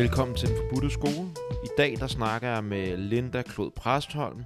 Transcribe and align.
Velkommen 0.00 0.36
til 0.36 0.48
Den 0.48 0.56
Forbudte 0.56 0.90
Skole. 0.90 1.30
I 1.64 1.68
dag 1.76 1.96
der 1.96 2.06
snakker 2.06 2.48
jeg 2.48 2.64
med 2.64 2.96
Linda 2.96 3.42
Klod 3.42 3.70
Præstholm. 3.70 4.44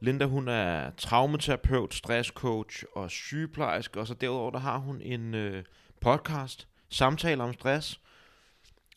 Linda 0.00 0.24
hun 0.24 0.48
er 0.48 0.90
traumaterapeut, 0.90 1.94
stresscoach 1.94 2.84
og 2.94 3.10
sygeplejerske, 3.10 4.00
og 4.00 4.06
så 4.06 4.14
derudover 4.14 4.50
der 4.50 4.58
har 4.58 4.78
hun 4.78 5.00
en 5.00 5.34
øh, 5.34 5.64
podcast, 6.00 6.68
Samtaler 6.88 7.44
om 7.44 7.52
stress. 7.52 8.00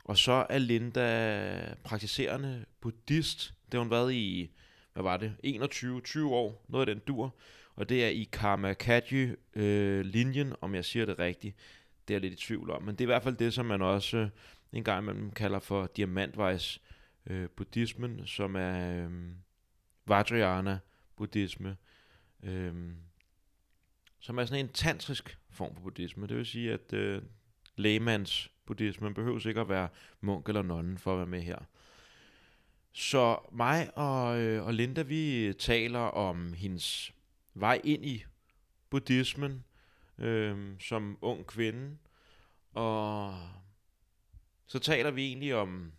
Og 0.05 0.17
så 0.17 0.45
er 0.49 0.57
Linda 0.57 1.75
praktiserende 1.83 2.65
buddhist. 2.81 3.53
Det 3.65 3.73
har 3.73 3.79
hun 3.79 3.91
været 3.91 4.13
i, 4.13 4.51
hvad 4.93 5.03
var 5.03 5.17
det, 5.17 5.33
21-20 5.45 6.23
år, 6.23 6.65
noget 6.67 6.89
af 6.89 6.95
den 6.95 7.03
dur. 7.07 7.35
Og 7.75 7.89
det 7.89 8.05
er 8.05 8.09
i 8.09 8.29
Karma 8.31 8.73
Kadji 8.73 9.29
øh, 9.55 10.05
linjen, 10.05 10.53
om 10.61 10.75
jeg 10.75 10.85
siger 10.85 11.05
det 11.05 11.19
rigtigt. 11.19 11.55
Det 12.07 12.13
er 12.13 12.15
jeg 12.15 12.21
lidt 12.21 12.33
i 12.33 12.45
tvivl 12.45 12.71
om, 12.71 12.83
men 12.83 12.95
det 12.95 13.01
er 13.01 13.05
i 13.05 13.13
hvert 13.13 13.23
fald 13.23 13.35
det, 13.35 13.53
som 13.53 13.65
man 13.65 13.81
også 13.81 14.17
øh, 14.17 14.29
en 14.73 14.83
gang 14.83 15.03
imellem 15.03 15.31
kalder 15.31 15.59
for 15.59 15.87
diamantvejs 15.87 16.81
øh, 17.25 17.49
buddhismen, 17.49 18.27
som 18.27 18.55
er 18.55 19.03
øh, 19.03 19.11
Vajrayana 20.05 20.79
buddhisme, 21.15 21.77
øh, 22.43 22.93
som 24.19 24.37
er 24.37 24.45
sådan 24.45 24.65
en 24.65 24.71
tantrisk 24.71 25.39
form 25.49 25.75
for 25.75 25.81
buddhisme. 25.81 26.27
Det 26.27 26.37
vil 26.37 26.45
sige, 26.45 26.73
at 26.73 26.93
øh, 26.93 27.21
lægemands 27.75 28.51
buddhisme, 28.65 29.03
man 29.03 29.13
behøver 29.13 29.47
ikke 29.47 29.61
at 29.61 29.69
være 29.69 29.89
munk 30.21 30.47
eller 30.47 30.61
nonne 30.61 30.97
for 30.97 31.11
at 31.13 31.17
være 31.17 31.27
med 31.27 31.41
her. 31.41 31.59
Så 32.91 33.39
mig 33.51 33.97
og, 33.97 34.39
øh, 34.39 34.65
og 34.65 34.73
Linda, 34.73 35.01
vi 35.01 35.53
taler 35.59 35.99
om 35.99 36.53
hendes 36.53 37.13
vej 37.53 37.81
ind 37.83 38.05
i 38.05 38.25
buddhismen 38.89 39.63
øh, 40.17 40.79
som 40.79 41.17
ung 41.21 41.47
kvinde, 41.47 41.97
og 42.73 43.35
så 44.71 44.79
taler 44.79 45.11
vi 45.11 45.25
egentlig 45.25 45.55
om, 45.55 45.91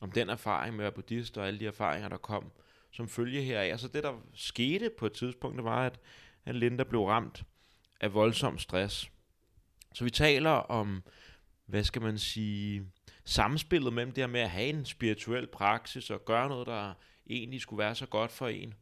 om 0.00 0.12
den 0.12 0.28
erfaring 0.28 0.76
med 0.76 0.84
at 0.84 0.88
være 0.88 0.92
buddhist 0.92 1.38
og 1.38 1.46
alle 1.46 1.60
de 1.60 1.66
erfaringer, 1.66 2.08
der 2.08 2.16
kom 2.16 2.52
som 2.90 3.08
følge 3.08 3.42
heraf. 3.42 3.70
Altså 3.70 3.88
det, 3.88 4.02
der 4.02 4.12
skete 4.34 4.90
på 4.98 5.06
et 5.06 5.12
tidspunkt, 5.12 5.56
det 5.56 5.64
var, 5.64 5.86
at, 5.86 6.00
at 6.44 6.54
Linda 6.54 6.84
blev 6.84 7.02
ramt 7.02 7.44
af 8.00 8.14
voldsom 8.14 8.58
stress. 8.58 9.10
Så 9.94 10.04
vi 10.04 10.10
taler 10.10 10.50
om, 10.50 11.02
hvad 11.66 11.84
skal 11.84 12.02
man 12.02 12.18
sige, 12.18 12.86
samspillet 13.24 13.92
mellem 13.92 14.12
det 14.12 14.22
her 14.22 14.28
med 14.28 14.40
at 14.40 14.50
have 14.50 14.68
en 14.68 14.84
spirituel 14.84 15.46
praksis 15.46 16.10
og 16.10 16.24
gøre 16.24 16.48
noget, 16.48 16.66
der 16.66 16.94
egentlig 17.26 17.60
skulle 17.60 17.78
være 17.78 17.94
så 17.94 18.06
godt 18.06 18.32
for 18.32 18.48
en, 18.48 18.74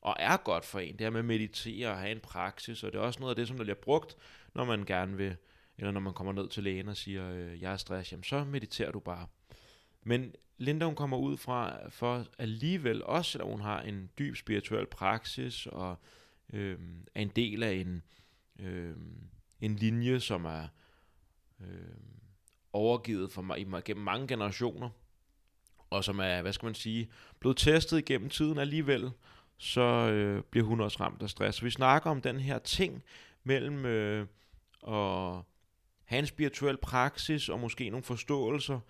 og 0.00 0.16
er 0.18 0.36
godt 0.36 0.64
for 0.64 0.78
en. 0.78 0.92
Det 0.92 1.00
her 1.00 1.10
med 1.10 1.18
at 1.18 1.24
meditere 1.24 1.90
og 1.90 1.98
have 1.98 2.12
en 2.12 2.20
praksis, 2.20 2.82
og 2.82 2.92
det 2.92 2.98
er 2.98 3.02
også 3.02 3.20
noget 3.20 3.32
af 3.32 3.36
det, 3.36 3.48
som 3.48 3.56
der 3.56 3.64
bliver 3.64 3.76
brugt, 3.82 4.16
når 4.54 4.64
man 4.64 4.84
gerne 4.84 5.16
vil, 5.16 5.36
eller 5.78 5.90
når 5.90 6.00
man 6.00 6.14
kommer 6.14 6.32
ned 6.32 6.48
til 6.48 6.62
lægen 6.62 6.88
og 6.88 6.96
siger, 6.96 7.30
øh, 7.30 7.62
jeg 7.62 7.72
er 7.72 7.76
stress, 7.76 8.12
jamen 8.12 8.24
så 8.24 8.44
mediterer 8.44 8.92
du 8.92 9.00
bare. 9.00 9.26
Men 10.02 10.34
Linda 10.58 10.84
hun 10.84 10.94
kommer 10.94 11.16
ud 11.16 11.36
fra 11.36 11.88
for 11.88 12.26
alligevel, 12.38 13.04
også 13.04 13.30
selvom 13.30 13.50
hun 13.50 13.60
har 13.60 13.80
en 13.82 14.10
dyb 14.18 14.36
spirituel 14.36 14.86
praksis 14.86 15.66
og 15.66 15.96
øh, 16.52 16.78
er 17.14 17.20
en 17.20 17.28
del 17.28 17.62
af 17.62 17.72
en, 17.72 18.02
øh, 18.58 18.96
en 19.60 19.76
linje, 19.76 20.20
som 20.20 20.44
er 20.44 20.68
øh, 21.60 21.96
overgivet 22.72 23.32
for 23.32 23.42
mig 23.42 23.84
gennem 23.84 24.04
mange 24.04 24.28
generationer, 24.28 24.90
og 25.90 26.04
som 26.04 26.18
er, 26.18 26.42
hvad 26.42 26.52
skal 26.52 26.66
man 26.66 26.74
sige, 26.74 27.10
blevet 27.40 27.56
testet 27.56 27.98
igennem 27.98 28.30
tiden 28.30 28.58
alligevel, 28.58 29.10
så 29.58 29.80
øh, 30.10 30.42
bliver 30.42 30.66
hun 30.66 30.80
også 30.80 31.00
ramt 31.00 31.22
af 31.22 31.30
stress. 31.30 31.58
Så 31.58 31.64
vi 31.64 31.70
snakker 31.70 32.10
om 32.10 32.20
den 32.20 32.40
her 32.40 32.58
ting 32.58 33.02
mellem 33.44 33.84
øh, 33.84 34.26
at 34.88 35.42
have 36.08 36.18
en 36.18 36.26
spirituel 36.26 36.76
praksis 36.76 37.48
og 37.48 37.60
måske 37.60 37.90
nogle 37.90 38.04
forståelser, 38.04 38.80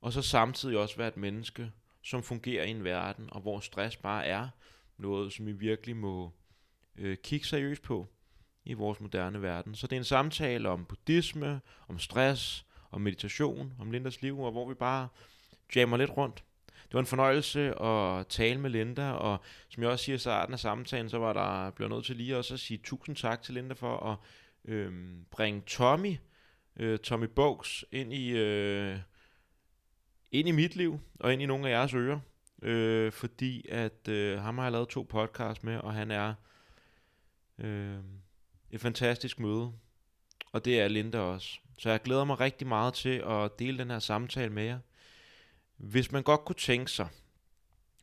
og 0.00 0.12
så 0.12 0.22
samtidig 0.22 0.78
også 0.78 0.96
være 0.96 1.08
et 1.08 1.16
menneske, 1.16 1.70
som 2.02 2.22
fungerer 2.22 2.64
i 2.64 2.70
en 2.70 2.84
verden, 2.84 3.28
og 3.32 3.40
hvor 3.40 3.60
stress 3.60 3.96
bare 3.96 4.26
er 4.26 4.48
noget, 4.96 5.32
som 5.32 5.46
vi 5.46 5.52
virkelig 5.52 5.96
må 5.96 6.32
øh, 6.96 7.16
kigge 7.16 7.46
seriøst 7.46 7.82
på 7.82 8.06
i 8.64 8.72
vores 8.72 9.00
moderne 9.00 9.42
verden. 9.42 9.74
Så 9.74 9.86
det 9.86 9.96
er 9.96 10.00
en 10.00 10.04
samtale 10.04 10.68
om 10.68 10.84
buddhisme, 10.84 11.60
om 11.88 11.98
stress, 11.98 12.66
om 12.90 13.00
meditation, 13.00 13.72
om 13.78 13.90
Lindas 13.90 14.22
liv, 14.22 14.40
og 14.40 14.52
hvor 14.52 14.68
vi 14.68 14.74
bare 14.74 15.08
jammer 15.76 15.96
lidt 15.96 16.16
rundt. 16.16 16.44
Det 16.66 16.94
var 16.94 17.00
en 17.00 17.06
fornøjelse 17.06 17.82
at 17.82 18.26
tale 18.26 18.60
med 18.60 18.70
Linda, 18.70 19.10
og 19.10 19.38
som 19.68 19.82
jeg 19.82 19.90
også 19.90 20.04
siger 20.04 20.16
i 20.16 20.18
starten 20.18 20.52
af 20.52 20.60
samtalen, 20.60 21.08
så 21.08 21.18
var 21.18 21.32
der 21.32 21.70
blevet 21.70 21.92
nødt 21.92 22.04
til 22.04 22.16
lige 22.16 22.36
også 22.36 22.54
at 22.54 22.60
sige 22.60 22.80
tusind 22.84 23.16
tak 23.16 23.42
til 23.42 23.54
Linda 23.54 23.74
for 23.74 23.96
at 23.98 24.16
øh, 24.72 24.92
bringe 25.30 25.62
Tommy, 25.66 26.16
øh, 26.76 26.98
Tommy 26.98 27.26
Bogs, 27.26 27.84
ind 27.92 28.12
i, 28.12 28.30
øh, 28.30 28.98
ind 30.30 30.48
i 30.48 30.50
mit 30.50 30.76
liv, 30.76 31.00
og 31.20 31.32
ind 31.32 31.42
i 31.42 31.46
nogle 31.46 31.68
af 31.68 31.72
jeres 31.72 31.94
ører, 31.94 32.20
øh, 32.62 33.12
fordi 33.12 33.68
at 33.68 34.08
øh, 34.08 34.38
ham 34.38 34.58
har 34.58 34.64
jeg 34.64 34.72
lavet 34.72 34.88
to 34.88 35.02
podcasts 35.02 35.64
med, 35.64 35.76
og 35.76 35.92
han 35.92 36.10
er 36.10 36.34
øh, 37.58 37.98
et 38.70 38.80
fantastisk 38.80 39.40
møde, 39.40 39.72
og 40.52 40.64
det 40.64 40.80
er 40.80 40.88
Linda 40.88 41.18
også. 41.18 41.58
Så 41.78 41.90
jeg 41.90 42.02
glæder 42.02 42.24
mig 42.24 42.40
rigtig 42.40 42.66
meget 42.66 42.94
til 42.94 43.22
at 43.26 43.58
dele 43.58 43.78
den 43.78 43.90
her 43.90 43.98
samtale 43.98 44.52
med 44.52 44.64
jer. 44.64 44.78
Hvis 45.76 46.12
man 46.12 46.22
godt 46.22 46.44
kunne 46.44 46.56
tænke 46.56 46.90
sig 46.90 47.08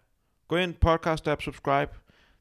gå 0.49 0.57
ind, 0.57 0.75
podcast 0.75 1.29
app, 1.29 1.43
subscribe. 1.43 1.93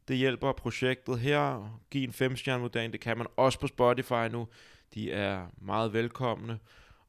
Det 0.08 0.18
hjælper 0.18 0.52
projektet 0.52 1.20
her. 1.20 1.70
Giv 1.92 2.04
en 2.04 2.14
5 2.14 2.36
vurdering, 2.48 2.94
det 2.94 3.02
kan 3.02 3.18
man 3.18 3.28
også 3.38 3.60
på 3.60 3.68
Spotify 3.68 4.28
nu. 4.32 4.48
De 4.94 5.12
er 5.12 5.48
meget 5.58 5.94
velkomne. 5.94 6.60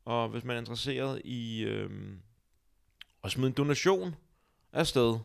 Og 0.04 0.28
hvis 0.28 0.44
man 0.44 0.56
er 0.56 0.60
interesseret 0.60 1.22
i 1.24 1.64
øh, 1.64 1.91
at 3.24 3.30
smide 3.30 3.47
en 3.47 3.53
donation 3.53 4.14
afsted 4.72 5.18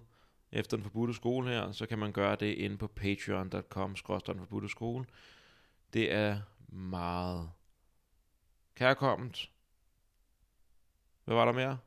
efter 0.51 0.78
den 0.78 0.84
forbudte 0.84 1.13
skole 1.13 1.50
her, 1.50 1.72
så 1.72 1.85
kan 1.85 2.00
man 2.00 2.12
gøre 2.12 2.35
det 2.35 2.53
inde 2.53 2.78
på 2.78 2.88
patreon.com 2.88 3.95
forbudte 3.95 4.69
skole. 4.69 5.06
Det 5.94 6.13
er 6.13 6.41
meget 6.67 7.51
kærkommet. 8.75 9.51
Hvad 11.23 11.35
var 11.35 11.45
der 11.45 11.51
mere? 11.51 11.78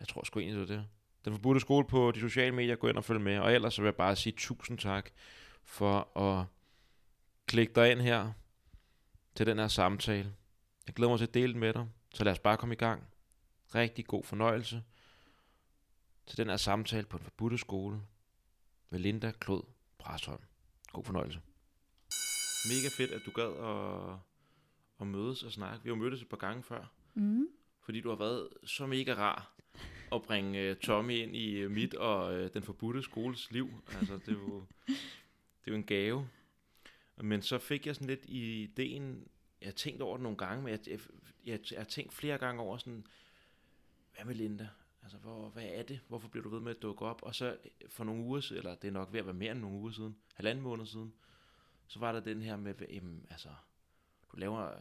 Jeg 0.00 0.08
tror 0.08 0.24
sgu 0.24 0.40
egentlig, 0.40 0.68
det 0.68 0.68
var 0.68 0.76
det. 0.76 0.88
Den 1.24 1.32
forbudte 1.32 1.60
skole 1.60 1.86
på 1.86 2.10
de 2.10 2.20
sociale 2.20 2.54
medier, 2.54 2.76
gå 2.76 2.88
ind 2.88 2.96
og 2.96 3.04
følg 3.04 3.20
med. 3.20 3.38
Og 3.38 3.54
ellers 3.54 3.74
så 3.74 3.82
vil 3.82 3.86
jeg 3.86 3.96
bare 3.96 4.16
sige 4.16 4.34
tusind 4.36 4.78
tak 4.78 5.10
for 5.62 6.18
at 6.18 6.46
klikke 7.46 7.72
dig 7.74 7.90
ind 7.90 8.00
her 8.00 8.32
til 9.34 9.46
den 9.46 9.58
her 9.58 9.68
samtale. 9.68 10.34
Jeg 10.86 10.94
glæder 10.94 11.10
mig 11.10 11.18
til 11.18 11.26
at 11.26 11.34
dele 11.34 11.52
den 11.52 11.60
med 11.60 11.72
dig, 11.72 11.88
så 12.14 12.24
lad 12.24 12.32
os 12.32 12.38
bare 12.38 12.56
komme 12.56 12.74
i 12.74 12.78
gang. 12.78 13.02
Rigtig 13.74 14.06
god 14.06 14.24
fornøjelse 14.24 14.82
til 16.26 16.36
den 16.38 16.48
her 16.48 16.56
samtale 16.56 17.06
på 17.06 17.18
den 17.18 17.24
forbudte 17.24 17.58
skole 17.58 18.00
med 18.90 18.98
Linda 18.98 19.30
Klod 19.30 19.62
Præstholm. 19.98 20.42
God 20.92 21.04
fornøjelse. 21.04 21.40
Mega 22.68 22.88
fedt, 22.96 23.10
at 23.10 23.22
du 23.26 23.30
gad 23.30 23.52
at, 23.64 24.18
at 25.00 25.06
mødes 25.06 25.42
og 25.42 25.52
snakke. 25.52 25.84
Vi 25.84 25.90
har 25.90 25.96
mødtes 25.96 26.22
et 26.22 26.28
par 26.28 26.36
gange 26.36 26.62
før. 26.62 26.92
Mm. 27.14 27.48
Fordi 27.80 28.00
du 28.00 28.08
har 28.08 28.16
været 28.16 28.48
så 28.64 28.86
mega 28.86 29.14
rar 29.14 29.54
at 30.12 30.22
bringe 30.22 30.70
uh, 30.70 30.76
Tommy 30.76 31.12
ind 31.12 31.36
i 31.36 31.64
uh, 31.64 31.70
mit 31.70 31.94
og 31.94 32.34
uh, 32.34 32.48
den 32.54 32.62
forbudte 32.62 33.02
skoles 33.02 33.50
liv. 33.50 33.68
Altså, 33.98 34.14
det 34.14 34.28
er 34.28 34.32
jo, 34.32 34.66
det 34.86 35.66
er 35.66 35.72
jo 35.72 35.74
en 35.74 35.84
gave. 35.84 36.28
Men 37.16 37.42
så 37.42 37.58
fik 37.58 37.86
jeg 37.86 37.94
sådan 37.94 38.08
lidt 38.08 38.24
i 38.24 38.62
ideen, 38.62 39.28
jeg 39.60 39.66
har 39.66 39.72
tænkt 39.72 40.02
over 40.02 40.16
det 40.16 40.22
nogle 40.22 40.38
gange, 40.38 40.62
men 40.62 40.70
jeg, 40.70 40.88
jeg, 40.88 41.00
jeg, 41.44 41.60
jeg 41.70 41.78
har 41.78 41.84
tænkt 41.84 42.12
flere 42.12 42.38
gange 42.38 42.62
over 42.62 42.76
sådan, 42.76 43.06
hvad 44.14 44.24
med 44.24 44.34
Linda? 44.34 44.68
Altså, 45.02 45.18
hvor, 45.18 45.48
hvad 45.48 45.64
er 45.64 45.82
det? 45.82 46.00
Hvorfor 46.08 46.28
bliver 46.28 46.42
du 46.42 46.48
ved 46.50 46.60
med 46.60 46.76
at 46.76 46.82
dukke 46.82 47.04
op? 47.04 47.22
Og 47.22 47.34
så 47.34 47.56
for 47.88 48.04
nogle 48.04 48.22
uger 48.22 48.40
siden, 48.40 48.58
eller 48.58 48.74
det 48.74 48.88
er 48.88 48.92
nok 48.92 49.12
ved 49.12 49.20
at 49.20 49.26
være 49.26 49.34
mere 49.34 49.52
end 49.52 49.60
nogle 49.60 49.76
uger 49.78 49.92
siden, 49.92 50.16
halvanden 50.34 50.62
måned 50.62 50.86
siden, 50.86 51.14
så 51.86 51.98
var 51.98 52.12
der 52.12 52.20
den 52.20 52.42
her 52.42 52.56
med, 52.56 52.74
jamen, 52.90 53.26
altså, 53.30 53.48
du 54.32 54.36
laver 54.36 54.74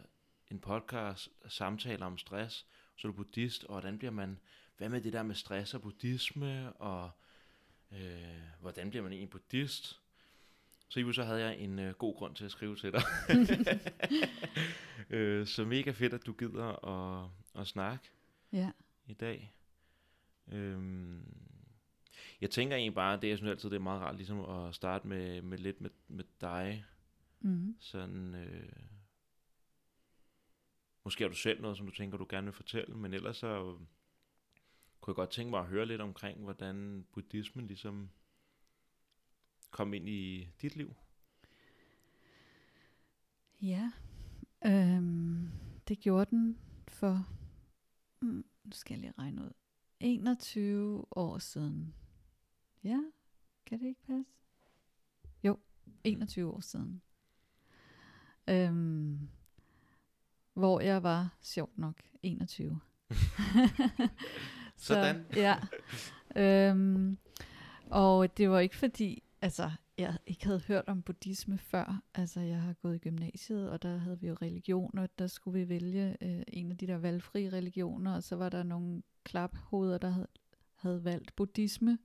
en 0.52 0.60
podcast, 0.60 1.30
samtaler 1.48 2.06
om 2.06 2.18
stress, 2.18 2.68
så 2.96 3.08
er 3.08 3.12
du 3.12 3.16
buddhist, 3.16 3.64
og 3.64 3.72
hvordan 3.72 3.98
bliver 3.98 4.12
man, 4.12 4.40
hvad 4.78 4.90
med 4.90 5.02
det 5.02 5.14
der 5.14 5.24
med 5.24 5.36
stress 5.36 5.74
og 5.74 5.82
buddhisme, 5.82 6.74
og 6.74 7.12
øh, 7.92 8.42
hvordan 8.60 8.90
bliver 8.90 9.04
man 9.04 9.12
egentlig 9.12 9.30
buddhist? 9.30 10.02
Så 10.88 11.00
i 11.00 11.14
så 11.14 11.24
havde 11.24 11.42
jeg 11.42 11.58
en 11.58 11.80
øh, 11.80 11.94
god 11.94 12.16
grund 12.16 12.36
til 12.36 12.46
at 12.46 12.52
skrive 12.52 12.76
til 12.76 12.92
dig. 12.92 13.02
øh, 15.10 15.48
så 15.48 15.66
mega 15.66 15.92
fedt, 15.92 16.14
at 16.14 16.26
du 16.26 16.34
gider 16.34 16.86
at, 16.86 17.30
at 17.56 17.68
snakke 17.68 18.10
Ja. 18.52 18.72
i 19.08 19.14
dag. 19.14 19.54
Øhm, 20.52 21.42
jeg 22.42 22.50
tænker 22.50 22.76
egentlig 22.76 22.96
bare, 22.96 23.22
det 23.22 23.32
er 23.32 23.36
sådan 23.36 23.50
altid, 23.50 23.70
det 23.70 23.76
er 23.76 23.80
meget 23.80 24.02
rart 24.02 24.16
ligesom 24.16 24.40
at 24.40 24.76
starte 24.76 25.08
med, 25.08 25.42
med 25.42 25.58
lidt 25.58 25.82
med, 25.82 25.90
med 26.08 26.26
dig. 26.42 26.86
Mm. 27.40 27.76
Sådan, 27.80 28.36
øh, 28.36 28.72
måske 31.04 31.24
har 31.24 31.30
du 31.30 31.36
selv 31.36 31.62
noget, 31.62 31.78
som 31.78 31.86
du 31.86 31.92
tænker, 31.92 32.18
du 32.18 32.26
gerne 32.30 32.46
vil 32.46 32.54
fortælle, 32.54 32.96
men 32.96 33.14
ellers 33.14 33.38
så 33.38 33.78
kunne 35.02 35.12
jeg 35.12 35.16
godt 35.16 35.30
tænke 35.30 35.50
mig 35.50 35.60
at 35.60 35.68
høre 35.68 35.86
lidt 35.86 36.02
omkring, 36.02 36.44
hvordan 36.44 37.06
buddhismen 37.12 37.68
ligesom 37.68 38.10
kom 39.72 39.94
ind 39.94 40.10
i 40.10 40.50
dit 40.62 40.76
liv. 40.76 40.96
Ja. 43.62 43.92
Øhm, 44.66 45.50
det 45.88 46.00
gjorde 46.00 46.30
den 46.30 46.58
for, 46.88 47.28
mm, 48.22 48.46
nu 48.64 48.72
skal 48.72 48.94
jeg 48.94 49.02
lige 49.02 49.14
regne 49.18 49.42
ud, 49.42 49.52
21 50.02 51.06
år 51.12 51.38
siden. 51.38 51.94
Ja, 52.84 53.00
kan 53.66 53.80
det 53.80 53.88
ikke 53.88 54.02
passe? 54.08 54.26
Jo, 55.44 55.60
21 56.04 56.54
år 56.54 56.60
siden. 56.60 57.02
Øhm, 58.48 59.30
hvor 60.54 60.80
jeg 60.80 61.04
var, 61.04 61.38
sjovt 61.42 61.78
nok, 61.78 61.96
21. 62.24 62.80
Sådan. 64.76 65.26
Så, 65.34 65.40
ja. 65.40 65.56
Øhm, 66.36 67.18
og 67.90 68.38
det 68.38 68.50
var 68.50 68.60
ikke 68.60 68.76
fordi, 68.78 69.24
altså, 69.42 69.72
jeg 70.02 70.18
ikke 70.26 70.46
havde 70.46 70.62
hørt 70.68 70.84
om 70.88 71.02
buddhisme 71.02 71.58
før. 71.58 72.04
Altså, 72.14 72.40
jeg 72.40 72.62
har 72.62 72.74
gået 72.74 72.96
i 72.96 73.00
gymnasiet, 73.00 73.70
og 73.70 73.82
der 73.82 73.98
havde 73.98 74.20
vi 74.20 74.28
jo 74.28 74.34
religion, 74.34 74.98
og 74.98 75.20
der 75.20 75.28
skulle 75.28 75.60
vi 75.60 75.70
vælge 75.70 76.18
øh, 76.22 76.44
en 76.48 76.72
af 76.72 76.78
de 76.78 76.88
der 76.88 76.98
valgfri 76.98 77.50
religioner, 77.50 78.16
og 78.16 78.24
så 78.24 78.36
var 78.36 78.50
der 78.50 78.64
nogle 78.64 79.04
klaphoveder, 79.24 79.98
der 79.98 80.10
havde, 80.10 80.28
havde 80.76 81.04
valgt 81.04 81.36
buddhisme. 81.36 81.98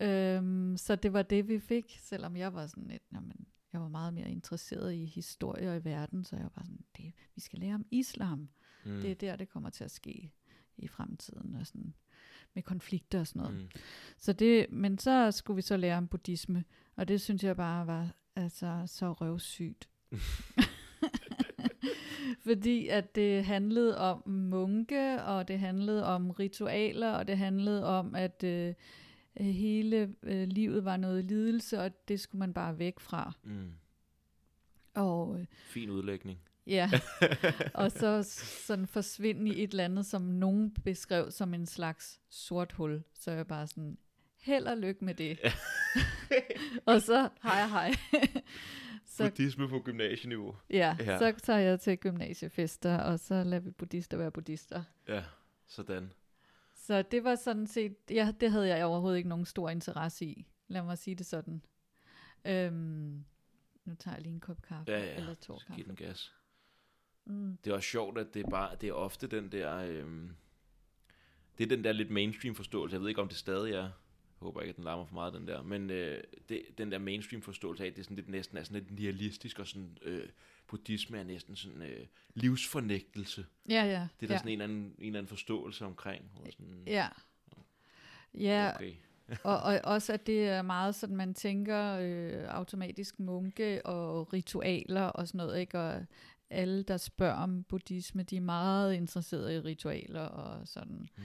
Øhm, 0.00 0.76
så 0.76 0.96
det 0.96 1.12
var 1.12 1.22
det, 1.22 1.48
vi 1.48 1.58
fik, 1.58 1.96
selvom 2.00 2.36
jeg 2.36 2.54
var 2.54 2.66
sådan 2.66 2.86
lidt, 2.86 3.02
jamen, 3.12 3.46
jeg 3.72 3.80
var 3.80 3.88
meget 3.88 4.14
mere 4.14 4.30
interesseret 4.30 4.94
i 4.94 5.04
historie 5.04 5.70
og 5.70 5.76
i 5.76 5.84
verden, 5.84 6.24
så 6.24 6.36
jeg 6.36 6.48
var 6.56 6.62
sådan, 6.62 6.84
det, 6.96 7.12
vi 7.34 7.40
skal 7.40 7.58
lære 7.58 7.74
om 7.74 7.86
islam. 7.90 8.48
Mm. 8.84 9.00
Det 9.00 9.10
er 9.10 9.14
der, 9.14 9.36
det 9.36 9.48
kommer 9.48 9.70
til 9.70 9.84
at 9.84 9.90
ske 9.90 10.32
i 10.76 10.88
fremtiden, 10.88 11.54
og 11.54 11.66
sådan 11.66 11.94
med 12.54 12.62
konflikter 12.62 13.20
og 13.20 13.26
sådan 13.26 13.42
noget. 13.42 13.56
Mm. 13.56 13.68
Så 14.18 14.32
det, 14.32 14.66
men 14.70 14.98
så 14.98 15.30
skulle 15.30 15.56
vi 15.56 15.62
så 15.62 15.76
lære 15.76 15.96
om 15.96 16.08
buddhisme, 16.08 16.64
og 16.96 17.08
det 17.08 17.20
synes 17.20 17.44
jeg 17.44 17.56
bare 17.56 17.86
var 17.86 18.14
altså 18.36 18.82
så 18.86 19.12
røvsygt. 19.12 19.88
Fordi 22.46 22.88
at 22.88 23.14
det 23.14 23.44
handlede 23.44 23.98
om 23.98 24.28
munke, 24.28 25.22
og 25.22 25.48
det 25.48 25.58
handlede 25.58 26.06
om 26.06 26.30
ritualer, 26.30 27.12
og 27.12 27.28
det 27.28 27.38
handlede 27.38 27.86
om, 27.86 28.14
at 28.14 28.44
øh, 28.44 28.74
hele 29.40 30.14
øh, 30.22 30.48
livet 30.48 30.84
var 30.84 30.96
noget 30.96 31.24
lidelse, 31.24 31.80
og 31.80 32.08
det 32.08 32.20
skulle 32.20 32.38
man 32.38 32.54
bare 32.54 32.78
væk 32.78 33.00
fra. 33.00 33.32
Mm. 33.44 33.72
Og 34.94 35.40
øh, 35.40 35.46
Fin 35.50 35.90
udlægning. 35.90 36.38
Ja, 36.68 36.90
og 37.74 37.92
så 37.92 38.22
sådan 38.66 38.86
forsvinde 38.86 39.54
i 39.54 39.62
et 39.64 39.70
eller 39.70 39.84
andet, 39.84 40.06
som 40.06 40.22
nogen 40.22 40.70
beskrev 40.84 41.30
som 41.30 41.54
en 41.54 41.66
slags 41.66 42.20
sort 42.30 42.72
hul. 42.72 43.02
Så 43.14 43.30
er 43.30 43.34
jeg 43.34 43.46
bare 43.46 43.66
sådan, 43.66 43.98
held 44.40 44.66
og 44.66 44.78
lykke 44.78 45.04
med 45.04 45.14
det. 45.14 45.38
og 46.86 47.02
så 47.02 47.28
hej 47.42 47.66
hej. 47.68 47.92
så, 49.16 49.22
Buddhisme 49.24 49.68
på 49.68 49.78
gymnasieniveau. 49.84 50.56
ja, 50.70 50.96
Ja. 51.00 51.18
så 51.18 51.32
tager 51.42 51.58
jeg 51.58 51.80
til 51.80 51.98
gymnasiefester, 51.98 52.98
og 52.98 53.18
så 53.20 53.44
lader 53.44 53.60
vi 53.62 53.70
buddhister 53.70 54.16
være 54.16 54.30
buddhister. 54.30 54.82
Ja, 55.08 55.22
sådan. 55.66 56.12
Så 56.74 57.02
det 57.02 57.24
var 57.24 57.34
sådan 57.34 57.66
set, 57.66 57.96
ja, 58.10 58.32
det 58.40 58.50
havde 58.50 58.68
jeg 58.68 58.84
overhovedet 58.84 59.16
ikke 59.16 59.28
nogen 59.28 59.44
stor 59.44 59.70
interesse 59.70 60.24
i. 60.24 60.46
Lad 60.68 60.82
mig 60.82 60.98
sige 60.98 61.14
det 61.14 61.26
sådan. 61.26 61.62
Øhm, 62.44 63.24
nu 63.84 63.94
tager 63.94 64.14
jeg 64.14 64.22
lige 64.22 64.32
en 64.34 64.40
kop 64.40 64.62
kaffe, 64.62 64.92
Ja, 64.92 64.98
ja. 65.04 65.14
eller 65.14 65.34
to 65.34 65.58
Så 65.58 65.66
giv 65.66 65.76
kaffe. 65.76 65.82
den 65.88 65.96
gas. 65.96 66.34
Mm. 67.28 67.58
Det 67.64 67.70
er 67.70 67.74
også 67.74 67.88
sjovt, 67.88 68.18
at 68.18 68.34
det 68.34 68.46
er, 68.46 68.50
bare, 68.50 68.76
det 68.80 68.88
er 68.88 68.92
ofte 68.92 69.26
den 69.26 69.52
der... 69.52 69.76
Øhm, 69.76 70.30
det 71.58 71.64
er 71.64 71.68
den 71.68 71.84
der 71.84 71.92
lidt 71.92 72.10
mainstream 72.10 72.54
forståelse. 72.54 72.94
Jeg 72.94 73.00
ved 73.00 73.08
ikke, 73.08 73.20
om 73.20 73.28
det 73.28 73.36
stadig 73.36 73.72
er. 73.72 73.82
Jeg 73.82 73.90
håber 74.46 74.60
ikke, 74.60 74.70
at 74.70 74.76
den 74.76 74.84
larmer 74.84 75.04
for 75.04 75.14
meget, 75.14 75.34
den 75.34 75.46
der. 75.46 75.62
Men 75.62 75.90
øh, 75.90 76.22
det, 76.48 76.62
den 76.78 76.92
der 76.92 76.98
mainstream 76.98 77.42
forståelse 77.42 77.84
af, 77.84 77.88
at 77.88 77.96
det 77.96 78.00
er 78.00 78.04
sådan 78.04 78.16
lidt, 78.16 78.28
næsten 78.28 78.58
er 78.58 78.62
sådan 78.62 78.82
lidt 78.82 78.90
nihilistisk, 78.90 79.58
og 79.58 79.66
sådan, 79.66 79.98
øh, 80.02 80.28
buddhisme 80.66 81.18
er 81.18 81.24
næsten 81.24 81.56
sådan 81.56 81.82
øh, 81.82 82.06
livsfornægtelse. 82.34 83.46
Ja, 83.68 83.84
ja. 83.84 84.08
Det 84.20 84.26
er 84.26 84.26
der 84.26 84.34
ja. 84.34 84.38
sådan 84.38 84.48
en 84.48 84.52
eller, 84.52 84.64
anden, 84.64 84.94
en 84.98 85.06
eller 85.06 85.18
anden 85.18 85.28
forståelse 85.28 85.84
omkring. 85.84 86.30
Hvor 86.34 86.50
sådan, 86.50 86.82
Ja. 86.86 87.08
Ja, 88.34 88.72
okay. 88.74 88.92
og, 89.44 89.58
og 89.62 89.80
også 89.84 90.12
at 90.12 90.26
det 90.26 90.48
er 90.48 90.62
meget 90.62 90.94
sådan, 90.94 91.16
man 91.16 91.34
tænker 91.34 91.98
øh, 92.00 92.44
automatisk 92.48 93.20
munke 93.20 93.86
og 93.86 94.32
ritualer 94.32 95.04
og 95.04 95.28
sådan 95.28 95.38
noget, 95.38 95.60
ikke? 95.60 95.78
Og 95.78 96.04
alle, 96.50 96.82
der 96.82 96.96
spørger 96.96 97.34
om 97.34 97.62
buddhisme, 97.62 98.22
de 98.22 98.36
er 98.36 98.40
meget 98.40 98.94
interesserede 98.94 99.54
i 99.54 99.60
ritualer 99.60 100.20
og 100.20 100.68
sådan. 100.68 101.08
Mm. 101.16 101.22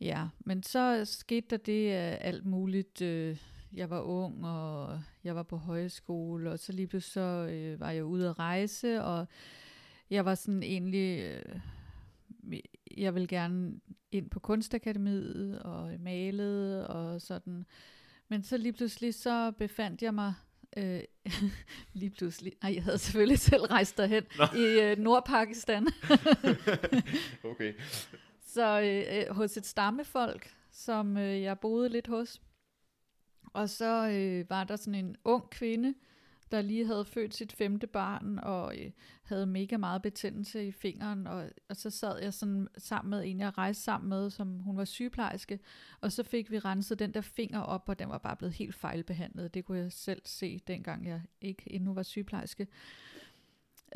Ja, 0.00 0.28
men 0.40 0.62
så 0.62 1.04
skete 1.04 1.46
der 1.50 1.56
det 1.56 1.90
alt 2.20 2.46
muligt. 2.46 3.02
Øh, 3.02 3.38
jeg 3.72 3.90
var 3.90 4.00
ung, 4.00 4.46
og 4.46 5.02
jeg 5.24 5.36
var 5.36 5.42
på 5.42 5.56
højskole, 5.56 6.50
og 6.50 6.58
så 6.58 6.72
lige 6.72 6.86
pludselig 6.86 7.12
så, 7.12 7.48
øh, 7.50 7.80
var 7.80 7.90
jeg 7.90 8.04
ude 8.04 8.28
at 8.28 8.38
rejse, 8.38 9.02
og 9.02 9.26
jeg 10.10 10.24
var 10.24 10.34
sådan 10.34 10.62
egentlig... 10.62 11.20
Øh, 11.20 11.60
jeg 12.96 13.14
vil 13.14 13.28
gerne 13.28 13.80
ind 14.12 14.30
på 14.30 14.40
kunstakademiet 14.40 15.58
og 15.58 16.00
malede 16.00 16.86
og 16.86 17.20
sådan. 17.20 17.64
Men 18.28 18.42
så 18.42 18.56
lige 18.56 18.72
pludselig 18.72 19.14
så 19.14 19.52
befandt 19.58 20.02
jeg 20.02 20.14
mig 20.14 20.34
øh, 20.76 21.00
lige 22.00 22.10
pludselig. 22.10 22.52
Nej, 22.62 22.74
jeg 22.74 22.82
havde 22.82 22.98
selvfølgelig 22.98 23.38
selv 23.50 23.62
rejst 23.62 23.96
derhen 23.96 24.24
Nå. 24.38 24.44
i 24.58 24.80
øh, 24.80 24.98
Nordpakistan. 24.98 25.86
okay. 27.50 27.74
Så 28.46 28.80
øh, 28.80 29.18
øh, 29.18 29.34
hos 29.34 29.56
et 29.56 29.66
stammefolk, 29.66 30.54
som 30.72 31.16
øh, 31.16 31.42
jeg 31.42 31.58
boede 31.58 31.88
lidt 31.88 32.06
hos. 32.06 32.42
Og 33.44 33.68
så 33.70 34.08
øh, 34.08 34.50
var 34.50 34.64
der 34.64 34.76
sådan 34.76 34.94
en 34.94 35.16
ung 35.24 35.50
kvinde, 35.50 35.94
der 36.54 36.62
lige 36.62 36.86
havde 36.86 37.04
født 37.04 37.34
sit 37.34 37.52
femte 37.52 37.86
barn, 37.86 38.38
og 38.38 38.78
øh, 38.78 38.90
havde 39.22 39.46
mega 39.46 39.76
meget 39.76 40.02
betændelse 40.02 40.66
i 40.66 40.72
fingeren, 40.72 41.26
og, 41.26 41.50
og 41.68 41.76
så 41.76 41.90
sad 41.90 42.18
jeg 42.22 42.34
sådan 42.34 42.68
sammen 42.78 43.10
med 43.10 43.22
en, 43.26 43.40
jeg 43.40 43.58
rejste 43.58 43.82
sammen 43.82 44.08
med, 44.08 44.30
som 44.30 44.58
hun 44.58 44.76
var 44.76 44.84
sygeplejerske, 44.84 45.58
og 46.00 46.12
så 46.12 46.22
fik 46.22 46.50
vi 46.50 46.58
renset 46.58 46.98
den 46.98 47.14
der 47.14 47.20
finger 47.20 47.60
op, 47.60 47.88
og 47.88 47.98
den 47.98 48.08
var 48.08 48.18
bare 48.18 48.36
blevet 48.36 48.54
helt 48.54 48.74
fejlbehandlet. 48.74 49.54
Det 49.54 49.64
kunne 49.64 49.78
jeg 49.78 49.92
selv 49.92 50.22
se, 50.24 50.58
dengang 50.66 51.06
jeg 51.06 51.22
ikke 51.40 51.72
endnu 51.72 51.94
var 51.94 52.02
sygeplejerske. 52.02 52.66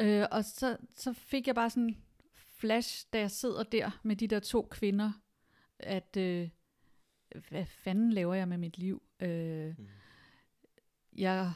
Øh, 0.00 0.26
og 0.32 0.44
så, 0.44 0.76
så 0.96 1.12
fik 1.12 1.46
jeg 1.46 1.54
bare 1.54 1.70
sådan 1.70 1.96
flash, 2.34 3.06
da 3.12 3.18
jeg 3.18 3.30
sidder 3.30 3.62
der 3.62 4.00
med 4.02 4.16
de 4.16 4.26
der 4.26 4.40
to 4.40 4.68
kvinder, 4.70 5.12
at 5.78 6.16
øh, 6.16 6.48
hvad 7.48 7.66
fanden 7.66 8.12
laver 8.12 8.34
jeg 8.34 8.48
med 8.48 8.58
mit 8.58 8.78
liv? 8.78 9.02
Øh, 9.20 9.74
Mm. 9.78 9.86
jeg 11.16 11.52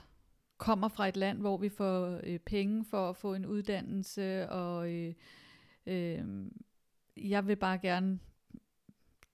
kommer 0.63 0.89
fra 0.89 1.09
et 1.09 1.17
land, 1.17 1.39
hvor 1.39 1.57
vi 1.57 1.69
får 1.69 2.21
øh, 2.25 2.39
penge 2.39 2.85
for 2.85 3.11
at 3.11 3.17
få 3.17 3.35
en 3.35 3.47
uddannelse, 3.47 4.51
og 4.51 4.93
øh, 4.93 5.15
øh, 5.87 6.25
jeg 7.17 7.47
vil 7.47 7.57
bare 7.57 7.79
gerne 7.79 8.19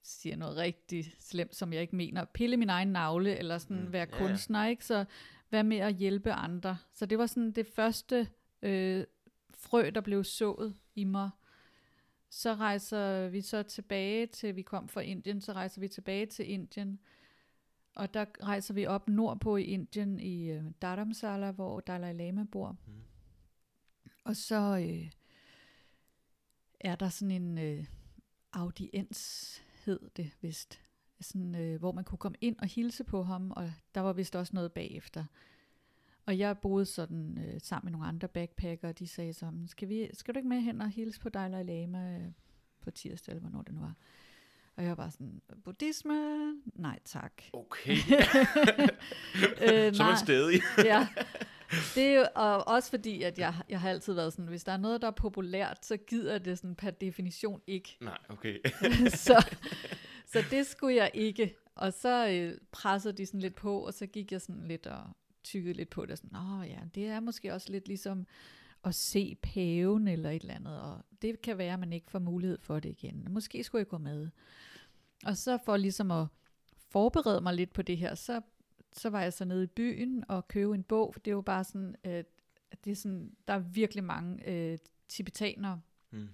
siger 0.02 0.36
noget 0.36 0.56
rigtig 0.56 1.12
slemt, 1.18 1.54
som 1.54 1.72
jeg 1.72 1.82
ikke 1.82 1.96
mener, 1.96 2.24
pille 2.24 2.56
min 2.56 2.68
egen 2.70 2.88
navle, 2.88 3.36
eller 3.36 3.58
sådan 3.58 3.84
Mm, 3.84 3.92
være 3.92 4.06
kunstner, 4.06 4.66
ikke? 4.66 4.84
Så 4.84 5.04
hvad 5.48 5.62
med 5.62 5.76
at 5.76 5.94
hjælpe 5.94 6.32
andre? 6.32 6.78
Så 6.92 7.06
det 7.06 7.18
var 7.18 7.26
sådan 7.26 7.52
det 7.52 7.66
første 7.66 8.28
øh, 8.62 9.04
frø, 9.54 9.90
der 9.94 10.00
blev 10.00 10.24
sået 10.24 10.74
i 10.94 11.04
mig. 11.04 11.30
Så 12.30 12.54
rejser 12.54 13.28
vi 13.28 13.40
så 13.40 13.62
tilbage 13.62 14.26
til, 14.26 14.56
vi 14.56 14.62
kom 14.62 14.88
fra 14.88 15.00
Indien, 15.00 15.40
så 15.40 15.52
rejser 15.52 15.80
vi 15.80 15.88
tilbage 15.88 16.26
til 16.26 16.50
Indien, 16.50 16.98
og 17.98 18.14
der 18.14 18.24
rejser 18.42 18.74
vi 18.74 18.86
op 18.86 19.08
nordpå 19.08 19.56
i 19.56 19.62
Indien, 19.62 20.20
i 20.20 20.50
øh, 20.50 20.64
Dharamsala, 20.82 21.50
hvor 21.50 21.80
Dalai 21.80 22.12
Lama 22.12 22.44
bor. 22.52 22.76
Mm. 22.86 22.92
Og 24.24 24.36
så 24.36 24.78
øh, 24.88 25.10
er 26.80 26.96
der 26.96 27.08
sådan 27.08 27.42
en 27.42 27.58
øh, 27.58 27.84
audiens, 28.52 29.62
hed 29.84 30.00
det 30.16 30.30
vist, 30.40 30.80
sådan, 31.20 31.54
øh, 31.54 31.78
hvor 31.78 31.92
man 31.92 32.04
kunne 32.04 32.18
komme 32.18 32.38
ind 32.40 32.56
og 32.58 32.66
hilse 32.66 33.04
på 33.04 33.22
ham, 33.22 33.50
og 33.50 33.72
der 33.94 34.00
var 34.00 34.12
vist 34.12 34.36
også 34.36 34.54
noget 34.54 34.72
bagefter. 34.72 35.24
Og 36.26 36.38
jeg 36.38 36.58
boede 36.58 36.86
sådan 36.86 37.38
øh, 37.38 37.60
sammen 37.60 37.86
med 37.86 37.92
nogle 37.92 38.06
andre 38.06 38.28
backpacker, 38.28 38.88
og 38.88 38.98
de 38.98 39.06
sagde 39.06 39.32
så, 39.32 39.50
"Men 39.50 39.68
skal, 39.68 39.88
vi, 39.88 40.10
skal 40.12 40.34
du 40.34 40.38
ikke 40.38 40.48
med 40.48 40.60
hen 40.60 40.80
og 40.80 40.90
hilse 40.90 41.20
på 41.20 41.28
Dalai 41.28 41.62
Lama 41.62 42.18
øh, 42.18 42.32
på 42.80 42.90
tirsdag, 42.90 43.32
eller 43.32 43.40
hvornår 43.40 43.62
det 43.62 43.74
nu 43.74 43.80
var? 43.80 43.94
Og 44.78 44.84
jeg 44.84 44.88
var 44.90 44.94
bare 44.94 45.10
sådan, 45.10 45.42
buddhisme? 45.64 46.54
Nej 46.74 46.98
tak. 47.04 47.32
Okay. 47.52 47.90
øh, 47.96 49.94
Så 49.94 50.02
er 50.02 50.06
man 50.06 50.18
stedig. 50.18 50.60
ja. 50.84 51.08
Det 51.94 52.06
er 52.06 52.14
jo 52.14 52.26
og 52.34 52.68
også 52.68 52.90
fordi, 52.90 53.22
at 53.22 53.38
jeg, 53.38 53.54
jeg 53.68 53.80
har 53.80 53.90
altid 53.90 54.12
været 54.12 54.32
sådan, 54.32 54.46
hvis 54.46 54.64
der 54.64 54.72
er 54.72 54.76
noget, 54.76 55.02
der 55.02 55.06
er 55.06 55.12
populært, 55.12 55.86
så 55.86 55.96
gider 55.96 56.38
det 56.38 56.58
sådan 56.58 56.74
per 56.74 56.90
definition 56.90 57.60
ikke. 57.66 57.96
Nej, 58.00 58.18
okay. 58.28 58.58
så, 59.26 59.56
så 60.32 60.44
det 60.50 60.66
skulle 60.66 60.96
jeg 60.96 61.10
ikke. 61.14 61.56
Og 61.74 61.92
så 61.92 62.28
øh, 62.28 62.58
pressede 62.72 63.16
de 63.16 63.26
sådan 63.26 63.40
lidt 63.40 63.54
på, 63.54 63.78
og 63.86 63.94
så 63.94 64.06
gik 64.06 64.32
jeg 64.32 64.40
sådan 64.40 64.64
lidt 64.68 64.86
og 64.86 65.02
tykkede 65.44 65.74
lidt 65.74 65.90
på 65.90 66.06
det. 66.06 66.18
Sådan, 66.18 66.30
Nå 66.32 66.62
ja, 66.62 66.78
det 66.94 67.06
er 67.06 67.20
måske 67.20 67.54
også 67.54 67.72
lidt 67.72 67.88
ligesom 67.88 68.26
at 68.84 68.94
se 68.94 69.36
paven 69.42 70.08
eller 70.08 70.30
et 70.30 70.42
eller 70.42 70.54
andet. 70.54 70.80
Og 70.80 70.98
det 71.22 71.42
kan 71.42 71.58
være, 71.58 71.72
at 71.72 71.80
man 71.80 71.92
ikke 71.92 72.10
får 72.10 72.18
mulighed 72.18 72.58
for 72.60 72.80
det 72.80 72.88
igen. 72.88 73.26
Måske 73.30 73.64
skulle 73.64 73.80
jeg 73.80 73.88
gå 73.88 73.98
med. 73.98 74.28
Og 75.24 75.36
så 75.36 75.58
for 75.64 75.76
ligesom 75.76 76.10
at 76.10 76.26
forberede 76.90 77.40
mig 77.40 77.54
lidt 77.54 77.72
på 77.72 77.82
det 77.82 77.96
her, 77.96 78.14
så, 78.14 78.40
så 78.92 79.10
var 79.10 79.22
jeg 79.22 79.32
så 79.32 79.44
nede 79.44 79.64
i 79.64 79.66
byen 79.66 80.24
og 80.28 80.48
købe 80.48 80.74
en 80.74 80.82
bog, 80.82 81.14
for 81.14 81.20
det 81.20 81.30
er 81.30 81.34
jo 81.34 81.40
bare 81.40 81.64
sådan, 81.64 81.94
øh, 82.04 82.24
det 82.84 82.90
er 82.90 82.94
sådan, 82.94 83.36
der 83.48 83.54
er 83.54 83.58
virkelig 83.58 84.04
mange 84.04 84.48
øh, 84.48 84.78
tibetanere 85.08 85.80
Mm. 86.10 86.28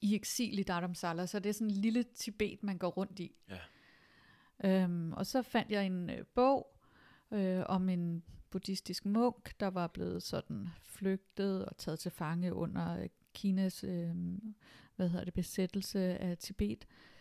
i 0.00 0.14
eksil 0.14 0.58
i 0.58 0.62
Dharamsala, 0.62 1.26
så 1.26 1.38
det 1.38 1.48
er 1.48 1.52
sådan 1.54 1.66
en 1.66 1.74
lille 1.74 2.02
Tibet, 2.02 2.62
man 2.62 2.78
går 2.78 2.88
rundt 2.88 3.18
i. 3.18 3.34
Ja. 3.48 3.58
Øhm, 4.84 5.12
og 5.12 5.26
så 5.26 5.42
fandt 5.42 5.72
jeg 5.72 5.86
en 5.86 6.10
øh, 6.10 6.24
bog 6.34 6.78
øh, 7.30 7.62
om 7.66 7.88
en 7.88 8.22
buddhistisk 8.50 9.06
munk, 9.06 9.60
der 9.60 9.66
var 9.66 9.86
blevet 9.86 10.22
sådan 10.22 10.68
flygtet 10.82 11.64
og 11.64 11.76
taget 11.76 11.98
til 11.98 12.10
fange 12.10 12.54
under 12.54 13.00
øh, 13.02 13.08
Kinas 13.34 13.84
øh, 13.84 14.14
hvad 14.96 15.08
hedder 15.08 15.24
det, 15.24 15.34
besættelse 15.34 16.00
af 16.00 16.38
Tibet. 16.38 16.84
Øh, 16.84 17.17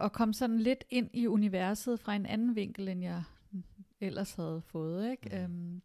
og 0.00 0.12
kom 0.12 0.32
sådan 0.32 0.58
lidt 0.58 0.84
ind 0.90 1.10
i 1.12 1.26
universet 1.26 2.00
fra 2.00 2.14
en 2.14 2.26
anden 2.26 2.56
vinkel, 2.56 2.88
end 2.88 3.02
jeg 3.02 3.22
ellers 4.00 4.34
havde 4.34 4.62
fået. 4.66 5.10
Ikke? 5.10 5.28
Mhm. 5.28 5.38
Øhm, 5.38 5.82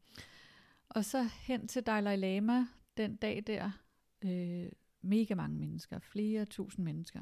og 0.89 1.05
så 1.05 1.29
hen 1.39 1.67
til 1.67 1.83
Dalai 1.83 2.15
Lama 2.15 2.67
den 2.97 3.15
dag 3.15 3.43
der. 3.47 3.71
Øh, 4.25 4.71
mega 5.05 5.35
mange 5.35 5.57
mennesker, 5.57 5.99
flere 5.99 6.45
tusind 6.45 6.85
mennesker. 6.85 7.21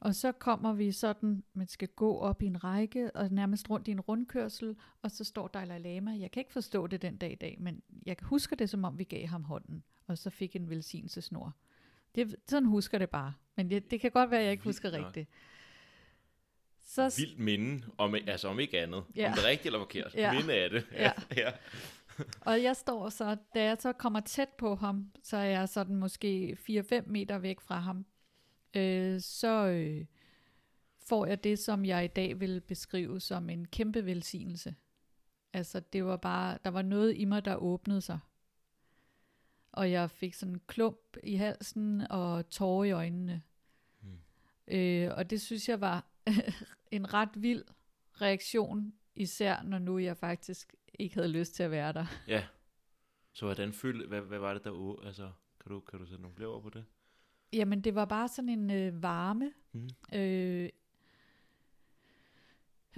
Og 0.00 0.14
så 0.14 0.32
kommer 0.32 0.72
vi 0.72 0.92
sådan, 0.92 1.42
man 1.52 1.66
skal 1.66 1.88
gå 1.88 2.18
op 2.18 2.42
i 2.42 2.46
en 2.46 2.64
række, 2.64 3.16
og 3.16 3.30
nærmest 3.30 3.70
rundt 3.70 3.88
i 3.88 3.90
en 3.90 4.00
rundkørsel, 4.00 4.76
og 5.02 5.10
så 5.10 5.24
står 5.24 5.48
Dalai 5.48 5.78
Lama. 5.78 6.18
Jeg 6.18 6.30
kan 6.30 6.40
ikke 6.40 6.52
forstå 6.52 6.86
det 6.86 7.02
den 7.02 7.16
dag 7.16 7.32
i 7.32 7.34
dag, 7.34 7.56
men 7.60 7.82
jeg 8.06 8.16
kan 8.16 8.26
huske 8.26 8.56
det, 8.56 8.70
som 8.70 8.84
om 8.84 8.98
vi 8.98 9.04
gav 9.04 9.26
ham 9.26 9.44
hånden, 9.44 9.82
og 10.06 10.18
så 10.18 10.30
fik 10.30 10.56
en 10.56 10.70
velsignelsesnor. 10.70 11.56
Det, 12.14 12.36
sådan 12.46 12.66
husker 12.66 12.98
det 12.98 13.10
bare. 13.10 13.34
Men 13.56 13.70
det, 13.70 13.90
det 13.90 14.00
kan 14.00 14.10
godt 14.10 14.30
være, 14.30 14.40
at 14.40 14.44
jeg 14.44 14.52
ikke 14.52 14.64
husker 14.64 14.92
rigtigt. 14.92 15.28
Så, 16.84 17.14
Vildt 17.18 17.38
minde, 17.38 17.86
om, 17.98 18.14
altså 18.14 18.48
om 18.48 18.60
ikke 18.60 18.80
andet. 18.80 19.04
Ja. 19.16 19.28
Om 19.28 19.34
det 19.34 19.44
er 19.44 19.48
rigtigt 19.48 19.66
eller 19.66 19.78
forkert. 19.78 20.14
Ja. 20.14 20.32
Minde 20.32 20.54
af 20.54 20.70
det. 20.70 20.86
Ja. 20.92 21.12
ja. 21.42 21.50
Og 22.40 22.62
jeg 22.62 22.76
står 22.76 23.08
så, 23.08 23.36
da 23.54 23.62
jeg 23.62 23.76
så 23.80 23.92
kommer 23.92 24.20
tæt 24.20 24.48
på 24.48 24.74
ham, 24.74 25.12
så 25.22 25.36
er 25.36 25.44
jeg 25.44 25.68
sådan 25.68 25.96
måske 25.96 26.56
4-5 26.70 27.02
meter 27.06 27.38
væk 27.38 27.60
fra 27.60 27.78
ham, 27.78 28.06
øh, 28.76 29.20
så 29.20 29.66
øh, 29.66 30.04
får 31.08 31.26
jeg 31.26 31.44
det, 31.44 31.58
som 31.58 31.84
jeg 31.84 32.04
i 32.04 32.08
dag 32.08 32.40
vil 32.40 32.60
beskrive 32.60 33.20
som 33.20 33.50
en 33.50 33.64
kæmpe 33.64 34.06
velsignelse. 34.06 34.74
Altså 35.52 35.80
det 35.80 36.04
var 36.04 36.16
bare, 36.16 36.58
der 36.64 36.70
var 36.70 36.82
noget 36.82 37.16
i 37.16 37.24
mig, 37.24 37.44
der 37.44 37.56
åbnede 37.56 38.00
sig. 38.00 38.18
Og 39.72 39.90
jeg 39.90 40.10
fik 40.10 40.34
sådan 40.34 40.54
en 40.54 40.60
klump 40.66 41.16
i 41.22 41.34
halsen 41.34 42.00
og 42.10 42.48
tårer 42.48 42.84
i 42.84 42.90
øjnene. 42.90 43.42
Mm. 44.02 44.18
Øh, 44.68 45.10
og 45.16 45.30
det 45.30 45.40
synes 45.40 45.68
jeg 45.68 45.80
var 45.80 46.06
en 46.90 47.14
ret 47.14 47.42
vild 47.42 47.64
reaktion, 48.20 48.92
især 49.14 49.62
når 49.62 49.78
nu 49.78 49.98
jeg 49.98 50.16
faktisk 50.16 50.74
ikke 50.98 51.14
havde 51.14 51.28
lyst 51.28 51.54
til 51.54 51.62
at 51.62 51.70
være 51.70 51.92
der. 51.92 52.06
ja. 52.28 52.46
Så 53.32 53.44
hvordan 53.44 53.72
følte, 53.72 54.06
hvad, 54.06 54.20
hvad 54.20 54.38
var 54.38 54.54
det 54.54 54.64
der, 54.64 54.96
altså, 55.06 55.30
kan 55.60 55.72
du, 55.72 55.80
kan 55.80 55.98
du 55.98 56.06
sætte 56.06 56.22
nogle 56.22 56.36
flere 56.36 56.48
ord 56.48 56.62
på 56.62 56.70
det? 56.70 56.84
Jamen, 57.52 57.80
det 57.80 57.94
var 57.94 58.04
bare 58.04 58.28
sådan 58.28 58.48
en 58.48 58.70
øh, 58.70 59.02
varme. 59.02 59.52
Mm. 59.72 59.88
Øh, 60.14 60.68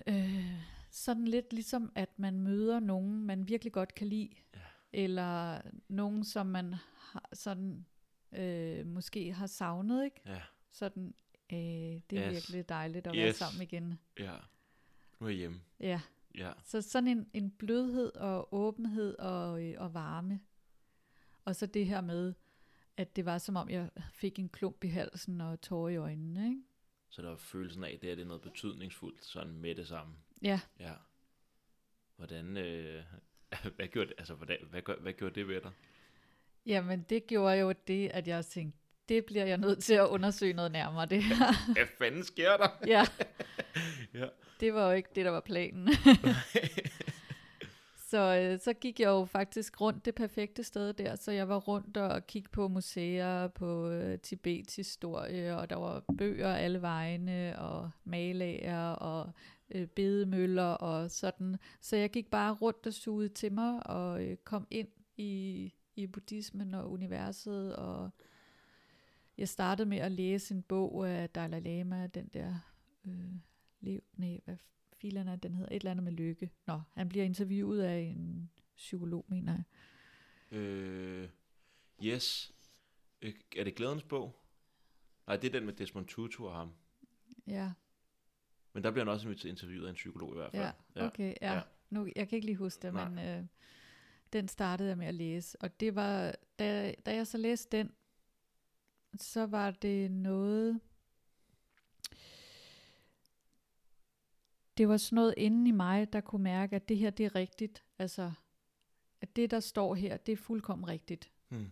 øh, 0.07 0.52
sådan 0.91 1.29
lidt 1.29 1.52
ligesom, 1.52 1.93
at 1.95 2.19
man 2.19 2.41
møder 2.41 2.81
nogen, 2.81 3.26
man 3.26 3.49
virkelig 3.49 3.73
godt 3.73 3.95
kan 3.95 4.07
lide. 4.07 4.31
Ja. 4.55 4.61
Eller 4.93 5.61
nogen, 5.89 6.25
som 6.25 6.47
man 6.47 6.75
har, 6.97 7.29
sådan 7.33 7.87
øh, 8.33 8.87
måske 8.87 9.33
har 9.33 9.47
savnet, 9.47 10.05
ikke? 10.05 10.21
Ja. 10.27 10.43
Sådan, 10.71 11.15
øh, 11.53 11.59
det 11.59 12.13
er 12.13 12.27
Yes. 12.27 12.33
virkelig 12.33 12.69
dejligt 12.69 13.07
at 13.07 13.17
være 13.17 13.29
Yes. 13.29 13.37
sammen 13.37 13.63
igen. 13.63 13.99
Ja. 14.19 14.37
Nu 15.21 15.27
er 15.27 15.31
jeg 15.31 15.39
hjemme. 15.39 15.61
Ja, 15.81 16.01
Ja. 16.35 16.53
så 16.65 16.83
sådan 16.83 17.09
en, 17.09 17.31
en 17.33 17.51
blødhed 17.51 18.13
og 18.17 18.55
åbenhed 18.55 19.19
og, 19.19 19.65
øh, 19.65 19.75
og 19.79 19.95
varme. 19.95 20.41
Og 21.45 21.57
så 21.57 21.67
det 21.67 21.87
her 21.87 22.01
med, 22.01 22.35
at 22.97 23.17
det 23.17 23.25
var 23.25 23.39
som 23.39 23.57
om, 23.57 23.71
jeg 23.71 23.91
fik 24.13 24.39
en 24.39 24.49
klump 24.49 24.85
i 24.85 24.89
halsen 24.89 25.41
og 25.41 25.61
tårer 25.61 25.89
i 25.89 25.97
øjnene, 25.97 26.49
ikke? 26.49 26.63
Så 27.09 27.23
der 27.23 27.29
var 27.29 27.37
følelsen 27.37 27.85
af, 27.85 27.91
at 27.91 28.01
det, 28.03 28.09
her, 28.09 28.15
det 28.17 28.23
er 28.23 28.27
noget 28.27 28.43
betydningsfuldt, 28.43 29.25
sådan 29.25 29.53
med 29.53 29.75
det 29.75 29.89
samme. 29.89 30.15
Ja, 30.43 30.61
Ja. 30.81 30.95
Hvordan, 32.17 32.57
øh, 32.57 33.05
hvad, 33.77 33.87
gjorde 33.89 34.09
det, 34.09 34.15
altså, 34.19 34.35
hvordan, 34.35 34.57
hvad, 34.71 34.83
gør, 34.83 34.95
hvad 35.01 35.13
gjorde 35.13 35.35
det 35.35 35.49
ved 35.49 35.61
dig? 35.61 35.71
Jamen, 36.67 37.07
det 37.11 37.27
gjorde 37.27 37.57
jo 37.57 37.73
det, 37.87 38.09
at 38.09 38.29
jeg 38.29 38.47
tænkte, 38.47 38.79
det 39.09 39.25
bliver 39.25 39.45
jeg 39.45 39.59
nødt 39.59 39.79
til 39.83 39.95
at 39.95 40.07
undersøge 40.07 40.53
noget 40.53 40.73
nærmere, 40.73 41.07
det 41.07 41.23
her. 41.23 41.37
Hvad 41.75 41.87
fanden 41.99 42.25
sker 42.25 42.57
der? 42.57 42.69
ja, 42.87 43.05
Ja. 44.21 44.27
det 44.61 44.75
var 44.75 44.87
jo 44.87 44.93
ikke 44.93 45.09
det, 45.15 45.25
der 45.25 45.31
var 45.31 45.41
planen. 45.41 45.89
så, 47.97 48.37
øh, 48.37 48.61
så 48.61 48.73
gik 48.73 49.01
jeg 49.01 49.07
jo 49.07 49.25
faktisk 49.25 49.81
rundt 49.81 50.05
det 50.05 50.15
perfekte 50.15 50.65
sted 50.65 50.93
der, 50.93 51.17
så 51.17 51.33
jeg 51.33 51.49
var 51.49 51.57
rundt 51.57 51.97
og 51.97 52.27
kiggede 52.27 52.53
på 52.53 52.69
museer, 52.69 53.49
på 53.49 53.89
øh, 53.91 54.19
Tibets 54.19 54.77
historie, 54.77 55.57
og 55.57 55.71
der 55.71 55.77
var 55.77 56.03
bøger 56.19 56.55
alle 56.55 56.83
vegne, 56.83 57.59
og 57.59 57.91
malager, 58.05 58.89
og 58.89 59.33
øh, 59.75 59.87
bedemøller, 59.87 60.62
og 60.62 61.11
sådan. 61.11 61.57
Så 61.81 61.97
jeg 61.97 62.11
gik 62.11 62.31
bare 62.31 62.55
rundt 62.55 62.87
og 62.87 62.93
sugede 62.93 63.29
til 63.29 63.52
mig, 63.52 63.87
og 63.87 64.25
øh, 64.25 64.37
kom 64.37 64.67
ind 64.71 64.88
i, 65.17 65.73
i 65.97 66.07
buddhismen 66.07 66.75
og 66.75 66.91
universet, 66.91 67.76
og 67.76 68.11
jeg 69.38 69.49
startede 69.49 69.88
med 69.88 69.99
at 69.99 70.12
læse 70.12 70.55
en 70.55 70.62
bog 70.62 71.09
af 71.09 71.31
Dalai 71.31 71.61
Lama, 71.61 72.07
den 72.07 72.29
der 72.29 72.55
øh, 73.07 73.35
liv, 73.81 74.00
nej, 74.17 74.41
hvad 74.45 74.57
filen 74.93 75.29
er, 75.29 75.37
den 75.37 75.55
hedder 75.55 75.71
et 75.71 75.76
eller 75.76 75.91
andet 75.91 76.05
med 76.05 76.12
lykke. 76.12 76.50
Nå, 76.67 76.81
han 76.93 77.09
bliver 77.09 77.25
interviewet 77.25 77.83
af 77.83 77.99
en 77.99 78.50
psykolog, 78.76 79.25
mener 79.29 79.52
jeg. 79.52 80.59
Øh, 80.59 81.29
yes. 82.05 82.52
Øh, 83.23 83.35
er 83.57 83.64
det 83.64 83.75
Glædens 83.75 84.02
bog? 84.02 84.37
Nej, 85.26 85.37
det 85.37 85.49
er 85.49 85.52
den 85.52 85.67
med 85.67 85.73
Desmond 85.73 86.07
Tutu 86.07 86.47
og 86.47 86.55
ham. 86.55 86.73
Ja, 87.47 87.73
Men 88.73 88.85
der 88.85 88.91
bliver 88.91 89.05
han 89.05 89.12
også 89.12 89.49
interviewet 89.49 89.87
af 89.87 89.91
en 89.91 89.95
psykolog 89.95 90.33
i 90.33 90.37
hvert 90.37 90.52
fald. 90.52 90.73
ja, 90.97 91.07
okay, 91.07 91.35
ja. 91.43 91.55
ja. 91.55 91.61
Nu, 91.91 92.09
jeg 92.17 92.29
kan 92.29 92.37
ikke 92.37 92.47
lige 92.47 92.57
huske 92.57 92.83
det, 92.83 92.95
Nej. 92.95 93.09
men 93.09 93.19
øh, 93.29 93.45
den 94.33 94.49
startede 94.49 94.88
jeg 94.88 94.99
med 94.99 95.07
at 95.07 95.14
læse. 95.14 95.62
Og 95.62 95.81
det 95.81 95.95
var, 95.95 96.35
da, 96.59 96.95
da 97.07 97.14
jeg 97.14 97.26
så 97.26 97.38
læste 97.38 97.76
den, 97.76 97.93
så 99.17 99.47
var 99.47 99.71
det 99.71 100.11
noget... 100.11 100.81
Det 104.79 104.88
var 104.88 104.97
sådan 104.97 105.17
noget 105.17 105.35
inde 105.37 105.69
i 105.69 105.73
mig, 105.73 106.12
der 106.12 106.21
kunne 106.21 106.43
mærke, 106.43 106.76
at 106.76 106.88
det 106.88 106.99
her, 106.99 107.11
det 107.11 107.26
er 107.26 107.35
rigtigt. 107.35 107.85
Altså, 107.99 108.33
at 109.21 109.37
det, 109.37 109.50
der 109.50 109.61
står 109.61 109.95
her, 109.95 110.17
det 110.17 110.33
er 110.33 110.37
fuldkommen 110.37 110.88
rigtigt. 110.88 111.33
Hmm. 111.49 111.71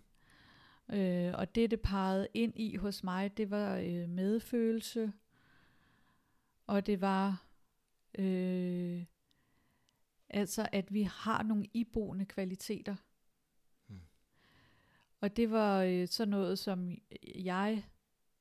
Øh, 0.92 1.35
og 1.35 1.54
det, 1.54 1.71
det 1.71 1.80
pegede 1.80 2.28
ind 2.35 2.52
i 2.57 2.76
hos 2.76 3.04
mig, 3.04 3.37
det 3.37 3.50
var 3.50 3.76
øh, 3.76 4.09
medfølelse, 4.09 5.12
og 6.71 6.87
det 6.87 7.00
var 7.00 7.45
øh, 8.19 9.05
altså, 10.29 10.69
at 10.73 10.95
vi 10.95 11.03
har 11.03 11.43
nogle 11.43 11.67
iboende 11.75 12.25
kvaliteter. 12.25 12.97
Hmm. 13.87 14.00
Og 15.21 15.37
det 15.37 15.50
var 15.50 15.83
øh, 15.83 16.09
sådan 16.09 16.31
noget, 16.31 16.59
som 16.59 16.99
jeg 17.35 17.85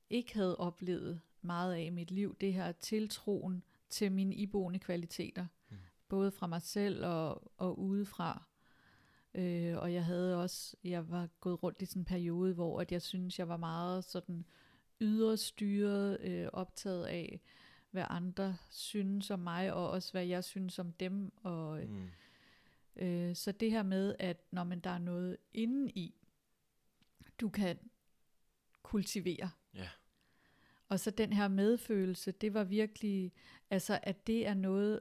ikke 0.09 0.33
havde 0.33 0.57
oplevet 0.57 1.21
meget 1.41 1.73
af 1.73 1.81
i 1.81 1.89
mit 1.89 2.11
liv, 2.11 2.37
det 2.41 2.53
her 2.53 2.71
tiltroen 2.71 3.63
til 3.89 4.11
mine 4.11 4.35
iboende 4.35 4.79
kvaliteter, 4.79 5.45
Hmm. 5.69 5.77
både 6.07 6.31
fra 6.31 6.47
mig 6.47 6.61
selv 6.61 7.05
og, 7.05 7.51
og 7.57 7.79
udefra. 7.79 8.43
Øh, 9.33 9.77
og 9.77 9.93
jeg 9.93 10.05
havde 10.05 10.41
også, 10.41 10.77
jeg 10.83 11.09
var 11.09 11.27
gået 11.39 11.63
rundt 11.63 11.81
i 11.81 11.85
sådan 11.85 12.01
en 12.01 12.05
periode, 12.05 12.53
hvor 12.53 12.81
at 12.81 12.91
jeg 12.91 13.01
synes, 13.01 13.39
jeg 13.39 13.47
var 13.49 13.57
meget 13.57 14.03
sådan 14.03 14.45
ydre 15.01 15.37
styret, 15.37 16.21
øh, 16.21 16.47
optaget 16.53 17.05
af, 17.05 17.41
hvad 17.91 18.05
andre 18.09 18.57
synes 18.69 19.31
om 19.31 19.39
mig, 19.39 19.73
og 19.73 19.89
også 19.89 20.11
hvad 20.11 20.25
jeg 20.25 20.43
synes 20.43 20.79
om 20.79 20.91
dem. 20.93 21.31
Og, 21.43 21.79
Hmm. 21.79 22.09
Øh, 22.95 23.35
så 23.35 23.51
det 23.51 23.71
her 23.71 23.83
med, 23.83 24.15
at 24.19 24.37
når 24.51 24.63
man 24.63 24.79
der 24.79 24.89
er 24.89 24.97
noget 24.97 25.37
inde 25.53 25.91
i, 25.91 26.15
du 27.41 27.49
kan 27.49 27.77
kultivere. 28.83 29.49
Ja. 29.73 29.89
Og 30.89 30.99
så 30.99 31.11
den 31.11 31.33
her 31.33 31.47
medfølelse, 31.47 32.31
det 32.31 32.53
var 32.53 32.63
virkelig, 32.63 33.33
altså 33.69 33.99
at 34.03 34.27
det 34.27 34.47
er 34.47 34.53
noget, 34.53 34.99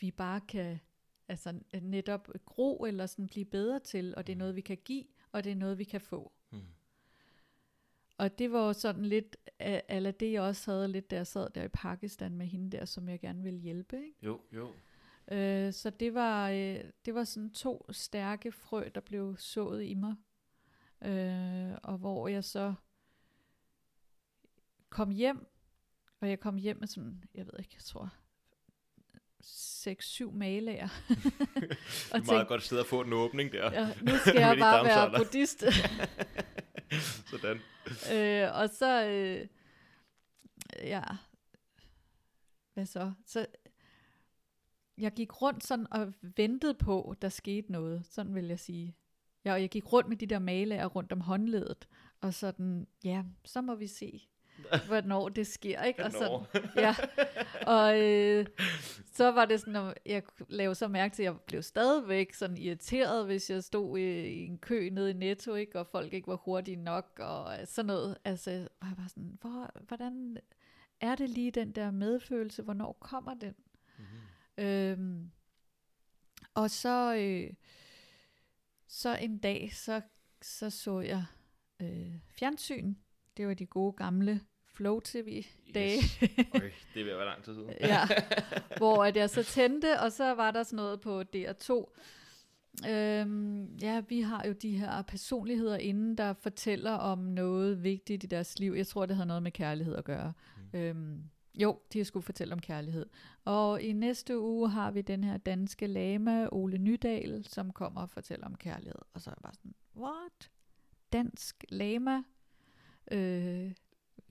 vi 0.00 0.10
bare 0.10 0.40
kan 0.40 0.78
altså 1.28 1.60
netop 1.82 2.28
gro 2.46 2.84
eller 2.84 3.06
sådan 3.06 3.26
blive 3.26 3.44
bedre 3.44 3.80
til, 3.80 4.14
og 4.16 4.26
det 4.26 4.32
er 4.32 4.36
noget, 4.36 4.56
vi 4.56 4.60
kan 4.60 4.78
give, 4.84 5.04
og 5.32 5.44
det 5.44 5.52
er 5.52 5.56
noget, 5.56 5.78
vi 5.78 5.84
kan 5.84 6.00
få. 6.00 6.32
Og 8.22 8.38
det 8.38 8.52
var 8.52 8.72
sådan 8.72 9.04
lidt, 9.04 9.36
eller 9.88 10.10
det 10.10 10.32
jeg 10.32 10.42
også 10.42 10.70
havde 10.70 10.88
lidt, 10.88 11.10
da 11.10 11.16
jeg 11.16 11.26
sad 11.26 11.50
der 11.50 11.62
i 11.62 11.68
Pakistan 11.68 12.36
med 12.36 12.46
hende 12.46 12.76
der, 12.76 12.84
som 12.84 13.08
jeg 13.08 13.20
gerne 13.20 13.42
ville 13.42 13.58
hjælpe. 13.58 13.96
Ikke? 13.96 14.16
Jo, 14.22 14.40
jo. 14.52 14.72
Øh, 15.36 15.72
så 15.72 15.90
det 15.90 16.14
var, 16.14 16.50
øh, 16.50 16.80
det 17.04 17.14
var 17.14 17.24
sådan 17.24 17.50
to 17.50 17.86
stærke 17.90 18.52
frø, 18.52 18.88
der 18.94 19.00
blev 19.00 19.36
sået 19.38 19.84
i 19.84 19.94
mig. 19.94 20.14
Øh, 21.04 21.78
og 21.82 21.98
hvor 21.98 22.28
jeg 22.28 22.44
så 22.44 22.74
kom 24.88 25.10
hjem, 25.10 25.46
og 26.20 26.28
jeg 26.28 26.40
kom 26.40 26.56
hjem 26.56 26.76
med 26.76 26.88
sådan, 26.88 27.22
jeg 27.34 27.46
ved 27.46 27.54
ikke, 27.58 27.74
jeg 27.74 27.84
tror, 27.84 28.14
6-7 29.44 30.30
malager. 30.32 30.88
det 31.08 32.12
er 32.12 32.16
et 32.16 32.26
meget 32.26 32.48
godt 32.48 32.62
sted 32.62 32.78
at 32.78 32.86
få 32.86 33.00
en 33.00 33.12
åbning 33.12 33.52
der. 33.52 33.72
Ja, 33.72 33.88
nu 34.02 34.16
skal 34.16 34.36
jeg 34.46 34.56
bare 34.58 34.84
være 34.84 35.18
buddhist. 35.18 35.64
Sådan. 37.32 37.60
Øh, 38.12 38.48
og 38.54 38.68
så, 38.68 39.06
øh, 39.06 39.46
ja, 40.78 41.02
hvad 42.74 42.86
så? 42.86 43.12
Så 43.26 43.46
jeg 44.98 45.12
gik 45.12 45.42
rundt 45.42 45.64
sådan 45.64 45.86
og 45.90 46.12
ventede 46.36 46.74
på, 46.74 47.14
der 47.22 47.28
skete 47.28 47.72
noget, 47.72 48.06
sådan 48.06 48.34
vil 48.34 48.46
jeg 48.46 48.60
sige. 48.60 48.96
Ja, 49.44 49.52
og 49.52 49.60
jeg 49.60 49.70
gik 49.70 49.92
rundt 49.92 50.08
med 50.08 50.16
de 50.16 50.26
der 50.26 50.38
malager 50.38 50.86
rundt 50.86 51.12
om 51.12 51.20
håndledet, 51.20 51.88
og 52.20 52.34
sådan, 52.34 52.86
ja, 53.04 53.24
så 53.44 53.60
må 53.60 53.74
vi 53.74 53.86
se, 53.86 54.28
hvornår 54.86 55.28
det 55.28 55.46
sker, 55.46 55.82
ikke? 55.82 56.04
Og, 56.04 56.12
sådan, 56.12 56.46
ja. 56.76 56.94
og 57.66 58.00
øh, 58.00 58.46
så 59.12 59.30
var 59.30 59.44
det 59.44 59.60
sådan, 59.60 59.76
at 59.76 59.94
jeg 60.06 60.22
lavede 60.48 60.74
så 60.74 60.88
mærke 60.88 61.14
til, 61.14 61.22
at 61.22 61.24
jeg 61.24 61.40
blev 61.46 61.62
stadigvæk 61.62 62.34
sådan 62.34 62.56
irriteret, 62.56 63.26
hvis 63.26 63.50
jeg 63.50 63.64
stod 63.64 63.98
i, 63.98 64.02
i 64.28 64.46
en 64.46 64.58
kø 64.58 64.88
nede 64.88 65.10
i 65.10 65.14
Netto, 65.14 65.54
ikke? 65.54 65.78
og 65.78 65.86
folk 65.86 66.12
ikke 66.12 66.28
var 66.28 66.36
hurtige 66.36 66.76
nok, 66.76 67.18
og 67.18 67.54
sådan 67.64 67.86
noget. 67.86 68.18
Altså, 68.24 68.50
jeg 68.50 68.68
var 68.80 69.08
sådan, 69.08 69.38
hvor, 69.40 69.70
hvordan 69.88 70.38
er 71.00 71.14
det 71.14 71.30
lige 71.30 71.50
den 71.50 71.72
der 71.72 71.90
medfølelse? 71.90 72.62
Hvornår 72.62 72.92
kommer 73.00 73.34
den? 73.34 73.54
Mm-hmm. 73.98 74.64
Øhm, 74.64 75.30
og 76.54 76.70
så, 76.70 77.14
øh, 77.14 77.54
så 78.86 79.16
en 79.16 79.38
dag, 79.38 79.70
så 79.74 80.00
så, 80.44 80.70
så 80.70 81.00
jeg 81.00 81.24
øh, 81.80 82.14
fjernsyn, 82.28 82.94
det 83.36 83.46
var 83.46 83.54
de 83.54 83.66
gode 83.66 83.92
gamle 83.92 84.40
Flow 84.72 85.00
TV-dage. 85.00 85.96
Yes. 85.96 86.22
Okay, 86.54 86.70
det 86.94 87.04
vil 87.04 87.06
være 87.06 87.24
lang 87.24 87.42
tid 87.42 87.54
siden. 87.54 87.70
ja, 87.80 88.00
hvor 88.78 89.04
at 89.04 89.16
jeg 89.16 89.30
så 89.30 89.42
tændte, 89.42 90.00
og 90.00 90.12
så 90.12 90.34
var 90.34 90.50
der 90.50 90.62
sådan 90.62 90.76
noget 90.76 91.00
på 91.00 91.22
DR2. 91.36 91.92
Øhm, 92.88 93.64
ja, 93.64 94.02
vi 94.08 94.20
har 94.20 94.44
jo 94.46 94.52
de 94.52 94.78
her 94.78 95.02
personligheder 95.02 95.76
inden, 95.76 96.18
der 96.18 96.32
fortæller 96.32 96.92
om 96.92 97.18
noget 97.18 97.82
vigtigt 97.82 98.24
i 98.24 98.26
deres 98.26 98.58
liv. 98.58 98.72
Jeg 98.72 98.86
tror, 98.86 99.06
det 99.06 99.16
har 99.16 99.24
noget 99.24 99.42
med 99.42 99.50
kærlighed 99.50 99.96
at 99.96 100.04
gøre. 100.04 100.32
Mm. 100.72 100.78
Øhm, 100.78 101.22
jo, 101.54 101.78
de 101.92 102.04
skulle 102.04 102.24
fortælle 102.24 102.52
om 102.52 102.60
kærlighed. 102.60 103.06
Og 103.44 103.82
i 103.82 103.92
næste 103.92 104.38
uge 104.38 104.70
har 104.70 104.90
vi 104.90 105.02
den 105.02 105.24
her 105.24 105.36
danske 105.36 105.86
lama, 105.86 106.48
Ole 106.52 106.78
Nydal, 106.78 107.44
som 107.48 107.70
kommer 107.70 108.00
og 108.00 108.10
fortæller 108.10 108.46
om 108.46 108.54
kærlighed. 108.54 108.98
Og 109.14 109.20
så 109.20 109.30
er 109.30 109.34
jeg 109.36 109.42
bare 109.42 109.54
sådan, 109.54 109.74
what? 109.96 110.50
Dansk 111.12 111.64
lama? 111.68 112.22
øh, 113.10 113.72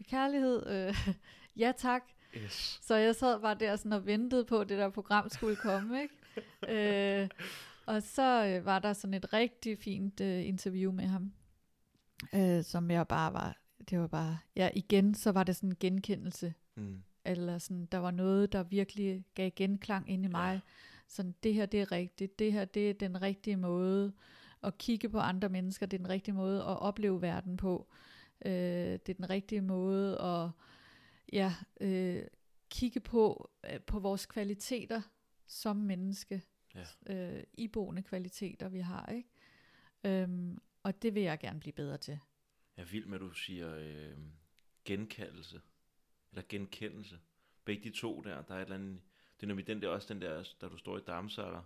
kærlighed, 0.03 0.67
øh, 0.67 1.07
ja 1.63 1.71
tak. 1.77 2.03
Yes. 2.37 2.79
Så 2.81 2.95
jeg 2.95 3.15
sad 3.15 3.39
bare 3.39 3.55
der 3.55 3.75
sådan 3.75 3.93
og 3.93 4.05
ventede 4.05 4.45
på, 4.45 4.59
at 4.59 4.69
det 4.69 4.77
der 4.77 4.89
program 4.89 5.29
skulle 5.29 5.55
komme, 5.55 6.01
ikke? 6.01 6.15
øh, 7.21 7.29
og 7.85 8.03
så 8.03 8.45
øh, 8.45 8.65
var 8.65 8.79
der 8.79 8.93
sådan 8.93 9.13
et 9.13 9.33
rigtig 9.33 9.77
fint 9.77 10.21
øh, 10.21 10.47
interview 10.47 10.91
med 10.91 11.05
ham, 11.05 11.31
øh, 12.33 12.63
som 12.63 12.91
jeg 12.91 13.07
bare 13.07 13.33
var, 13.33 13.57
det 13.89 13.99
var 13.99 14.07
bare, 14.07 14.37
ja 14.55 14.69
igen, 14.73 15.15
så 15.15 15.31
var 15.31 15.43
det 15.43 15.55
sådan 15.55 15.69
en 15.69 15.77
genkendelse. 15.79 16.53
Mm. 16.75 17.03
Eller 17.25 17.57
sådan, 17.57 17.85
der 17.85 17.97
var 17.97 18.11
noget, 18.11 18.51
der 18.51 18.63
virkelig 18.63 19.25
gav 19.35 19.51
genklang 19.55 20.09
ind 20.09 20.25
i 20.25 20.27
mig. 20.27 20.53
Ja. 20.53 20.59
Sådan, 21.07 21.35
det 21.43 21.53
her, 21.53 21.65
det 21.65 21.81
er 21.81 21.91
rigtigt. 21.91 22.39
Det 22.39 22.53
her, 22.53 22.65
det 22.65 22.89
er 22.89 22.93
den 22.93 23.21
rigtige 23.21 23.57
måde 23.57 24.13
at 24.63 24.77
kigge 24.77 25.09
på 25.09 25.19
andre 25.19 25.49
mennesker. 25.49 25.85
Det 25.85 25.97
er 25.97 26.03
den 26.03 26.09
rigtige 26.09 26.35
måde 26.35 26.57
at 26.57 26.81
opleve 26.81 27.21
verden 27.21 27.57
på. 27.57 27.87
Øh, 28.45 28.51
det 28.91 29.09
er 29.09 29.13
den 29.13 29.29
rigtige 29.29 29.61
måde 29.61 30.21
at 30.21 30.49
ja, 31.33 31.53
øh, 31.81 32.23
kigge 32.69 32.99
på, 32.99 33.51
øh, 33.73 33.81
på 33.81 33.99
vores 33.99 34.25
kvaliteter 34.25 35.01
som 35.47 35.75
menneske. 35.75 36.41
Ja. 36.75 36.85
Øh, 37.15 37.43
iboende 37.53 38.01
kvaliteter, 38.01 38.69
vi 38.69 38.79
har. 38.79 39.07
ikke. 39.07 39.29
Øhm, 40.03 40.57
og 40.83 41.01
det 41.01 41.15
vil 41.15 41.23
jeg 41.23 41.39
gerne 41.39 41.59
blive 41.59 41.73
bedre 41.73 41.97
til. 41.97 42.19
Jeg 42.77 42.83
er 42.83 42.87
vild 42.87 43.05
med, 43.05 43.15
at 43.17 43.21
du 43.21 43.31
siger 43.31 43.75
øh, 43.75 44.17
genkaldelse. 44.85 45.61
Eller 46.31 46.43
genkendelse. 46.49 47.19
Begge 47.65 47.89
de 47.89 47.95
to 47.95 48.21
der, 48.21 48.41
der 48.41 48.55
er 48.55 48.57
et 48.57 48.61
eller 48.61 48.75
andet... 48.75 49.01
Det 49.35 49.43
er 49.43 49.47
nemlig 49.47 49.67
den 49.67 49.81
der 49.81 49.89
også, 49.89 50.13
den 50.13 50.21
der, 50.21 50.43
da 50.61 50.67
du 50.67 50.77
står 50.77 50.97
i 50.97 51.01
Damsager, 51.07 51.63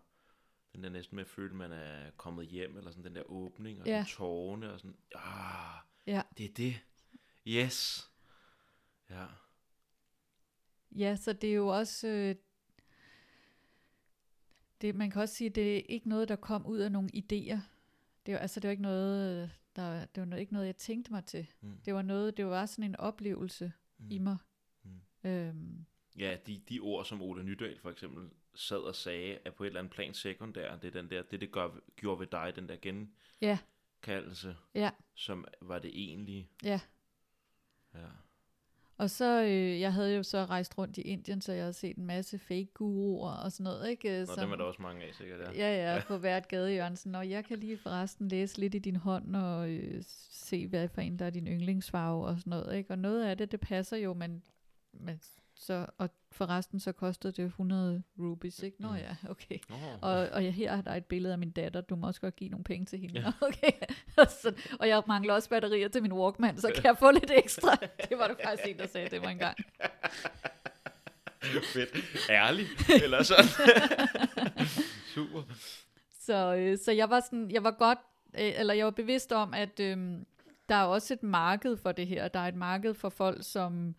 den 0.73 0.83
der 0.83 0.89
næsten 0.89 1.15
med 1.15 1.23
at 1.23 1.29
føle, 1.29 1.49
at 1.49 1.55
man 1.55 1.71
er 1.71 2.11
kommet 2.11 2.47
hjem, 2.47 2.77
eller 2.77 2.91
sådan 2.91 3.03
den 3.03 3.15
der 3.15 3.23
åbning, 3.31 3.81
og 3.81 3.87
ja. 3.87 4.03
sådan 4.03 4.05
tårne, 4.05 4.73
og 4.73 4.79
sådan, 4.79 4.97
ah, 5.15 5.81
Ja. 6.07 6.21
Det 6.37 6.45
er 6.45 6.53
det. 6.53 6.81
Yes. 7.47 8.09
Ja. 9.09 9.25
Ja, 10.91 11.15
så 11.15 11.33
det 11.33 11.49
er 11.49 11.53
jo 11.53 11.67
også... 11.67 12.07
Øh, 12.07 12.35
det, 14.81 14.95
man 14.95 15.11
kan 15.11 15.21
også 15.21 15.35
sige, 15.35 15.49
det 15.49 15.77
er 15.77 15.81
ikke 15.89 16.09
noget, 16.09 16.29
der 16.29 16.35
kom 16.35 16.65
ud 16.65 16.79
af 16.79 16.91
nogle 16.91 17.09
idéer. 17.15 17.59
Det 18.25 18.33
var, 18.33 18.37
altså, 18.37 18.59
det 18.59 18.67
var 18.67 18.71
ikke 18.71 18.83
noget, 18.83 19.51
der, 19.75 20.05
det 20.05 20.21
var 20.21 20.25
noget, 20.25 20.41
ikke 20.41 20.53
noget, 20.53 20.65
jeg 20.65 20.75
tænkte 20.75 21.11
mig 21.11 21.25
til. 21.25 21.47
Mm. 21.61 21.77
Det 21.85 21.93
var 21.93 22.01
noget, 22.01 22.37
det 22.37 22.45
var 22.45 22.65
sådan 22.65 22.85
en 22.85 22.95
oplevelse 22.95 23.71
mm. 23.97 24.11
i 24.11 24.17
mig. 24.17 24.37
Mm. 24.83 25.29
Øhm. 25.29 25.85
Ja, 26.17 26.37
de, 26.47 26.61
de 26.69 26.79
ord, 26.79 27.05
som 27.05 27.21
Ole 27.21 27.43
Nydal 27.43 27.79
for 27.79 27.91
eksempel 27.91 28.29
sad 28.55 28.77
og 28.77 28.95
sagde, 28.95 29.39
er 29.45 29.51
på 29.51 29.63
et 29.63 29.67
eller 29.67 29.79
andet 29.79 29.93
plan 29.93 30.13
sekundær. 30.13 30.77
Det 30.77 30.87
er 30.87 31.01
den 31.01 31.09
der, 31.09 31.23
det, 31.23 31.41
det 31.41 31.51
gør, 31.51 31.69
gjorde 31.95 32.19
ved 32.19 32.27
dig, 32.27 32.53
den 32.55 32.69
der 32.69 32.75
gen, 32.81 33.11
ja 33.41 33.57
kaldelse, 34.05 34.55
ja. 34.75 34.89
som 35.15 35.45
var 35.61 35.79
det 35.79 35.91
egentlige. 35.93 36.49
Ja. 36.63 36.79
Ja. 37.93 38.07
Og 38.97 39.09
så, 39.09 39.43
øh, 39.43 39.79
jeg 39.79 39.93
havde 39.93 40.15
jo 40.15 40.23
så 40.23 40.45
rejst 40.45 40.77
rundt 40.77 40.97
i 40.97 41.01
Indien, 41.01 41.41
så 41.41 41.51
jeg 41.51 41.63
havde 41.63 41.73
set 41.73 41.97
en 41.97 42.05
masse 42.05 42.39
fake 42.39 42.67
guruer 42.73 43.31
og 43.31 43.51
sådan 43.51 43.63
noget, 43.63 43.89
ikke? 43.89 44.19
Nå, 44.19 44.25
som, 44.25 44.43
dem 44.43 44.51
er 44.51 44.55
der 44.55 44.63
også 44.63 44.81
mange 44.81 45.03
af, 45.03 45.13
sikkert, 45.13 45.39
ja. 45.39 45.51
Ja, 45.51 45.75
ja, 45.75 45.95
ja. 45.95 46.01
på 46.07 46.17
hvert 46.17 46.47
gadehjørne. 46.47 46.97
Sådan, 46.97 47.15
og 47.15 47.29
jeg 47.29 47.45
kan 47.45 47.59
lige 47.59 47.77
forresten 47.77 48.27
læse 48.27 48.59
lidt 48.59 48.75
i 48.75 48.79
din 48.79 48.95
hånd 48.95 49.35
og 49.35 49.69
øh, 49.69 50.03
se, 50.29 50.67
hvad 50.67 50.87
for 50.87 51.01
en, 51.01 51.19
der 51.19 51.25
er 51.25 51.29
din 51.29 51.47
yndlingsfarve 51.47 52.25
og 52.25 52.39
sådan 52.39 52.49
noget, 52.49 52.77
ikke? 52.77 52.91
Og 52.91 52.99
noget 52.99 53.25
af 53.25 53.37
det, 53.37 53.51
det 53.51 53.59
passer 53.59 53.97
jo, 53.97 54.13
men, 54.13 54.43
men 54.93 55.21
så, 55.55 55.85
og 55.97 56.09
forresten 56.31 56.79
så 56.79 56.91
kostede 56.91 57.33
det 57.33 57.45
100 57.45 58.03
rupees, 58.19 58.59
ikke? 58.59 58.81
Nå 58.81 58.89
mm. 58.89 58.95
ja, 58.95 59.15
okay. 59.29 59.59
Oh. 59.69 59.77
Og, 60.01 60.29
og 60.29 60.41
her 60.41 60.71
er 60.71 60.81
der 60.81 60.91
et 60.91 61.05
billede 61.05 61.33
af 61.33 61.37
min 61.37 61.51
datter, 61.51 61.81
du 61.81 61.95
må 61.95 62.07
også 62.07 62.21
godt 62.21 62.35
give 62.35 62.49
nogle 62.49 62.63
penge 62.63 62.85
til 62.85 62.99
hende. 62.99 63.19
Ja. 63.19 63.31
Okay. 63.47 63.71
så, 64.41 64.53
og 64.79 64.87
jeg 64.87 65.03
mangler 65.07 65.33
også 65.33 65.49
batterier 65.49 65.87
til 65.87 66.01
min 66.01 66.13
Walkman, 66.13 66.57
så 66.57 66.71
kan 66.75 66.83
jeg 66.83 66.97
få 66.97 67.11
lidt 67.11 67.31
ekstra? 67.35 67.75
det 68.09 68.17
var 68.17 68.27
det 68.27 68.37
faktisk 68.43 68.67
en, 68.67 68.77
der 68.77 68.87
sagde 68.87 69.09
det 69.09 69.21
var 69.21 69.29
engang. 69.29 69.57
Fedt. 71.73 71.89
Ærlig, 72.29 72.67
eller 73.03 73.23
sådan. 73.23 73.45
Super. 75.15 75.41
Så, 76.21 76.55
øh, 76.55 76.77
så 76.77 76.91
jeg 76.91 77.09
var 77.09 77.19
sådan, 77.19 77.51
jeg 77.51 77.63
var 77.63 77.71
godt, 77.71 77.99
øh, 78.39 78.59
eller 78.59 78.73
jeg 78.73 78.85
var 78.85 78.91
bevidst 78.91 79.31
om, 79.31 79.53
at 79.53 79.79
øh, 79.79 79.97
der 80.69 80.75
er 80.75 80.83
også 80.83 81.13
et 81.13 81.23
marked 81.23 81.77
for 81.77 81.91
det 81.91 82.07
her. 82.07 82.27
Der 82.27 82.39
er 82.39 82.47
et 82.47 82.55
marked 82.55 82.93
for 82.93 83.09
folk, 83.09 83.37
som 83.41 83.95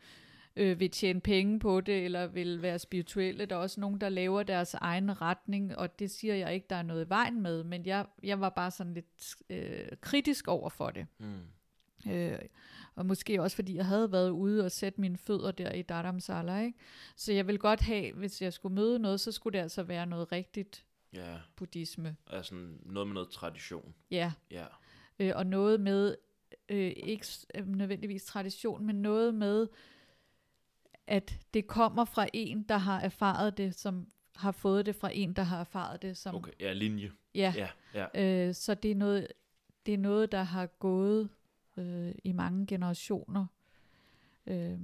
øh, 0.57 0.81
vil 0.81 0.90
tjene 0.90 1.21
penge 1.21 1.59
på 1.59 1.81
det, 1.81 2.05
eller 2.05 2.27
vil 2.27 2.62
være 2.62 2.79
spirituelle. 2.79 3.47
Der 3.47 3.57
er 3.57 3.61
også 3.61 3.81
nogen, 3.81 4.01
der 4.01 4.09
laver 4.09 4.42
deres 4.42 4.75
egen 4.75 5.21
retning, 5.23 5.77
og 5.77 5.99
det 5.99 6.11
siger 6.11 6.35
jeg 6.35 6.55
ikke, 6.55 6.66
der 6.71 6.77
er 6.77 6.83
noget 6.83 7.07
i 7.07 7.09
vejen 7.09 7.42
med, 7.42 7.64
men 7.64 7.87
jeg, 7.87 8.07
jeg 8.23 8.40
var 8.40 8.49
bare 8.49 8.71
sådan 8.71 8.95
lidt 8.95 9.37
øh, 9.51 9.88
kritisk 10.01 10.49
over 10.49 10.69
for 10.69 10.90
det. 10.90 11.07
Mm. 11.19 12.12
Øh, 12.12 12.38
og 12.95 13.07
måske 13.07 13.42
også 13.42 13.57
fordi 13.57 13.77
jeg 13.77 13.87
havde 13.87 14.12
været 14.12 14.31
ude 14.31 14.64
og 14.64 14.73
sætte 14.73 15.01
mine 15.01 15.16
fødder 15.16 15.51
der 15.51 15.73
i 15.73 15.83
Dharamsala, 15.83 16.61
ikke? 16.61 16.79
Så 17.16 17.33
jeg 17.33 17.47
vil 17.47 17.59
godt 17.59 17.81
have, 17.81 18.12
hvis 18.12 18.42
jeg 18.42 18.53
skulle 18.53 18.75
møde 18.75 18.99
noget, 18.99 19.21
så 19.21 19.33
skulle 19.33 19.59
det 19.59 19.62
altså 19.62 19.83
være 19.83 20.07
noget 20.07 20.33
rigtigt 20.33 20.85
ja. 21.12 21.37
buddhisme. 21.57 22.16
Altså 22.27 22.55
noget 22.83 23.09
med 23.09 23.14
noget 23.14 23.31
tradition. 23.31 23.95
Ja. 24.11 24.33
ja. 24.51 24.66
Øh, 25.19 25.33
og 25.35 25.47
noget 25.47 25.81
med, 25.81 26.16
øh, 26.69 26.92
ikke 26.97 27.27
nødvendigvis 27.66 28.25
tradition, 28.25 28.87
men 28.87 28.97
noget 28.97 29.35
med, 29.35 29.69
at 31.07 31.38
det 31.55 31.66
kommer 31.66 32.05
fra 32.05 32.27
en, 32.33 32.62
der 32.62 32.77
har 32.77 33.01
erfaret 33.01 33.57
det, 33.57 33.75
som 33.75 34.07
har 34.37 34.53
fået 34.53 34.87
det 34.87 34.97
fra 34.97 35.11
en, 35.14 35.33
der 35.33 35.42
har 35.42 35.61
erfaret 35.61 36.03
det. 36.03 36.16
Som, 36.16 36.35
Okay, 36.35 36.53
ja, 36.61 36.73
linje. 36.73 37.12
Ja, 37.35 37.55
Ja, 37.57 37.69
ja. 38.14 38.47
Øh, 38.49 38.55
så 38.55 38.75
det 38.75 38.90
er, 38.90 38.95
noget, 38.95 39.29
det 39.87 39.95
er 39.95 39.99
noget, 39.99 40.33
der 40.33 40.42
har 40.42 40.66
gået 40.66 41.29
øh, 41.77 42.14
i 42.25 42.33
mange 42.33 42.66
generationer. 42.66 43.47
Øh, 44.47 44.79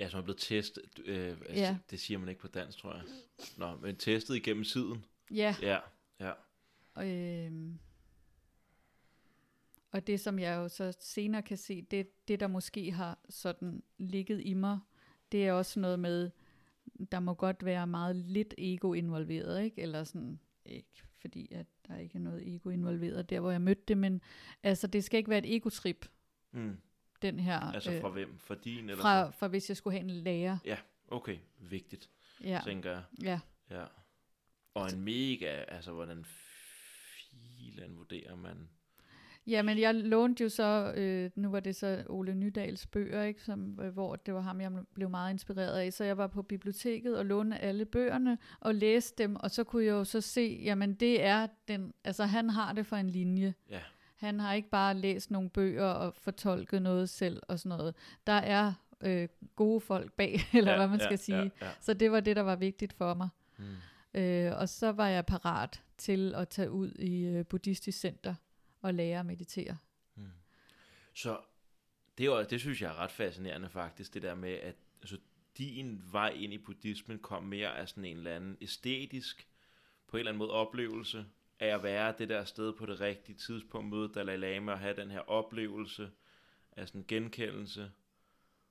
Ja, 0.00 0.08
som 0.08 0.18
er 0.18 0.24
blevet 0.24 0.40
testet. 0.40 0.98
Øh, 1.04 1.28
altså, 1.30 1.54
Ja. 1.54 1.76
Det 1.90 2.00
siger 2.00 2.18
man 2.18 2.28
ikke 2.28 2.40
på 2.40 2.48
dansk, 2.48 2.78
tror 2.78 2.94
jeg. 2.94 3.02
Nå, 3.56 3.76
men 3.76 3.96
testet 3.96 4.36
igennem 4.36 4.64
tiden. 4.64 5.04
ja, 5.30 5.54
Ja, 5.62 5.78
ja. 6.20 6.32
øh, 7.06 7.52
og 9.92 10.06
det, 10.06 10.20
som 10.20 10.38
jeg 10.38 10.56
jo 10.56 10.68
så 10.68 10.92
senere 11.00 11.42
kan 11.42 11.56
se, 11.56 11.82
det, 11.82 12.28
det 12.28 12.40
der 12.40 12.46
måske 12.46 12.92
har 12.92 13.18
sådan 13.28 13.82
ligget 13.98 14.40
i 14.44 14.54
mig, 14.54 14.78
det 15.34 15.46
er 15.46 15.52
også 15.52 15.80
noget 15.80 15.98
med, 16.00 16.30
der 17.12 17.20
må 17.20 17.34
godt 17.34 17.64
være 17.64 17.86
meget 17.86 18.16
lidt 18.16 18.54
ego 18.58 18.92
involveret, 18.92 19.62
ikke? 19.64 19.82
Eller 19.82 20.04
sådan, 20.04 20.40
ikke 20.66 21.02
fordi 21.20 21.52
at 21.52 21.66
der 21.88 21.96
ikke 21.98 22.16
er 22.16 22.20
noget 22.22 22.54
ego 22.54 22.68
involveret 22.70 23.30
der, 23.30 23.40
hvor 23.40 23.50
jeg 23.50 23.60
mødte 23.60 23.82
det, 23.88 23.98
men 23.98 24.20
altså, 24.62 24.86
det 24.86 25.04
skal 25.04 25.18
ikke 25.18 25.30
være 25.30 25.38
et 25.46 25.54
egotrip, 25.56 26.06
Mm. 26.52 26.76
den 27.22 27.38
her. 27.38 27.60
Altså 27.60 27.98
fra 28.00 28.08
hvem? 28.08 28.38
Fra 28.38 28.54
din? 28.54 28.90
Eller 28.90 29.02
fra, 29.02 29.30
fra 29.30 29.48
hvis 29.48 29.68
jeg 29.70 29.76
skulle 29.76 29.94
have 29.98 30.04
en 30.04 30.10
lærer. 30.10 30.58
Ja, 30.64 30.78
okay. 31.08 31.38
Vigtigt, 31.60 32.10
Ja, 32.44 32.60
tænker 32.64 32.90
jeg. 32.90 33.02
ja. 33.22 33.40
Ja. 33.70 33.84
Og 34.74 34.90
en 34.92 35.00
mega, 35.00 35.64
altså 35.68 35.92
hvordan 35.92 36.24
filen 36.24 37.96
vurderer 37.98 38.34
man? 38.36 38.68
Ja, 39.46 39.62
men 39.62 39.78
jeg 39.78 39.94
lånte 39.94 40.42
jo 40.42 40.48
så, 40.48 40.92
øh, 40.96 41.30
nu 41.36 41.50
var 41.50 41.60
det 41.60 41.76
så 41.76 42.04
Ole 42.08 42.34
Nydals 42.34 42.86
bøger, 42.86 43.22
ikke, 43.22 43.42
som, 43.42 43.80
øh, 43.80 43.92
hvor 43.92 44.16
det 44.16 44.34
var 44.34 44.40
ham, 44.40 44.60
jeg 44.60 44.72
blev 44.94 45.10
meget 45.10 45.32
inspireret 45.32 45.78
af. 45.78 45.92
Så 45.92 46.04
jeg 46.04 46.18
var 46.18 46.26
på 46.26 46.42
biblioteket 46.42 47.18
og 47.18 47.26
lånte 47.26 47.58
alle 47.58 47.84
bøgerne 47.84 48.38
og 48.60 48.74
læste 48.74 49.22
dem, 49.22 49.36
og 49.36 49.50
så 49.50 49.64
kunne 49.64 49.84
jeg 49.84 49.90
jo 49.90 50.04
så 50.04 50.20
se, 50.20 50.60
jamen 50.64 50.94
det 50.94 51.24
er 51.24 51.46
den, 51.68 51.94
altså 52.04 52.24
han 52.24 52.50
har 52.50 52.72
det 52.72 52.86
for 52.86 52.96
en 52.96 53.10
linje. 53.10 53.54
Ja. 53.70 53.80
Han 54.16 54.40
har 54.40 54.54
ikke 54.54 54.70
bare 54.70 54.94
læst 54.94 55.30
nogle 55.30 55.50
bøger 55.50 55.86
og 55.86 56.14
fortolket 56.14 56.82
noget 56.82 57.08
selv 57.08 57.42
og 57.48 57.58
sådan 57.58 57.78
noget. 57.78 57.94
Der 58.26 58.32
er 58.32 58.72
øh, 59.00 59.28
gode 59.56 59.80
folk 59.80 60.12
bag, 60.12 60.40
eller 60.54 60.70
ja, 60.70 60.78
hvad 60.78 60.88
man 60.88 60.98
ja, 60.98 61.04
skal 61.04 61.18
sige. 61.18 61.36
Ja, 61.36 61.66
ja. 61.66 61.70
Så 61.80 61.94
det 61.94 62.12
var 62.12 62.20
det, 62.20 62.36
der 62.36 62.42
var 62.42 62.56
vigtigt 62.56 62.92
for 62.92 63.14
mig. 63.14 63.28
Mm. 63.58 64.20
Øh, 64.20 64.52
og 64.58 64.68
så 64.68 64.92
var 64.92 65.08
jeg 65.08 65.26
parat 65.26 65.82
til 65.98 66.34
at 66.34 66.48
tage 66.48 66.70
ud 66.70 66.90
i 66.90 67.24
øh, 67.24 67.44
buddhistisk 67.44 67.98
center 67.98 68.34
og 68.84 68.94
lære 68.94 69.18
at 69.18 69.26
meditere. 69.26 69.76
Mm. 70.14 70.30
Så 71.14 71.40
det, 72.18 72.26
er 72.26 72.42
det 72.42 72.60
synes 72.60 72.82
jeg 72.82 72.90
er 72.90 72.94
ret 72.94 73.10
fascinerende 73.10 73.68
faktisk, 73.68 74.14
det 74.14 74.22
der 74.22 74.34
med, 74.34 74.52
at 74.52 74.76
altså, 75.00 75.18
din 75.58 76.02
vej 76.12 76.28
ind 76.28 76.52
i 76.52 76.58
buddhismen 76.58 77.18
kom 77.18 77.42
mere 77.42 77.78
af 77.78 77.88
sådan 77.88 78.04
en 78.04 78.16
eller 78.16 78.36
anden 78.36 78.56
æstetisk, 78.60 79.48
på 80.06 80.16
en 80.16 80.18
eller 80.18 80.30
anden 80.30 80.38
måde 80.38 80.50
oplevelse 80.50 81.26
af 81.60 81.66
at 81.66 81.82
være 81.82 82.14
det 82.18 82.28
der 82.28 82.44
sted 82.44 82.72
på 82.72 82.86
det 82.86 83.00
rigtige 83.00 83.36
tidspunkt, 83.36 83.88
møde 83.88 84.12
Dalai 84.14 84.36
Lama 84.36 84.72
og 84.72 84.78
have 84.78 84.96
den 84.96 85.10
her 85.10 85.20
oplevelse 85.20 86.10
af 86.72 86.88
sådan 86.88 87.04
genkendelse, 87.08 87.90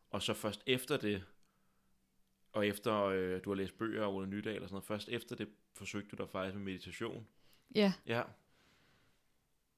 og 0.09 0.21
så 0.21 0.33
først 0.33 0.63
efter 0.65 0.97
det, 0.97 1.23
og 2.51 2.67
efter 2.67 3.03
øh, 3.03 3.43
du 3.43 3.49
har 3.49 3.55
læst 3.55 3.77
bøger 3.77 4.03
af 4.03 4.13
Ole 4.13 4.27
Nydal 4.27 4.61
og 4.61 4.69
sådan 4.69 4.73
noget, 4.73 4.85
først 4.85 5.09
efter 5.09 5.35
det 5.35 5.49
forsøgte 5.73 6.15
du 6.15 6.23
dig 6.23 6.29
faktisk 6.29 6.55
med 6.55 6.63
meditation. 6.63 7.27
Ja, 7.75 7.93
Ja. 8.05 8.23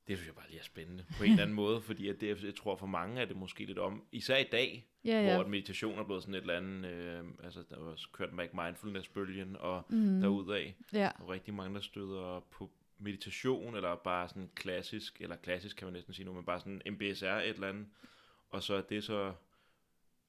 Det 0.08 0.18
synes 0.18 0.28
jeg 0.28 0.36
bare 0.36 0.48
lige 0.50 0.60
er 0.60 0.64
spændende 0.64 1.06
på 1.18 1.24
en 1.24 1.30
eller 1.30 1.44
anden 1.44 1.56
måde, 1.64 1.82
fordi 1.82 2.08
at 2.10 2.22
det, 2.22 2.44
jeg 2.44 2.56
tror 2.56 2.76
for 2.76 2.86
mange 2.88 3.22
er 3.22 3.26
det 3.26 3.38
måske 3.38 3.66
lidt 3.66 3.80
om, 3.80 4.04
især 4.12 4.38
i 4.38 4.44
dag, 4.44 4.88
ja, 5.06 5.22
ja. 5.22 5.34
hvor 5.34 5.44
at 5.44 5.50
meditation 5.50 6.00
er 6.00 6.04
blevet 6.04 6.24
sådan 6.24 6.36
et 6.36 6.42
eller 6.42 6.58
andet, 6.58 6.90
øh, 6.90 7.24
altså 7.44 7.64
der 7.70 7.80
var 7.80 7.92
også 7.92 8.08
kørt 8.12 8.34
med 8.34 8.48
mindfulness-bølgen 8.54 9.56
og 9.60 9.84
Mm. 9.90 10.22
derudad, 10.22 10.72
ja. 10.94 11.12
og 11.20 11.30
rigtig 11.30 11.54
mange, 11.54 11.76
der 11.76 11.82
støder 11.82 12.40
på 12.52 12.72
meditation, 12.98 13.76
eller 13.76 13.96
bare 13.96 14.30
sådan 14.30 14.50
klassisk, 14.56 15.22
eller 15.22 15.36
klassisk 15.36 15.78
kan 15.78 15.86
man 15.86 15.94
næsten 15.94 16.14
sige 16.14 16.26
nu, 16.26 16.34
men 16.34 16.46
bare 16.46 16.60
sådan 16.60 16.82
MBSR 16.92 17.26
et 17.26 17.50
eller 17.50 17.68
andet, 17.70 17.88
og 18.50 18.64
så 18.64 18.74
er 18.76 18.82
det 18.82 19.04
så 19.04 19.34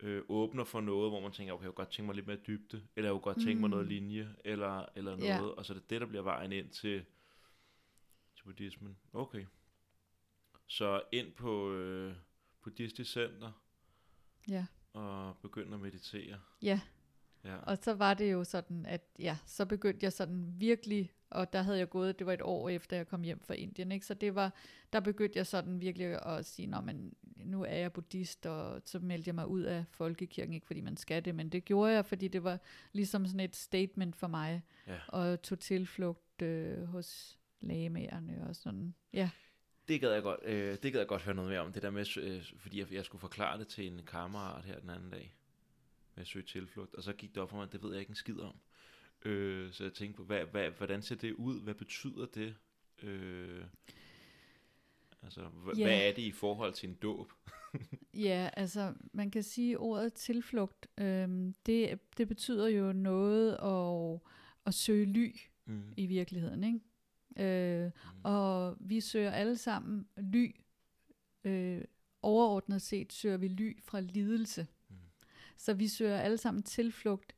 øh, 0.00 0.22
åbner 0.28 0.64
for 0.64 0.80
noget, 0.80 1.10
hvor 1.10 1.20
man 1.20 1.32
tænker, 1.32 1.52
okay, 1.54 1.62
jeg 1.64 1.68
kunne 1.68 1.84
godt 1.84 1.90
tænke 1.90 2.06
mig 2.06 2.14
lidt 2.14 2.26
mere 2.26 2.36
dybde, 2.46 2.82
eller 2.96 3.08
jeg 3.08 3.12
kunne 3.12 3.20
godt 3.34 3.36
tænke 3.44 3.60
mig 3.60 3.68
Mm. 3.68 3.70
noget 3.70 3.86
linje, 3.86 4.28
eller, 4.44 4.86
eller 4.96 5.16
noget, 5.16 5.28
Ja. 5.28 5.42
og 5.42 5.66
så 5.66 5.72
er 5.72 5.78
det 5.78 5.90
det, 5.90 6.00
der 6.00 6.06
bliver 6.06 6.22
vejen 6.22 6.52
ind 6.52 6.68
til, 6.68 7.04
til 8.36 8.44
buddhismen. 8.44 8.96
Okay. 9.12 9.44
Så 10.66 11.02
ind 11.12 11.32
på 11.32 11.72
øh, 11.72 12.14
buddhistisk 12.62 13.12
center, 13.12 13.62
Ja. 14.48 14.66
og 14.92 15.36
begynde 15.42 15.74
at 15.74 15.80
meditere. 15.80 16.40
Ja. 16.62 16.80
Ja. 17.44 17.56
Og 17.56 17.78
så 17.82 17.94
var 17.94 18.14
det 18.14 18.32
jo 18.32 18.44
sådan, 18.44 18.86
at 18.86 19.08
ja, 19.18 19.38
så 19.46 19.66
begyndte 19.66 20.04
jeg 20.04 20.12
sådan 20.12 20.54
virkelig, 20.58 21.12
og 21.30 21.52
der 21.52 21.62
havde 21.62 21.78
jeg 21.78 21.88
gået, 21.88 22.18
det 22.18 22.26
var 22.26 22.32
et 22.32 22.42
år 22.42 22.68
efter 22.68 22.96
jeg 22.96 23.08
kom 23.08 23.22
hjem 23.22 23.40
fra 23.40 23.54
Indien, 23.54 23.92
ikke? 23.92 24.06
så 24.06 24.14
det 24.14 24.34
var, 24.34 24.54
der 24.92 25.00
begyndte 25.00 25.36
jeg 25.38 25.46
sådan 25.46 25.80
virkelig 25.80 26.26
at 26.26 26.44
sige, 26.46 26.66
Nå, 26.66 26.80
men 26.80 27.14
nu 27.36 27.62
er 27.62 27.74
jeg 27.76 27.92
buddhist, 27.92 28.46
og 28.46 28.82
så 28.84 28.98
meldte 28.98 29.28
jeg 29.28 29.34
mig 29.34 29.46
ud 29.46 29.62
af 29.62 29.84
folkekirken, 29.90 30.54
ikke 30.54 30.66
fordi 30.66 30.80
man 30.80 30.96
skal 30.96 31.24
det, 31.24 31.34
men 31.34 31.48
det 31.48 31.64
gjorde 31.64 31.92
jeg, 31.92 32.06
fordi 32.06 32.28
det 32.28 32.44
var 32.44 32.60
ligesom 32.92 33.26
sådan 33.26 33.40
et 33.40 33.56
statement 33.56 34.16
for 34.16 34.26
mig, 34.26 34.62
Ja. 34.86 34.98
og 35.08 35.42
tog 35.42 35.58
tilflugt 35.58 36.42
øh, 36.42 36.82
hos 36.84 37.38
lægemagerne 37.60 38.46
og 38.48 38.56
sådan, 38.56 38.94
ja. 39.12 39.30
Det 39.88 40.00
gad 40.00 40.12
jeg 40.12 40.22
godt, 40.22 40.40
øh, 40.42 40.76
det 40.82 40.92
gad 40.92 41.00
jeg 41.00 41.08
godt 41.08 41.22
høre 41.22 41.34
noget 41.34 41.50
mere 41.50 41.60
om, 41.60 41.72
det 41.72 41.82
der 41.82 41.90
med, 41.90 42.16
øh, 42.16 42.42
fordi 42.58 42.78
jeg, 42.78 42.92
jeg 42.92 43.04
skulle 43.04 43.20
forklare 43.20 43.58
det 43.58 43.68
til 43.68 43.86
en 43.86 44.00
kammerat 44.06 44.64
her 44.64 44.80
den 44.80 44.90
anden 44.90 45.10
dag, 45.10 45.36
med 46.14 46.22
at 46.22 46.28
søge 46.28 46.44
tilflugt, 46.44 46.94
og 46.94 47.02
så 47.02 47.12
gik 47.12 47.34
det 47.34 47.42
op 47.42 47.50
for 47.50 47.56
mig, 47.56 47.64
at 47.64 47.72
det 47.72 47.82
ved 47.82 47.90
jeg 47.90 48.00
ikke 48.00 48.10
en 48.10 48.16
skid 48.16 48.38
om. 48.40 48.54
Øh, 49.24 49.72
så 49.72 49.84
jeg 49.84 49.92
tænkte 49.92 50.16
på, 50.16 50.24
hvad, 50.24 50.44
hvad, 50.44 50.70
hvordan 50.70 51.02
ser 51.02 51.14
det 51.14 51.32
ud? 51.32 51.60
Hvad 51.62 51.74
betyder 51.74 52.26
det? 52.26 52.54
Øh, 53.02 53.64
altså, 55.22 55.40
h- 55.48 55.78
Ja. 55.78 55.84
hvad 55.86 56.08
er 56.08 56.12
det 56.12 56.22
i 56.22 56.32
forhold 56.32 56.72
til 56.72 56.88
en 56.88 56.94
dåb? 56.94 57.32
Ja, 58.14 58.50
altså 58.52 58.94
man 59.12 59.30
kan 59.30 59.42
sige 59.42 59.78
ordet 59.78 60.12
tilflugt, 60.14 60.86
øhm, 60.98 61.54
det, 61.66 61.98
det 62.18 62.28
betyder 62.28 62.68
jo 62.68 62.92
noget 62.92 63.52
at, 63.52 64.20
at 64.66 64.74
søge 64.74 65.04
ly 65.06 65.36
Mm. 65.68 65.82
i 65.96 66.06
virkeligheden, 66.06 66.64
ikke? 66.64 66.80
Øh, 67.36 67.84
Mm. 67.84 67.90
og 68.24 68.76
vi 68.80 69.00
søger 69.00 69.30
alle 69.30 69.56
sammen 69.56 70.06
ly. 70.16 70.56
Øh, 71.44 71.84
overordnet 72.22 72.82
set 72.82 73.12
søger 73.12 73.36
vi 73.36 73.48
ly 73.48 73.82
fra 73.82 74.00
lidelse. 74.00 74.66
Mm. 74.88 74.96
Så 75.56 75.74
vi 75.74 75.88
søger 75.88 76.18
alle 76.18 76.38
sammen 76.38 76.62
tilflugt 76.62 77.36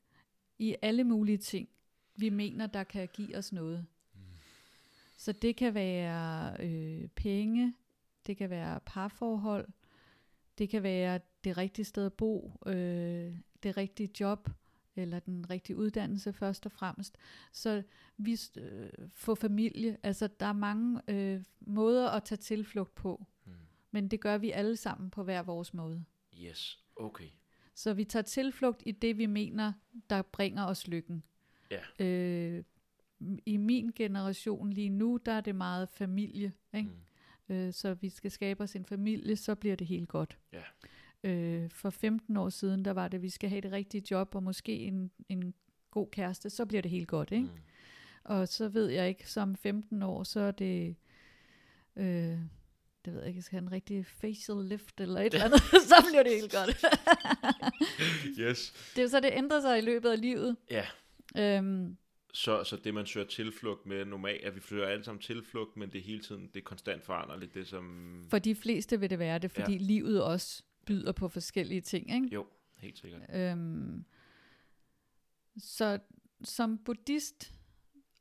i 0.59 0.77
alle 0.83 1.05
mulige 1.05 1.39
ting, 1.39 1.69
vi 2.17 2.29
mener, 2.29 2.67
der 2.67 2.85
kan 2.85 3.09
give 3.13 3.37
os 3.37 3.53
noget. 3.53 3.87
Mm. 4.15 4.21
Så 5.17 5.33
det 5.33 5.57
kan 5.57 5.75
være 5.75 6.57
øh, 6.61 7.09
penge, 7.09 7.75
det 8.27 8.37
kan 8.37 8.51
være 8.51 8.81
parforhold, 8.87 9.69
det 10.59 10.69
kan 10.69 10.83
være 10.83 11.21
det 11.45 11.57
rigtige 11.59 11.85
sted 11.85 12.07
at 12.07 12.13
bo, 12.13 12.53
øh, 12.67 13.35
det 13.63 13.77
rigtige 13.77 14.11
job, 14.21 14.51
eller 14.99 15.19
den 15.19 15.51
rigtige 15.51 15.77
uddannelse 15.77 16.33
først 16.33 16.67
og 16.67 16.73
fremmest. 16.73 17.17
Så 17.53 17.83
vi 18.17 18.39
øh, 18.59 18.89
får 19.15 19.35
familie, 19.35 19.97
altså 20.03 20.29
der 20.41 20.47
er 20.47 20.53
mange 20.53 21.01
øh, 21.09 21.43
måder 21.61 22.11
at 22.11 22.25
tage 22.25 22.37
tilflugt 22.39 22.95
på, 22.95 23.27
Mm. 23.45 23.53
men 23.91 24.09
det 24.09 24.21
gør 24.21 24.39
vi 24.39 24.51
alle 24.51 24.77
sammen 24.77 25.11
på 25.11 25.23
hver 25.23 25.43
vores 25.43 25.75
måde. 25.75 26.05
Yes, 26.43 26.85
okay. 26.97 27.29
Så 27.75 27.95
vi 27.95 28.05
tager 28.05 28.23
tilflugt 28.23 28.83
i 28.87 28.93
det, 28.93 29.19
vi 29.19 29.27
mener, 29.27 29.73
der 30.11 30.23
bringer 30.23 30.65
os 30.67 30.87
lykken. 30.89 31.23
Ja. 31.71 32.05
Øh, 32.07 32.65
I 33.47 33.57
min 33.57 33.93
generation 33.95 34.71
lige 34.73 34.89
nu, 34.89 35.21
der 35.27 35.33
er 35.33 35.41
det 35.41 35.55
meget 35.55 35.89
familie. 35.89 36.53
Ikke? 36.75 36.91
Mm. 37.49 37.55
Øh, 37.55 37.73
så 37.73 37.95
vi 37.95 38.09
skal 38.09 38.31
skabe 38.31 38.63
os 38.63 38.77
en 38.77 38.85
familie, 38.85 39.37
så 39.37 39.55
bliver 39.55 39.77
det 39.77 39.87
helt 39.87 40.09
godt. 40.09 40.39
Ja. 40.53 40.63
Øh, 41.29 41.71
for 41.71 41.91
15 41.91 42.37
år 42.37 42.49
siden, 42.49 42.85
der 42.85 42.91
var 42.91 43.09
det, 43.09 43.23
vi 43.23 43.31
skal 43.31 43.51
have 43.51 43.61
det 43.61 43.73
rigtige 43.73 44.05
job, 44.11 44.35
og 44.35 44.43
måske 44.43 44.73
en, 44.73 45.11
en 45.29 45.55
god 45.91 46.11
kæreste, 46.11 46.51
så 46.51 46.67
bliver 46.67 46.83
det 46.83 46.91
helt 46.91 47.09
godt. 47.09 47.33
Ikke? 47.33 47.45
Mm. 47.45 47.51
Og 48.25 48.49
så 48.49 48.69
ved 48.69 48.89
jeg 48.89 49.09
ikke, 49.09 49.31
som 49.31 49.57
15 49.57 50.03
år, 50.03 50.25
så 50.25 50.41
er 50.41 50.51
det... 50.51 50.97
Øh, 51.97 52.39
det 53.05 53.13
ved 53.13 53.21
jeg 53.21 53.29
ikke, 53.29 53.43
skal 53.43 53.59
have 53.59 53.67
en 53.67 53.73
rigtig 53.73 54.07
facial 54.07 54.65
lift 54.65 55.01
eller 55.01 55.21
et 55.21 55.35
eller 55.35 55.45
andet, 55.45 55.61
så 55.91 55.95
bliver 56.11 56.23
det 56.23 56.33
helt 56.33 56.53
godt. 56.53 56.85
Yes. 58.39 58.93
det 58.97 59.05
er 59.05 59.09
så, 59.09 59.21
det 59.21 59.31
ændrer 59.33 59.61
sig 59.61 59.79
i 59.79 59.81
løbet 59.81 60.11
af 60.11 60.21
livet. 60.21 60.57
Ja. 60.71 60.87
Øhm, 61.37 61.97
Så, 62.33 62.65
så 62.65 62.77
det, 62.77 62.95
man 62.95 63.07
søger 63.07 63.27
tilflugt 63.27 63.87
med 63.87 64.05
normalt, 64.05 64.45
at 64.45 64.57
vi 64.57 64.61
søger 64.61 64.87
alle 64.87 65.05
sammen 65.05 65.23
tilflugt, 65.23 65.77
men 65.77 65.91
det 65.91 65.99
er 65.99 66.03
hele 66.03 66.21
tiden, 66.23 66.51
det 66.55 66.57
er 66.61 66.65
konstant 66.65 67.05
foranderligt, 67.05 67.55
det 67.55 67.69
som... 67.69 68.27
for 68.31 68.39
de 68.39 68.55
fleste 68.55 69.01
vil 69.01 69.11
det 69.11 69.19
være 69.19 69.39
det, 69.39 69.51
fordi 69.51 69.73
ja. 69.73 69.79
livet 69.81 70.23
også 70.23 70.63
byder 70.89 71.13
på 71.13 71.29
forskellige 71.29 71.81
ting. 71.81 72.15
Ikke? 72.15 72.35
Jo, 72.35 72.47
helt 72.77 72.99
sikkert. 72.99 73.23
Øhm, 73.33 74.05
så 75.59 75.99
som 76.45 76.79
buddhist, 76.79 77.55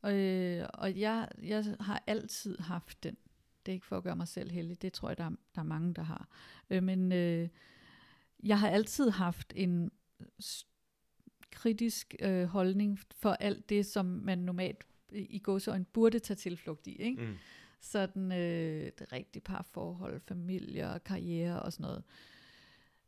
øh, 0.06 0.66
og 0.74 1.00
jeg, 1.00 1.30
jeg 1.44 1.76
har 1.80 2.04
altid 2.08 2.60
haft 2.60 3.04
den, 3.04 3.18
det 3.66 3.72
er 3.72 3.74
ikke 3.74 3.86
for 3.86 3.98
at 3.98 4.04
gøre 4.04 4.16
mig 4.16 4.28
selv 4.28 4.52
heldig, 4.52 4.82
det 4.82 4.94
tror 4.94 5.10
jeg, 5.10 5.18
der 5.18 5.24
er, 5.24 5.30
der 5.56 5.62
er 5.62 5.66
mange, 5.66 5.94
der 5.94 6.02
har, 6.02 6.28
øh, 6.70 6.84
men 6.84 7.12
øh, 7.12 7.50
jeg 8.44 8.60
har 8.60 8.70
altid 8.70 9.10
haft 9.10 9.54
en 9.56 9.92
kritisk 11.52 12.16
øh, 12.20 12.46
holdning 12.46 13.00
for 13.00 13.32
alt 13.32 13.70
det, 13.70 13.86
som 13.86 14.06
man 14.06 14.38
normalt 14.38 14.84
i 15.12 15.40
gåseøjne 15.40 15.86
burde 15.86 16.20
tage 16.20 16.36
tilflugt 16.36 16.88
i. 16.88 16.96
Ikke? 16.96 17.22
Mm. 17.22 17.36
Sådan 17.82 18.32
øh, 18.32 18.92
det 19.00 19.12
rigtige 19.12 19.42
parforhold, 19.42 20.20
familie, 20.20 21.00
karriere 21.06 21.62
og 21.62 21.74
sådan 21.74 21.84
noget. 21.84 22.04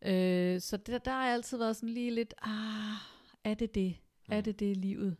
Øh, 0.02 0.62
så 0.62 0.78
det, 0.78 1.06
der 1.06 1.12
har 1.12 1.28
altid 1.34 1.58
været 1.58 1.76
sådan 1.76 1.90
lige 1.90 2.12
lidt, 2.12 2.34
ah, 2.42 2.96
er 3.44 3.54
det 3.54 3.76
det? 3.76 3.96
Mm. 4.28 4.34
Er 4.34 4.42
det 4.42 4.60
det 4.60 4.78
livet 4.78 5.18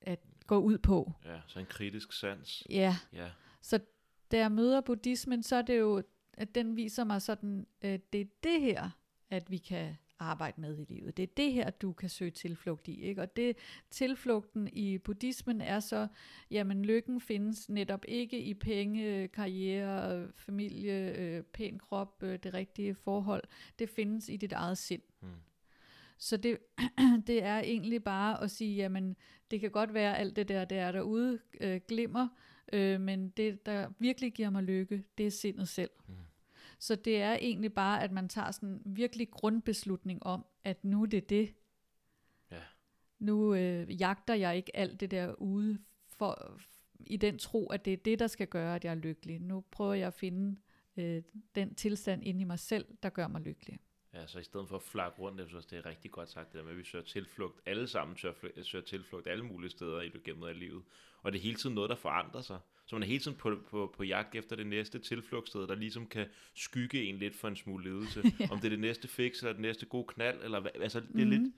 at 0.00 0.20
gå 0.46 0.58
ud 0.58 0.78
på? 0.78 1.12
Ja, 1.24 1.40
så 1.46 1.58
en 1.58 1.66
kritisk 1.66 2.12
sans. 2.12 2.62
Ja, 2.70 2.96
Ja. 3.12 3.30
så 3.60 3.80
da 4.30 4.38
jeg 4.38 4.52
møder 4.52 4.80
buddhismen, 4.80 5.42
så 5.42 5.56
er 5.56 5.62
det 5.62 5.78
jo, 5.78 6.02
at 6.32 6.54
den 6.54 6.76
viser 6.76 7.04
mig 7.04 7.22
sådan, 7.22 7.66
øh, 7.82 7.98
det 8.12 8.20
er 8.20 8.24
det 8.42 8.60
her, 8.60 8.90
at 9.30 9.50
vi 9.50 9.58
kan 9.58 9.96
arbejde 10.18 10.60
med 10.60 10.78
i 10.78 10.84
livet. 10.92 11.16
Det 11.16 11.22
er 11.22 11.32
det 11.36 11.52
her, 11.52 11.70
du 11.70 11.92
kan 11.92 12.08
søge 12.08 12.30
tilflugt 12.30 12.88
i. 12.88 13.00
Ikke? 13.00 13.22
Og 13.22 13.36
det 13.36 13.56
tilflugten 13.90 14.68
i 14.72 14.98
buddhismen 14.98 15.60
er 15.60 15.80
så, 15.80 16.08
jamen 16.50 16.84
lykken 16.84 17.20
findes 17.20 17.68
netop 17.68 18.04
ikke 18.08 18.42
i 18.42 18.54
penge, 18.54 19.28
karriere, 19.28 20.28
familie, 20.36 21.14
øh, 21.18 21.42
pæn 21.42 21.78
krop, 21.78 22.22
øh, 22.22 22.38
det 22.42 22.54
rigtige 22.54 22.94
forhold. 22.94 23.42
Det 23.78 23.88
findes 23.88 24.28
i 24.28 24.36
dit 24.36 24.52
eget 24.52 24.78
sind. 24.78 25.02
Mm. 25.20 25.28
Så 26.18 26.36
det, 26.36 26.58
det 27.26 27.42
er 27.42 27.58
egentlig 27.58 28.04
bare 28.04 28.42
at 28.42 28.50
sige, 28.50 28.76
jamen 28.76 29.16
det 29.50 29.60
kan 29.60 29.70
godt 29.70 29.94
være 29.94 30.18
alt 30.18 30.36
det 30.36 30.48
der, 30.48 30.64
der 30.64 30.80
er 30.80 30.92
derude, 30.92 31.38
øh, 31.60 31.80
glimmer, 31.88 32.28
øh, 32.72 33.00
men 33.00 33.28
det, 33.28 33.66
der 33.66 33.88
virkelig 33.98 34.32
giver 34.32 34.50
mig 34.50 34.62
lykke, 34.62 35.04
det 35.18 35.26
er 35.26 35.30
sindet 35.30 35.68
selv. 35.68 35.90
Mm. 36.08 36.14
Så 36.84 36.96
det 36.96 37.22
er 37.22 37.32
egentlig 37.32 37.74
bare, 37.74 38.02
at 38.02 38.12
man 38.12 38.28
tager 38.28 38.50
sådan 38.50 38.68
en 38.68 38.82
virkelig 38.84 39.30
grundbeslutning 39.30 40.22
om, 40.22 40.46
at 40.64 40.84
nu 40.84 41.02
er 41.02 41.06
det 41.06 41.30
det. 41.30 41.54
Ja. 42.50 42.60
Nu 43.18 43.54
øh, 43.54 44.00
jagter 44.00 44.34
jeg 44.34 44.56
ikke 44.56 44.76
alt 44.76 45.00
det 45.00 45.10
der 45.10 45.34
ude 45.34 45.78
for, 46.08 46.60
i 47.00 47.16
den 47.16 47.38
tro, 47.38 47.66
at 47.66 47.84
det 47.84 47.92
er 47.92 47.96
det, 47.96 48.18
der 48.18 48.26
skal 48.26 48.46
gøre, 48.46 48.74
at 48.74 48.84
jeg 48.84 48.90
er 48.90 48.94
lykkelig. 48.94 49.40
Nu 49.40 49.64
prøver 49.70 49.94
jeg 49.94 50.06
at 50.06 50.14
finde 50.14 50.60
øh, 50.96 51.22
den 51.54 51.74
tilstand 51.74 52.24
inde 52.24 52.40
i 52.40 52.44
mig 52.44 52.58
selv, 52.58 52.86
der 53.02 53.08
gør 53.08 53.28
mig 53.28 53.40
lykkelig. 53.40 53.78
Ja, 54.14 54.26
så 54.26 54.38
i 54.38 54.42
stedet 54.42 54.68
for 54.68 54.76
at 54.76 54.82
flakke 54.82 55.18
rundt, 55.18 55.40
jeg 55.40 55.48
synes, 55.48 55.66
det 55.66 55.78
er 55.78 55.86
rigtig 55.86 56.10
godt 56.10 56.30
sagt, 56.30 56.52
det 56.52 56.58
der 56.58 56.64
med, 56.64 56.72
at 56.72 56.78
vi 56.78 56.84
søger 56.84 57.04
tilflugt, 57.04 57.60
alle 57.66 57.88
sammen 57.88 58.16
søger, 58.16 58.34
søger 58.62 58.84
tilflugt 58.84 59.26
alle 59.26 59.44
mulige 59.44 59.70
steder 59.70 60.00
i 60.00 60.08
gennem 60.24 60.42
af 60.42 60.58
livet. 60.58 60.82
Og 61.22 61.32
det 61.32 61.38
er 61.38 61.42
hele 61.42 61.56
tiden 61.56 61.74
noget, 61.74 61.90
der 61.90 61.96
forandrer 61.96 62.40
sig. 62.40 62.58
Så 62.86 62.94
man 62.94 63.02
er 63.02 63.06
hele 63.06 63.20
tiden 63.20 63.36
på, 63.36 63.56
på, 63.70 63.94
på 63.96 64.02
jagt 64.02 64.34
efter 64.34 64.56
det 64.56 64.66
næste 64.66 64.98
tilflugtssted, 64.98 65.66
der 65.66 65.74
ligesom 65.74 66.06
kan 66.06 66.26
skygge 66.54 67.04
en 67.04 67.18
lidt 67.18 67.36
for 67.36 67.48
en 67.48 67.56
smule 67.56 67.84
ledelse. 67.84 68.22
ja. 68.40 68.48
Om 68.50 68.58
det 68.58 68.64
er 68.64 68.70
det 68.70 68.80
næste 68.80 69.08
fix, 69.08 69.38
eller 69.38 69.52
det 69.52 69.60
næste 69.60 69.86
gode 69.86 70.06
knald, 70.08 70.42
eller 70.42 70.60
hvad, 70.60 70.70
altså 70.74 71.00
det 71.00 71.08
er 71.08 71.12
mm-hmm. 71.12 71.30
lidt, 71.30 71.54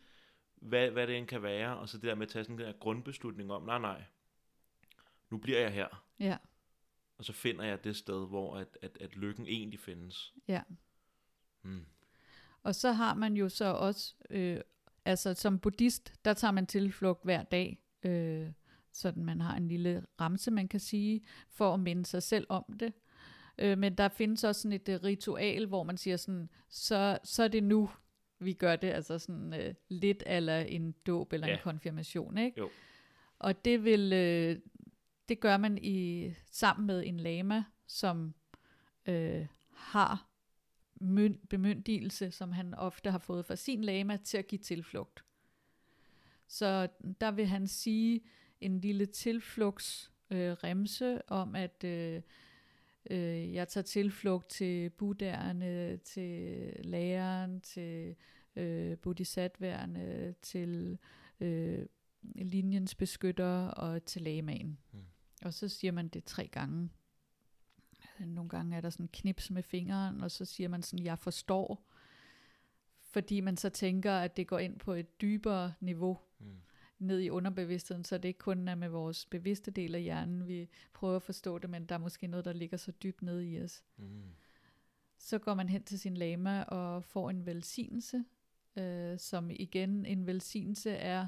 hvad, 0.54 0.90
hvad 0.90 1.06
det 1.06 1.16
end 1.18 1.26
kan 1.26 1.42
være. 1.42 1.78
Og 1.78 1.88
så 1.88 1.96
det 1.96 2.04
der 2.04 2.14
med 2.14 2.26
at 2.26 2.32
tage 2.32 2.44
sådan 2.44 2.60
en 2.60 2.66
der 2.66 2.72
grundbeslutning 2.72 3.52
om, 3.52 3.62
nej 3.62 3.78
nej, 3.78 4.02
nu 5.30 5.38
bliver 5.38 5.60
jeg 5.60 5.72
her. 5.72 6.04
Ja, 6.20 6.36
Og 7.18 7.24
så 7.24 7.32
finder 7.32 7.64
jeg 7.64 7.84
det 7.84 7.96
sted, 7.96 8.28
hvor 8.28 8.56
at, 8.56 8.78
at, 8.82 8.98
at 9.00 9.16
lykken 9.16 9.46
egentlig 9.46 9.80
findes. 9.80 10.34
ja. 10.48 10.62
Mm. 11.62 11.84
Og 12.62 12.74
så 12.74 12.92
har 12.92 13.14
man 13.14 13.36
jo 13.36 13.48
så 13.48 13.64
også, 13.64 14.14
øh, 14.30 14.60
altså 15.04 15.34
som 15.34 15.58
buddhist, 15.58 16.12
der 16.24 16.34
tager 16.34 16.52
man 16.52 16.66
tilflugt 16.66 17.24
hver 17.24 17.42
dag, 17.42 17.78
øh, 18.02 18.52
sådan 18.96 19.24
man 19.24 19.40
har 19.40 19.56
en 19.56 19.68
lille 19.68 20.04
ramse, 20.20 20.50
man 20.50 20.68
kan 20.68 20.80
sige, 20.80 21.20
for 21.48 21.74
at 21.74 21.80
minde 21.80 22.06
sig 22.06 22.22
selv 22.22 22.46
om 22.48 22.64
det. 22.80 22.92
Øh, 23.58 23.78
men 23.78 23.94
der 23.94 24.08
findes 24.08 24.44
også 24.44 24.60
sådan 24.62 24.72
et 24.72 24.88
øh, 24.88 25.02
ritual, 25.04 25.66
hvor 25.66 25.82
man 25.82 25.96
siger 25.96 26.16
sådan, 26.16 26.48
så, 26.68 27.18
så 27.24 27.42
er 27.42 27.48
det 27.48 27.64
nu, 27.64 27.90
vi 28.38 28.52
gør 28.52 28.76
det, 28.76 28.88
altså 28.90 29.18
sådan 29.18 29.54
øh, 29.54 29.74
lidt 29.88 30.22
eller 30.26 30.58
en 30.58 30.92
dåb 31.06 31.32
eller 31.32 31.46
Ja. 31.46 31.52
en 31.54 31.60
konfirmation, 31.62 32.38
ikke? 32.38 32.60
Jo. 32.60 32.70
Og 33.38 33.64
det 33.64 33.84
vil, 33.84 34.12
øh, 34.12 34.58
det 35.28 35.40
gør 35.40 35.56
man 35.56 35.78
i 35.82 36.30
sammen 36.50 36.86
med 36.86 37.02
en 37.06 37.20
lama, 37.20 37.64
som 37.86 38.34
øh, 39.06 39.46
har 39.74 40.28
myn- 41.02 41.46
bemyndigelse, 41.50 42.30
som 42.30 42.52
han 42.52 42.74
ofte 42.74 43.10
har 43.10 43.18
fået 43.18 43.46
fra 43.46 43.56
sin 43.56 43.84
lama, 43.84 44.16
til 44.16 44.38
at 44.38 44.46
give 44.46 44.58
tilflugt. 44.58 45.24
Så 46.48 46.88
der 47.20 47.30
vil 47.30 47.46
han 47.46 47.66
sige 47.66 48.20
en 48.60 48.80
lille 48.80 49.06
tilflugts 49.06 50.12
øh, 50.30 50.52
remse 50.52 51.30
om, 51.30 51.54
at 51.54 51.84
øh, 51.84 52.22
øh, 53.10 53.54
jeg 53.54 53.68
tager 53.68 53.82
tilflugt 53.82 54.48
til 54.48 54.90
buddherne, 54.90 55.96
til 55.96 56.72
læreren, 56.84 57.60
til 57.60 58.16
øh, 58.56 58.98
bodhisattværene, 58.98 60.34
til 60.42 60.98
øh, 61.40 61.86
linjens 62.34 62.94
beskytter 62.94 63.68
og 63.68 64.04
til 64.04 64.22
lamaen. 64.22 64.78
Mm. 64.92 64.98
Og 65.44 65.54
så 65.54 65.68
siger 65.68 65.92
man 65.92 66.08
det 66.08 66.24
tre 66.24 66.48
gange. 66.48 66.90
Nogle 68.20 68.48
gange 68.48 68.76
er 68.76 68.80
der 68.80 68.90
sådan 68.90 69.04
en 69.04 69.10
knips 69.12 69.50
med 69.50 69.62
fingeren, 69.62 70.20
og 70.20 70.30
så 70.30 70.44
siger 70.44 70.68
man 70.68 70.82
sådan, 70.82 71.04
jeg 71.04 71.18
forstår. 71.18 71.92
Fordi 73.00 73.40
man 73.40 73.56
så 73.56 73.68
tænker, 73.68 74.12
at 74.12 74.36
det 74.36 74.46
går 74.46 74.58
ind 74.58 74.78
på 74.78 74.92
et 74.92 75.20
dybere 75.20 75.72
niveau, 75.80 76.18
Mm. 76.38 76.60
Ned 76.98 77.20
i 77.20 77.30
underbevidstheden, 77.30 78.04
så 78.04 78.18
det 78.18 78.28
ikke 78.28 78.38
kun 78.38 78.68
er 78.68 78.74
med 78.74 78.88
vores 78.88 79.26
bevidste 79.26 79.70
del 79.70 79.94
af 79.94 80.02
hjernen, 80.02 80.48
vi 80.48 80.68
prøver 80.92 81.16
at 81.16 81.22
forstå 81.22 81.58
det, 81.58 81.70
men 81.70 81.86
der 81.86 81.94
er 81.94 81.98
måske 81.98 82.26
noget, 82.26 82.44
der 82.44 82.52
ligger 82.52 82.76
så 82.76 82.92
dybt 82.92 83.22
nede 83.22 83.50
i 83.50 83.62
os. 83.62 83.84
Mm. 83.96 84.22
Så 85.18 85.38
går 85.38 85.54
man 85.54 85.68
hen 85.68 85.82
til 85.82 85.98
sin 85.98 86.16
lama 86.16 86.62
og 86.62 87.04
får 87.04 87.30
en 87.30 87.46
velsignelse, 87.46 88.24
øh, 88.76 89.18
som 89.18 89.50
igen 89.50 90.06
en 90.06 90.26
velsignelse 90.26 90.90
er 90.90 91.26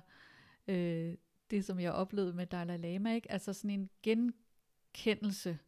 øh, 0.69 1.15
det, 1.51 1.65
som 1.65 1.81
jeg 1.81 1.93
oplevede 1.93 2.33
med 2.33 2.47
Dalai 2.47 2.77
Lama, 2.77 3.15
ikke? 3.15 3.33
altså 3.33 3.53
sådan 3.53 3.71
en 3.71 3.91
genkendelse. 4.03 5.59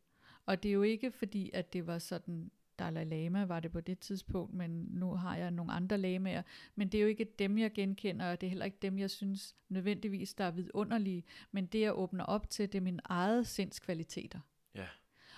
Og 0.47 0.63
det 0.63 0.69
er 0.69 0.73
jo 0.73 0.83
ikke 0.83 1.11
fordi, 1.11 1.51
at 1.55 1.73
det 1.73 1.87
var 1.87 1.99
sådan, 1.99 2.51
Dalai 2.81 3.05
Lama 3.05 3.45
var 3.45 3.61
det 3.61 3.73
på 3.73 3.81
det 3.81 3.99
tidspunkt, 3.99 4.55
men 4.55 4.71
nu 4.91 5.15
har 5.15 5.37
jeg 5.37 5.51
nogle 5.51 5.73
andre 5.73 5.99
lamaer. 5.99 6.43
Men 6.75 6.89
det 6.89 6.99
er 6.99 7.03
jo 7.03 7.09
ikke 7.09 7.25
dem, 7.39 7.59
jeg 7.59 7.73
genkender, 7.73 8.31
og 8.31 8.41
det 8.41 8.47
er 8.47 8.49
heller 8.49 8.65
ikke 8.65 8.79
dem, 8.83 8.99
jeg 8.99 9.11
synes 9.11 9.57
nødvendigvis, 9.69 10.35
der 10.35 10.45
er 10.45 10.51
vidunderlige. 10.51 11.25
Men 11.53 11.67
det, 11.67 11.81
jeg 11.81 11.99
åbner 11.99 12.25
op 12.25 12.51
til, 12.51 12.73
det 12.73 12.79
er 12.79 12.83
min 12.83 13.01
eget 13.05 13.47
sindskvaliteter. 13.47 14.41
Ja. 14.75 14.87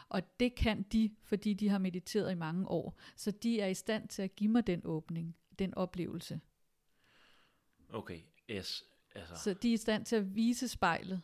Og 0.09 0.41
det 0.41 0.55
kan 0.55 0.83
de, 0.83 1.11
fordi 1.23 1.55
de 1.55 1.69
har 1.69 1.79
mediteret 1.79 2.33
i 2.33 2.35
mange 2.35 2.69
år. 2.69 2.99
Så 3.17 3.31
de 3.31 3.61
er 3.61 3.67
i 3.67 3.75
stand 3.75 4.09
til 4.09 4.23
at 4.23 4.37
give 4.37 4.51
mig 4.51 4.67
den 4.67 4.81
åbning, 4.85 5.37
den 5.59 5.75
oplevelse. 5.75 6.41
Okay, 7.89 8.21
yes. 8.51 8.85
Altså, 9.15 9.35
Så 9.35 9.55
de 9.55 9.69
er 9.69 9.75
i 9.75 9.77
stand 9.77 10.05
til 10.05 10.17
at 10.17 10.35
vise 10.35 10.69
spejlet, 10.69 11.23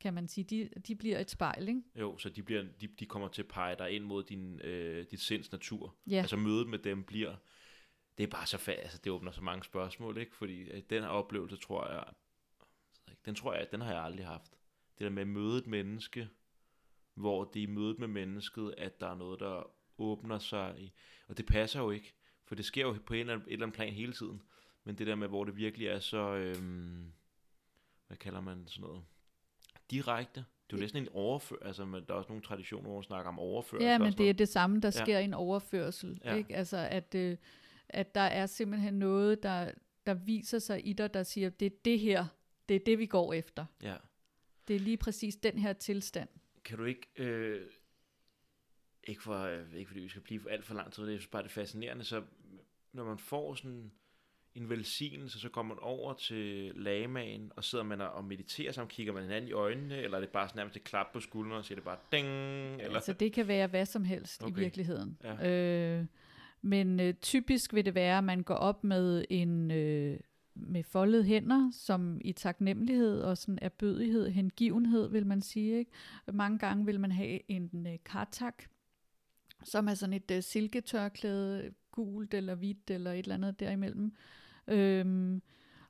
kan 0.00 0.14
man 0.14 0.28
sige. 0.28 0.44
De, 0.44 0.70
de 0.86 0.94
bliver 0.94 1.18
et 1.18 1.30
spejl, 1.30 1.68
ikke? 1.68 1.82
jo, 1.96 2.18
så 2.18 2.28
de, 2.28 2.42
bliver, 2.42 2.64
de, 2.80 2.86
de 2.86 3.06
kommer 3.06 3.28
til 3.28 3.42
at 3.42 3.48
pege 3.48 3.76
dig 3.78 3.90
ind 3.90 4.04
mod 4.04 4.24
din, 4.24 4.60
øh, 4.60 5.06
dit 5.10 5.20
sinds 5.20 5.52
natur. 5.52 5.96
Ja, 6.06 6.16
Altså 6.16 6.36
mødet 6.36 6.68
med 6.68 6.78
dem 6.78 7.04
bliver, 7.04 7.36
det 8.18 8.24
er 8.24 8.28
bare 8.28 8.46
så 8.46 8.58
fast, 8.58 8.78
altså 8.78 8.98
det 9.04 9.12
åbner 9.12 9.32
så 9.32 9.42
mange 9.42 9.64
spørgsmål, 9.64 10.18
ikke? 10.18 10.36
Fordi 10.36 10.60
øh, 10.60 10.82
den 10.90 11.02
her 11.02 11.10
oplevelse, 11.10 11.56
tror 11.56 11.90
jeg, 11.92 12.04
den 13.24 13.34
tror 13.34 13.54
jeg, 13.54 13.66
den 13.72 13.80
har 13.80 13.92
jeg 13.92 14.02
aldrig 14.02 14.26
haft. 14.26 14.52
Det 14.98 15.04
der 15.04 15.10
med 15.10 15.22
at 15.22 15.28
møde 15.28 15.58
et 15.58 15.66
menneske, 15.66 16.28
hvor 17.14 17.44
det 17.44 17.60
er 17.60 17.66
i 17.66 17.70
mødet 17.70 17.98
med 17.98 18.08
mennesket, 18.08 18.74
at 18.78 19.00
der 19.00 19.06
er 19.06 19.14
noget, 19.14 19.40
der 19.40 19.70
åbner 19.98 20.38
sig. 20.38 20.74
I, 20.78 20.92
og 21.28 21.36
det 21.36 21.46
passer 21.46 21.80
jo 21.80 21.90
ikke, 21.90 22.14
for 22.44 22.54
det 22.54 22.64
sker 22.64 22.82
jo 22.82 22.96
på 23.06 23.14
en 23.14 23.20
eller 23.20 23.32
anden, 23.32 23.48
et 23.48 23.52
eller 23.52 23.66
andet 23.66 23.76
plan 23.76 23.92
hele 23.92 24.12
tiden. 24.12 24.42
Men 24.84 24.98
det 24.98 25.06
der 25.06 25.14
med, 25.14 25.28
hvor 25.28 25.44
det 25.44 25.56
virkelig 25.56 25.86
er 25.88 25.98
så, 26.00 26.34
øhm, 26.34 27.12
hvad 28.06 28.16
kalder 28.16 28.40
man 28.40 28.66
sådan 28.66 28.88
noget, 28.88 29.04
direkte. 29.90 30.40
Det 30.40 30.72
er 30.74 30.78
jo 30.78 30.80
næsten 30.80 31.02
en 31.02 31.08
overfør, 31.12 31.56
altså 31.62 31.84
men 31.84 32.04
der 32.06 32.12
er 32.14 32.18
også 32.18 32.28
nogle 32.28 32.42
traditioner, 32.42 32.82
hvor 32.88 32.94
man 32.94 33.02
snakker 33.02 33.28
om 33.28 33.38
overførsel. 33.38 33.86
ja 33.86 33.98
men 33.98 34.12
det 34.12 34.28
er 34.28 34.32
det 34.34 34.48
samme, 34.48 34.80
der 34.80 34.88
Ja. 34.88 35.04
sker 35.04 35.18
i 35.18 35.24
en 35.24 35.34
overførsel. 35.34 36.20
Ja. 36.24 36.34
Ikke? 36.34 36.56
Altså, 36.56 36.76
at, 36.90 37.14
øh, 37.14 37.36
at 37.88 38.14
der 38.14 38.20
er 38.20 38.46
simpelthen 38.46 38.94
noget, 38.94 39.42
der, 39.42 39.70
der 40.06 40.14
viser 40.14 40.58
sig 40.58 40.86
i 40.86 40.92
dig, 40.92 41.14
der 41.14 41.22
siger, 41.22 41.50
det 41.50 41.66
er 41.66 41.76
det 41.84 41.98
her, 41.98 42.26
det 42.68 42.74
er 42.76 42.80
det, 42.86 42.98
vi 42.98 43.06
går 43.06 43.32
efter. 43.32 43.66
Ja. 43.82 43.96
Det 44.68 44.76
er 44.76 44.80
lige 44.80 44.96
præcis 44.96 45.36
den 45.36 45.58
her 45.58 45.72
tilstand. 45.72 46.28
Kan 46.64 46.78
du 46.78 46.84
ikke, 46.84 47.08
øh, 47.16 47.66
ikke, 49.04 49.22
for, 49.22 49.34
øh, 49.38 49.74
ikke 49.74 49.88
fordi 49.88 50.00
vi 50.00 50.08
skal 50.08 50.22
blive 50.22 50.40
for 50.40 50.48
alt 50.48 50.64
for 50.64 50.74
lang 50.74 50.92
tid, 50.92 51.06
det 51.06 51.14
er 51.14 51.26
bare 51.30 51.42
det 51.42 51.50
fascinerende, 51.50 52.04
så 52.04 52.22
når 52.92 53.04
man 53.04 53.18
får 53.18 53.54
sådan 53.54 53.92
en 54.58 54.70
velsignelse, 54.70 55.40
så 55.40 55.48
kommer 55.48 55.74
man 55.74 55.82
over 55.82 56.14
til 56.14 56.72
lamaen, 56.74 57.52
og 57.56 57.64
sidder 57.64 57.84
man 57.84 58.00
og 58.00 58.24
mediterer 58.24 58.72
sammen, 58.72 58.88
kigger 58.88 59.12
man 59.12 59.22
hinanden 59.22 59.48
i 59.48 59.52
øjnene, 59.52 59.96
eller 59.96 60.16
er 60.16 60.20
det 60.20 60.30
bare 60.30 60.48
sådan 60.48 60.58
nærmest 60.58 60.76
et 60.76 60.84
klap 60.84 61.06
på 61.12 61.20
skulderen, 61.20 61.58
og 61.58 61.64
siger 61.64 61.76
det 61.76 61.84
bare 61.84 61.98
ding, 62.12 62.28
eller? 62.80 62.94
Altså 62.94 63.12
det 63.12 63.32
kan 63.32 63.48
være 63.48 63.66
hvad 63.66 63.86
som 63.86 64.04
helst 64.04 64.42
okay. 64.42 64.52
I 64.52 64.60
virkeligheden. 64.60 65.18
Ja. 65.24 65.50
Øh, 65.50 66.04
men 66.62 67.00
øh, 67.00 67.14
typisk 67.14 67.74
vil 67.74 67.84
det 67.84 67.94
være, 67.94 68.18
at 68.18 68.24
man 68.24 68.42
går 68.42 68.54
op 68.54 68.84
med 68.84 69.24
en 69.30 69.70
øh, 69.70 70.20
med 70.54 70.82
foldede 70.82 71.24
hænder, 71.24 71.70
som 71.72 72.20
i 72.24 72.32
taknemmelighed 72.32 73.20
og 73.20 73.38
sådan 73.38 73.58
erbødighed, 73.62 74.28
hengivenhed 74.28 75.10
vil 75.10 75.26
man 75.26 75.40
sige. 75.40 75.78
Ikke? 75.78 75.90
Mange 76.32 76.58
gange 76.58 76.86
vil 76.86 77.00
man 77.00 77.12
have 77.12 77.50
en 77.50 77.86
øh, 77.86 77.98
kartak, 78.04 78.64
som 79.64 79.88
er 79.88 79.94
sådan 79.94 80.12
et 80.12 80.30
øh, 80.30 80.42
silketørklæde, 80.42 81.72
gult 81.92 82.34
eller 82.34 82.54
hvidt 82.54 82.90
eller 82.90 83.12
et 83.12 83.18
eller 83.18 83.34
andet 83.34 83.60
derimellem. 83.60 84.12
Øhm, 84.68 85.42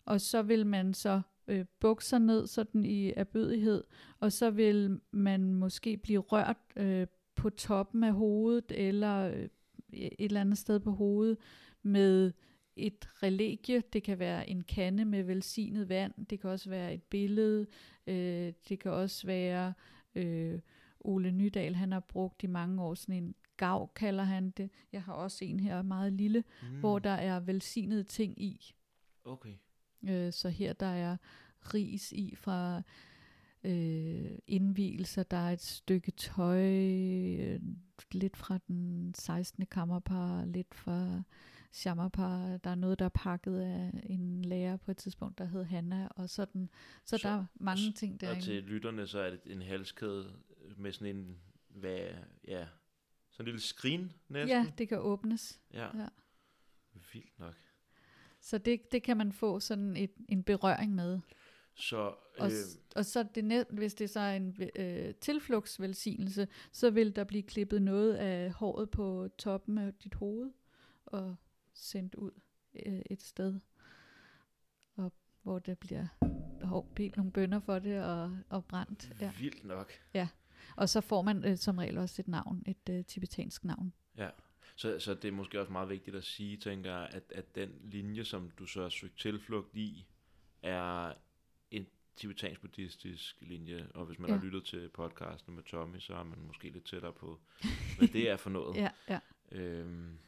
og 0.04 0.20
så 0.20 0.42
vil 0.42 0.66
man 0.66 0.94
så 0.94 1.20
øh, 1.48 1.64
bukke 1.80 2.04
sig 2.04 2.20
ned 2.20 2.46
sådan 2.46 2.84
i 2.84 3.12
erbødighed, 3.16 3.84
og 4.20 4.32
så 4.32 4.50
vil 4.50 5.00
man 5.10 5.54
måske 5.54 5.96
blive 5.96 6.20
rørt 6.20 6.56
øh, 6.76 7.06
på 7.34 7.50
toppen 7.50 8.04
af 8.04 8.12
hovedet, 8.12 8.72
eller 8.74 9.30
øh, 9.30 9.48
et 9.92 10.14
eller 10.18 10.40
andet 10.40 10.58
sted 10.58 10.80
på 10.80 10.90
hovedet, 10.90 11.38
med 11.82 12.32
et 12.76 13.08
religie. 13.22 13.82
Det 13.92 14.02
kan 14.02 14.18
være 14.18 14.50
en 14.50 14.64
kande 14.64 15.04
med 15.04 15.22
velsignet 15.22 15.88
vand, 15.88 16.26
det 16.30 16.40
kan 16.40 16.50
også 16.50 16.70
være 16.70 16.94
et 16.94 17.02
billede, 17.02 17.66
øh, 18.06 18.52
det 18.68 18.78
kan 18.78 18.92
også 18.92 19.26
være... 19.26 19.72
Øh, 20.14 20.58
Ole 21.00 21.30
Nydal, 21.30 21.74
han 21.74 21.92
har 21.92 22.00
brugt 22.00 22.42
i 22.42 22.46
mange 22.46 22.82
år 22.82 22.94
sådan 22.94 23.14
en 23.14 23.34
gav, 23.58 23.90
kalder 23.94 24.24
han 24.24 24.50
det. 24.50 24.70
Jeg 24.92 25.02
har 25.02 25.12
også 25.12 25.44
en 25.44 25.60
her, 25.60 25.82
meget 25.82 26.12
lille, 26.12 26.44
mm. 26.62 26.80
hvor 26.80 26.98
der 26.98 27.10
er 27.10 27.40
velsignede 27.40 28.04
ting 28.04 28.42
i. 28.42 28.74
Okay. 29.24 29.54
Øh, 30.08 30.32
så 30.32 30.48
her 30.48 30.72
der 30.72 30.86
er 30.86 31.16
ris 31.74 32.12
i 32.12 32.34
fra 32.36 32.82
øh, 33.64 34.38
indvielser, 34.46 35.22
der 35.22 35.36
er 35.36 35.50
et 35.50 35.62
stykke 35.62 36.10
tøj, 36.10 36.64
øh, 37.40 37.60
lidt 38.12 38.36
fra 38.36 38.58
den 38.68 39.14
16. 39.14 39.66
kammerpar, 39.66 40.44
lidt 40.44 40.74
fra 40.74 41.22
Shammerpar, 41.72 42.56
der 42.56 42.70
er 42.70 42.74
noget, 42.74 42.98
der 42.98 43.04
er 43.04 43.08
pakket 43.14 43.60
af 43.60 43.90
en 44.02 44.42
lærer 44.42 44.76
på 44.76 44.90
et 44.90 44.96
tidspunkt, 44.96 45.38
der 45.38 45.44
hed 45.44 45.64
Hanna, 45.64 46.08
og 46.10 46.30
sådan. 46.30 46.70
Så, 47.04 47.18
så 47.18 47.28
der 47.28 47.34
er 47.34 47.44
mange 47.54 47.92
ting 47.92 48.20
der. 48.20 48.36
Og 48.36 48.42
til 48.42 48.62
lytterne, 48.62 49.06
så 49.06 49.18
er 49.18 49.30
det 49.30 49.40
en 49.46 49.62
halskæde 49.62 50.32
med 50.76 50.92
sådan 50.92 51.16
en, 51.16 51.38
hvad, 51.68 51.98
ja, 52.48 52.66
sådan 53.38 53.48
en 53.48 53.52
lille 53.52 53.60
skrin 53.60 54.12
næsten. 54.28 54.48
Ja, 54.48 54.66
det 54.78 54.88
kan 54.88 54.98
åbnes. 54.98 55.60
Ja. 55.72 55.98
ja. 55.98 56.08
Vildt 57.12 57.38
nok. 57.38 57.54
Så 58.40 58.58
det, 58.58 58.92
det 58.92 59.02
kan 59.02 59.16
man 59.16 59.32
få 59.32 59.60
sådan 59.60 59.96
et, 59.96 60.10
en 60.28 60.42
berøring 60.42 60.94
med. 60.94 61.20
Så, 61.74 62.06
øh, 62.06 62.14
og, 62.38 62.50
og 62.96 63.04
så 63.04 63.22
det 63.34 63.44
net, 63.44 63.66
hvis 63.70 63.94
det 63.94 64.10
så 64.10 64.20
er 64.20 64.36
en 64.36 64.56
øh, 64.76 65.14
tilflugtsvelsignelse, 65.14 66.48
så 66.72 66.90
vil 66.90 67.16
der 67.16 67.24
blive 67.24 67.42
klippet 67.42 67.82
noget 67.82 68.14
af 68.14 68.52
håret 68.52 68.90
på 68.90 69.28
toppen 69.38 69.78
af 69.78 69.94
dit 69.94 70.14
hoved 70.14 70.50
og 71.06 71.36
sendt 71.74 72.14
ud 72.14 72.32
øh, 72.86 73.02
et 73.10 73.22
sted, 73.22 73.60
og 74.96 75.12
hvor 75.42 75.58
der 75.58 75.74
bliver 75.74 76.06
bedt 76.94 77.16
nogle 77.16 77.32
bønder 77.32 77.60
for 77.60 77.78
det 77.78 78.04
og, 78.04 78.38
og 78.48 78.64
brændt. 78.64 79.12
Ja. 79.20 79.32
Vildt 79.38 79.64
nok. 79.64 79.92
Ja. 80.14 80.28
Og 80.76 80.88
så 80.88 81.00
får 81.00 81.22
man 81.22 81.44
øh, 81.44 81.56
som 81.56 81.78
regel 81.78 81.98
også 81.98 82.22
et 82.22 82.28
navn, 82.28 82.62
et 82.66 82.88
øh, 82.90 83.04
tibetansk 83.04 83.64
navn. 83.64 83.92
Ja, 84.16 84.28
så, 84.76 84.98
så 84.98 85.14
det 85.14 85.28
er 85.28 85.32
måske 85.32 85.60
også 85.60 85.72
meget 85.72 85.88
vigtigt 85.88 86.16
at 86.16 86.24
sige, 86.24 86.56
tænker 86.56 86.90
jeg, 86.90 87.08
at, 87.12 87.22
at 87.34 87.54
den 87.54 87.70
linje, 87.84 88.24
som 88.24 88.50
du 88.58 88.66
så 88.66 88.82
har 88.82 88.88
søgt 88.88 89.18
tilflugt 89.18 89.74
i, 89.74 90.06
er 90.62 91.12
en 91.70 91.86
tibetansk-buddhistisk 92.16 93.36
linje, 93.40 93.86
og 93.94 94.04
hvis 94.06 94.18
man 94.18 94.30
ja. 94.30 94.36
har 94.36 94.44
lyttet 94.44 94.64
til 94.64 94.88
podcasten 94.88 95.54
med 95.54 95.62
Tommy, 95.62 95.98
så 95.98 96.14
er 96.14 96.22
man 96.22 96.38
måske 96.46 96.70
lidt 96.70 96.84
tættere 96.84 97.12
på, 97.12 97.40
hvad 97.98 98.08
det 98.08 98.30
er 98.30 98.36
for 98.36 98.50
noget. 98.50 98.76
ja, 98.84 98.90
ja. 99.08 99.18
Øhm, 99.52 100.18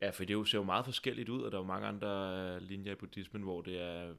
ja, 0.00 0.10
for 0.10 0.24
det 0.24 0.34
jo, 0.34 0.44
ser 0.44 0.58
jo 0.58 0.64
meget 0.64 0.84
forskelligt 0.84 1.28
ud, 1.28 1.42
og 1.42 1.52
der 1.52 1.58
er 1.58 1.62
jo 1.62 1.66
mange 1.66 1.86
andre 1.86 2.60
linjer 2.60 2.92
i 2.92 2.94
buddhismen, 2.94 3.42
hvor 3.42 3.62
det 3.62 3.80
er 3.80 4.14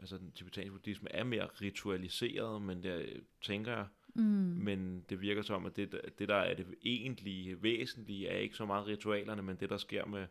altså 0.00 0.18
den 0.18 0.32
tibetanske 0.32 0.70
buddhisme 0.70 1.12
er 1.12 1.24
mere 1.24 1.46
ritualiseret, 1.46 2.62
men 2.62 2.82
det 2.82 3.24
tænker 3.40 3.72
jeg, 3.72 3.86
mm. 4.14 4.22
men 4.22 5.04
det 5.08 5.20
virker 5.20 5.42
som, 5.42 5.66
at 5.66 5.76
det, 5.76 6.00
det 6.18 6.28
der 6.28 6.34
er 6.34 6.54
det 6.54 6.66
egentlige, 6.82 7.62
væsentlige, 7.62 8.28
er 8.28 8.38
ikke 8.38 8.56
så 8.56 8.66
meget 8.66 8.86
ritualerne, 8.86 9.42
men 9.42 9.56
det 9.56 9.70
der 9.70 9.76
sker 9.76 10.04
med, 10.04 10.26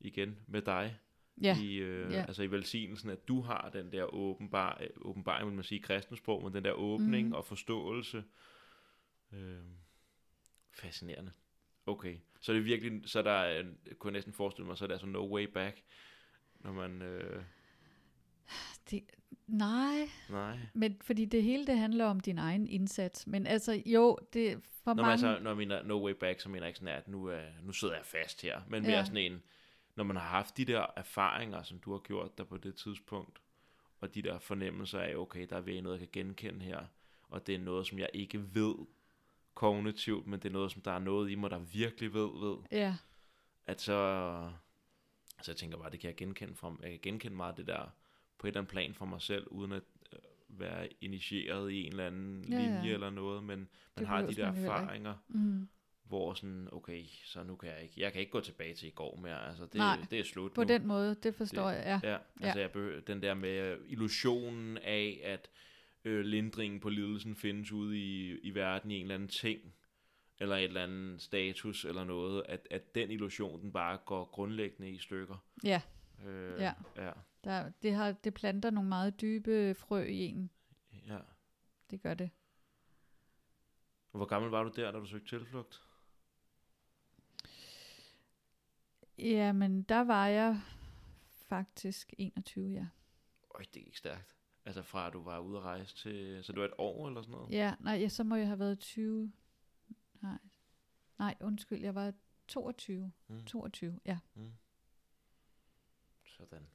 igen, 0.00 0.38
med 0.46 0.62
dig, 0.62 0.98
ja. 1.42 1.56
i, 1.62 1.76
øh, 1.76 2.12
ja. 2.12 2.20
altså 2.20 2.42
i 2.42 2.50
velsignelsen, 2.50 3.10
at 3.10 3.28
du 3.28 3.40
har 3.40 3.70
den 3.72 3.92
der 3.92 4.14
åbenbar, 4.14 4.82
åbenbaring, 4.96 5.46
vil 5.46 5.54
man 5.54 5.64
sige, 5.64 5.82
kristensprog, 5.82 6.42
men 6.44 6.54
den 6.54 6.64
der 6.64 6.72
åbning 6.72 7.28
mm. 7.28 7.34
og 7.34 7.44
forståelse. 7.44 8.24
Øh, 9.32 9.58
fascinerende. 10.72 11.32
Okay, 11.86 12.16
så 12.40 12.52
det 12.52 12.58
er 12.58 12.62
virkelig, 12.62 13.02
så 13.04 13.22
der 13.22 13.62
kunne 13.98 14.08
jeg 14.08 14.12
næsten 14.12 14.32
forestille 14.32 14.66
mig, 14.66 14.78
så 14.78 14.84
er 14.84 14.86
der 14.86 14.94
altså 14.94 15.06
no 15.06 15.34
way 15.34 15.44
back, 15.44 15.82
når 16.60 16.72
man... 16.72 17.02
Øh, 17.02 17.42
det, 18.90 19.02
nej. 19.46 20.10
Nej. 20.30 20.58
Men 20.74 20.96
fordi 21.00 21.24
det 21.24 21.42
hele 21.42 21.66
det 21.66 21.78
handler 21.78 22.04
om 22.04 22.20
din 22.20 22.38
egen 22.38 22.66
indsats. 22.66 23.26
Men 23.26 23.46
altså, 23.46 23.82
jo, 23.86 24.18
det 24.32 24.60
for 24.84 24.94
når 24.94 25.02
mange... 25.02 25.12
Altså, 25.12 25.38
når 25.42 25.50
jeg 25.50 25.56
mener 25.56 25.82
no 25.82 26.04
way 26.04 26.12
back, 26.12 26.40
så 26.40 26.48
mener 26.48 26.62
jeg 26.62 26.68
ikke 26.68 26.78
sådan, 26.78 26.94
at 26.94 27.08
nu, 27.08 27.26
er, 27.26 27.42
nu 27.62 27.72
sidder 27.72 27.94
jeg 27.94 28.04
fast 28.04 28.42
her. 28.42 28.60
Men 28.68 28.82
mere 28.82 28.92
ja. 28.92 29.04
sådan 29.04 29.32
en, 29.32 29.42
når 29.96 30.04
man 30.04 30.16
har 30.16 30.28
haft 30.28 30.56
de 30.56 30.64
der 30.64 30.86
erfaringer, 30.96 31.62
som 31.62 31.78
du 31.78 31.92
har 31.92 31.98
gjort 31.98 32.38
der 32.38 32.44
på 32.44 32.56
det 32.56 32.74
tidspunkt, 32.74 33.38
og 34.00 34.14
de 34.14 34.22
der 34.22 34.38
fornemmelser 34.38 35.00
af, 35.00 35.16
okay, 35.16 35.46
der 35.50 35.56
er 35.56 35.82
noget, 35.82 36.00
jeg 36.00 36.10
kan 36.10 36.24
genkende 36.24 36.64
her, 36.64 36.80
og 37.28 37.46
det 37.46 37.54
er 37.54 37.58
noget, 37.58 37.86
som 37.86 37.98
jeg 37.98 38.08
ikke 38.14 38.54
ved 38.54 38.74
kognitivt, 39.54 40.26
men 40.26 40.40
det 40.40 40.48
er 40.48 40.52
noget, 40.52 40.72
som 40.72 40.82
der 40.82 40.92
er 40.92 40.98
noget 40.98 41.30
i 41.30 41.34
mig, 41.34 41.50
der 41.50 41.58
virkelig 41.58 42.14
ved, 42.14 42.28
ved. 42.40 42.56
Ja. 42.72 42.96
At 43.66 43.80
så, 43.80 44.50
så 45.42 45.50
jeg 45.50 45.56
tænker 45.56 45.78
bare, 45.78 45.90
det 45.90 46.00
kan 46.00 46.08
jeg 46.08 46.16
genkende 46.16 46.54
fra, 46.54 46.76
jeg 46.82 46.90
kan 46.90 47.00
genkende 47.02 47.36
meget 47.36 47.56
det 47.56 47.66
der, 47.66 47.90
på 48.38 48.46
et 48.46 48.50
eller 48.50 48.60
andet 48.60 48.70
plan 48.70 48.94
for 48.94 49.04
mig 49.04 49.22
selv, 49.22 49.46
uden 49.50 49.72
at 49.72 49.82
øh, 50.12 50.18
være 50.48 50.88
initieret 51.00 51.70
i 51.70 51.82
en 51.82 51.90
eller 51.90 52.06
anden 52.06 52.44
ja, 52.48 52.58
linje 52.58 52.84
ja. 52.84 52.92
eller 52.92 53.10
noget, 53.10 53.44
men 53.44 53.58
man 53.58 53.68
det 53.98 54.06
har 54.06 54.22
de 54.22 54.34
der 54.34 54.46
erfaringer, 54.46 55.14
mm. 55.28 55.68
hvor 56.04 56.34
sådan, 56.34 56.68
okay, 56.72 57.04
så 57.24 57.42
nu 57.42 57.56
kan 57.56 57.68
jeg 57.70 57.82
ikke, 57.82 57.94
jeg 58.00 58.12
kan 58.12 58.20
ikke 58.20 58.32
gå 58.32 58.40
tilbage 58.40 58.74
til 58.74 58.88
i 58.88 58.92
går 58.92 59.16
mere, 59.16 59.48
altså 59.48 59.64
det, 59.64 59.74
Nej, 59.74 60.06
det 60.10 60.20
er 60.20 60.24
slut 60.24 60.52
på 60.52 60.62
nu. 60.62 60.68
den 60.68 60.86
måde, 60.86 61.14
det 61.22 61.34
forstår 61.34 61.68
det, 61.68 61.76
jeg, 61.76 62.00
ja. 62.02 62.10
Ja, 62.10 62.18
altså 62.40 62.58
ja. 62.58 62.62
jeg 62.62 62.70
behøver, 62.70 63.00
den 63.00 63.22
der 63.22 63.34
med 63.34 63.78
illusionen 63.88 64.78
af, 64.78 65.20
at 65.24 65.50
øh, 66.04 66.24
lindringen 66.24 66.80
på 66.80 66.88
lidelsen 66.88 67.36
findes 67.36 67.72
ude 67.72 67.98
i, 67.98 68.38
i 68.38 68.54
verden 68.54 68.90
i 68.90 68.94
en 68.94 69.02
eller 69.02 69.14
anden 69.14 69.28
ting, 69.28 69.60
eller 70.38 70.56
et 70.56 70.64
eller 70.64 70.82
andet 70.82 71.22
status 71.22 71.84
eller 71.84 72.04
noget, 72.04 72.42
at, 72.48 72.68
at 72.70 72.94
den 72.94 73.10
illusion, 73.10 73.60
den 73.60 73.72
bare 73.72 73.98
går 74.06 74.24
grundlæggende 74.24 74.90
i 74.90 74.98
stykker. 74.98 75.44
Ja. 75.64 75.80
Øh, 76.26 76.60
ja. 76.60 76.72
ja. 76.96 77.10
Der, 77.46 77.70
det, 77.82 77.94
har, 77.94 78.12
det 78.12 78.34
planter 78.34 78.70
nogle 78.70 78.88
meget 78.88 79.20
dybe 79.20 79.74
frø 79.74 80.02
i 80.02 80.18
en. 80.18 80.50
Ja. 81.06 81.18
Det 81.90 82.00
gør 82.00 82.14
det. 82.14 82.30
Hvor 84.10 84.24
gammel 84.24 84.50
var 84.50 84.62
du 84.62 84.72
der, 84.76 84.90
da 84.90 84.98
du 84.98 85.06
søgte 85.06 85.28
tilflugt? 85.28 85.82
Jamen, 89.18 89.82
der 89.82 90.00
var 90.00 90.26
jeg 90.26 90.60
faktisk 91.32 92.14
21, 92.18 92.68
ja. 92.68 92.86
Øj, 93.54 93.62
det 93.74 93.84
gik 93.84 93.96
stærkt. 93.96 94.34
Altså 94.64 94.82
fra 94.82 95.06
at 95.06 95.12
du 95.12 95.22
var 95.22 95.38
ude 95.38 95.56
at 95.56 95.62
rejse 95.62 95.96
til, 95.96 96.44
så 96.44 96.52
du 96.52 96.60
var 96.60 96.66
et 96.66 96.74
år 96.78 97.08
eller 97.08 97.22
sådan 97.22 97.32
noget? 97.32 97.50
Ja, 97.50 97.74
nej, 97.80 97.94
ja, 97.94 98.08
så 98.08 98.24
må 98.24 98.36
jeg 98.36 98.46
have 98.46 98.58
været 98.58 98.78
20. 98.78 99.32
Nej, 100.22 100.38
nej 101.18 101.34
undskyld, 101.40 101.82
jeg 101.82 101.94
var 101.94 102.12
22. 102.48 103.12
Mm. 103.28 103.44
22, 103.44 104.00
ja. 104.04 104.18
Mm. 104.34 104.52
Sådan. 106.24 106.66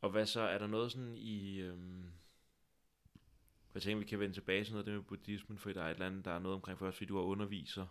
Og 0.00 0.10
hvad 0.10 0.26
så, 0.26 0.40
er 0.40 0.58
der 0.58 0.66
noget 0.66 0.92
sådan 0.92 1.16
i... 1.16 1.60
Øhm, 1.60 2.04
jeg 3.74 3.82
tænker, 3.82 3.98
vi 3.98 4.08
kan 4.08 4.20
vende 4.20 4.34
tilbage 4.34 4.64
til 4.64 4.72
noget 4.72 4.86
af 4.86 4.92
det 4.92 4.94
med 4.94 5.02
buddhismen, 5.02 5.58
for 5.58 5.72
der 5.72 5.82
er 5.82 5.86
et 5.86 5.94
eller 5.94 6.06
andet, 6.06 6.24
der 6.24 6.30
er 6.30 6.38
noget 6.38 6.54
omkring 6.54 6.78
først, 6.78 6.96
fordi 6.96 7.08
du 7.08 7.18
er 7.18 7.22
underviser 7.22 7.86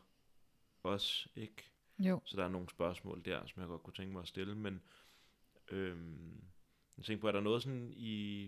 også, 0.84 1.30
ikke? 1.36 1.69
Jo. 2.00 2.22
Så 2.26 2.38
der 2.38 2.43
er 2.43 2.50
nogle 2.50 2.69
spørgsmål 2.69 3.22
der, 3.26 3.45
som 3.45 3.62
jeg 3.62 3.67
godt 3.67 3.84
kunne 3.84 3.93
tænke 3.93 4.13
mig 4.13 4.22
at 4.22 4.28
stille, 4.28 4.56
men 4.56 4.82
øhm, 5.72 6.43
jeg 6.98 7.06
tænker 7.06 7.22
på, 7.22 7.28
er 7.28 7.32
der 7.32 7.41
noget 7.41 7.63
sådan 7.63 7.93
i 7.95 8.43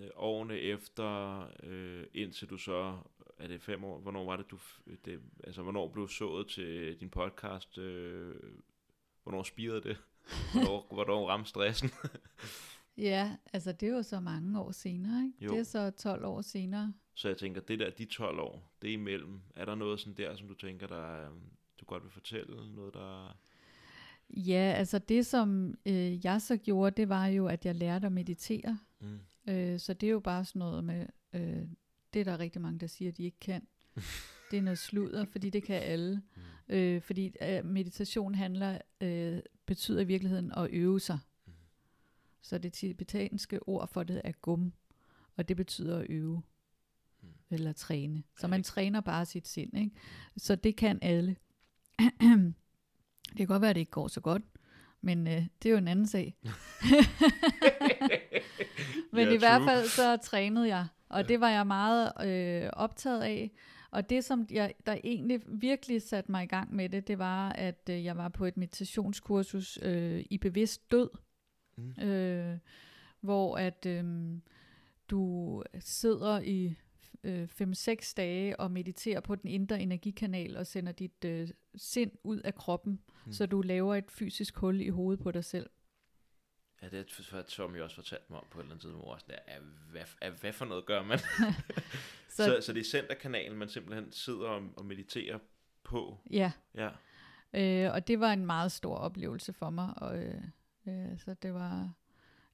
øh, 0.00 0.10
årene 0.14 0.58
efter, 0.58 1.40
øh, 1.62 2.06
indtil 2.14 2.50
du 2.50 2.58
så, 2.58 2.98
er 3.38 3.46
det 3.46 3.62
fem 3.62 3.84
år, 3.84 4.00
hvornår 4.00 4.24
var 4.24 4.36
det 4.36 4.50
du, 4.50 4.58
det, 5.04 5.20
altså 5.44 5.62
hvornår 5.62 5.88
blev 5.88 6.08
sået 6.08 6.48
til 6.48 7.00
din 7.00 7.10
podcast, 7.10 7.78
øh, 7.78 8.34
hvornår 9.22 9.42
spirede 9.42 9.80
det, 9.80 9.96
hvornår, 10.52 10.88
hvornår 10.92 11.28
ramte 11.28 11.48
stressen? 11.48 11.90
Ja, 12.96 13.36
altså 13.52 13.72
det 13.72 13.88
er 13.88 13.92
jo 13.92 14.02
så 14.02 14.20
mange 14.20 14.60
år 14.60 14.70
senere, 14.70 15.24
ikke? 15.24 15.44
Jo. 15.44 15.50
Det 15.50 15.58
er 15.58 15.64
så 15.64 15.90
12 15.90 16.24
år 16.24 16.40
senere. 16.40 16.92
Så 17.14 17.28
jeg 17.28 17.36
tænker, 17.36 17.60
det 17.60 17.78
der, 17.78 17.90
de 17.90 18.04
12 18.04 18.38
år, 18.38 18.72
det 18.82 18.90
er 18.90 18.94
imellem. 18.94 19.40
Er 19.56 19.64
der 19.64 19.74
noget 19.74 20.00
sådan 20.00 20.16
der, 20.16 20.36
som 20.36 20.48
du 20.48 20.54
tænker, 20.54 20.86
der, 20.86 21.26
øhm, 21.26 21.40
du 21.80 21.84
godt 21.84 22.02
vil 22.02 22.10
fortælle? 22.10 22.74
Noget, 22.74 22.94
der... 22.94 23.36
Ja, 24.30 24.74
altså 24.76 24.98
det 24.98 25.26
som 25.26 25.74
øh, 25.86 26.26
jeg 26.26 26.42
så 26.42 26.56
gjorde, 26.56 26.96
det 26.96 27.08
var 27.08 27.26
jo, 27.26 27.46
at 27.46 27.66
jeg 27.66 27.74
lærte 27.74 28.06
at 28.06 28.12
meditere. 28.12 28.78
Mm. 29.00 29.18
Øh, 29.48 29.80
så 29.80 29.94
det 29.94 30.06
er 30.06 30.10
jo 30.10 30.20
bare 30.20 30.44
sådan 30.44 30.58
noget 30.58 30.84
med, 30.84 31.06
øh, 31.32 31.62
det 32.14 32.20
er 32.20 32.24
der 32.24 32.38
rigtig 32.38 32.62
mange, 32.62 32.78
der 32.78 32.86
siger, 32.86 33.10
at 33.10 33.16
de 33.16 33.24
ikke 33.24 33.40
kan. 33.40 33.66
det 34.50 34.58
er 34.58 34.62
noget 34.62 34.78
sludder, 34.78 35.24
fordi 35.24 35.50
det 35.50 35.62
kan 35.62 35.82
alle. 35.82 36.22
Mm. 36.36 36.74
Øh, 36.74 37.02
fordi 37.02 37.34
øh, 37.42 37.64
meditation 37.64 38.34
handler, 38.34 38.78
øh, 39.00 39.38
betyder 39.66 40.00
i 40.00 40.04
virkeligheden 40.04 40.52
at 40.56 40.70
øve 40.70 41.00
sig. 41.00 41.18
Så 42.44 42.58
det 42.58 42.72
tibetanske 42.72 43.68
ord 43.68 43.88
for 43.88 44.02
det 44.02 44.20
er 44.24 44.32
gum, 44.32 44.72
og 45.36 45.48
det 45.48 45.56
betyder 45.56 45.98
at 45.98 46.06
øve 46.08 46.42
hmm. 47.20 47.30
eller 47.50 47.72
træne. 47.72 48.22
Så 48.38 48.48
man 48.48 48.62
træner 48.62 49.00
bare 49.00 49.26
sit 49.26 49.48
sind. 49.48 49.78
Ikke? 49.78 49.90
Så 50.36 50.54
det 50.54 50.76
kan 50.76 50.98
alle. 51.02 51.36
det 53.28 53.36
kan 53.36 53.46
godt 53.46 53.62
være, 53.62 53.70
at 53.70 53.76
det 53.76 53.80
ikke 53.80 53.90
går 53.90 54.08
så 54.08 54.20
godt, 54.20 54.42
Men 55.00 55.26
øh, 55.26 55.46
det 55.62 55.68
er 55.68 55.70
jo 55.70 55.76
en 55.76 55.88
anden 55.88 56.06
sag. 56.06 56.34
Men 59.12 59.28
Ja, 59.28 59.34
i 59.34 59.36
hvert 59.36 59.62
fald 59.62 59.88
så 59.88 60.16
trænede 60.16 60.68
jeg, 60.68 60.86
og 61.08 61.28
det 61.28 61.40
var 61.40 61.50
jeg 61.50 61.66
meget 61.66 62.12
øh, 62.24 62.70
optaget 62.72 63.22
af. 63.22 63.50
Og 63.90 64.10
det, 64.10 64.24
som 64.24 64.46
jeg, 64.50 64.74
der 64.86 64.96
egentlig 65.04 65.40
virkelig 65.46 66.02
satte 66.02 66.30
mig 66.30 66.44
i 66.44 66.46
gang 66.46 66.74
med 66.74 66.88
det, 66.88 67.08
det 67.08 67.18
var, 67.18 67.48
at 67.48 67.88
øh, 67.90 68.04
jeg 68.04 68.16
var 68.16 68.28
på 68.28 68.44
et 68.44 68.56
meditationskursus 68.56 69.78
øh, 69.82 70.24
i 70.30 70.38
bevidst 70.38 70.90
død, 70.90 71.08
Mm. 71.76 72.02
øh, 72.02 72.58
hvor 73.20 73.56
at 73.58 73.86
øh, 73.86 74.04
du 75.08 75.62
sidder 75.78 76.40
i 76.40 76.74
øh, 77.24 77.48
5-6 77.62 78.14
dage 78.16 78.60
og 78.60 78.70
mediterer 78.70 79.20
på 79.20 79.34
den 79.34 79.50
indre 79.50 79.80
energikanal 79.80 80.56
og 80.56 80.66
sender 80.66 80.92
dit 80.92 81.24
øh, 81.24 81.48
sind 81.76 82.10
ud 82.22 82.40
af 82.40 82.54
kroppen, 82.54 83.00
Mm. 83.26 83.32
så 83.32 83.46
du 83.46 83.60
laver 83.62 83.94
et 83.94 84.10
fysisk 84.10 84.56
hul 84.56 84.80
i 84.80 84.88
hovedet 84.88 85.22
på 85.22 85.30
dig 85.30 85.44
selv. 85.44 85.70
Ja, 86.82 86.88
det 86.88 86.98
er 87.32 87.42
som 87.48 87.74
jeg 87.74 87.82
også 87.82 87.96
fortalte 87.96 88.24
mig 88.30 88.38
om 88.38 88.46
på 88.50 88.58
et 88.58 88.62
eller 88.62 88.72
andet 88.74 88.80
tidspunkt, 88.82 89.06
hvor 89.06 89.18
jeg 89.28 89.38
"Ah, 89.48 89.62
hvad, 89.90 90.30
hvad 90.40 90.52
for 90.52 90.64
noget 90.64 90.86
gør 90.86 91.02
man? 91.02 91.18
Så, 92.28 92.44
så, 92.44 92.58
så 92.60 92.72
det 92.72 92.80
er 92.80 92.84
centerkanalen, 92.84 93.58
man 93.58 93.68
simpelthen 93.68 94.12
sidder 94.12 94.46
og, 94.48 94.62
og 94.76 94.84
mediterer 94.86 95.38
på. 95.82 96.18
Ja, 96.30 96.52
Ja. 96.74 96.90
øh, 97.86 97.94
og 97.94 98.06
det 98.08 98.20
var 98.20 98.32
en 98.32 98.46
meget 98.46 98.72
stor 98.72 98.96
oplevelse 98.96 99.52
for 99.52 99.70
mig, 99.70 99.94
og 99.96 100.18
øh, 100.18 100.42
øh, 100.86 101.18
så 101.18 101.34
det 101.34 101.54
var, 101.54 101.92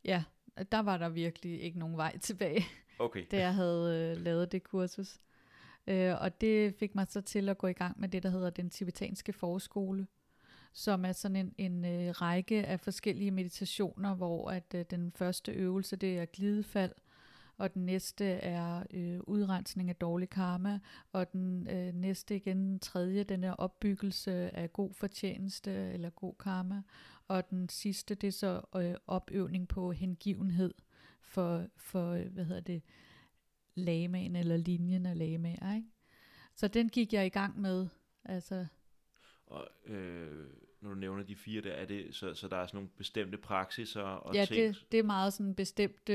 ja, 0.05 0.25
der 0.73 0.79
var 0.79 0.99
der 0.99 1.09
virkelig 1.09 1.61
ikke 1.61 1.79
nogen 1.79 1.97
vej 1.97 2.19
tilbage. 2.29 2.65
Okay. 2.99 3.25
da 3.31 3.39
jeg 3.39 3.55
havde 3.55 4.15
øh, 4.17 4.25
lavet 4.25 4.53
det 4.53 4.63
kursus. 4.63 5.21
Øh, 5.87 6.15
og 6.21 6.41
det 6.41 6.75
fik 6.75 6.95
mig 6.95 7.07
så 7.09 7.21
til 7.21 7.49
at 7.49 7.59
gå 7.59 7.67
i 7.67 7.73
gang 7.73 8.01
med 8.01 8.09
det, 8.09 8.23
der 8.23 8.31
hedder 8.31 8.51
den 8.51 8.71
tibetanske 8.71 9.33
forskole, 9.33 10.07
som 10.73 11.05
er 11.05 11.13
sådan 11.13 11.37
en, 11.37 11.55
en 11.59 11.85
øh, 11.85 12.11
række 12.11 12.67
af 12.67 12.81
forskellige 12.81 13.31
meditationer, 13.31 14.15
hvor 14.15 14.51
at 14.51 14.75
øh, 14.75 14.85
den 14.91 15.13
første 15.13 15.53
øvelse, 15.53 15.97
det 15.97 16.19
er 16.19 16.25
glidefald, 16.25 16.93
og 17.61 17.75
den 17.75 17.87
næste 17.87 18.25
er 18.25 18.83
øh, 18.91 19.21
udrensning 19.21 19.89
af 19.89 19.97
dårlig 19.97 20.31
karma, 20.31 20.81
og 21.13 21.33
den 21.33 21.69
øh, 21.71 21.95
næste 21.95 22.37
igen, 22.37 22.57
den 22.57 22.79
tredje, 22.79 23.25
den 23.25 23.45
er 23.45 23.53
opbyggelse 23.53 24.57
af 24.57 24.73
god 24.73 24.95
fortjeneste 24.95 25.71
eller 25.71 26.11
god 26.11 26.35
karma, 26.41 26.83
og 27.31 27.51
den 27.51 27.69
sidste, 27.69 28.15
det 28.15 28.29
er 28.29 28.33
så 28.33 28.63
øh, 28.77 28.95
opøvning 29.07 29.69
på 29.69 29.93
hengivenhed 29.93 30.75
for, 31.21 31.67
for 31.77 32.13
øh, 32.13 32.27
hvad 32.27 32.45
hedder 32.45 32.61
det, 32.61 32.83
lamaen 33.75 34.37
eller 34.37 34.57
linjen 34.57 35.07
af 35.07 35.19
lamaer, 35.19 35.75
ikke? 35.75 35.89
Så 36.55 36.69
den 36.69 36.89
gik 36.89 37.13
jeg 37.13 37.27
i 37.27 37.29
gang 37.29 37.61
med, 37.61 37.89
altså, 38.25 38.67
Og 39.47 39.69
øh, 39.87 40.47
når 40.81 40.91
du 40.91 40.95
nævner 40.95 41.23
de 41.23 41.37
fire 41.37 41.63
der, 41.63 41.73
er 41.73 41.85
det, 41.85 42.15
så, 42.15 42.35
så 42.35 42.49
der 42.49 42.57
er 42.57 42.67
sådan 42.67 42.77
nogle 42.77 42.91
bestemte 42.97 43.39
praksiser 43.39 44.03
og 44.03 44.35
ja, 44.35 44.45
ting? 44.45 44.75
det, 44.75 44.87
det 44.93 44.99
er 44.99 45.05
meget 45.05 45.33
sådan 45.33 45.55
bestemte 45.55 46.13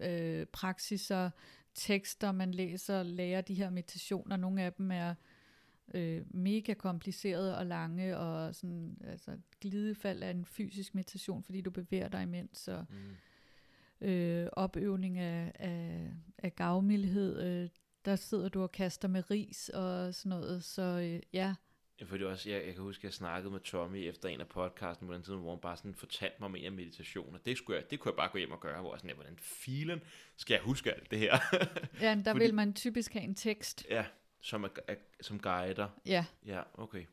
øh, 0.00 0.46
praksiser, 0.46 1.30
tekster, 1.74 2.32
man 2.32 2.54
læser, 2.54 3.02
lærer 3.02 3.40
de 3.40 3.54
her 3.54 3.70
meditationer. 3.70 4.36
Nogle 4.36 4.62
af 4.62 4.72
dem 4.72 4.90
er 4.90 5.14
øh, 5.94 6.22
mega 6.30 6.74
komplicerede 6.74 7.58
og 7.58 7.66
lange, 7.66 8.16
og 8.18 8.54
sådan, 8.54 8.98
altså, 9.04 9.38
glidefald 9.60 10.22
er 10.22 10.30
en 10.30 10.44
fysisk 10.44 10.94
meditation, 10.94 11.42
fordi 11.44 11.60
du 11.60 11.70
bevæger 11.70 12.08
dig 12.08 12.22
imens, 12.22 12.68
og 12.68 12.84
Mm. 14.00 14.06
øh, 14.08 14.48
opøvning 14.52 15.18
af, 15.18 15.52
af, 15.54 16.10
af 16.38 16.56
gavmildhed, 16.56 17.42
øh, 17.42 17.68
der 18.04 18.16
sidder 18.16 18.48
du 18.48 18.62
og 18.62 18.72
kaster 18.72 19.08
med 19.08 19.30
ris 19.30 19.68
og 19.68 20.14
sådan 20.14 20.30
noget, 20.30 20.64
så 20.64 20.82
øh, 20.82 21.20
ja, 21.32 21.54
fordi 22.06 22.24
også, 22.24 22.50
jeg, 22.50 22.66
jeg 22.66 22.74
kan 22.74 22.82
huske, 22.82 23.00
at 23.00 23.04
jeg 23.04 23.12
snakkede 23.12 23.52
med 23.52 23.60
Tommy 23.60 23.96
efter 23.96 24.28
en 24.28 24.40
af 24.40 24.48
podcasten 24.48 25.06
på 25.06 25.14
den 25.14 25.22
tid, 25.22 25.34
hvor 25.34 25.50
han 25.50 25.60
bare 25.60 25.76
sådan 25.76 25.94
fortalte 25.94 26.36
mig 26.40 26.46
om 26.46 26.56
en 26.56 26.64
af 26.64 26.72
meditationer. 26.72 27.38
Det, 27.38 27.56
skulle 27.58 27.78
jeg, 27.80 27.90
det 27.90 28.00
kunne 28.00 28.10
jeg 28.12 28.16
bare 28.16 28.28
gå 28.32 28.38
hjem 28.38 28.50
og 28.50 28.60
gøre, 28.60 28.80
hvor 28.80 28.92
jeg 28.94 28.98
sådan, 29.00 29.10
ja, 29.10 29.14
hvordan 29.14 29.36
filen 29.38 30.00
skal 30.36 30.54
jeg 30.54 30.62
huske 30.62 30.94
alt 30.94 31.10
det 31.10 31.18
her? 31.18 31.36
ja 32.00 32.14
der 32.14 32.22
Fordi- 32.32 32.44
vil 32.44 32.54
man 32.54 32.72
typisk 32.74 33.12
have 33.12 33.24
en 33.24 33.34
tekst, 33.34 33.84
ja, 33.90 34.04
som, 34.40 34.64
er, 34.64 34.68
er, 34.88 34.94
som 35.20 35.40
guider. 35.40 35.88
ja, 36.06 36.26
Ja, 36.46 36.62
okay. 36.74 37.04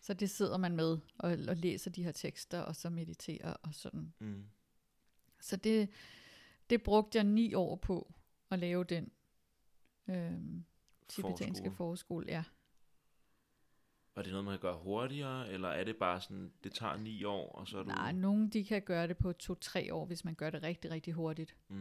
så 0.00 0.14
det 0.14 0.30
sidder 0.30 0.56
man 0.56 0.76
med 0.76 0.98
og, 1.18 1.38
og 1.48 1.56
læser 1.56 1.90
de 1.90 2.04
her 2.04 2.12
tekster, 2.12 2.60
og 2.60 2.76
så 2.76 2.90
mediterer 2.90 3.52
og 3.62 3.74
sådan. 3.74 4.12
Mm. 4.18 4.44
Så 5.40 5.56
det, 5.56 5.88
det 6.70 6.82
brugte 6.82 7.16
jeg 7.18 7.24
ni 7.24 7.54
år 7.54 7.76
på 7.76 8.12
at 8.50 8.58
lave 8.58 8.84
den 8.84 9.10
øhm, 10.08 10.64
tibetanske 11.08 11.64
Forskole. 11.64 11.76
forskole, 11.76 12.26
ja. 12.28 12.44
Og 14.14 14.24
det 14.24 14.30
noget, 14.32 14.44
man 14.44 14.52
kan 14.52 14.60
gøre 14.60 14.78
hurtigere, 14.78 15.50
eller 15.52 15.68
er 15.68 15.84
det 15.84 15.96
bare 15.96 16.20
sådan, 16.20 16.52
det 16.64 16.72
tager 16.72 16.96
ni 16.96 17.24
år, 17.24 17.52
og 17.52 17.68
så 17.68 17.78
er 17.78 17.82
du... 17.82 17.88
Nej, 17.88 18.12
nogen 18.12 18.48
de 18.48 18.64
kan 18.64 18.82
gøre 18.82 19.08
det 19.08 19.16
på 19.16 19.32
to-tre 19.32 19.94
år, 19.94 20.04
hvis 20.06 20.24
man 20.24 20.34
gør 20.34 20.50
det 20.50 20.62
rigtig, 20.62 20.90
rigtig 20.90 21.12
hurtigt. 21.14 21.56
Mm. 21.68 21.76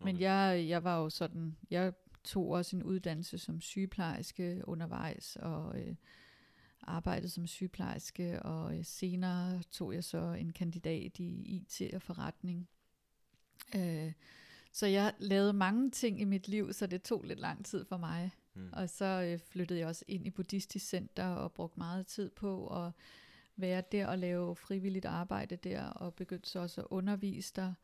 Okay. 0.00 0.04
Men 0.04 0.20
jeg, 0.20 0.64
jeg 0.68 0.84
var 0.84 0.98
jo 0.98 1.10
sådan, 1.10 1.56
jeg 1.70 1.92
tog 2.24 2.50
også 2.50 2.76
en 2.76 2.82
uddannelse 2.82 3.38
som 3.38 3.60
sygeplejerske 3.60 4.62
undervejs, 4.64 5.36
og 5.36 5.80
øh, 5.80 5.94
arbejdede 6.82 7.28
som 7.28 7.46
sygeplejerske, 7.46 8.42
og 8.42 8.78
øh, 8.78 8.84
senere 8.84 9.62
tog 9.62 9.94
jeg 9.94 10.04
så 10.04 10.32
en 10.32 10.52
kandidat 10.52 11.18
i 11.18 11.56
IT 11.56 11.94
og 11.94 12.02
forretning. 12.02 12.68
Øh, 13.76 14.12
så 14.72 14.86
jeg 14.86 15.14
lavede 15.18 15.52
mange 15.52 15.90
ting 15.90 16.20
i 16.20 16.24
mit 16.24 16.48
liv, 16.48 16.72
så 16.72 16.86
det 16.86 17.02
tog 17.02 17.22
lidt 17.24 17.40
lang 17.40 17.64
tid 17.64 17.84
for 17.84 17.96
mig. 17.96 18.30
Mm. 18.54 18.68
Og 18.72 18.90
så 18.90 19.04
øh, 19.04 19.38
flyttede 19.38 19.80
jeg 19.80 19.88
også 19.88 20.04
ind 20.08 20.26
i 20.26 20.30
buddhistisk 20.30 20.86
center 20.86 21.26
og 21.26 21.52
brugte 21.52 21.78
meget 21.78 22.06
tid 22.06 22.30
på 22.30 22.66
at 22.84 22.92
være 23.56 23.82
der 23.92 24.06
og 24.06 24.18
lave 24.18 24.56
frivilligt 24.56 25.04
arbejde 25.04 25.56
der, 25.56 25.84
og 25.84 26.14
begyndte 26.14 26.50
så 26.50 26.58
også 26.58 26.80
at 26.80 26.86
undervise 26.90 27.52
der. 27.56 27.74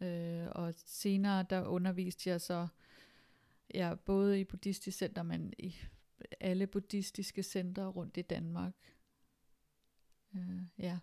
Øh, 0.00 0.46
og 0.50 0.74
senere 0.76 1.42
der 1.50 1.66
underviste 1.66 2.30
jeg 2.30 2.40
så 2.40 2.66
ja, 3.74 3.94
både 3.94 4.40
i 4.40 4.44
buddhistisk 4.44 4.98
center, 4.98 5.22
men 5.22 5.52
i 5.58 5.76
alle 6.40 6.66
buddhistiske 6.66 7.42
centre 7.42 7.86
rundt 7.86 8.16
i 8.16 8.22
Danmark. 8.22 8.74
Øh, 10.34 10.62
ja. 10.78 10.98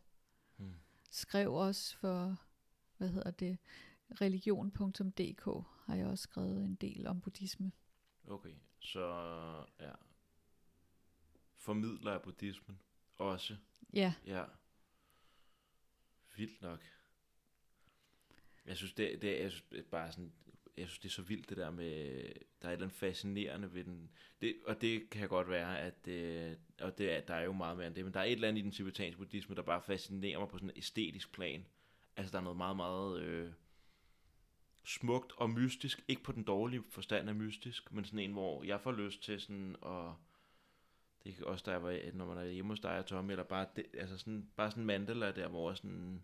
Mm. 0.58 0.74
Skrev 1.10 1.54
også 1.54 1.98
for, 1.98 2.42
hvad 2.98 3.10
hedder 3.10 3.32
det, 3.32 3.58
religion.dk 4.22 5.66
har 5.86 5.96
jeg 5.96 6.08
også 6.08 6.22
skrevet 6.22 6.66
en 6.66 6.76
del 6.76 7.08
om 7.08 7.22
buddhisme. 7.22 7.72
Okay, 8.28 8.56
så 8.80 9.06
ja. 9.80 9.92
Formidler 11.58 12.12
af 12.12 12.22
buddhismen 12.22 12.80
også. 13.16 13.58
Ja, 13.94 14.14
Ja. 14.26 14.46
Vildt 16.38 16.62
nok. 16.62 16.80
Jeg 18.66 18.78
synes, 18.78 18.94
det, 18.94 19.22
det, 19.22 19.42
jeg 19.42 19.52
synes 19.52 19.66
det 19.72 19.80
er 19.80 19.84
bare 19.84 20.12
sådan, 20.12 20.34
jeg 20.78 20.88
synes, 20.88 21.00
det 21.00 21.10
er 21.10 21.14
så 21.14 21.22
vildt 21.22 21.50
det 21.50 21.58
der 21.58 21.72
med, 21.72 22.24
der 22.62 22.68
er 22.68 22.72
et 22.72 22.74
eller 22.74 22.86
andet 22.86 22.92
fascinerende 22.92 23.74
ved 23.74 23.84
den. 23.84 24.12
Det, 24.42 24.56
og 24.66 24.82
det 24.82 25.10
kan 25.10 25.30
godt 25.30 25.50
være, 25.50 25.80
at 25.80 26.08
øh, 26.08 26.56
og 26.82 26.98
det 26.98 27.12
er, 27.12 27.22
der 27.22 27.34
er 27.34 27.44
jo 27.44 27.54
meget 27.54 27.78
mere 27.78 27.88
end 27.88 27.96
det, 27.96 28.06
men 28.06 28.14
der 28.14 28.20
er 28.20 28.24
et 28.24 28.32
eller 28.32 28.48
andet 28.48 28.60
i 28.60 28.64
den 28.64 28.72
tibetanske 28.72 29.18
buddhisme, 29.18 29.56
der 29.56 29.62
bare 29.62 29.82
fascinerer 29.82 30.40
mig 30.40 30.48
på 30.48 30.58
sådan 30.58 30.70
en 30.70 30.78
æstetisk 30.78 31.32
plan. 31.32 31.66
Altså, 32.16 32.32
der 32.32 32.38
er 32.38 32.44
noget 32.44 32.58
meget, 32.58 32.76
meget 32.76 33.22
øh, 33.22 33.52
smukt 34.84 35.32
og 35.38 35.50
mystisk. 35.50 36.04
Ikke 36.08 36.24
på 36.24 36.32
den 36.32 36.44
dårlige 36.44 36.84
forstand 36.90 37.30
af 37.30 37.36
mystisk, 37.36 37.92
men 37.92 38.06
sådan 38.06 38.20
en, 38.20 38.32
hvor 38.32 38.64
jeg 38.64 38.82
får 38.82 38.92
lyst 38.92 39.24
til 39.24 39.42
sådan 39.42 39.76
at 39.86 40.14
det 41.24 41.36
kan 41.36 41.46
også, 41.46 41.64
der 41.72 41.78
var, 41.78 42.00
når 42.14 42.26
man 42.26 42.38
er 42.38 42.46
hjemme 42.46 42.72
hos 42.72 42.80
dig 42.80 42.98
og 42.98 43.06
Tommy, 43.06 43.32
eller 43.32 43.44
bare, 43.44 43.68
det, 43.76 43.86
altså 43.94 44.18
sådan, 44.18 44.50
bare 44.56 44.72
sådan 44.72 44.86
mandala 44.86 45.32
der, 45.32 45.48
hvor 45.48 45.74
sådan, 45.74 46.24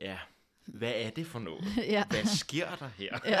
ja, 0.00 0.18
hvad 0.66 0.92
er 0.96 1.10
det 1.10 1.26
for 1.26 1.38
noget? 1.38 1.64
ja. 1.94 2.04
Hvad 2.10 2.24
sker 2.24 2.76
der 2.76 2.88
her? 2.88 3.18
ja. 3.26 3.38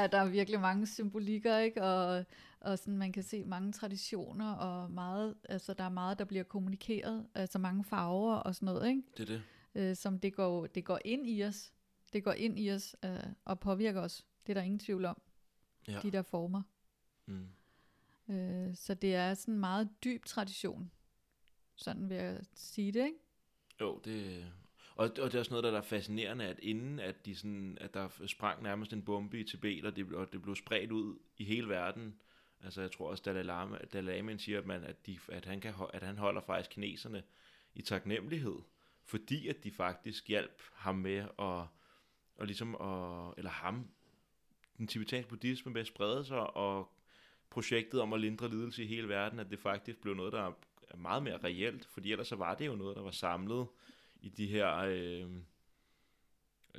ja, 0.00 0.06
der 0.06 0.18
er 0.18 0.28
virkelig 0.28 0.60
mange 0.60 0.86
symbolikker, 0.86 1.58
ikke? 1.58 1.82
Og, 1.82 2.24
og 2.60 2.78
sådan, 2.78 2.98
man 2.98 3.12
kan 3.12 3.22
se 3.22 3.44
mange 3.44 3.72
traditioner, 3.72 4.52
og 4.52 4.90
meget, 4.90 5.34
altså, 5.48 5.74
der 5.74 5.84
er 5.84 5.88
meget, 5.88 6.18
der 6.18 6.24
bliver 6.24 6.44
kommunikeret, 6.44 7.26
altså 7.34 7.58
mange 7.58 7.84
farver 7.84 8.34
og 8.34 8.54
sådan 8.54 8.66
noget, 8.66 8.88
ikke? 8.88 9.02
Det 9.16 9.22
er 9.22 9.26
det. 9.26 9.42
Øh, 9.74 9.96
som 9.96 10.18
det 10.18 10.34
går, 10.34 10.66
det 10.66 10.84
går 10.84 10.98
ind 11.04 11.28
i 11.28 11.44
os. 11.44 11.72
Det 12.12 12.24
går 12.24 12.32
ind 12.32 12.58
i 12.58 12.70
os 12.70 12.96
øh, 13.04 13.10
og 13.44 13.60
påvirker 13.60 14.00
os. 14.00 14.26
Det 14.46 14.52
er 14.52 14.54
der 14.54 14.62
ingen 14.62 14.78
tvivl 14.78 15.04
om, 15.04 15.20
Ja. 15.88 15.98
de 16.02 16.10
der 16.10 16.22
former. 16.22 16.62
Mm. 17.26 17.48
Øh, 18.34 18.74
så 18.76 18.94
det 18.94 19.14
er 19.14 19.34
sådan 19.34 19.54
en 19.54 19.60
meget 19.60 19.88
dyb 20.04 20.24
tradition. 20.24 20.90
Sådan 21.76 22.08
vil 22.08 22.16
jeg 22.16 22.38
sige 22.54 22.92
det, 22.92 23.04
ikke? 23.04 23.18
Jo, 23.80 24.00
det... 24.04 24.46
Og, 25.00 25.06
og 25.06 25.32
det 25.32 25.34
er 25.34 25.38
også 25.38 25.50
noget, 25.50 25.64
der 25.64 25.78
er 25.78 25.82
fascinerende, 25.82 26.44
at 26.44 26.58
inden 26.62 26.98
at, 26.98 27.26
de 27.26 27.36
sådan, 27.36 27.78
at 27.80 27.94
der 27.94 28.08
sprang 28.26 28.62
nærmest 28.62 28.92
en 28.92 29.02
bombe 29.02 29.40
i 29.40 29.44
Tibet, 29.44 29.84
og 29.84 29.96
det, 29.96 30.14
og 30.14 30.32
det 30.32 30.42
blev 30.42 30.56
spredt 30.56 30.92
ud 30.92 31.18
i 31.38 31.44
hele 31.44 31.68
verden. 31.68 32.14
Altså 32.64 32.80
jeg 32.80 32.92
tror 32.92 33.10
også, 33.10 33.22
Dalai 33.22 33.42
Lama, 33.42 33.78
Dalai 33.92 34.16
Lama 34.16 34.36
siger, 34.36 34.58
at, 34.58 34.66
man, 34.66 34.84
at, 34.84 35.06
de, 35.06 35.18
at, 35.28 35.44
han 35.44 35.60
kan, 35.60 35.74
at 35.92 36.02
han 36.02 36.18
holder 36.18 36.40
faktisk 36.40 36.70
kineserne 36.70 37.22
i 37.74 37.82
taknemmelighed, 37.82 38.56
fordi 39.04 39.48
at 39.48 39.64
de 39.64 39.70
faktisk 39.70 40.28
hjalp 40.28 40.62
ham 40.74 40.94
med 40.94 41.18
at, 41.18 41.66
og 42.36 42.46
ligesom 42.46 42.74
at, 42.74 43.34
eller 43.36 43.50
ham, 43.50 43.88
den 44.78 44.86
tibetanske 44.86 45.28
buddhisme 45.28 45.72
med 45.72 45.80
at 45.80 45.86
sprede 45.86 46.24
sig, 46.24 46.56
og 46.56 46.92
projektet 47.50 48.00
om 48.00 48.12
at 48.12 48.20
lindre 48.20 48.48
lidelse 48.48 48.84
i 48.84 48.86
hele 48.86 49.08
verden, 49.08 49.38
at 49.38 49.50
det 49.50 49.58
faktisk 49.58 49.98
blev 49.98 50.14
noget, 50.14 50.32
der 50.32 50.52
er 50.88 50.96
meget 50.96 51.22
mere 51.22 51.38
reelt, 51.44 51.86
fordi 51.86 52.12
ellers 52.12 52.28
så 52.28 52.36
var 52.36 52.54
det 52.54 52.66
jo 52.66 52.76
noget, 52.76 52.96
der 52.96 53.02
var 53.02 53.10
samlet 53.10 53.66
i 54.22 54.28
de 54.28 54.46
her, 54.46 54.76
øh, 54.76 55.30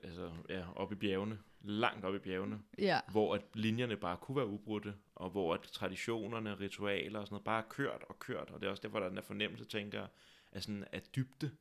altså 0.03 0.31
ja, 0.49 0.63
oppe 0.75 0.95
i 0.95 0.97
bjergene, 0.97 1.39
langt 1.61 2.05
oppe 2.05 2.17
i 2.17 2.21
bjergene, 2.21 2.61
Ja, 2.77 2.99
hvor 3.11 3.35
at 3.35 3.41
linjerne 3.53 3.97
bare 3.97 4.17
kunne 4.17 4.37
være 4.37 4.47
ubrudte, 4.47 4.93
og 5.15 5.29
hvor 5.29 5.53
at 5.53 5.61
traditionerne, 5.61 6.59
ritualer 6.59 7.19
og 7.19 7.27
sådan 7.27 7.33
noget 7.33 7.43
bare 7.43 7.63
er 7.63 7.67
kørt 7.69 8.03
og 8.09 8.19
kørt, 8.19 8.49
og 8.49 8.61
det 8.61 8.67
er 8.67 8.71
også 8.71 8.81
derfor, 8.81 8.99
der 8.99 9.05
er 9.05 9.09
den 9.09 9.17
der 9.17 9.23
fornemmelse, 9.23 9.65
tænker 9.65 10.07
af 10.51 10.63
sådan 10.63 10.85
af 10.91 11.01
dybde, 11.01 11.51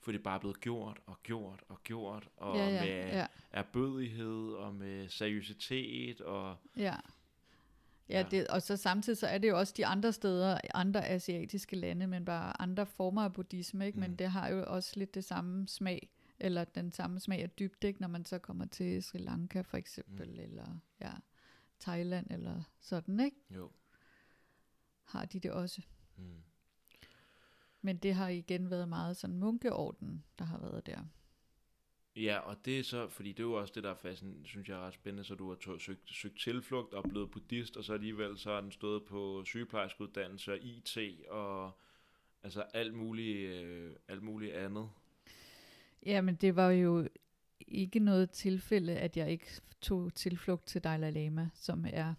for 0.00 0.12
det 0.12 0.18
er 0.18 0.22
bare 0.22 0.40
blevet 0.40 0.60
gjort 0.60 1.00
og 1.06 1.22
gjort 1.22 1.62
og 1.68 1.82
gjort, 1.82 2.28
og 2.36 2.56
ja, 2.56 2.68
ja, 2.68 2.84
med 2.84 3.12
ja, 3.12 3.26
erbødighed 3.50 4.52
og 4.52 4.74
med 4.74 5.08
seriøsitet, 5.08 6.20
og 6.20 6.56
ja. 6.76 6.94
Ja. 8.18 8.26
Det, 8.30 8.46
og 8.46 8.62
så 8.62 8.76
samtidig 8.76 9.18
så 9.18 9.26
er 9.26 9.38
det 9.38 9.48
jo 9.48 9.58
også 9.58 9.74
de 9.76 9.86
andre 9.86 10.12
steder, 10.12 10.58
andre 10.74 11.06
asiatiske 11.08 11.76
lande, 11.76 12.06
men 12.06 12.24
bare 12.24 12.62
andre 12.62 12.86
former 12.86 13.22
af 13.22 13.32
buddhisme, 13.32 13.86
ikke? 13.86 14.00
Men 14.00 14.10
Mm. 14.10 14.16
det 14.16 14.30
har 14.30 14.48
jo 14.48 14.64
også 14.66 14.92
lidt 14.96 15.14
det 15.14 15.24
samme 15.24 15.68
smag, 15.68 16.10
eller 16.38 16.64
den 16.64 16.92
samme 16.92 17.20
smag 17.20 17.42
af 17.42 17.50
dybde, 17.50 17.86
ikke? 17.88 18.00
Når 18.00 18.08
man 18.08 18.24
så 18.24 18.38
kommer 18.38 18.66
til 18.66 19.02
Sri 19.02 19.18
Lanka 19.18 19.60
for 19.60 19.76
eksempel, 19.76 20.28
mm. 20.30 20.38
eller 20.40 20.80
ja, 21.00 21.10
Thailand 21.80 22.26
eller 22.30 22.62
sådan, 22.80 23.20
ikke? 23.20 23.36
jo. 23.50 23.70
Har 25.04 25.24
de 25.24 25.40
det 25.40 25.50
også. 25.52 25.82
Mm. 26.16 26.42
Men 27.82 27.96
det 27.96 28.14
har 28.14 28.28
igen 28.28 28.70
været 28.70 28.88
meget 28.88 29.16
sådan 29.16 29.36
munkeorden, 29.38 30.24
der 30.38 30.44
har 30.44 30.58
været 30.58 30.86
der. 30.86 30.98
Ja, 32.22 32.38
og 32.38 32.56
det 32.64 32.78
er 32.78 32.82
så, 32.82 33.08
fordi 33.08 33.28
det 33.32 33.40
er 33.40 33.44
jo 33.44 33.52
også 33.52 33.72
det, 33.74 33.82
der 33.84 33.90
er 33.90 33.94
fascinerende, 33.94 34.46
synes 34.48 34.68
jeg 34.68 34.76
er 34.76 34.80
ret 34.86 34.94
spændende, 34.94 35.24
så 35.24 35.34
du 35.34 35.48
har 35.48 35.56
tog, 35.56 35.80
søgt, 35.80 36.10
søgt 36.10 36.38
tilflugt 36.40 36.94
og 36.94 37.04
blevet 37.10 37.30
buddhist, 37.30 37.76
og 37.76 37.84
så 37.84 37.92
alligevel 37.92 38.38
så 38.38 38.50
har 38.54 38.60
den 38.60 38.72
stået 38.72 39.04
på 39.04 39.42
sygeplejerskeuddannelse 39.44 40.52
og 40.52 40.58
IT 40.58 40.98
og 41.28 41.72
altså 42.42 42.60
alt 42.62 42.94
muligt, 42.94 43.50
øh, 43.50 43.92
alt 44.08 44.22
muligt 44.22 44.52
andet. 44.54 44.88
Ja, 46.06 46.20
men 46.20 46.34
det 46.34 46.56
var 46.56 46.70
jo 46.70 47.08
ikke 47.68 47.98
noget 47.98 48.30
tilfælde, 48.30 48.96
at 48.96 49.16
jeg 49.16 49.30
ikke 49.30 49.46
tog 49.80 50.14
tilflugt 50.14 50.66
til 50.66 50.84
Dalai 50.84 51.10
Lama, 51.10 51.48
som 51.54 51.84
er 51.92 52.14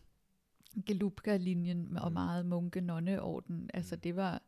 Gelubka-linjen 0.85 1.97
og 1.97 2.09
Mm. 2.11 2.13
meget 2.13 2.45
munke-nonneorden. 2.45 3.69
Altså 3.73 3.95
Mm. 3.95 4.01
det 4.01 4.15
var 4.15 4.41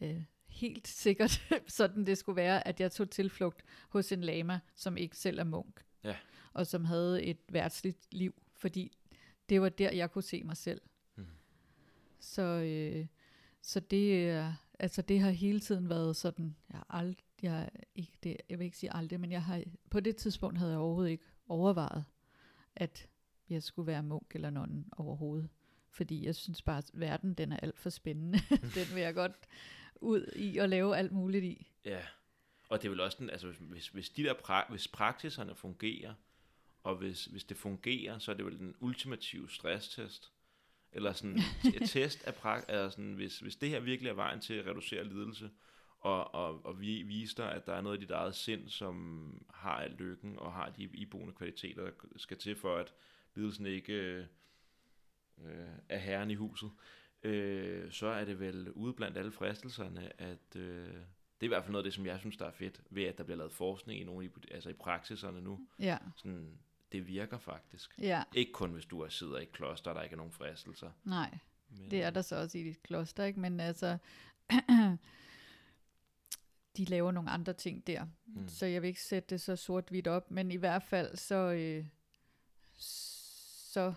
øh, 0.00 0.22
helt 0.50 0.88
sikkert 0.88 1.42
sådan, 1.66 2.06
det 2.06 2.18
skulle 2.18 2.36
være, 2.36 2.68
at 2.68 2.80
jeg 2.80 2.92
tog 2.92 3.10
tilflugt 3.10 3.62
hos 3.88 4.12
en 4.12 4.20
lama, 4.20 4.60
som 4.74 4.96
ikke 4.96 5.16
selv 5.16 5.38
er 5.38 5.44
munk. 5.44 5.84
Ja. 6.04 6.16
Og 6.52 6.66
som 6.66 6.84
havde 6.84 7.22
et 7.22 7.38
værtsligt 7.48 7.98
liv, 8.14 8.34
fordi 8.56 8.92
det 9.48 9.60
var 9.60 9.68
der, 9.68 9.92
jeg 9.92 10.10
kunne 10.10 10.22
se 10.22 10.42
mig 10.42 10.56
selv. 10.56 10.80
Mm. 11.16 11.26
Så, 12.20 12.42
øh, 12.42 13.06
så 13.62 13.80
det, 13.80 14.30
er- 14.30 14.54
altså 14.78 15.02
det 15.02 15.20
har 15.20 15.30
hele 15.30 15.60
tiden 15.60 15.88
været 15.88 16.16
sådan, 16.16 16.56
jeg 16.72 16.82
ald- 16.90 17.24
jeg, 17.42 17.70
ikke 17.94 18.12
det, 18.22 18.36
jeg 18.48 18.58
vil 18.58 18.64
ikke 18.64 18.76
sige 18.76 18.96
aldrig, 18.96 19.20
men 19.20 19.32
jeg 19.32 19.42
har, 19.42 19.62
på 19.90 20.00
det 20.00 20.16
tidspunkt 20.16 20.58
havde 20.58 20.70
jeg 20.72 20.80
overhovedet 20.80 21.10
ikke 21.10 21.24
overvejet, 21.48 22.04
at 22.76 23.08
jeg 23.50 23.62
skulle 23.62 23.86
være 23.86 24.02
munk 24.02 24.34
eller 24.34 24.50
nonnen 24.50 24.88
overhovedet. 24.96 25.48
Fordi 25.92 26.26
jeg 26.26 26.34
synes 26.34 26.62
bare, 26.62 26.78
at 26.78 26.90
verden 26.94 27.34
den 27.34 27.52
er 27.52 27.56
alt 27.56 27.78
for 27.78 27.90
spændende. 27.90 28.38
den 28.74 28.94
vil 28.94 29.02
jeg 29.02 29.14
godt 29.14 29.32
ud 30.00 30.32
i 30.36 30.58
og 30.58 30.68
lave 30.68 30.96
alt 30.96 31.12
muligt 31.12 31.44
i. 31.44 31.66
Ja, 31.84 32.02
og 32.68 32.82
det 32.82 32.88
er 32.88 32.90
vel 32.90 33.00
også 33.00 33.16
den, 33.20 33.30
altså 33.30 33.52
hvis, 33.58 33.88
hvis, 33.88 34.10
de 34.10 34.22
der 34.22 34.34
pra- 34.34 34.70
hvis 34.70 34.88
praksiserne 34.88 35.54
fungerer, 35.54 36.14
og 36.82 36.96
hvis, 36.96 37.24
hvis 37.24 37.44
det 37.44 37.56
fungerer, 37.56 38.18
så 38.18 38.30
er 38.30 38.36
det 38.36 38.44
vel 38.44 38.58
den 38.58 38.74
ultimative 38.80 39.50
stresstest. 39.50 40.32
Eller 40.92 41.12
sådan 41.12 41.38
et 41.80 41.90
test 41.90 42.24
af 42.24 42.34
prak- 42.34 42.64
altså 42.68 42.90
sådan, 42.90 43.12
hvis, 43.12 43.38
hvis 43.38 43.56
det 43.56 43.68
her 43.68 43.80
virkelig 43.80 44.10
er 44.10 44.14
vejen 44.14 44.40
til 44.40 44.54
at 44.54 44.66
reducere 44.66 45.04
lidelse, 45.04 45.50
og, 46.00 46.34
og, 46.34 46.66
og 46.66 46.80
vi 46.80 47.02
vise 47.02 47.36
dig, 47.36 47.52
at 47.52 47.66
der 47.66 47.72
er 47.72 47.80
noget 47.80 47.98
i 47.98 48.00
dit 48.00 48.10
eget 48.10 48.34
sind, 48.34 48.68
som 48.68 49.46
har 49.54 49.74
al 49.74 49.90
lykken, 49.90 50.38
og 50.38 50.52
har 50.52 50.70
de 50.70 50.82
iboende 50.82 51.34
kvaliteter, 51.34 51.84
der 51.84 51.90
skal 52.16 52.36
til 52.36 52.56
for, 52.56 52.76
at 52.76 52.92
lidelsen 53.34 53.66
ikke 53.66 53.92
øh, 53.92 54.24
øh, 55.44 55.68
er 55.88 55.98
herren 55.98 56.30
i 56.30 56.34
huset, 56.34 56.70
øh, 57.22 57.92
så 57.92 58.06
er 58.06 58.24
det 58.24 58.40
vel 58.40 58.70
ude 58.72 58.92
blandt 58.92 59.18
alle 59.18 59.32
fristelserne, 59.32 60.20
at 60.20 60.56
øh, 60.56 60.86
det 60.86 60.94
er 61.40 61.44
i 61.44 61.48
hvert 61.48 61.62
fald 61.64 61.72
noget 61.72 61.84
af 61.84 61.86
det, 61.86 61.94
som 61.94 62.06
jeg 62.06 62.18
synes, 62.18 62.36
der 62.36 62.46
er 62.46 62.50
fedt, 62.50 62.80
ved 62.90 63.04
at 63.04 63.18
der 63.18 63.24
bliver 63.24 63.36
lavet 63.38 63.52
forskning 63.52 64.00
i 64.00 64.04
nogle 64.04 64.26
i, 64.26 64.30
altså 64.50 64.70
i 64.70 64.72
praksiserne 64.72 65.40
nu. 65.40 65.60
Ja, 65.78 65.98
Sådan, 66.16 66.58
det 66.92 67.06
virker 67.06 67.38
faktisk. 67.38 67.98
ja, 67.98 68.22
Ikke 68.34 68.52
kun 68.52 68.72
hvis 68.72 68.86
du 68.86 69.00
er 69.00 69.08
sidder 69.08 69.38
i 69.38 69.42
et 69.42 69.52
kloster, 69.52 69.90
og 69.90 69.94
der 69.96 70.02
ikke 70.02 70.14
er 70.14 70.16
nogen 70.16 70.32
fristelser. 70.32 70.90
nej. 71.04 71.38
Men, 71.78 71.90
Det 71.90 72.02
er 72.02 72.10
der 72.10 72.22
så 72.22 72.36
også 72.36 72.58
i 72.58 72.62
dit 72.64 72.82
kloster, 72.82 73.24
ikke? 73.24 73.40
Men 73.40 73.60
altså, 73.60 73.98
de 76.76 76.84
laver 76.84 77.10
nogle 77.12 77.30
andre 77.30 77.52
ting 77.52 77.86
der. 77.86 78.06
Mm. 78.26 78.48
Så 78.48 78.66
jeg 78.66 78.82
vil 78.82 78.88
ikke 78.88 79.02
sætte 79.02 79.28
det 79.30 79.40
så 79.40 79.56
sort-hvidt 79.56 80.06
op, 80.08 80.30
men 80.30 80.50
i 80.50 80.56
hvert 80.56 80.82
fald 80.82 81.16
så, 81.16 81.52
øh, 81.52 81.84
så 82.74 83.94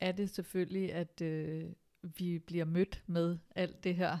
er 0.00 0.12
det 0.12 0.30
selvfølgelig, 0.30 0.92
at 0.92 1.20
øh, 1.20 1.72
vi 2.16 2.38
bliver 2.38 2.64
mødt 2.64 3.02
med 3.06 3.38
alt 3.54 3.84
det 3.84 3.94
her, 3.94 4.18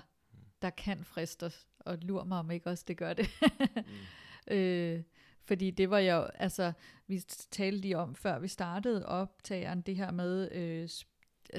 der 0.62 0.70
kan 0.70 1.04
friste 1.04 1.44
os. 1.44 1.66
Og 1.78 1.98
lur 2.02 2.24
mig 2.24 2.38
om 2.38 2.50
ikke 2.50 2.70
også 2.70 2.84
det 2.88 2.96
gør 2.96 3.12
det. 3.12 3.28
Mm. 3.76 3.92
øh, 4.56 5.02
fordi 5.44 5.70
det 5.70 5.90
var 5.90 5.98
jo, 5.98 6.22
altså, 6.22 6.72
vi 7.06 7.20
talte 7.50 7.80
lige 7.80 7.98
om, 7.98 8.14
før 8.14 8.38
vi 8.38 8.48
startede 8.48 9.06
optageren, 9.06 9.80
det 9.80 9.96
her 9.96 10.10
med 10.10 10.52
øh, 10.52 10.88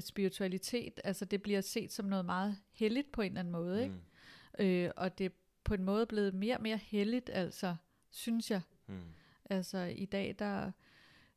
spiritualitet, 0.02 1.00
altså 1.04 1.26
det 1.26 1.42
bliver 1.42 1.62
set 1.62 1.92
som 1.92 2.06
noget 2.06 2.26
meget 2.26 2.58
helligt 2.72 3.12
på 3.12 3.22
en 3.22 3.28
eller 3.32 3.40
anden 3.40 3.52
måde, 3.52 3.84
ikke? 3.84 3.96
Mm. 4.60 4.66
Øh, 4.66 4.92
og 4.96 5.18
det 5.18 5.26
er 5.26 5.30
på 5.64 5.74
en 5.74 5.84
måde 5.84 6.06
blevet 6.06 6.34
mere 6.34 6.56
og 6.56 6.62
mere 6.62 6.78
heldigt, 6.78 7.30
altså, 7.34 7.76
synes 8.10 8.52
jeg. 8.52 8.62
Mm. 8.88 9.00
Altså 9.50 9.78
i 9.78 10.06
dag, 10.06 10.36
der, 10.40 10.72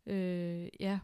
øh, 0.07 0.69
ja, 0.81 0.99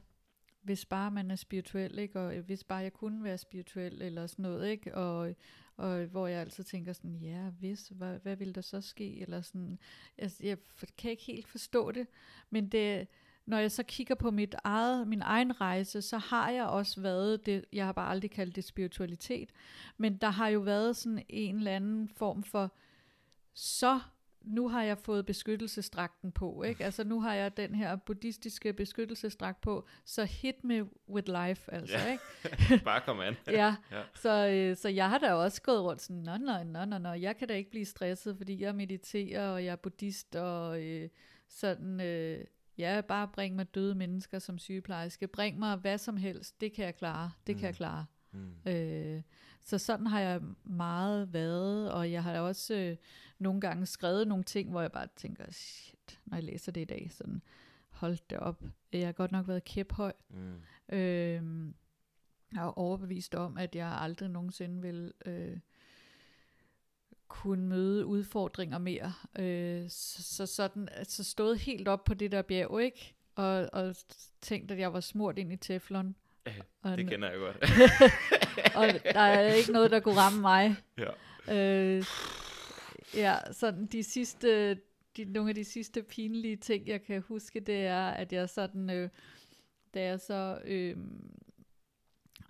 hvis 0.65 0.85
bare 0.85 1.11
man 1.11 1.31
er 1.31 1.37
spirituel, 1.37 1.99
ikke? 1.99 2.21
og 2.21 2.37
øh, 2.37 2.45
hvis 2.45 2.65
bare 2.65 2.79
jeg 2.79 2.93
kunne 2.93 3.25
være 3.25 3.39
spirituel, 3.39 4.03
eller 4.03 4.27
sådan 4.27 4.43
noget, 4.43 4.69
ikke? 4.69 4.95
Og, 4.95 5.35
og 5.77 6.05
hvor 6.05 6.27
jeg 6.27 6.41
altid 6.41 6.65
tænker 6.65 6.93
sådan, 6.93 7.17
ja, 7.17 7.51
hvis, 7.51 7.89
hvad, 7.89 8.19
hvad 8.19 8.37
vil 8.37 8.55
der 8.55 8.61
så 8.61 8.81
ske? 8.81 9.21
Eller 9.21 9.41
sådan, 9.41 9.79
altså, 10.19 10.39
jeg 10.47 10.59
kan 10.99 11.11
ikke 11.11 11.23
helt 11.23 11.49
forstå 11.49 11.93
det, 11.93 12.07
men 12.51 12.69
det, 12.69 13.09
når 13.47 13.59
jeg 13.59 13.73
så 13.73 13.83
kigger 13.83 14.15
på 14.15 14.31
mit 14.31 14.55
eget, 14.65 15.09
min 15.09 15.23
egen 15.23 15.61
rejse, 15.61 16.03
så 16.03 16.19
har 16.19 16.51
jeg 16.51 16.67
også 16.67 17.01
været 17.01 17.47
det, 17.47 17.65
jeg 17.73 17.85
har 17.85 17.93
bare 17.93 18.11
aldrig 18.11 18.31
kaldt 18.31 18.57
det 18.57 18.65
spiritualitet, 18.65 19.51
men 19.97 20.17
der 20.17 20.31
har 20.31 20.49
jo 20.49 20.61
været 20.61 20.97
sådan 20.97 21.25
en 21.29 21.57
eller 21.57 21.77
anden 21.77 22.09
form 22.09 22.43
for, 22.43 22.75
så 23.55 24.01
nu 24.45 24.69
har 24.69 24.83
jeg 24.83 24.99
fået 24.99 25.27
beskyttelsesdragten 25.27 26.33
på, 26.33 26.63
ikke? 26.63 26.85
Altså 26.85 27.05
nu 27.05 27.21
har 27.21 27.35
jeg 27.35 27.57
den 27.57 27.75
her 27.75 27.97
buddhistiske 27.97 28.73
beskyttelsesdragt 28.73 29.61
på, 29.61 29.87
så 30.05 30.25
hit 30.25 30.65
me 30.65 30.85
with 31.09 31.29
life, 31.47 31.73
altså, 31.75 31.97
Ja. 31.99 32.13
ikke? 32.13 32.85
Bare 32.85 33.01
kom 33.01 33.21
an. 33.21 33.35
Ja, 33.47 33.75
Ja. 33.93 34.03
så, 34.15 34.49
øh, 34.49 34.77
så 34.77 34.89
jeg 34.89 35.11
har 35.11 35.19
da 35.19 35.33
også 35.33 35.63
gået 35.63 35.83
rundt 35.83 36.03
sådan, 36.03 36.23
nå, 36.23 36.37
nå, 36.37 36.63
nå, 36.63 36.85
nå, 36.85 36.99
nå, 36.99 37.13
jeg 37.13 37.37
kan 37.37 37.49
da 37.49 37.55
ikke 37.55 37.71
blive 37.71 37.85
stresset, 37.85 38.37
fordi 38.37 38.63
jeg 38.63 38.75
mediterer, 38.75 39.49
og 39.49 39.65
jeg 39.65 39.73
er 39.73 39.77
buddhist, 39.77 40.37
og 40.37 40.83
øh, 40.83 41.09
sådan, 41.49 42.01
øh, 42.01 42.45
ja, 42.79 43.01
bare 43.09 43.29
bring 43.29 43.57
mig 43.57 43.75
døde 43.75 43.95
mennesker 43.95 44.39
som 44.39 44.59
sygeplejerske, 44.59 45.27
bring 45.27 45.59
mig 45.59 45.77
hvad 45.77 45.99
som 45.99 46.17
helst, 46.17 46.61
det 46.61 46.73
kan 46.73 46.85
jeg 46.85 46.97
klare, 46.97 47.31
det 47.47 47.55
kan 47.57 47.65
jeg 47.65 47.71
Mm. 47.71 47.77
klare. 47.77 48.07
Mm. 48.33 48.71
Øh, 48.73 49.23
så 49.65 49.79
sådan 49.79 50.07
har 50.07 50.21
jeg 50.21 50.41
meget 50.65 51.33
været, 51.33 51.93
og 51.93 52.13
jeg 52.13 52.23
har 52.23 52.41
også 52.41 52.75
øh, 52.75 52.97
nogle 53.39 53.61
gange 53.61 53.87
skrevet 53.87 54.29
nogle 54.29 54.45
ting, 54.45 54.71
hvor 54.71 54.81
jeg 54.81 54.93
bare 54.93 55.09
tænker, 55.17 55.45
shit, 55.51 56.21
når 56.25 56.37
jeg 56.37 56.45
læser 56.45 56.73
det 56.73 56.81
i 56.81 56.85
dag, 56.85 57.09
sådan, 57.13 57.43
hold 57.91 58.19
det 58.31 58.39
op. 58.39 58.63
Jeg 58.93 59.07
har 59.07 59.13
godt 59.13 59.33
nok 59.33 59.49
været 59.49 59.65
kæphøj, 59.65 60.13
Mm. 60.29 60.63
Øh, 60.97 61.73
jeg 62.53 62.63
er 62.63 62.79
overbevist 62.79 63.35
om, 63.35 63.59
at 63.59 63.75
jeg 63.75 63.99
aldrig 64.01 64.29
nogensinde 64.29 64.83
vil 64.83 65.13
øh, 65.27 65.59
kunne 67.29 67.67
møde 67.67 68.07
udfordringer 68.07 68.79
mere. 68.79 69.13
Øh, 69.39 69.89
så, 69.89 70.23
så 70.23 70.47
sådan, 70.47 70.89
altså 70.93 71.25
stået 71.25 71.59
helt 71.59 71.89
op 71.89 72.05
på 72.05 72.15
det 72.15 72.33
der 72.33 72.43
bjerg, 72.43 72.83
ikke? 72.83 73.15
Og, 73.35 73.69
og 73.73 73.95
tænkt, 74.41 74.71
at 74.71 74.79
jeg 74.79 74.93
var 74.93 75.01
smurt 75.01 75.39
ind 75.39 75.53
i 75.53 75.57
teflon. 75.57 76.15
Og, 76.83 76.99
Det 76.99 77.09
kender 77.09 77.31
jeg 77.31 77.39
godt. 77.39 77.57
og 78.77 78.87
der 79.15 79.21
er 79.21 79.53
ikke 79.53 79.73
noget, 79.73 79.91
der 79.91 80.01
kunne 80.01 80.17
ramme 80.17 80.41
mig. 80.41 80.77
ja. 80.99 81.11
Øh, 81.57 82.05
ja, 83.15 83.37
sådan 83.53 83.87
de 83.87 84.03
sidste, 84.03 84.75
de, 85.17 85.25
nogle 85.25 85.49
af 85.49 85.55
de 85.55 85.65
sidste 85.65 86.03
pinlige 86.03 86.57
ting, 86.57 86.89
jeg 86.89 87.03
kan 87.03 87.23
huske, 87.29 87.61
det 87.61 87.87
er, 87.87 88.07
at 88.09 88.33
jeg 88.33 88.49
sådan, 88.49 88.91
øh, 88.91 89.09
da 89.95 90.03
jeg 90.03 90.21
så 90.21 90.59
øh, 90.65 90.97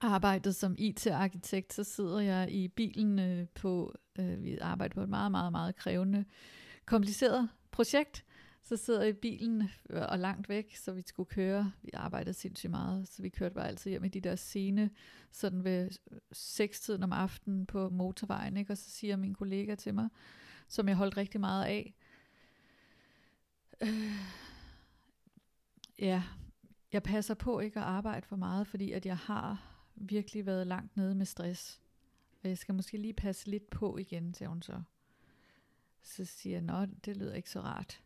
arbejdede 0.00 0.54
som 0.54 0.74
IT-arkitekt, 0.78 1.72
så 1.72 1.84
sidder 1.84 2.20
jeg 2.20 2.50
i 2.50 2.68
bilen 2.68 3.18
øh, 3.18 3.46
på, 3.54 3.94
øh, 4.18 4.42
vi 4.42 4.58
arbejder 4.58 4.94
på 4.94 5.02
et 5.02 5.08
meget, 5.08 5.30
meget, 5.30 5.52
meget 5.52 5.76
krævende, 5.76 6.24
kompliceret 6.86 7.48
projekt, 7.70 8.24
så 8.64 8.76
sidder 8.76 9.00
jeg 9.00 9.10
i 9.10 9.12
bilen 9.12 9.62
øh, 9.90 10.02
og 10.08 10.18
langt 10.18 10.48
væk, 10.48 10.76
så 10.76 10.92
vi 10.92 11.02
skulle 11.06 11.28
køre. 11.28 11.72
Vi 11.82 11.90
arbejdede 11.94 12.34
sindssygt 12.34 12.70
meget, 12.70 13.08
så 13.08 13.22
vi 13.22 13.28
kørte 13.28 13.54
bare 13.54 13.68
altid 13.68 13.90
hjem 13.90 14.04
i 14.04 14.08
de 14.08 14.20
der 14.20 14.36
scene, 14.36 14.90
sådan 15.30 15.64
ved 15.64 15.90
øh, 16.10 16.18
sekstiden 16.32 17.02
om 17.02 17.12
aftenen 17.12 17.66
på 17.66 17.88
motorvejen, 17.88 18.56
ikke? 18.56 18.72
og 18.72 18.78
så 18.78 18.90
siger 18.90 19.16
min 19.16 19.34
kollega 19.34 19.74
til 19.74 19.94
mig, 19.94 20.08
som 20.68 20.88
jeg 20.88 20.96
holdt 20.96 21.16
rigtig 21.16 21.40
meget 21.40 21.64
af, 21.64 21.94
Øh, 23.82 23.88
ja, 25.98 26.22
jeg 26.92 27.02
passer 27.02 27.34
på 27.34 27.60
ikke 27.60 27.80
at 27.80 27.86
arbejde 27.86 28.26
for 28.26 28.36
meget, 28.36 28.66
fordi 28.66 28.92
at 28.92 29.06
jeg 29.06 29.16
har 29.16 29.74
virkelig 29.94 30.46
været 30.46 30.66
langt 30.66 30.96
nede 30.96 31.14
med 31.14 31.26
stress. 31.26 31.80
Og 32.42 32.48
jeg 32.48 32.58
skal 32.58 32.74
måske 32.74 32.98
lige 32.98 33.12
passe 33.12 33.50
lidt 33.50 33.70
på 33.70 33.96
igen, 33.96 34.34
siger 34.34 34.48
hun 34.48 34.62
så. 34.62 34.82
Så 36.02 36.24
siger 36.24 36.54
jeg, 36.54 36.62
nå, 36.62 36.86
det 37.04 37.16
lyder 37.16 37.34
ikke 37.34 37.50
så 37.50 37.60
rart. 37.60 38.03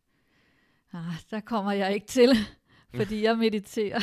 Ah, 0.92 1.14
der 1.30 1.40
kommer 1.40 1.72
jeg 1.72 1.94
ikke 1.94 2.06
til, 2.06 2.30
fordi 2.96 3.22
jeg 3.22 3.38
mediterer. 3.38 4.00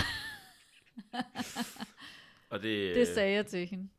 Og 2.49 2.61
det, 2.63 2.95
Det 2.95 3.07
sagde 3.07 3.33
jeg 3.33 3.45
til 3.45 3.67
hende. 3.67 3.89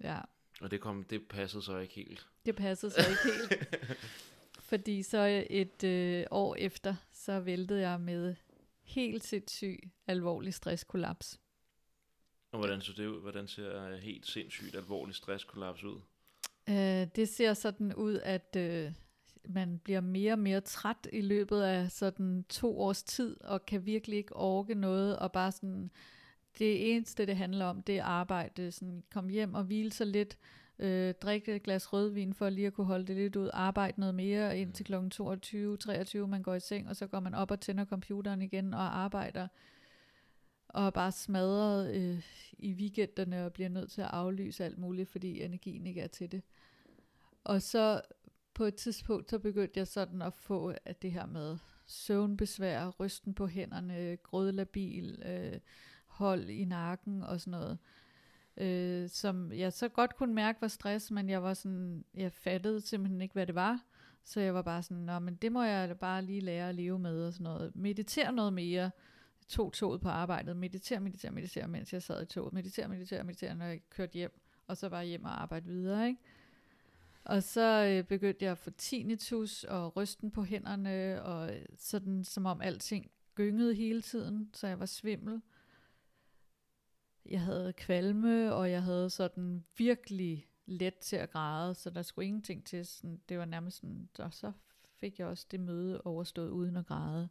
Ja, 0.00 0.20
og 0.60 0.70
det, 0.70 0.80
kom, 0.80 1.04
det 1.04 1.28
passede 1.28 1.62
så 1.62 1.78
ikke 1.78 1.94
helt. 1.94 2.26
det 2.46 2.56
passede 2.56 2.92
så 2.92 3.00
ikke 3.10 3.38
helt. 3.38 3.68
Fordi 4.70 5.02
så 5.02 5.44
et 5.50 5.84
øh, 5.84 6.24
år 6.30 6.54
efter, 6.54 6.94
så 7.12 7.40
væltede 7.40 7.80
jeg 7.80 8.00
med 8.00 8.34
helt 8.82 9.24
sindssyg, 9.24 9.78
alvorlig 10.06 10.54
stresskollaps. 10.54 11.40
Og 12.52 12.58
hvordan 12.58 12.80
så 12.80 12.92
det 12.92 13.06
ud? 13.06 13.20
Hvordan 13.20 13.48
ser 13.48 13.96
helt 13.96 14.26
sindssygt 14.26 14.74
alvorlig 14.76 15.14
stresskollaps 15.14 15.84
ud? 15.84 16.00
Øh, 16.68 17.06
det 17.16 17.28
ser 17.28 17.54
sådan 17.54 17.94
ud, 17.94 18.14
at 18.14 18.56
øh, 18.56 18.92
man 19.48 19.78
bliver 19.78 20.00
mere 20.00 20.32
og 20.32 20.38
mere 20.38 20.60
træt 20.60 21.08
i 21.12 21.20
løbet 21.20 21.62
af 21.62 21.90
sådan 21.90 22.44
to 22.48 22.80
års 22.80 23.02
tid, 23.02 23.36
og 23.44 23.66
kan 23.66 23.86
virkelig 23.86 24.18
ikke 24.18 24.36
orke 24.36 24.74
noget, 24.74 25.18
og 25.18 25.32
bare 25.32 25.52
sådan, 25.52 25.90
det 26.58 26.94
eneste 26.94 27.26
det 27.26 27.36
handler 27.36 27.64
om, 27.64 27.82
det 27.82 27.98
er 27.98 28.04
arbejde, 28.04 28.72
sådan 28.72 29.02
komme 29.12 29.30
hjem 29.30 29.54
og 29.54 29.64
hvile 29.64 29.92
sig 29.92 30.06
lidt, 30.06 30.38
øh, 30.78 31.14
drikke 31.14 31.56
et 31.56 31.62
glas 31.62 31.92
rødvin 31.92 32.34
for 32.34 32.48
lige 32.48 32.66
at 32.66 32.72
kunne 32.72 32.86
holde 32.86 33.06
det 33.06 33.16
lidt 33.16 33.36
ud, 33.36 33.50
arbejde 33.52 34.00
noget 34.00 34.14
mere 34.14 34.58
indtil 34.58 34.86
kl. 34.86 35.08
22, 35.10 35.76
23, 35.76 36.28
man 36.28 36.42
går 36.42 36.54
i 36.54 36.60
seng, 36.60 36.88
og 36.88 36.96
så 36.96 37.06
går 37.06 37.20
man 37.20 37.34
op 37.34 37.50
og 37.50 37.60
tænder 37.60 37.84
computeren 37.84 38.42
igen 38.42 38.74
og 38.74 38.98
arbejder, 38.98 39.48
og 40.68 40.86
er 40.86 40.90
bare 40.90 41.12
smadret 41.12 41.94
øh, 41.94 42.22
i 42.58 42.72
weekenderne 42.72 43.44
og 43.44 43.52
bliver 43.52 43.68
nødt 43.68 43.90
til 43.90 44.00
at 44.00 44.10
aflyse 44.10 44.64
alt 44.64 44.78
muligt, 44.78 45.08
fordi 45.08 45.42
energien 45.42 45.86
ikke 45.86 46.00
er 46.00 46.06
til 46.06 46.32
det. 46.32 46.42
Og 47.44 47.62
så 47.62 48.00
på 48.54 48.64
et 48.64 48.74
tidspunkt, 48.74 49.30
så 49.30 49.38
begyndte 49.38 49.78
jeg 49.78 49.86
sådan 49.86 50.22
at 50.22 50.34
få 50.34 50.74
at 50.84 51.02
det 51.02 51.12
her 51.12 51.26
med 51.26 51.58
søvnbesvær, 51.86 52.88
rysten 52.88 53.34
på 53.34 53.46
hænderne, 53.46 54.16
grødlabil, 54.22 55.22
øh, 55.26 55.60
hold 56.06 56.48
i 56.48 56.64
nakken 56.64 57.22
og 57.22 57.40
sådan 57.40 57.50
noget. 57.50 57.78
Øh, 58.56 59.08
som 59.08 59.52
jeg 59.52 59.72
så 59.72 59.88
godt 59.88 60.16
kunne 60.16 60.34
mærke 60.34 60.60
var 60.60 60.68
stress, 60.68 61.10
men 61.10 61.30
jeg 61.30 61.42
var 61.42 61.54
sådan, 61.54 62.04
jeg 62.14 62.32
fattede 62.32 62.80
simpelthen 62.80 63.20
ikke, 63.20 63.32
hvad 63.32 63.46
det 63.46 63.54
var. 63.54 63.80
Så 64.24 64.40
jeg 64.40 64.54
var 64.54 64.62
bare 64.62 64.82
sådan, 64.82 65.02
Nå, 65.02 65.18
men 65.18 65.34
det 65.34 65.52
må 65.52 65.62
jeg 65.62 65.98
bare 65.98 66.22
lige 66.22 66.40
lære 66.40 66.68
at 66.68 66.74
leve 66.74 66.98
med 66.98 67.26
og 67.26 67.32
sådan 67.32 67.44
noget. 67.44 67.76
Meditere 67.76 68.32
noget 68.32 68.52
mere. 68.52 68.82
Jeg 68.82 68.90
tog 69.48 69.72
toget 69.72 70.00
på 70.00 70.08
arbejdet. 70.08 70.56
Meditere, 70.56 71.00
meditere, 71.00 71.30
meditere, 71.30 71.68
mens 71.68 71.92
jeg 71.92 72.02
sad 72.02 72.22
i 72.22 72.26
toget. 72.26 72.52
Meditere, 72.52 72.88
meditere, 72.88 73.24
meditere, 73.24 73.54
når 73.54 73.64
jeg 73.64 73.80
kørte 73.90 74.12
hjem. 74.12 74.40
Og 74.66 74.76
så 74.76 74.88
bare 74.88 75.04
hjem 75.04 75.24
og 75.24 75.42
arbejde 75.42 75.66
videre, 75.66 76.08
ikke? 76.08 76.20
Og 77.24 77.42
så 77.42 77.84
øh, 77.84 78.04
begyndte 78.04 78.44
jeg 78.44 78.52
at 78.52 78.58
få 78.58 78.70
tinnitus 78.70 79.64
og 79.64 79.96
rysten 79.96 80.30
på 80.30 80.44
hænderne, 80.44 81.22
og 81.22 81.54
sådan 81.76 82.24
som 82.24 82.46
om 82.46 82.60
alting 82.60 83.10
gyngede 83.34 83.74
hele 83.74 84.02
tiden, 84.02 84.50
så 84.52 84.66
jeg 84.66 84.78
var 84.80 84.86
svimmel. 84.86 85.42
Jeg 87.26 87.40
havde 87.40 87.72
kvalme, 87.72 88.54
og 88.54 88.70
jeg 88.70 88.82
havde 88.82 89.10
sådan 89.10 89.64
virkelig 89.76 90.48
let 90.66 90.94
til 90.94 91.16
at 91.16 91.30
græde, 91.30 91.74
så 91.74 91.90
der 91.90 92.02
skulle 92.02 92.26
ingenting 92.26 92.66
til. 92.66 92.86
Sådan, 92.86 93.20
det 93.28 93.38
var 93.38 93.44
nærmest 93.44 93.76
sådan, 93.76 94.08
og 94.18 94.34
så 94.34 94.52
fik 95.00 95.18
jeg 95.18 95.26
også 95.26 95.46
det 95.50 95.60
møde 95.60 96.02
overstået 96.02 96.50
uden 96.50 96.76
at 96.76 96.86
græde. 96.86 97.28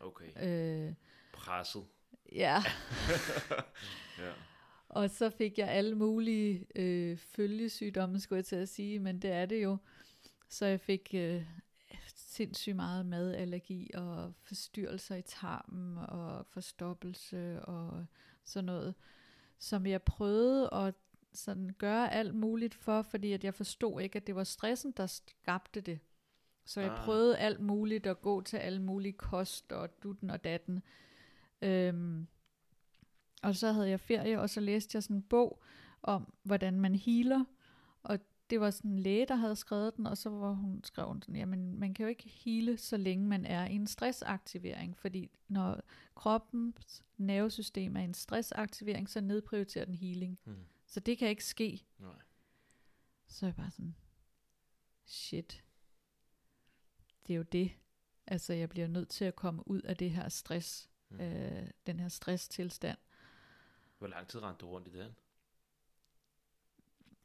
Okay. 0.00 0.86
Øh, 0.88 0.94
Presset. 1.32 1.84
ja, 2.32 2.62
Ja. 4.18 4.32
Og 4.88 5.10
så 5.10 5.30
fik 5.30 5.58
jeg 5.58 5.68
alle 5.68 5.94
mulige 5.94 6.66
øh, 6.74 7.16
følgesygdomme, 7.16 8.20
skulle 8.20 8.36
jeg 8.36 8.44
til 8.44 8.56
at 8.56 8.68
sige, 8.68 8.98
men 8.98 9.22
det 9.22 9.30
er 9.30 9.46
det 9.46 9.62
jo. 9.62 9.76
Så 10.48 10.66
jeg 10.66 10.80
fik 10.80 11.10
øh, 11.14 11.42
sindssygt 12.14 12.76
meget 12.76 13.06
madallergi 13.06 13.90
og 13.94 14.32
forstyrrelser 14.42 15.16
i 15.16 15.22
tarmen 15.22 15.98
og 15.98 16.46
forstoppelse 16.46 17.60
og 17.64 18.06
sådan 18.44 18.64
noget, 18.64 18.94
som 19.58 19.86
jeg 19.86 20.02
prøvede 20.02 20.68
at 20.72 20.94
sådan 21.32 21.70
gøre 21.78 22.12
alt 22.12 22.34
muligt 22.34 22.74
for, 22.74 23.02
fordi 23.02 23.32
at 23.32 23.44
jeg 23.44 23.54
forstod 23.54 24.00
ikke, 24.00 24.16
at 24.16 24.26
det 24.26 24.34
var 24.34 24.44
stressen, 24.44 24.92
der 24.96 25.06
skabte 25.06 25.80
det. 25.80 25.98
Så 26.64 26.80
jeg 26.80 26.90
Ah. 26.90 27.04
prøvede 27.04 27.38
alt 27.38 27.60
muligt 27.60 28.06
at 28.06 28.20
gå 28.22 28.40
til 28.40 28.56
alle 28.56 28.82
mulige 28.82 29.12
kost 29.12 29.72
og 29.72 30.02
dutten 30.02 30.30
og 30.30 30.44
datten. 30.44 30.82
Øhm, 31.62 32.26
og 33.42 33.56
så 33.56 33.72
havde 33.72 33.88
jeg 33.88 34.00
ferie, 34.00 34.40
og 34.40 34.50
så 34.50 34.60
læste 34.60 34.96
jeg 34.96 35.02
sådan 35.02 35.16
en 35.16 35.22
bog 35.22 35.62
om, 36.02 36.32
hvordan 36.42 36.80
man 36.80 36.94
healer. 36.94 37.44
Og 38.02 38.18
det 38.50 38.60
var 38.60 38.70
sådan 38.70 38.90
en 38.90 38.98
læge, 38.98 39.26
der 39.26 39.34
havde 39.34 39.56
skrevet 39.56 39.96
den, 39.96 40.06
og 40.06 40.18
så 40.18 40.30
var 40.30 40.52
hun 40.52 40.84
skrevet 40.84 41.24
sådan, 41.24 41.36
jamen 41.36 41.78
man 41.78 41.94
kan 41.94 42.04
jo 42.04 42.08
ikke 42.08 42.28
hele, 42.28 42.76
så 42.76 42.96
længe 42.96 43.26
man 43.26 43.46
er 43.46 43.66
i 43.66 43.74
en 43.74 43.86
stressaktivering, 43.86 44.96
fordi 44.96 45.30
når 45.48 45.80
kroppens 46.14 47.04
nervesystem 47.16 47.96
er 47.96 48.00
i 48.00 48.04
en 48.04 48.14
stressaktivering, 48.14 49.10
så 49.10 49.20
nedprioriterer 49.20 49.84
den 49.84 49.94
healing. 49.94 50.38
Hmm. 50.44 50.64
Så 50.86 51.00
det 51.00 51.18
kan 51.18 51.28
ikke 51.28 51.44
ske. 51.44 51.86
Nej. 51.98 52.18
Så 53.26 53.46
er 53.46 53.48
jeg 53.48 53.56
bare 53.56 53.70
sådan, 53.70 53.94
shit, 55.06 55.64
det 57.26 57.32
er 57.32 57.36
jo 57.36 57.42
det. 57.42 57.72
Altså 58.26 58.52
jeg 58.52 58.68
bliver 58.68 58.86
nødt 58.88 59.08
til 59.08 59.24
at 59.24 59.36
komme 59.36 59.68
ud 59.68 59.80
af 59.82 59.96
det 59.96 60.10
her 60.10 60.28
stress, 60.28 60.90
Hmm. 61.08 61.20
øh, 61.20 61.70
den 61.86 62.00
her 62.00 62.08
stresstilstand. 62.08 62.98
Hvor 63.98 64.06
lang 64.06 64.28
tid 64.28 64.42
rendte 64.42 64.60
du 64.60 64.70
rundt 64.70 64.88
i 64.88 64.90
den? 64.90 65.16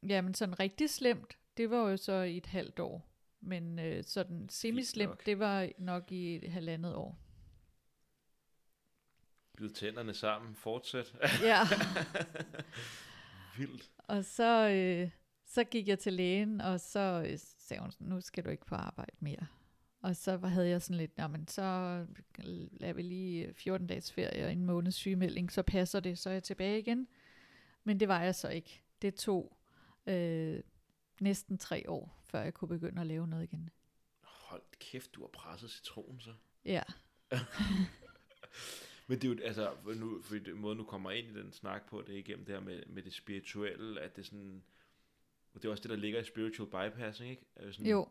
Jamen 0.10 0.34
sådan 0.34 0.60
rigtig 0.60 0.90
slemt, 0.90 1.38
det 1.58 1.70
var 1.70 1.90
jo 1.90 1.98
så 1.98 2.14
i 2.14 2.38
et 2.38 2.46
halvt 2.46 2.80
år. 2.80 3.10
Men 3.42 3.80
øh, 3.80 4.04
sådan 4.04 4.50
semislemt, 4.50 5.26
det 5.26 5.40
var 5.40 5.70
nok 5.78 6.12
i 6.12 6.36
et 6.36 6.52
halvandet 6.52 6.96
år. 6.96 7.18
Bid 9.58 9.70
tænderne 9.70 10.14
sammen. 10.14 10.56
Fortsæt. 10.56 11.16
Ja, 11.42 11.60
Vildt. 13.58 13.92
og 13.98 14.26
så, 14.26 14.70
øh, 14.70 15.10
så 15.46 15.64
gik 15.64 15.88
jeg 15.88 16.00
til 16.00 16.14
lægen, 16.14 16.62
og 16.62 16.80
så 16.80 17.26
øh, 17.30 17.40
sagde 17.40 17.82
hun, 17.82 17.92
nu 18.00 18.22
skal 18.22 18.46
du 18.46 18.50
ikke 18.50 18.66
på 18.66 18.76
arbejde 18.76 19.16
mere. 19.20 19.48
Og 20.04 20.16
så 20.16 20.38
havde 20.38 20.70
jeg 20.70 20.82
sådan 20.82 20.98
lidt, 20.98 21.18
"Nå, 21.18 21.28
men 21.28 21.48
så 21.48 21.62
lader 22.72 22.94
vi 22.94 23.02
lige 23.02 23.54
14 23.54 23.88
dages 23.88 24.12
ferie 24.14 24.46
og 24.46 24.52
en 24.52 24.66
måneds 24.66 24.96
sygemelding, 24.96 25.52
så 25.52 25.62
passer 25.64 26.00
det, 26.00 26.20
så 26.20 26.30
er 26.30 26.34
jeg 26.34 26.44
tilbage 26.44 26.80
igen. 26.80 27.08
Men 27.84 28.00
det 28.00 28.08
var 28.08 28.22
jeg 28.24 28.36
så 28.36 28.50
ikke. 28.50 28.84
Det 29.02 29.16
tog 29.16 29.58
øh, 30.08 30.60
næsten 31.22 31.58
tre 31.58 31.90
år, 31.90 32.20
før 32.24 32.42
jeg 32.42 32.54
kunne 32.54 32.68
begynde 32.68 33.02
at 33.02 33.08
lave 33.08 33.28
noget 33.28 33.44
igen. 33.44 33.70
Hold 34.22 34.62
kæft, 34.80 35.16
du 35.16 35.22
har 35.22 35.28
presset 35.28 35.72
citronen 35.72 36.20
så. 36.22 36.34
Ja, 36.66 36.84
Men 39.08 39.22
det 39.22 39.24
er 39.24 39.34
jo, 39.36 39.40
altså, 39.44 39.72
nu, 39.96 40.22
for 40.22 40.36
den 40.36 40.58
måde 40.60 40.76
nu 40.76 40.84
kommer 40.84 41.12
ind 41.12 41.38
i 41.38 41.40
den 41.40 41.52
snak 41.52 41.90
på, 41.90 42.04
det 42.08 42.16
er 42.16 42.20
igennem 42.20 42.46
det 42.46 42.56
her 42.56 42.62
med, 42.62 42.84
med 42.88 43.04
det 43.04 43.14
spirituelle, 43.14 44.02
at 44.02 44.16
det 44.16 44.26
sådan, 44.26 44.64
det 45.54 45.66
er 45.66 45.70
også 45.70 45.84
det, 45.84 45.90
der 45.90 45.96
ligger 45.96 46.20
i 46.20 46.24
spiritual 46.24 46.70
bypassing, 46.70 47.30
ikke? 47.30 47.46
Sådan, 47.72 47.86
jo, 47.86 48.08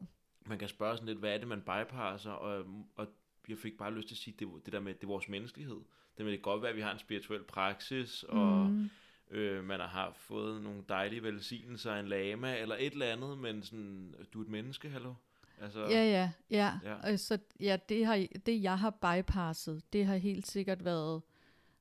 Man 0.46 0.58
kan 0.58 0.68
spørge 0.68 0.96
sådan 0.96 1.08
lidt, 1.08 1.18
hvad 1.18 1.34
er 1.34 1.38
det, 1.38 1.48
man 1.48 1.60
bypasser, 1.60 2.30
og, 2.30 2.64
og 2.96 3.08
jeg 3.48 3.58
fik 3.58 3.78
bare 3.78 3.94
lyst 3.94 4.08
til 4.08 4.14
at 4.14 4.18
sige, 4.18 4.34
det, 4.38 4.48
det 4.64 4.72
der 4.72 4.80
med, 4.80 4.94
det 4.94 5.02
er 5.02 5.06
vores 5.06 5.28
menneskelighed. 5.28 5.80
Det 6.18 6.24
med, 6.24 6.32
det 6.32 6.42
godt 6.42 6.62
være, 6.62 6.70
at 6.70 6.76
vi 6.76 6.80
har 6.80 6.92
en 6.92 6.98
spirituel 6.98 7.42
praksis, 7.42 8.22
og 8.22 8.66
mm, 8.70 8.90
øh, 9.30 9.64
man 9.64 9.80
har 9.80 10.12
fået 10.16 10.62
nogle 10.62 10.84
dejlige 10.88 11.22
velsignelser 11.22 11.92
af 11.92 12.00
en 12.00 12.08
lama, 12.08 12.58
eller 12.58 12.76
et 12.78 12.92
eller 12.92 13.06
andet, 13.06 13.38
men 13.38 13.62
sådan, 13.62 14.14
du 14.32 14.38
er 14.40 14.44
et 14.44 14.50
menneske, 14.50 14.90
hallo? 14.90 15.14
Altså, 15.60 15.80
ja, 15.80 15.88
ja, 15.88 16.30
ja. 16.50 16.78
Ja. 16.84 17.08
ja. 17.08 17.16
Så 17.16 17.38
ja, 17.60 17.76
det, 17.88 18.06
har, 18.06 18.26
det 18.46 18.62
jeg 18.62 18.78
har 18.78 18.90
bypasset, 18.90 19.82
det 19.92 20.06
har 20.06 20.16
helt 20.16 20.46
sikkert 20.46 20.84
været 20.84 21.22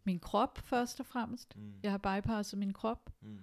min 0.03 0.19
krop 0.19 0.57
først 0.57 0.99
og 0.99 1.05
fremmest. 1.05 1.57
Mm, 1.57 1.73
Jeg 1.83 1.91
har 1.91 1.97
bypasset 1.97 2.59
min 2.59 2.73
krop. 2.73 3.09
mm, 3.21 3.39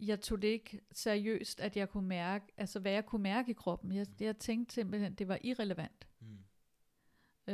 Jeg 0.00 0.20
tog 0.20 0.42
det 0.42 0.48
ikke 0.48 0.80
seriøst, 0.92 1.60
at 1.60 1.76
jeg 1.76 1.88
kunne 1.88 2.08
mærke, 2.08 2.52
altså 2.56 2.80
hvad 2.80 2.92
jeg 2.92 3.06
kunne 3.06 3.22
mærke 3.22 3.50
i 3.50 3.54
kroppen. 3.54 3.92
Jeg, 3.92 4.06
jeg 4.20 4.38
tænkte 4.38 4.74
simpelthen, 4.74 5.14
det 5.14 5.28
var 5.28 5.38
irrelevant. 5.42 6.08
mm. 6.20 6.38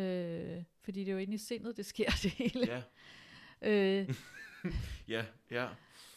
Øh, 0.01 0.65
fordi 0.81 1.01
det 1.01 1.09
er 1.09 1.13
jo 1.13 1.19
inde 1.19 1.35
i 1.35 1.39
sindet, 1.39 1.77
det 1.77 1.87
sker 1.87 2.11
det 2.23 2.31
hele. 2.31 2.67
Ja, 2.67 2.83
Øh, 3.63 4.15
ja, 5.09 5.25
ja. 5.51 5.69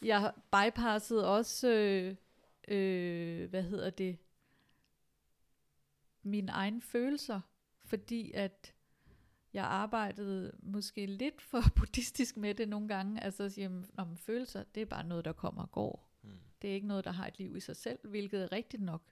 jeg 0.02 0.20
har 0.20 0.40
bypasset 0.52 1.26
også, 1.26 1.68
øh, 1.68 2.16
øh, 2.68 3.50
hvad 3.50 3.62
hedder 3.62 3.90
det, 3.90 4.18
mine 6.22 6.52
egne 6.52 6.80
følelser, 6.82 7.40
fordi 7.84 8.32
at 8.32 8.74
jeg 9.52 9.64
arbejdede 9.64 10.52
måske 10.62 11.06
lidt 11.06 11.42
for 11.42 11.60
buddhistisk 11.76 12.36
med 12.36 12.54
det 12.54 12.68
nogle 12.68 12.88
gange, 12.88 13.22
altså 13.24 13.42
at 13.42 13.52
sige, 13.52 13.84
om 13.96 14.16
følelser, 14.16 14.62
det 14.74 14.80
er 14.80 14.86
bare 14.86 15.04
noget, 15.04 15.24
der 15.24 15.32
kommer 15.32 15.62
og 15.62 15.70
går. 15.70 16.09
Det 16.62 16.70
er 16.70 16.74
ikke 16.74 16.86
noget, 16.86 17.04
der 17.04 17.10
har 17.10 17.26
et 17.26 17.38
liv 17.38 17.56
i 17.56 17.60
sig 17.60 17.76
selv, 17.76 17.98
hvilket 18.08 18.42
er 18.42 18.52
rigtigt 18.52 18.82
nok. 18.82 19.02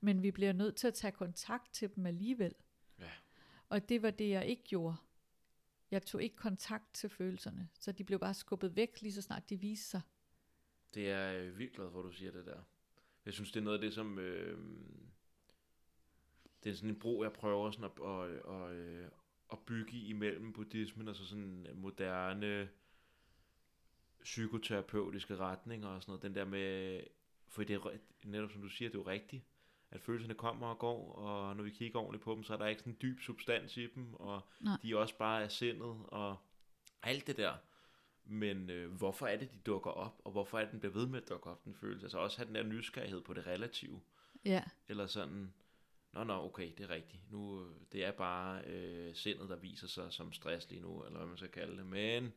men 0.00 0.22
vi 0.22 0.30
bliver 0.30 0.52
nødt 0.52 0.76
til 0.76 0.86
at 0.86 0.94
tage 0.94 1.12
kontakt 1.12 1.72
til 1.72 1.94
dem 1.96 2.06
alligevel. 2.06 2.54
Ja. 3.00 3.10
Og 3.68 3.88
det 3.88 4.02
var 4.02 4.10
det, 4.10 4.30
jeg 4.30 4.46
ikke 4.46 4.62
gjorde. 4.62 4.96
Jeg 5.90 6.02
tog 6.02 6.22
ikke 6.22 6.36
kontakt 6.36 6.94
til 6.94 7.10
følelserne, 7.10 7.68
så 7.80 7.92
de 7.92 8.04
blev 8.04 8.18
bare 8.18 8.34
skubbet 8.34 8.76
væk, 8.76 9.02
lige 9.02 9.12
så 9.12 9.22
snart 9.22 9.50
de 9.50 9.60
viste 9.60 9.90
sig. 9.90 10.00
Det 10.94 11.10
er 11.10 11.18
jeg 11.18 11.40
øh, 11.40 11.58
vildt 11.58 11.72
glad 11.72 11.90
for, 11.90 11.98
at 11.98 12.04
du 12.04 12.12
siger 12.12 12.32
det 12.32 12.46
der. 12.46 12.60
Jeg 13.24 13.34
synes, 13.34 13.52
det 13.52 13.60
er 13.60 13.64
noget 13.64 13.78
af 13.78 13.82
det, 13.82 13.94
som... 13.94 14.18
Øh, 14.18 14.58
det 16.64 16.70
er 16.70 16.74
sådan 16.74 16.90
en 16.90 16.98
bro, 16.98 17.22
jeg 17.22 17.32
prøver 17.32 17.70
sådan 17.70 17.84
at, 17.84 18.06
at, 18.06 18.30
at, 18.30 18.76
at, 18.76 19.10
at 19.52 19.58
bygge 19.66 19.98
imellem 19.98 20.52
buddhismen 20.52 21.08
og 21.08 21.16
så 21.16 21.26
sådan 21.26 21.66
moderne 21.74 22.68
psykoterapeutiske 24.24 25.36
retninger 25.36 25.88
og 25.88 26.02
sådan 26.02 26.10
noget. 26.10 26.22
Den 26.22 26.34
der 26.34 26.44
med... 26.44 27.00
For 27.48 27.62
det 27.62 27.76
er 27.76 27.98
netop 28.24 28.52
som 28.52 28.62
du 28.62 28.68
siger, 28.68 28.88
det 28.88 28.98
er 28.98 29.02
jo 29.02 29.08
rigtigt 29.08 29.42
at 29.94 30.00
følelserne 30.00 30.34
kommer 30.34 30.66
og 30.66 30.78
går, 30.78 31.12
og 31.12 31.56
når 31.56 31.64
vi 31.64 31.70
kigger 31.70 31.98
ordentligt 31.98 32.24
på 32.24 32.34
dem, 32.34 32.42
så 32.42 32.52
er 32.52 32.56
der 32.56 32.66
ikke 32.66 32.80
sådan 32.80 32.92
en 32.92 32.98
dyb 33.02 33.20
substans 33.20 33.76
i 33.76 33.86
dem, 33.86 34.14
og 34.14 34.40
Nej. 34.60 34.76
de 34.82 34.92
er 34.92 34.96
også 34.96 35.18
bare 35.18 35.42
af 35.42 35.52
sindet, 35.52 35.96
og 36.08 36.36
alt 37.02 37.26
det 37.26 37.36
der. 37.36 37.54
Men 38.24 38.70
øh, 38.70 38.92
hvorfor 38.92 39.26
er 39.26 39.36
det, 39.36 39.52
de 39.52 39.58
dukker 39.58 39.90
op, 39.90 40.20
og 40.24 40.32
hvorfor 40.32 40.58
er 40.58 40.62
det, 40.62 40.72
den 40.72 40.80
bliver 40.80 40.92
ved 40.92 41.06
med 41.06 41.22
at 41.22 41.28
dukke 41.28 41.50
op, 41.50 41.64
den 41.64 41.74
følelse? 41.74 42.04
Altså 42.04 42.18
også 42.18 42.38
have 42.38 42.46
den 42.46 42.54
der 42.54 42.62
nysgerrighed 42.62 43.20
på 43.20 43.34
det 43.34 43.46
relative, 43.46 44.00
Ja, 44.44 44.62
eller 44.88 45.06
sådan, 45.06 45.54
nå, 46.12 46.24
nå, 46.24 46.44
okay, 46.44 46.72
det 46.78 46.84
er 46.84 46.90
rigtigt. 46.90 47.32
Nu, 47.32 47.64
øh, 47.64 47.74
det 47.92 48.04
er 48.04 48.12
bare 48.12 48.64
øh, 48.64 49.14
sindet, 49.14 49.48
der 49.48 49.56
viser 49.56 49.86
sig 49.86 50.12
som 50.12 50.32
stress 50.32 50.70
lige 50.70 50.82
nu, 50.82 51.04
eller 51.04 51.18
hvad 51.18 51.28
man 51.28 51.36
skal 51.36 51.50
kalde 51.50 51.76
det, 51.76 51.86
men, 51.86 52.32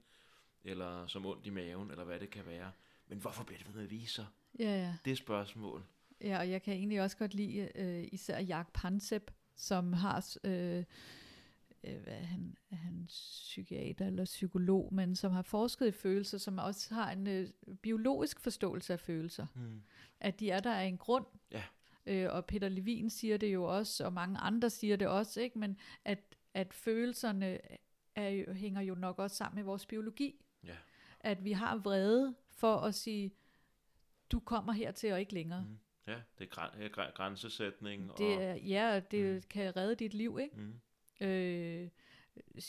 eller 0.64 1.08
som 1.08 1.26
ondt 1.26 1.45
i 1.45 1.49
maven, 1.49 1.91
eller 1.91 2.03
hvad 2.03 2.20
det 2.20 2.30
kan 2.30 2.45
være. 2.45 2.72
Men 3.08 3.18
hvorfor 3.18 3.43
bliver 3.43 3.58
det 3.58 3.68
ved 3.68 3.74
med 3.74 3.84
at 3.84 3.91
vise 3.91 4.14
sig? 4.14 4.26
ja, 4.60 4.80
ja. 4.80 4.95
Det 5.05 5.12
er 5.12 5.16
spørgsmål. 5.16 5.84
Ja, 6.22 6.38
og 6.39 6.49
jeg 6.49 6.62
kan 6.62 6.74
egentlig 6.74 7.01
også 7.01 7.18
godt 7.18 7.34
lide 7.34 7.70
øh, 7.76 8.08
især 8.12 8.39
Jak 8.39 8.74
Pansep, 8.74 9.32
som 9.55 9.93
har, 9.93 10.38
øh, 10.43 10.84
øh, 11.84 12.01
hvad 12.03 12.14
er 12.14 12.26
han, 12.26 12.58
er 12.72 12.76
han 12.76 13.05
psykiater 13.08 14.08
eller 14.08 14.26
psykolog, 14.26 14.93
men 14.93 15.16
som 15.16 15.32
har 15.32 15.41
forsket 15.41 15.88
i 15.88 15.91
følelser, 15.91 16.38
som 16.38 16.58
også 16.58 16.93
har 16.93 17.12
en 17.12 17.28
øh, 17.28 17.49
biologisk 17.82 18.39
forståelse 18.39 18.93
af 18.93 18.99
følelser. 18.99 19.47
Hmm. 19.55 19.82
At 20.20 20.39
de 20.39 20.49
er 20.49 20.60
der 20.60 20.74
af 20.74 20.86
en 20.86 20.97
grund. 20.97 21.26
Ja. 21.51 21.64
Øh, 22.05 22.34
og 22.34 22.45
Peter 22.45 22.70
Levin 22.70 23.10
siger 23.10 23.38
det 23.38 23.53
jo 23.53 23.64
også, 23.64 24.05
og 24.05 24.14
mange 24.14 24.38
andre 24.38 24.70
siger 24.70 24.95
det 24.95 25.08
også, 25.08 25.41
ikke? 25.41 25.60
men 25.60 25.78
at, 26.05 26.36
at 26.53 26.74
følelserne 26.74 27.60
er 28.16 28.30
jo, 28.30 28.53
hænger 28.53 28.82
jo 28.82 28.95
nok 28.95 29.20
også 29.20 29.36
sammen 29.36 29.55
med 29.55 29.64
vores 29.64 29.86
biologi. 29.86 30.41
At 31.20 31.43
vi 31.45 31.51
har 31.51 31.78
vrede 31.78 32.36
for 32.49 32.76
at 32.78 32.95
sige, 32.95 33.32
du 34.32 34.39
kommer 34.39 34.74
hertil 34.74 35.11
og 35.13 35.20
ikke 35.20 35.34
længere. 35.34 35.61
Mm. 35.70 35.78
Ja, 36.07 36.22
det 36.38 36.43
er 36.43 36.49
græn, 36.49 36.70
ja, 36.82 36.88
græ- 36.88 37.11
grænsesætning. 37.11 38.11
Det 38.18 38.36
og, 38.38 38.43
er, 38.43 38.55
ja, 38.55 39.01
det 39.11 39.26
Mm. 39.30 39.34
mm. 39.36 39.41
kan 39.49 39.78
redde 39.78 39.95
dit 39.95 40.13
liv, 40.13 40.39
ikke? 40.41 40.55
mm, 40.57 40.80
Øh, 41.22 41.89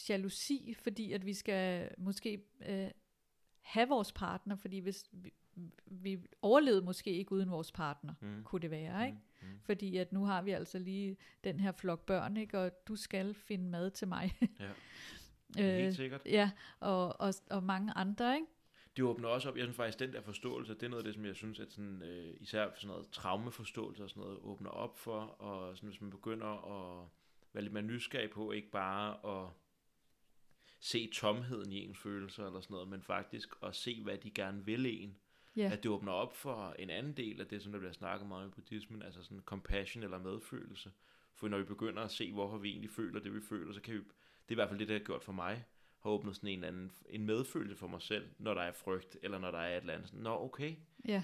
jalousi, 0.09 0.75
fordi 0.83 1.13
at 1.13 1.27
vi 1.27 1.35
skal 1.35 1.91
måske 1.99 2.45
øh, 2.67 2.91
have 3.61 3.89
vores 3.89 4.13
partner, 4.13 4.57
fordi 4.57 4.79
hvis 4.79 5.05
vi, 5.13 5.33
vi 5.87 6.19
overlevede 6.43 6.83
måske 6.85 7.11
ikke 7.13 7.33
uden 7.33 7.51
vores 7.51 7.73
partner, 7.73 8.15
mm, 8.21 8.43
kunne 8.45 8.61
det 8.63 8.71
være, 8.71 9.07
ikke? 9.07 9.19
Mm, 9.43 9.49
mm. 9.49 9.61
Fordi 9.63 9.97
at 9.97 10.13
nu 10.13 10.25
har 10.25 10.43
vi 10.43 10.51
altså 10.51 10.79
lige 10.79 11.17
den 11.45 11.61
her 11.61 11.73
flok 11.73 12.07
børn, 12.07 12.37
ikke? 12.37 12.59
Og 12.59 12.71
du 12.89 12.97
skal 12.97 13.35
finde 13.35 13.65
mad 13.71 13.91
til 13.91 14.09
mig. 14.09 14.39
Ja, 14.61 14.71
helt 15.57 15.97
sikkert. 15.97 16.21
ja, 16.27 16.51
og, 16.81 17.21
og, 17.21 17.35
og 17.51 17.63
mange 17.63 17.93
andre, 17.93 18.35
ikke? 18.35 18.47
Det 18.97 19.05
åbner 19.05 19.29
også 19.29 19.49
op, 19.49 19.57
jeg 19.57 19.65
synes 19.65 19.77
faktisk, 19.77 19.99
den 19.99 20.13
der 20.13 20.21
forståelse, 20.21 20.75
det 20.75 20.83
er 20.83 20.89
noget 20.89 21.01
af 21.01 21.05
det, 21.05 21.15
som 21.15 21.25
jeg 21.25 21.37
synes, 21.37 21.61
at 21.61 21.73
sådan, 21.73 22.03
øh, 22.03 22.35
især 22.41 22.71
sådan 22.77 22.89
noget 22.89 23.11
traumeforståelse 23.11 24.03
og 24.05 24.11
sådan 24.11 24.23
noget, 24.23 24.39
åbner 24.39 24.71
op 24.71 24.99
for, 24.99 25.21
og 25.21 25.77
sådan, 25.77 25.89
hvis 25.89 26.01
man 26.01 26.11
begynder 26.11 26.47
at 26.47 27.09
være 27.53 27.63
lidt 27.63 27.73
mere 27.73 27.83
nysgerrig 27.83 28.31
på, 28.31 28.53
ikke 28.53 28.71
bare 28.71 29.41
at 29.43 29.51
se 30.81 31.11
tomheden 31.13 31.73
i 31.73 31.85
ens 31.85 31.99
følelser 31.99 32.47
eller 32.47 32.61
sådan 32.61 32.75
noget, 32.75 32.89
men 32.89 33.03
faktisk 33.03 33.49
at 33.63 33.77
se, 33.77 34.03
hvad 34.03 34.19
de 34.19 34.31
gerne 34.31 34.65
vil 34.65 35.03
en. 35.03 35.17
Ja, 35.57 35.71
At 35.73 35.83
det 35.83 35.91
åbner 35.91 36.13
op 36.13 36.37
for 36.37 36.75
en 36.79 36.91
anden 36.91 37.13
del 37.17 37.41
af 37.41 37.47
det, 37.47 37.63
som 37.63 37.73
der 37.73 37.79
bliver 37.79 37.93
snakket 37.93 38.29
meget 38.29 38.45
om 38.45 38.49
i 38.51 38.53
buddhismen, 38.53 39.03
altså 39.03 39.23
sådan 39.23 39.43
compassion 39.45 40.05
eller 40.05 40.19
medfølelse. 40.19 40.93
For 41.35 41.49
når 41.49 41.59
vi 41.59 41.65
begynder 41.65 42.03
at 42.03 42.11
se, 42.11 42.33
hvorfor 42.33 42.59
vi 42.59 42.71
egentlig 42.71 42.91
føler 42.91 43.21
det, 43.21 43.35
vi 43.35 43.41
føler, 43.41 43.73
så 43.73 43.81
kan 43.81 43.95
vi, 43.95 44.01
det 44.49 44.55
er 44.55 44.55
i 44.55 44.55
hvert 44.55 44.69
fald 44.69 44.79
det, 44.79 44.89
der 44.89 44.95
har 44.95 45.05
gjort 45.05 45.25
for 45.25 45.33
mig, 45.33 45.65
har 46.01 46.11
åbnet 46.11 46.37
sådan 46.37 46.49
en 46.49 46.55
eller 46.55 46.69
anden, 46.69 46.93
en 47.09 47.27
medfølelse 47.27 47.77
for 47.77 47.87
mig 47.87 48.03
selv, 48.03 48.29
når 48.39 48.55
der 48.55 48.63
er 48.63 48.73
frygt, 48.73 49.17
eller 49.23 49.39
når 49.39 49.51
der 49.51 49.59
er 49.59 49.77
et 49.77 49.81
eller 49.81 49.95
andet. 49.95 50.09
Sådan, 50.09 50.23
Nå, 50.23 50.45
okay, 50.45 50.77
ja, 51.05 51.23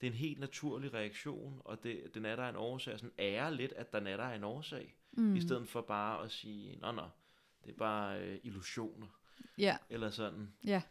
det 0.00 0.06
er 0.06 0.10
en 0.10 0.16
helt 0.16 0.40
naturlig 0.40 0.94
reaktion, 0.94 1.62
og 1.64 1.82
det, 1.82 2.14
den 2.14 2.24
er 2.24 2.36
der 2.36 2.48
en 2.48 2.56
årsag. 2.56 2.98
Sådan 2.98 3.14
ære 3.18 3.54
lidt, 3.54 3.72
at 3.72 3.92
den 3.92 4.06
er 4.06 4.16
der 4.16 4.28
en 4.28 4.44
årsag, 4.44 4.96
mm. 5.12 5.36
i 5.36 5.40
stedet 5.40 5.68
for 5.68 5.80
bare 5.80 6.24
at 6.24 6.30
sige, 6.30 6.76
nå, 6.76 6.92
nå, 6.92 7.08
det 7.64 7.70
er 7.70 7.76
bare 7.76 8.20
øh, 8.20 8.38
illusioner, 8.42 9.06
ja. 9.58 9.76
eller 9.90 10.10
sådan. 10.10 10.52
Ja. 10.64 10.82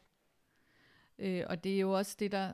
Øh, 1.19 1.43
og 1.49 1.63
det 1.63 1.75
er 1.75 1.79
jo 1.79 1.91
også 1.91 2.15
det, 2.19 2.31
der, 2.31 2.53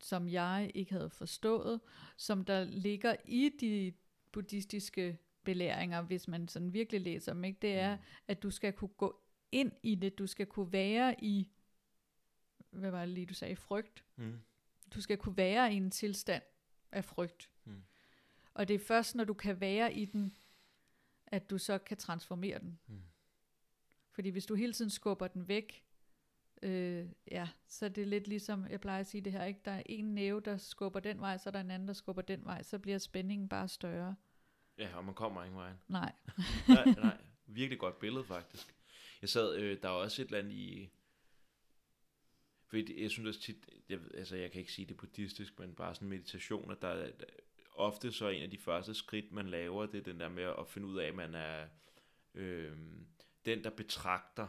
som 0.00 0.28
jeg 0.28 0.70
ikke 0.74 0.92
havde 0.92 1.10
forstået, 1.10 1.80
som 2.16 2.44
der 2.44 2.64
ligger 2.64 3.16
i 3.24 3.50
de 3.60 3.92
buddhistiske 4.32 5.18
belæringer, 5.44 6.02
hvis 6.02 6.28
man 6.28 6.48
sådan 6.48 6.72
virkelig 6.72 7.00
læser 7.00 7.32
dem, 7.32 7.44
ikke? 7.44 7.58
det 7.62 7.74
er, 7.74 7.98
at 8.28 8.42
du 8.42 8.50
skal 8.50 8.72
kunne 8.72 8.88
gå 8.88 9.20
ind 9.52 9.72
i 9.82 9.94
det, 9.94 10.18
du 10.18 10.26
skal 10.26 10.46
kunne 10.46 10.72
være 10.72 11.24
i, 11.24 11.50
hvad 12.70 12.90
var 12.90 13.00
det 13.00 13.08
lige, 13.08 13.26
du 13.26 13.34
sagde, 13.34 13.56
frygt. 13.56 14.04
Mm. 14.16 14.40
Du 14.94 15.00
skal 15.00 15.18
kunne 15.18 15.36
være 15.36 15.72
i 15.72 15.76
en 15.76 15.90
tilstand 15.90 16.42
af 16.92 17.04
frygt. 17.04 17.50
Mm. 17.64 17.82
Og 18.54 18.68
det 18.68 18.74
er 18.74 18.78
først, 18.78 19.14
når 19.14 19.24
du 19.24 19.34
kan 19.34 19.60
være 19.60 19.94
i 19.94 20.04
den, 20.04 20.36
at 21.26 21.50
du 21.50 21.58
så 21.58 21.78
kan 21.78 21.96
transformere 21.96 22.58
den. 22.58 22.78
Mm. 22.86 23.02
Fordi 24.10 24.28
hvis 24.28 24.46
du 24.46 24.54
hele 24.54 24.72
tiden 24.72 24.90
skubber 24.90 25.28
den 25.28 25.48
væk, 25.48 25.84
øh, 26.62 27.08
ja, 27.30 27.48
så 27.66 27.84
er 27.84 27.88
det 27.88 28.08
lidt 28.08 28.28
ligesom, 28.28 28.66
jeg 28.70 28.80
plejer 28.80 29.00
at 29.00 29.06
sige 29.06 29.20
det 29.20 29.32
her, 29.32 29.44
ikke? 29.44 29.60
Der 29.64 29.70
er 29.70 29.82
en 29.86 30.14
næve, 30.14 30.40
der 30.40 30.56
skubber 30.56 31.00
den 31.00 31.20
vej, 31.20 31.38
så 31.38 31.48
er 31.48 31.50
der 31.50 31.60
en 31.60 31.70
anden, 31.70 31.88
der 31.88 31.94
skubber 31.94 32.22
den 32.22 32.44
vej, 32.44 32.62
så 32.62 32.78
bliver 32.78 32.98
spændingen 32.98 33.48
bare 33.48 33.68
større. 33.68 34.14
Ja, 34.78 34.96
og 34.96 35.04
man 35.04 35.14
kommer 35.14 35.44
ingen 35.44 35.58
vej. 35.58 35.72
Nej. 35.88 36.12
nej, 36.68 36.84
nej, 36.84 37.16
virkelig 37.46 37.78
godt 37.78 37.98
billede 37.98 38.24
faktisk. 38.24 38.74
Jeg 39.22 39.28
sad, 39.28 39.56
øh, 39.56 39.82
der 39.82 39.88
er 39.88 39.92
også 39.92 40.22
et 40.22 40.26
eller 40.26 40.38
andet 40.38 40.52
i, 40.52 40.90
fordi 42.66 43.02
jeg 43.02 43.10
synes 43.10 43.28
også 43.28 43.40
tit, 43.40 43.68
jeg, 43.88 43.98
altså 44.14 44.36
jeg 44.36 44.50
kan 44.52 44.58
ikke 44.60 44.72
sige 44.72 44.86
det 44.86 44.96
buddhistisk, 44.96 45.58
men 45.58 45.74
bare 45.74 45.94
sådan 45.94 46.08
meditation, 46.08 46.70
at 46.70 46.82
der, 46.82 46.88
er- 46.88 47.10
der 47.12 47.26
ofte 47.74 48.12
så 48.12 48.26
er 48.26 48.30
en 48.30 48.42
af 48.42 48.50
de 48.50 48.58
første 48.58 48.94
skridt, 48.94 49.32
man 49.32 49.48
laver, 49.48 49.86
det 49.86 49.98
er 49.98 50.02
den 50.12 50.20
der 50.20 50.28
med 50.28 50.42
at 50.44 50.68
finde 50.68 50.86
ud 50.88 50.98
af, 50.98 51.06
at 51.06 51.14
man 51.14 51.34
er 51.34 51.68
øh, 52.34 52.76
den, 53.44 53.64
der 53.64 53.70
betragter 53.70 54.48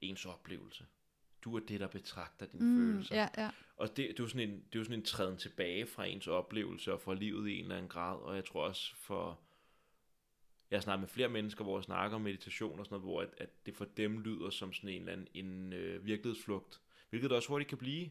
ens 0.00 0.26
oplevelse. 0.26 0.86
Du 1.44 1.56
er 1.56 1.60
det, 1.60 1.80
der 1.80 1.86
betragter 1.86 2.46
dine 2.46 2.64
mm, 2.64 2.76
følelser. 2.76 3.16
ja, 3.16 3.28
ja. 3.38 3.50
Og 3.76 3.88
det, 3.88 3.96
det, 3.96 4.20
er 4.20 4.24
jo 4.24 4.26
sådan 4.26 4.48
en, 4.48 4.54
det 4.54 4.74
er 4.74 4.78
jo 4.78 4.84
sådan 4.84 4.98
en 4.98 5.04
træden 5.04 5.36
tilbage 5.36 5.86
fra 5.86 6.04
ens 6.04 6.26
oplevelse 6.26 6.92
og 6.92 7.00
fra 7.00 7.14
livet 7.14 7.48
i 7.48 7.54
en 7.54 7.62
eller 7.62 7.76
anden 7.76 7.88
grad. 7.88 8.18
Og 8.18 8.36
jeg 8.36 8.44
tror 8.44 8.64
også 8.64 8.96
for... 8.96 9.40
Jeg 10.70 10.76
har 10.76 10.82
snakket 10.82 11.00
med 11.00 11.08
flere 11.08 11.28
mennesker, 11.28 11.64
hvor 11.64 11.78
jeg 11.78 11.84
snakker 11.84 12.14
om 12.14 12.22
meditation 12.22 12.78
og 12.78 12.86
sådan 12.86 12.94
noget, 13.00 13.04
hvor 13.04 13.22
at, 13.22 13.28
at 13.38 13.66
det 13.66 13.76
for 13.76 13.84
dem 13.84 14.20
lyder 14.20 14.50
som 14.50 14.72
sådan 14.72 14.90
en 14.90 15.00
eller 15.00 15.12
anden 15.12 15.28
en, 15.34 15.72
øh, 15.72 16.06
virkelighedsflugt. 16.06 16.80
Hvilket 17.10 17.30
det 17.30 17.36
også 17.36 17.48
hurtigt 17.48 17.68
kan 17.68 17.78
blive. 17.78 18.10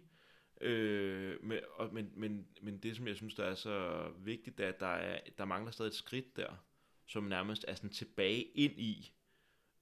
Øh, 0.61 1.43
med, 1.43 1.59
og, 1.75 1.93
men, 1.93 2.11
men, 2.15 2.47
men 2.61 2.77
det, 2.77 2.95
som 2.95 3.07
jeg 3.07 3.15
synes, 3.15 3.35
der 3.35 3.45
er 3.45 3.55
så 3.55 4.07
vigtigt, 4.17 4.57
det 4.57 4.65
er, 4.65 4.69
at 4.69 4.79
der, 4.79 4.87
er, 4.87 5.19
der 5.37 5.45
mangler 5.45 5.71
stadig 5.71 5.89
et 5.89 5.95
skridt 5.95 6.35
der, 6.35 6.63
som 7.05 7.23
nærmest 7.23 7.65
er 7.67 7.75
sådan 7.75 7.89
tilbage 7.89 8.43
ind 8.43 8.79
i, 8.79 9.13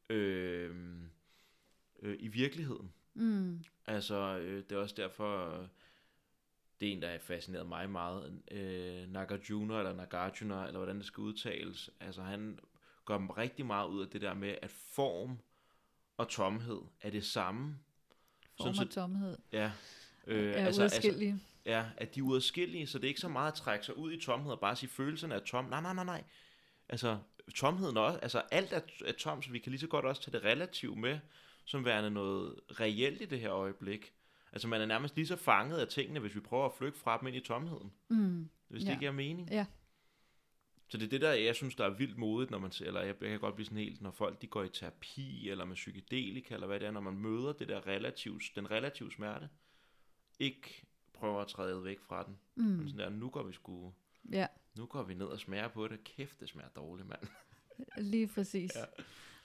øh, 0.10 0.76
øh, 2.02 2.16
i 2.20 2.28
virkeligheden. 2.28 2.94
Mm. 3.18 3.64
Altså, 3.86 4.16
øh, 4.38 4.64
det 4.64 4.72
er 4.72 4.78
også 4.80 4.96
derfor, 4.98 5.60
øh, 5.60 5.68
det 6.80 6.90
er 6.90 6.94
en, 6.94 7.02
der 7.02 7.12
har 7.12 7.18
fascineret 7.20 7.68
mig 7.68 7.90
meget. 7.90 8.42
Øh, 8.52 9.08
Nagarjuna, 9.08 9.78
eller 9.78 9.94
Nagarjuna, 9.94 10.66
eller 10.66 10.78
hvordan 10.78 10.98
det 10.98 11.06
skal 11.06 11.22
udtales. 11.22 11.90
Altså, 12.00 12.22
han 12.22 12.60
gør 13.06 13.38
rigtig 13.38 13.66
meget 13.66 13.88
ud 13.88 14.02
af 14.02 14.08
det 14.08 14.22
der 14.22 14.34
med, 14.34 14.56
at 14.62 14.72
form 14.72 15.38
og 16.18 16.30
tomhed 16.30 16.82
er 17.02 17.10
det 17.10 17.26
samme. 17.26 17.78
Form 18.62 18.74
Sådan 18.74 18.88
og 18.88 18.94
tomhed 18.94 19.38
Ja. 19.52 19.72
øh, 20.28 20.54
er 20.54 20.66
altså, 20.66 20.82
altså, 20.82 20.82
uadskillelige. 20.82 21.40
ja, 21.66 21.86
at 21.98 22.16
de 22.16 22.20
er 22.20 22.24
uadskillelige, 22.24 22.88
så 22.88 22.98
det 22.98 23.04
er 23.04 23.08
ikke 23.10 23.20
så 23.20 23.30
meget 23.30 23.52
at 23.52 23.58
trække 23.58 23.86
sig 23.86 23.98
ud 23.98 24.12
i 24.12 24.22
tomhed 24.22 24.52
og 24.52 24.60
bare 24.60 24.76
sige, 24.76 24.90
følelserne 24.90 25.36
er 25.36 25.40
tom. 25.40 25.66
Nej, 25.66 25.82
nej, 25.82 25.94
nej, 25.94 26.04
nej. 26.06 26.24
Altså, 26.90 27.18
tomheden 27.56 27.98
også, 27.98 28.20
altså 28.20 28.40
alt 28.52 28.74
er, 28.74 28.82
er 29.06 29.12
tom, 29.12 29.42
så 29.42 29.52
vi 29.52 29.60
kan 29.60 29.72
lige 29.72 29.80
så 29.80 29.88
godt 29.88 30.06
også 30.06 30.22
tage 30.22 30.38
det 30.38 30.46
relativt 30.46 30.98
med, 30.98 31.20
som 31.68 31.86
værende 31.86 32.12
noget 32.12 32.60
reelt 32.80 33.22
i 33.22 33.26
det 33.26 33.40
her 33.40 33.52
øjeblik. 33.52 34.14
Altså, 34.52 34.68
man 34.68 34.82
er 34.82 34.86
nærmest 34.86 35.16
lige 35.16 35.28
så 35.28 35.36
fanget 35.36 35.78
af 35.78 35.88
tingene, 35.88 36.20
hvis 36.20 36.36
vi 36.36 36.40
prøver 36.40 36.66
at 36.66 36.74
flygte 36.78 37.00
fra 37.00 37.18
dem 37.20 37.28
ind 37.28 37.36
i 37.36 37.40
tomheden. 37.40 37.94
Mm. 38.10 38.50
Hvis 38.68 38.82
det 38.82 38.88
Ja. 38.88 38.92
ikke 38.94 39.00
giver 39.00 39.12
mening. 39.12 39.50
Ja. 39.50 39.66
Så 40.90 40.98
det 40.98 41.06
er 41.06 41.10
det 41.10 41.22
der, 41.22 41.32
jeg 41.34 41.56
synes, 41.56 41.76
der 41.76 41.86
er 41.86 41.90
vildt 41.90 42.18
modigt, 42.18 42.52
når 42.52 42.58
man, 42.60 42.72
eller 42.82 43.02
jeg, 43.02 43.16
jeg 43.22 43.30
kan 43.30 43.40
godt 43.40 43.56
blive 43.56 43.66
sådan 43.66 43.78
helt, 43.78 44.02
når 44.02 44.12
folk 44.12 44.42
de 44.42 44.48
går 44.48 44.64
i 44.64 44.70
terapi, 44.70 45.50
eller 45.50 45.66
med 45.66 45.76
psykedelika, 45.76 46.54
eller 46.54 46.68
hvad 46.68 46.80
det 46.80 46.88
er, 46.88 46.92
når 46.92 47.02
man 47.02 47.18
møder 47.18 47.54
det 47.54 47.68
der 47.68 47.88
relativt, 47.88 48.44
den 48.56 48.72
relative 48.72 49.12
smerte, 49.12 49.50
ikke 50.40 50.86
prøver 51.14 51.42
at 51.42 51.48
træde 51.48 51.84
væk 51.84 52.00
fra 52.02 52.24
den. 52.24 52.38
Mm. 52.56 52.64
Men 52.64 52.90
sådan 52.90 53.00
der, 53.00 53.10
nu 53.10 53.30
går 53.30 53.44
vi 53.44 53.54
sgu, 53.54 53.94
Ja. 54.32 54.48
Nu 54.76 54.86
går 54.86 55.04
vi 55.04 55.14
ned 55.14 55.26
og 55.26 55.40
smager 55.40 55.68
på 55.68 55.88
det. 55.88 56.04
Kæft, 56.04 56.40
det 56.40 56.50
smager 56.50 56.70
dårligt, 56.70 57.08
mand. 57.08 57.22
Lige 57.98 58.28
præcis. 58.28 58.72
Ja. 58.76 58.84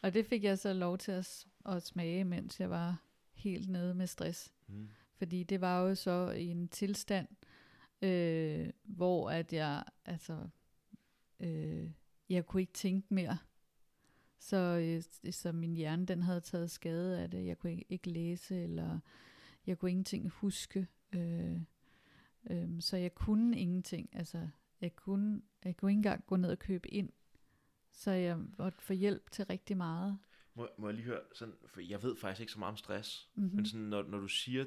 Og 0.03 0.15
det 0.15 0.27
fik 0.27 0.45
jeg 0.45 0.59
så 0.59 0.73
lov 0.73 0.99
til 0.99 1.13
at, 1.13 1.47
at 1.67 1.83
smage, 1.83 2.25
mens 2.25 2.61
jeg 2.61 2.71
var 2.71 3.03
helt 3.33 3.69
nede 3.69 3.95
med 3.95 4.07
stress. 4.07 4.53
Mm. 4.67 4.89
Fordi 5.15 5.43
det 5.43 5.61
var 5.61 5.81
jo 5.81 5.95
så 5.95 6.31
i 6.31 6.47
en 6.47 6.69
tilstand, 6.69 7.29
øh, 8.03 8.71
hvor 8.83 9.31
at 9.31 9.53
jeg, 9.53 9.85
altså, 10.05 10.49
øh, 11.41 11.91
jeg 12.29 12.47
kunne 12.47 12.61
ikke 12.61 12.73
tænke 12.73 13.15
mere. 13.15 13.39
Så, 14.39 14.57
øh, 14.57 15.33
så 15.33 15.53
min 15.53 15.77
hjerne, 15.77 16.07
den 16.07 16.23
havde 16.23 16.41
taget 16.41 16.71
skade 16.71 17.21
af 17.21 17.31
det. 17.31 17.47
Jeg 17.47 17.59
kunne 17.59 17.73
ikke, 17.73 17.85
ikke 17.89 18.11
læse, 18.11 18.63
eller 18.63 18.99
jeg 19.67 19.79
kunne 19.79 19.91
ingenting 19.91 20.29
huske. 20.29 20.87
Øh, 21.13 21.61
øh, 22.51 22.81
så 22.81 22.97
jeg 22.97 23.15
kunne 23.15 23.59
ingenting. 23.59 24.09
Altså, 24.13 24.49
jeg 24.81 24.97
kunne, 24.97 25.43
jeg 25.65 25.77
kunne 25.77 25.91
ikke 25.91 25.99
engang 25.99 26.27
gå 26.27 26.37
ned 26.37 26.51
og 26.51 26.59
købe 26.59 26.89
ind. 26.89 27.11
Så 27.93 28.11
jeg 28.11 28.39
måtte 28.59 28.83
få 28.83 28.93
hjælp 28.93 29.31
til 29.31 29.45
rigtig 29.45 29.77
meget. 29.77 30.19
Må, 30.55 30.69
må 30.79 30.89
jeg 30.89 30.95
lige 30.95 31.05
høre, 31.07 31.21
sådan, 31.35 31.55
for 31.67 31.81
jeg 31.81 32.03
ved 32.03 32.17
faktisk 32.17 32.41
ikke 32.41 32.53
så 32.53 32.59
meget 32.59 32.71
om 32.73 32.77
stress, 32.77 33.31
Mm-hmm. 33.35 33.51
mm. 33.51 33.57
men 33.57 33.67
sådan, 33.67 33.87
når, 33.87 34.03
når 34.03 34.19
du 34.19 34.29
siger, 34.29 34.65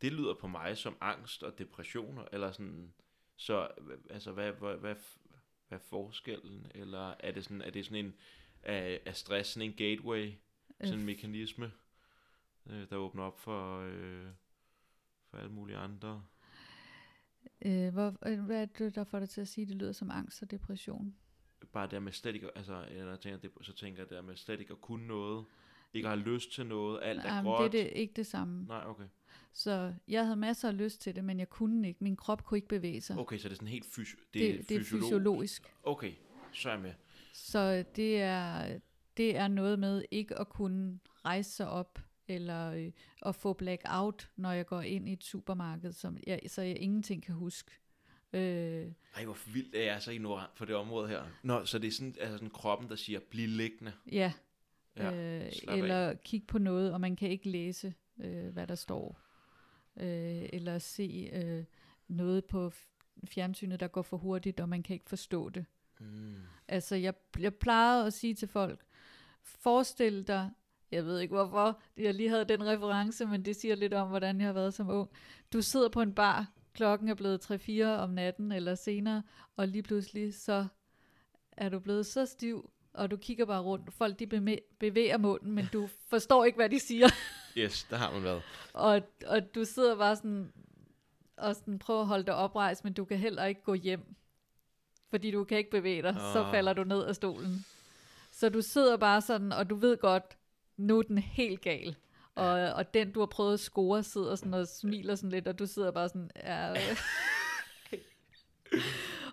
det 0.00 0.12
lyder 0.12 0.34
på 0.34 0.46
mig 0.46 0.78
som 0.78 0.96
angst 1.00 1.42
og 1.42 1.58
depression, 1.58 2.18
eller 2.32 2.52
sådan, 2.52 2.92
så 3.36 3.68
altså, 4.10 4.32
hvad, 4.32 4.52
hvad, 4.52 4.76
hvad, 4.76 4.94
hvad 5.68 5.78
er 5.78 5.82
forskellen, 5.82 6.66
eller 6.74 7.14
er 7.20 7.32
det 7.32 7.44
sådan, 7.44 7.62
er 7.62 7.70
det 7.70 7.84
sådan 7.84 8.04
en, 8.04 8.14
er, 8.62 8.98
er 9.06 9.12
stress 9.12 9.50
sådan 9.50 9.70
en 9.70 9.76
gateway, 9.76 10.32
sådan 10.84 10.98
en 10.98 11.06
mekanisme, 11.06 11.72
øh, 12.66 12.90
der 12.90 12.96
åbner 12.96 13.22
op 13.22 13.38
for, 13.40 13.80
øh, 13.80 14.26
for 15.30 15.38
alle 15.38 15.52
mulige 15.52 15.76
andre? 15.76 16.24
Øh, 17.62 17.92
hvor, 17.92 18.16
øh, 18.26 18.40
hvad 18.40 18.62
er 18.62 18.66
det, 18.66 18.94
der 18.94 19.04
får 19.04 19.18
dig 19.18 19.28
til 19.28 19.40
at 19.40 19.48
sige, 19.48 19.62
at 19.62 19.68
det 19.68 19.76
lyder 19.76 19.92
som 19.92 20.10
angst 20.10 20.42
og 20.42 20.50
depression? 20.50 21.16
Bare 21.72 21.86
det 21.86 22.02
med 22.02 22.12
slet 22.12 22.34
ikke, 22.34 22.48
altså, 22.56 22.74
jeg 22.96 23.20
tænker, 23.20 23.38
det, 23.38 23.50
så 23.62 23.72
tænker 23.72 24.02
jeg 24.02 24.10
det 24.10 24.24
med 24.24 24.36
slet 24.36 24.60
ikke 24.60 24.72
at 24.72 24.80
kunne 24.80 25.06
noget, 25.06 25.44
ikke 25.94 26.08
have 26.08 26.20
lyst 26.20 26.52
til 26.52 26.66
noget, 26.66 27.00
alt 27.02 27.20
er 27.24 27.34
Jamen, 27.34 27.52
gråt. 27.52 27.72
det 27.72 27.80
er 27.80 27.84
det, 27.84 27.92
ikke 27.96 28.12
det 28.16 28.26
samme. 28.26 28.64
Nej, 28.68 28.82
okay. 28.86 29.04
Så 29.52 29.94
jeg 30.08 30.24
havde 30.24 30.36
masser 30.36 30.68
af 30.68 30.76
lyst 30.76 31.00
til 31.00 31.16
det, 31.16 31.24
men 31.24 31.38
jeg 31.38 31.48
kunne 31.50 31.88
ikke. 31.88 32.04
Min 32.04 32.16
krop 32.16 32.44
kunne 32.44 32.58
ikke 32.58 32.68
bevæge 32.68 33.00
sig. 33.00 33.18
Okay, 33.18 33.38
så 33.38 33.48
det 33.48 33.52
er 33.52 33.56
sådan 33.56 33.68
helt 33.68 33.86
fysio- 33.86 34.16
det, 34.34 34.34
det, 34.34 34.54
er 34.54 34.62
det 34.62 34.76
er 34.76 34.80
fysiolog- 34.80 35.02
fysiologisk. 35.04 35.74
Okay, 35.82 36.12
så 36.52 36.68
er 36.68 36.72
jeg 36.72 36.82
med. 36.82 36.92
Så 37.32 37.84
det 37.96 38.20
er, 38.20 38.78
det 39.16 39.36
er 39.36 39.48
noget 39.48 39.78
med 39.78 40.04
ikke 40.10 40.38
at 40.38 40.48
kunne 40.48 40.98
rejse 41.24 41.50
sig 41.50 41.68
op, 41.68 41.98
eller 42.28 42.72
øh, 42.72 42.92
at 43.26 43.34
få 43.34 43.52
blackout, 43.52 44.30
når 44.36 44.52
jeg 44.52 44.66
går 44.66 44.80
ind 44.80 45.08
i 45.08 45.12
et 45.12 45.24
supermarked, 45.24 45.92
som 45.92 46.16
jeg, 46.26 46.40
så 46.46 46.62
jeg 46.62 46.78
ingenting 46.78 47.22
kan 47.22 47.34
huske. 47.34 47.70
Øh, 48.32 48.86
Ej, 49.16 49.24
hvor 49.24 49.36
vildt 49.52 49.74
er 49.74 49.92
jeg 49.92 50.02
så 50.02 50.10
ignorant 50.10 50.54
på 50.54 50.64
det 50.64 50.74
område 50.76 51.08
her. 51.08 51.22
Nå, 51.42 51.64
så 51.64 51.78
det 51.78 51.88
er 51.88 51.92
sådan, 51.92 52.14
altså 52.20 52.36
sådan 52.36 52.50
kroppen, 52.50 52.88
der 52.88 52.96
siger, 52.96 53.20
bliv 53.30 53.48
liggende. 53.48 53.92
ja, 54.12 54.32
Ja, 54.96 55.12
øh, 55.14 55.52
slap 55.52 55.74
af. 55.74 55.78
eller 55.78 56.14
kigge 56.14 56.46
på 56.46 56.58
noget, 56.58 56.92
og 56.92 57.00
man 57.00 57.16
kan 57.16 57.30
ikke 57.30 57.48
læse, 57.50 57.94
øh, 58.20 58.46
hvad 58.48 58.66
der 58.66 58.74
står. 58.74 59.20
Øh, 60.00 60.48
eller 60.52 60.78
se 60.78 61.30
øh, 61.32 61.64
noget 62.08 62.44
på 62.44 62.72
fjernsynet, 63.24 63.80
der 63.80 63.88
går 63.88 64.02
for 64.02 64.16
hurtigt, 64.16 64.60
og 64.60 64.68
man 64.68 64.82
kan 64.82 64.94
ikke 64.94 65.08
forstå 65.08 65.48
det. 65.48 65.64
Mm. 66.00 66.34
Altså, 66.68 66.96
jeg, 66.96 67.14
jeg 67.38 67.54
plejede 67.54 68.06
at 68.06 68.12
sige 68.12 68.34
til 68.34 68.48
folk, 68.48 68.84
forestil 69.42 70.26
dig, 70.26 70.50
jeg 70.90 71.04
ved 71.04 71.20
ikke 71.20 71.34
hvorfor, 71.34 71.80
jeg 71.96 72.14
lige 72.14 72.28
havde 72.28 72.44
den 72.44 72.66
reference, 72.66 73.26
men 73.26 73.44
det 73.44 73.56
siger 73.56 73.74
lidt 73.74 73.94
om, 73.94 74.08
hvordan 74.08 74.38
jeg 74.40 74.46
har 74.48 74.52
været 74.52 74.74
som 74.74 74.90
ung. 74.90 75.10
Du 75.52 75.62
sidder 75.62 75.88
på 75.88 76.00
en 76.02 76.14
bar, 76.14 76.52
klokken 76.74 77.08
er 77.08 77.14
blevet 77.14 77.50
3-4 77.50 77.84
om 77.84 78.10
natten 78.10 78.52
eller 78.52 78.74
senere, 78.74 79.22
og 79.56 79.68
lige 79.68 79.82
pludselig 79.82 80.34
så 80.34 80.66
er 81.52 81.68
du 81.68 81.78
blevet 81.78 82.06
så 82.06 82.26
stiv, 82.26 82.70
og 82.94 83.10
du 83.10 83.16
kigger 83.16 83.44
bare 83.44 83.62
rundt. 83.62 83.94
Folk 83.94 84.18
de 84.18 84.26
bevæger 84.78 85.18
munden, 85.18 85.52
men 85.52 85.68
du 85.72 85.88
forstår 86.08 86.44
ikke, 86.44 86.56
hvad 86.56 86.68
de 86.68 86.80
siger. 86.80 87.08
Yes, 87.56 87.84
der 87.84 87.96
har 87.96 88.12
man 88.12 88.22
været. 88.22 88.42
Og, 88.72 89.02
og 89.26 89.54
du 89.54 89.64
sidder 89.64 89.96
bare 89.96 90.16
sådan, 90.16 90.52
og 91.36 91.56
sådan 91.56 91.78
prøver 91.78 92.00
at 92.00 92.06
holde 92.06 92.24
dig 92.26 92.34
oprejst, 92.34 92.84
men 92.84 92.92
du 92.92 93.04
kan 93.04 93.18
heller 93.18 93.44
ikke 93.44 93.62
gå 93.62 93.74
hjem. 93.74 94.14
Fordi 95.08 95.30
du 95.30 95.44
kan 95.44 95.58
ikke 95.58 95.70
bevæge 95.70 96.02
dig, 96.02 96.10
oh. 96.10 96.32
så 96.32 96.44
Åh. 96.44 96.50
falder 96.50 96.72
du 96.72 96.84
ned 96.84 97.04
af 97.04 97.14
stolen. 97.14 97.64
Så 98.30 98.48
du 98.48 98.62
sidder 98.62 98.96
bare 98.96 99.20
sådan, 99.20 99.52
og 99.52 99.70
du 99.70 99.74
ved 99.74 99.96
godt, 99.96 100.38
nu 100.76 100.98
er 100.98 101.02
den 101.02 101.18
helt 101.18 101.60
gal. 101.60 101.96
Og, 102.34 102.50
og 102.50 102.94
den, 102.94 103.12
du 103.12 103.18
har 103.20 103.26
prøvet 103.26 103.54
at 103.54 103.60
score, 103.60 104.02
sidder 104.02 104.34
sådan 104.36 104.54
og 104.54 104.68
smiler 104.68 105.14
sådan 105.14 105.30
lidt, 105.30 105.48
og 105.48 105.58
du 105.58 105.66
sidder 105.66 105.90
bare 105.90 106.08
sådan, 106.08 106.30
ja... 106.36 106.70
øh. 106.80 106.96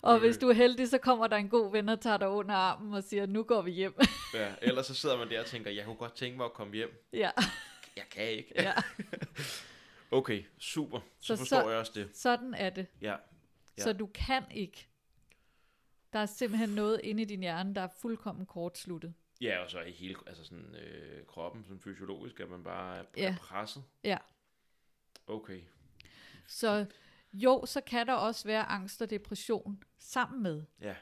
og 0.01 0.19
hvis 0.19 0.37
du 0.37 0.49
er 0.49 0.53
heldig, 0.53 0.89
så 0.89 0.97
kommer 0.97 1.27
der 1.27 1.35
en 1.37 1.49
god 1.49 1.71
ven 1.71 1.89
og 1.89 2.01
tager 2.01 2.17
dig 2.17 2.27
under 2.29 2.55
armen 2.55 2.93
og 2.93 3.03
siger, 3.03 3.25
nu 3.25 3.43
går 3.43 3.61
vi 3.61 3.71
hjem. 3.71 3.93
Ja, 4.33 4.53
ellers 4.61 4.85
så 4.85 4.93
sidder 4.93 5.17
man 5.17 5.29
der 5.29 5.39
og 5.39 5.45
tænker, 5.45 5.71
jeg 5.71 5.85
kunne 5.85 5.95
godt 5.95 6.15
tænke 6.15 6.37
mig 6.37 6.45
at 6.45 6.53
komme 6.53 6.73
hjem. 6.73 7.07
ja, 7.13 7.29
Jeg 7.95 8.03
kan 8.11 8.23
ikke. 8.29 8.51
ja, 8.55 8.73
Okay, 10.11 10.43
super. 10.59 10.99
Så, 10.99 11.27
Så- 11.27 11.35
forstår 11.35 11.61
så- 11.61 11.69
jeg 11.69 11.79
også 11.79 11.91
det. 11.95 12.09
sådan 12.13 12.53
er 12.53 12.69
det. 12.69 12.85
Ja. 13.01 13.15
Ja. 13.77 13.83
Så 13.83 13.93
du 13.93 14.05
kan 14.13 14.43
ikke. 14.51 14.87
Der 16.13 16.19
er 16.19 16.25
simpelthen 16.25 16.69
noget 16.69 17.01
inde 17.03 17.21
i 17.21 17.25
din 17.25 17.39
hjerne, 17.39 17.75
der 17.75 17.81
er 17.81 17.87
fuldkommen 18.01 18.45
kortsluttet. 18.45 19.13
Ja, 19.41 19.59
og 19.63 19.69
så 19.71 19.81
i 19.81 19.91
hele 19.91 20.15
altså 20.27 20.43
sådan, 20.43 20.75
øh, 20.75 21.25
kroppen, 21.25 21.63
sådan 21.63 21.79
fysiologisk, 21.79 22.39
at 22.39 22.49
man 22.49 22.63
bare 22.63 22.97
er, 22.97 23.03
Ja. 23.17 23.31
er 23.31 23.37
presset. 23.37 23.83
Ja. 24.03 24.17
Okay. 25.27 25.61
Så 26.47 26.85
jo, 27.33 27.65
så 27.65 27.81
kan 27.81 28.07
der 28.07 28.13
også 28.13 28.47
være 28.47 28.63
angst 28.63 29.01
og 29.01 29.09
depression 29.09 29.83
sammen 29.97 30.43
med. 30.43 30.63
Ja. 30.81 30.95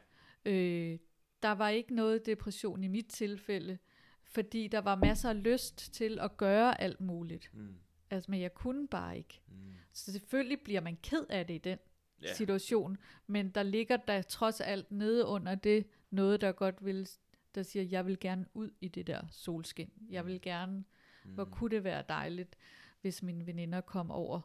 Øh, 0.46 1.00
der 1.44 1.52
var 1.52 1.70
ikke 1.70 1.96
noget 1.96 2.26
depression 2.26 2.84
i 2.84 2.88
mit 2.88 3.08
tilfælde, 3.08 3.78
fordi 4.24 4.68
der 4.68 4.80
var 4.82 4.96
masser 4.96 5.30
af 5.30 5.44
lyst 5.44 5.94
til 5.94 6.20
at 6.20 6.38
gøre 6.38 6.82
alt 6.82 7.02
muligt. 7.02 7.50
Mm. 7.54 7.76
Altså, 8.10 8.32
men 8.32 8.42
jeg 8.42 8.54
kunne 8.54 8.88
bare 8.88 9.18
ikke. 9.18 9.42
Mm. 9.48 9.74
Så 9.94 10.12
selvfølgelig 10.12 10.60
bliver 10.62 10.82
man 10.82 10.98
ked 11.04 11.26
af 11.30 11.48
det 11.48 11.54
i 11.54 11.58
den 11.58 11.80
Ja. 12.22 12.28
ja. 12.28 12.34
situation, 12.34 12.98
men 13.28 13.50
der 13.50 13.64
ligger 13.64 13.98
der 13.98 14.22
trods 14.22 14.62
alt 14.62 14.92
nede 14.92 15.26
under 15.26 15.56
det 15.56 15.88
noget, 16.10 16.42
der 16.42 16.52
godt 16.52 16.86
vil, 16.86 17.10
der 17.56 17.64
siger, 17.64 17.84
jeg 17.84 18.06
vil 18.06 18.20
gerne 18.20 18.46
ud 18.54 18.72
i 18.82 18.88
det 18.88 19.08
der 19.08 19.22
solskin. 19.32 19.92
Jeg 20.10 20.26
vil 20.26 20.42
gerne, 20.42 20.84
mm. 21.24 21.32
hvor 21.34 21.46
kunne 21.46 21.76
det 21.76 21.84
være 21.84 22.04
dejligt, 22.10 22.56
hvis 23.02 23.24
mine 23.24 23.46
veninder 23.46 23.82
kom 23.82 24.12
over 24.12 24.42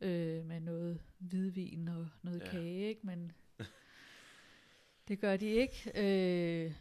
øh, 0.00 0.44
med 0.44 0.60
noget 0.60 1.00
hvidvin 1.18 1.88
og 1.88 2.08
noget 2.22 2.40
Ja. 2.40 2.44
ja. 2.44 2.50
kage, 2.50 2.88
ikke? 2.88 3.06
men 3.06 3.32
det 5.08 5.20
gør 5.20 5.36
de 5.36 5.46
ikke. 5.46 5.92
Øh, 5.94 6.72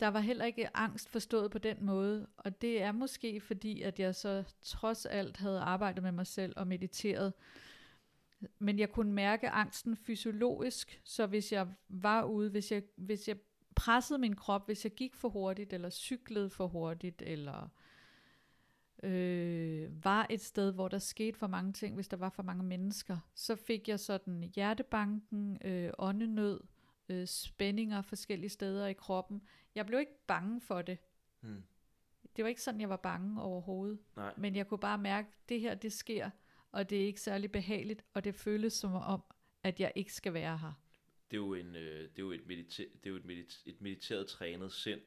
der 0.00 0.08
var 0.08 0.20
heller 0.20 0.44
ikke 0.44 0.76
angst 0.76 1.08
forstået 1.08 1.50
på 1.50 1.58
den 1.58 1.84
måde, 1.84 2.26
og 2.36 2.60
det 2.62 2.82
er 2.82 2.92
måske 2.92 3.40
fordi, 3.40 3.82
at 3.82 4.00
jeg 4.00 4.14
så 4.14 4.44
trods 4.62 5.06
alt 5.06 5.36
havde 5.36 5.60
arbejdet 5.60 6.02
med 6.02 6.12
mig 6.12 6.26
selv 6.26 6.52
og 6.56 6.66
mediteret, 6.66 7.32
men 8.58 8.78
jeg 8.78 8.90
kunne 8.92 9.12
mærke 9.12 9.50
angsten 9.50 9.96
fysiologisk, 9.96 11.00
så 11.04 11.26
hvis 11.26 11.52
jeg 11.52 11.68
var 11.88 12.24
ude, 12.24 12.50
hvis 12.50 12.72
jeg, 12.72 12.82
hvis 12.96 13.28
jeg 13.28 13.36
pressede 13.76 14.18
min 14.18 14.36
krop, 14.36 14.66
hvis 14.66 14.84
jeg 14.84 14.92
gik 14.92 15.14
for 15.14 15.28
hurtigt, 15.28 15.72
eller 15.72 15.90
cyklede 15.90 16.50
for 16.50 16.66
hurtigt, 16.66 17.22
eller 17.22 17.68
øh, 19.02 20.04
var 20.04 20.26
et 20.30 20.40
sted, 20.40 20.72
hvor 20.72 20.88
der 20.88 20.98
skete 20.98 21.38
for 21.38 21.46
mange 21.46 21.72
ting, 21.72 21.94
hvis 21.94 22.08
der 22.08 22.16
var 22.16 22.28
for 22.28 22.42
mange 22.42 22.62
mennesker, 22.62 23.18
så 23.34 23.56
fik 23.56 23.88
jeg 23.88 24.00
sådan 24.00 24.42
hjertebanken, 24.54 25.58
øh, 25.64 25.92
åndenød, 25.98 26.60
øh, 27.08 27.26
spændinger 27.26 28.02
forskellige 28.02 28.50
steder 28.50 28.86
i 28.86 28.92
kroppen. 28.92 29.42
Jeg 29.74 29.86
blev 29.86 30.00
ikke 30.00 30.26
bange 30.26 30.60
for 30.60 30.82
det. 30.82 30.98
Mm. 31.40 31.62
Det 32.36 32.44
var 32.44 32.48
ikke 32.48 32.62
sådan, 32.62 32.80
jeg 32.80 32.88
var 32.88 32.96
bange 32.96 33.42
overhovedet. 33.42 33.98
Nej. 34.16 34.34
Men 34.36 34.56
jeg 34.56 34.66
kunne 34.66 34.78
bare 34.78 34.98
mærke, 34.98 35.28
at 35.28 35.48
det 35.48 35.60
her, 35.60 35.74
det 35.74 35.92
sker, 35.92 36.30
og 36.72 36.90
det 36.90 37.02
er 37.02 37.06
ikke 37.06 37.20
særlig 37.20 37.52
behageligt, 37.52 38.04
og 38.14 38.24
det 38.24 38.34
føles 38.34 38.72
som 38.72 38.92
om, 38.94 39.22
at 39.62 39.80
jeg 39.80 39.92
ikke 39.94 40.14
skal 40.14 40.34
være 40.34 40.58
her. 40.58 40.72
Det 41.30 41.36
er 41.36 41.40
jo, 41.40 41.54
en, 41.54 41.76
øh, 41.76 42.00
det 42.00 42.18
er 42.18 42.22
jo, 42.22 42.32
et, 42.32 42.46
mediter- 42.46 42.88
det 42.94 43.06
er 43.06 43.10
jo 43.10 43.16
et, 43.16 43.24
medit- 43.24 43.62
et 43.66 43.80
mediteret 43.80 44.26
trænet 44.26 44.72
sind, 44.72 45.00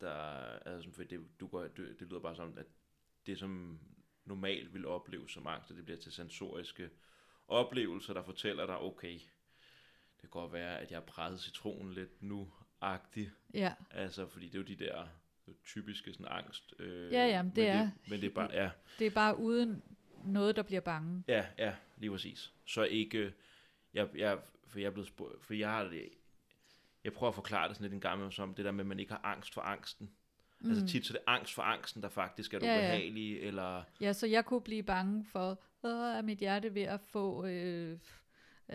der, 0.00 0.12
altså, 0.58 0.90
for 0.92 1.02
det, 1.04 1.20
du 1.40 1.46
går, 1.46 1.62
det, 1.62 1.76
det 2.00 2.08
lyder 2.08 2.20
bare 2.20 2.36
som, 2.36 2.58
at 2.58 2.66
det 3.26 3.38
som 3.38 3.78
normalt 4.24 4.74
vil 4.74 4.86
opleves 4.86 5.32
som 5.32 5.46
angst, 5.46 5.70
at 5.70 5.76
det 5.76 5.84
bliver 5.84 5.98
til 6.00 6.12
sensoriske 6.12 6.90
oplevelser, 7.48 8.14
der 8.14 8.22
fortæller 8.22 8.66
dig, 8.66 8.78
okay, 8.78 9.12
det 9.12 10.20
kan 10.20 10.30
godt 10.30 10.52
være, 10.52 10.80
at 10.80 10.90
jeg 10.90 10.96
har 10.96 11.04
presset 11.04 11.40
citronen 11.40 11.92
lidt 11.94 12.22
nu-agtigt, 12.22 13.30
Ja, 13.54 13.74
altså, 13.90 14.26
fordi 14.26 14.46
det 14.46 14.54
er 14.54 14.58
jo 14.58 14.64
de 14.64 14.76
der 14.84 15.06
typiske 15.64 16.12
sådan 16.12 16.26
angst. 16.30 16.74
Øh, 16.78 17.12
Ja, 17.12 17.26
ja, 17.26 17.38
det 17.42 17.56
men 17.56 17.64
er- 17.66 17.80
Det, 17.82 17.92
men 18.10 18.20
det 18.20 18.26
er 18.30 18.34
bare, 18.34 18.50
ja, 18.52 18.70
det 18.98 19.06
er 19.06 19.10
bare 19.10 19.36
uden 19.38 19.82
noget, 20.24 20.56
der 20.56 20.62
bliver 20.62 20.80
bange. 20.80 21.24
Ja, 21.28 21.46
ja, 21.58 21.76
lige 21.98 22.10
præcis. 22.10 22.52
Så 22.66 22.82
ikke, 22.84 23.32
jeg, 23.94 24.08
jeg, 24.16 24.38
for 24.66 24.78
jeg 24.78 24.86
er 24.86 24.90
blevet 24.90 25.08
spurgt, 25.08 25.44
for 25.44 25.54
jeg 25.54 25.70
har 25.70 25.84
det, 25.84 26.08
jeg 27.04 27.12
prøver 27.12 27.28
at 27.28 27.34
forklare 27.34 27.68
det 27.68 27.76
sådan 27.76 27.84
lidt 27.84 27.94
en 27.94 28.00
gang 28.00 28.32
som 28.32 28.54
det 28.54 28.64
der 28.64 28.70
med, 28.70 28.80
at 28.80 28.86
man 28.86 29.00
ikke 29.00 29.12
har 29.12 29.20
angst 29.24 29.54
for 29.54 29.60
angsten. 29.60 30.10
Mm. 30.60 30.70
Altså 30.70 30.86
tit 30.86 31.06
så 31.06 31.12
er 31.12 31.16
det 31.18 31.24
angst 31.26 31.54
for 31.54 31.62
angsten, 31.62 32.02
der 32.02 32.08
faktisk 32.08 32.54
er 32.54 32.58
det 32.58 32.66
Ja, 32.66 32.72
ja. 32.72 32.78
ubehagelige, 32.78 33.40
eller, 33.40 33.82
Ja, 34.00 34.12
så 34.12 34.26
jeg 34.26 34.44
kunne 34.44 34.60
blive 34.60 34.82
bange 34.82 35.24
for, 35.24 35.62
er 35.84 36.22
mit 36.22 36.38
hjerte 36.38 36.74
ved 36.74 36.82
at 36.82 37.00
få, 37.00 37.46
øh, 37.46 37.98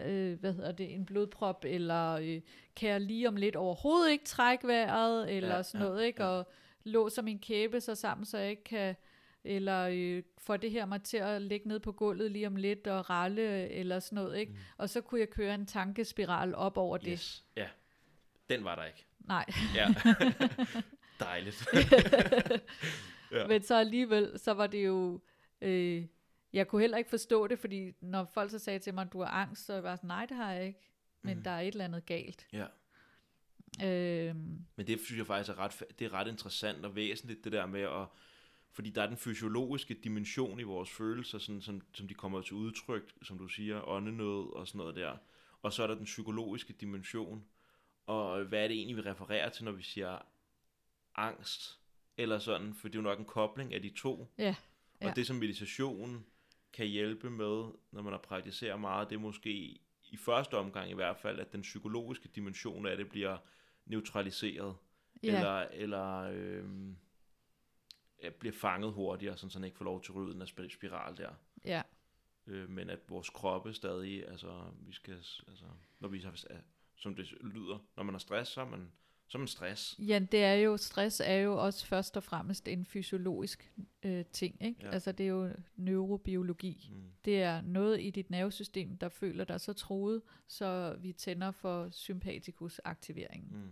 øh, 0.06 0.39
hvad 0.39 0.54
hedder 0.54 0.72
det, 0.72 0.94
en 0.94 1.06
blodprop, 1.06 1.66
eller 1.68 2.12
øh, 2.14 2.42
kan 2.76 2.89
jeg 2.89 3.02
lige 3.02 3.28
om 3.28 3.36
lidt 3.36 3.56
overhovedet 3.56 4.12
ikke 4.12 4.26
trække 4.26 4.68
vejret, 4.68 5.36
eller 5.36 5.56
Ja, 5.56 5.64
sådan 5.64 5.82
ja, 5.82 5.88
noget, 5.88 6.06
ikke? 6.06 6.24
ja. 6.24 6.30
Og 6.30 6.52
låser 6.84 7.22
min 7.22 7.39
kæbe 7.39 7.82
så 7.82 7.96
sammen, 7.96 8.26
så 8.26 8.38
jeg 8.38 8.50
ikke 8.50 8.64
kan, 8.64 8.96
eller 9.44 9.89
øh, 9.92 10.24
får 10.38 10.58
det 10.58 10.72
her 10.72 10.86
mig 10.86 11.04
til 11.04 11.18
at 11.18 11.42
ligge 11.42 11.68
ned 11.68 11.80
på 11.80 11.92
gulvet 11.92 12.32
lige 12.32 12.48
om 12.48 12.56
lidt 12.56 12.88
og 12.88 13.10
ralle, 13.10 13.70
eller 13.70 14.00
sådan 14.00 14.16
noget, 14.16 14.38
ikke? 14.38 14.52
Mm. 14.52 14.58
Og 14.78 14.89
så 14.89 15.02
kunne 15.02 15.20
jeg 15.20 15.30
køre 15.30 15.56
en 15.56 15.66
tankespiral 15.66 16.56
op 16.56 16.78
over 16.78 16.98
det. 16.98 17.08
Yes. 17.12 17.46
Ja, 17.56 17.68
den 18.50 18.64
var 18.64 18.76
der 18.76 18.84
ikke. 18.86 19.06
Nej, 19.20 19.46
Ja. 19.76 19.88
Dejligt. 21.20 21.68
Ja. 23.32 23.48
men 23.48 23.64
så 23.64 23.76
alligevel, 23.76 24.39
så 24.39 24.52
var 24.54 24.68
det 24.68 24.86
jo... 24.86 25.22
Øh, 25.62 26.06
jeg 26.54 26.68
kunne 26.68 26.82
heller 26.82 26.98
ikke 26.98 27.10
forstå 27.10 27.48
det, 27.48 27.60
fordi 27.60 27.92
når 28.02 28.26
folk 28.34 28.52
så 28.52 28.60
sagde 28.60 28.80
til 28.80 28.94
mig, 28.94 29.08
du 29.14 29.20
har 29.20 29.28
angst, 29.32 29.66
så 29.66 29.82
var 29.82 29.89
jeg 29.89 29.98
sådan, 29.98 30.08
nej, 30.08 30.26
det 30.26 30.38
har 30.38 30.52
jeg 30.52 30.66
ikke. 30.68 30.80
Men 31.22 31.36
Mhm. 31.36 31.44
der 31.44 31.52
er 31.52 31.62
et 31.62 31.68
eller 31.68 31.86
andet 31.86 32.06
galt. 32.06 32.48
ja. 32.54 32.66
Øhm, 33.84 34.66
Men 34.76 34.88
det 34.88 35.00
synes 35.00 35.18
jeg 35.18 35.28
faktisk 35.28 35.50
er 35.50 35.60
ret, 35.60 35.84
det 36.00 36.06
er 36.06 36.14
ret 36.14 36.28
interessant 36.28 36.86
og 36.86 36.96
væsentligt, 36.96 37.44
det 37.44 37.52
der 37.52 37.66
med 37.66 37.82
at, 37.82 38.06
fordi 38.74 38.89
der 38.89 39.01
er 39.01 39.07
den 39.07 39.17
fysiologiske 39.17 39.93
dimension 39.93 40.59
i 40.59 40.63
vores 40.63 40.89
følelser, 40.89 41.39
sådan, 41.39 41.61
som, 41.61 41.82
som 41.93 42.07
de 42.07 42.13
kommer 42.13 42.41
til 42.41 42.53
udtryk, 42.53 43.13
som 43.24 43.38
du 43.38 43.47
siger, 43.47 43.88
åndenød 43.88 44.53
og 44.53 44.67
sådan 44.67 44.80
noget 44.80 44.95
der. 44.95 45.17
Og 45.61 45.74
så 45.74 45.84
er 45.84 45.88
der 45.88 45.95
den 45.95 46.05
psykologiske 46.05 46.74
dimension. 46.74 47.45
Og 48.05 48.43
hvad 48.43 48.63
er 48.63 48.67
det 48.67 48.78
egentlig, 48.78 48.97
vi 48.97 49.01
refererer 49.01 49.49
til, 49.49 49.65
når 49.65 49.72
vi 49.72 49.84
siger 49.84 50.17
angst? 51.15 51.80
Eller 52.17 52.39
sådan, 52.39 52.74
for 52.74 52.88
det 52.88 52.95
er 52.95 52.99
jo 52.99 53.03
nok 53.03 53.19
en 53.19 53.26
kobling 53.26 53.74
af 53.74 53.82
de 53.82 53.89
to. 53.89 54.28
Ja, 54.38 54.55
Og 54.99 55.07
ja. 55.07 55.13
det, 55.15 55.28
som 55.28 55.36
meditation 55.36 56.26
kan 56.74 56.88
hjælpe 56.88 57.30
med, 57.30 57.72
når 57.91 58.01
man 58.01 58.13
har 58.13 58.19
praktiseret 58.19 58.80
meget, 58.82 59.09
det 59.09 59.15
er 59.15 59.19
måske 59.19 59.80
i 60.09 60.17
første 60.17 60.57
omgang 60.57 60.91
i 60.91 60.93
hvert 60.93 61.17
fald, 61.17 61.39
at 61.39 61.51
den 61.51 61.61
psykologiske 61.61 62.30
dimension 62.36 62.86
af 62.86 62.97
det 62.97 63.09
bliver 63.09 63.38
neutraliseret 63.86 64.76
ja, 65.24 65.36
eller, 65.36 65.59
eller 65.59 66.24
ja, 66.24 66.61
bliver 68.39 68.53
fanget 68.53 68.93
hurtigere, 68.93 69.38
sådan, 69.38 69.49
så 69.49 69.59
den 69.59 69.65
ikke 69.65 69.78
får 69.78 69.86
lov 69.86 70.01
til 70.01 70.11
at 70.11 70.15
ryge 70.15 70.34
den 70.34 70.41
sp- 70.41 70.69
spiral 70.69 71.17
der. 71.17 71.30
ja, 71.65 71.82
Øh, 72.47 72.69
men 72.69 72.89
at 72.89 72.99
vores 73.09 73.30
kroppe 73.30 73.74
stadig, 73.74 74.28
altså, 74.28 74.61
vi 74.80 74.93
skal, 74.93 75.13
altså, 75.47 75.65
når 75.99 76.07
vi 76.07 76.19
har, 76.19 76.36
som 76.95 77.15
det 77.15 77.32
lyder, 77.41 77.80
når 77.97 78.03
man 78.03 78.13
har 78.13 78.19
stress, 78.19 78.51
så 78.51 78.61
er 78.61 78.65
man, 78.65 78.91
så 79.28 79.38
er 79.38 79.39
man 79.39 79.47
stress. 79.47 79.95
ja, 79.99 80.19
det 80.32 80.43
er 80.43 80.53
jo, 80.53 80.78
stress 80.78 81.22
er 81.26 81.36
jo 81.36 81.63
også 81.65 81.86
først 81.86 82.17
og 82.17 82.24
fremmest 82.24 82.67
en 82.67 82.86
fysiologisk 82.86 83.72
øh, 84.03 84.26
ting, 84.26 84.61
ikke? 84.63 84.80
Ja. 84.84 84.89
Altså 84.89 85.11
det 85.11 85.24
er 85.24 85.28
jo 85.28 85.49
neurobiologi. 85.76 86.89
Mm. 86.93 87.03
Det 87.26 87.41
er 87.41 87.61
noget 87.61 88.01
i 88.01 88.09
dit 88.09 88.30
nervesystem, 88.30 88.97
der 88.97 89.09
føler 89.09 89.43
dig 89.43 89.61
så 89.61 89.74
troet, 89.74 90.22
så 90.47 90.95
vi 90.99 91.13
tænder 91.13 91.51
for 91.51 91.89
sympatikus 91.89 92.82
aktiveringen. 92.84 93.49
Mm. 93.63 93.72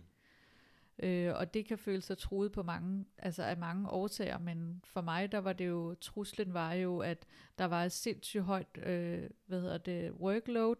Øh, 1.02 1.32
og 1.34 1.54
det 1.54 1.66
kan 1.66 1.78
føle 1.78 2.00
sig 2.02 2.18
truet 2.18 2.52
på 2.52 2.62
mange, 2.62 3.04
altså 3.18 3.42
af 3.42 3.56
mange 3.56 3.88
årsager, 3.90 4.38
men 4.38 4.80
for 4.84 5.00
mig 5.00 5.32
der 5.32 5.38
var 5.38 5.52
det 5.52 5.66
jo, 5.68 5.94
truslen 5.94 6.54
var 6.54 6.72
jo, 6.72 6.98
at 6.98 7.26
der 7.58 7.64
var 7.64 7.84
et 7.84 7.92
sindssygt 7.92 8.42
højt, 8.42 8.78
øh, 8.86 9.30
hvad 9.46 9.60
hedder 9.60 9.78
det, 9.78 10.12
workload. 10.12 10.76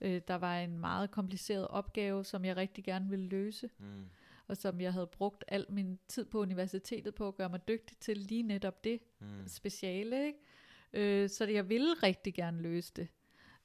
Øh, 0.00 0.20
der 0.28 0.34
var 0.34 0.58
en 0.60 0.78
meget 0.78 1.10
kompliceret 1.10 1.68
opgave, 1.68 2.24
som 2.24 2.44
jeg 2.44 2.56
rigtig 2.56 2.84
gerne 2.84 3.08
ville 3.10 3.26
løse, 3.28 3.70
Mm. 3.78 4.04
og 4.46 4.56
som 4.56 4.80
jeg 4.80 4.92
havde 4.92 5.06
brugt 5.06 5.44
al 5.48 5.66
min 5.68 5.98
tid 6.08 6.24
på 6.24 6.40
universitetet 6.40 7.14
på 7.14 7.28
at 7.28 7.34
gøre 7.34 7.48
mig 7.48 7.68
dygtig 7.68 7.98
til 7.98 8.16
lige 8.16 8.42
netop 8.42 8.84
det 8.84 9.00
Mm. 9.20 9.26
speciale, 9.46 10.26
ikke? 10.26 10.38
Øh, 10.92 11.28
så 11.30 11.44
jeg 11.46 11.68
ville 11.68 11.94
rigtig 12.02 12.34
gerne 12.34 12.62
løse 12.62 12.92
det. 12.96 13.08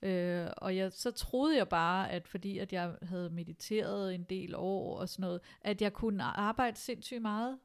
Øh, 0.01 0.47
og 0.57 0.75
jeg, 0.75 0.91
så 0.91 1.11
troede 1.11 1.57
jeg 1.57 1.69
bare, 1.69 2.11
at 2.11 2.27
fordi 2.27 2.57
at 2.57 2.73
jeg 2.73 2.95
havde 3.01 3.29
mediteret 3.29 4.15
en 4.15 4.23
del 4.23 4.55
år 4.55 4.97
og 4.99 5.09
sådan 5.09 5.21
noget, 5.21 5.41
at 5.61 5.81
jeg 5.81 5.93
kunne 5.93 6.23
arbejde 6.23 6.77
sindssygt 6.77 7.21
meget. 7.21 7.59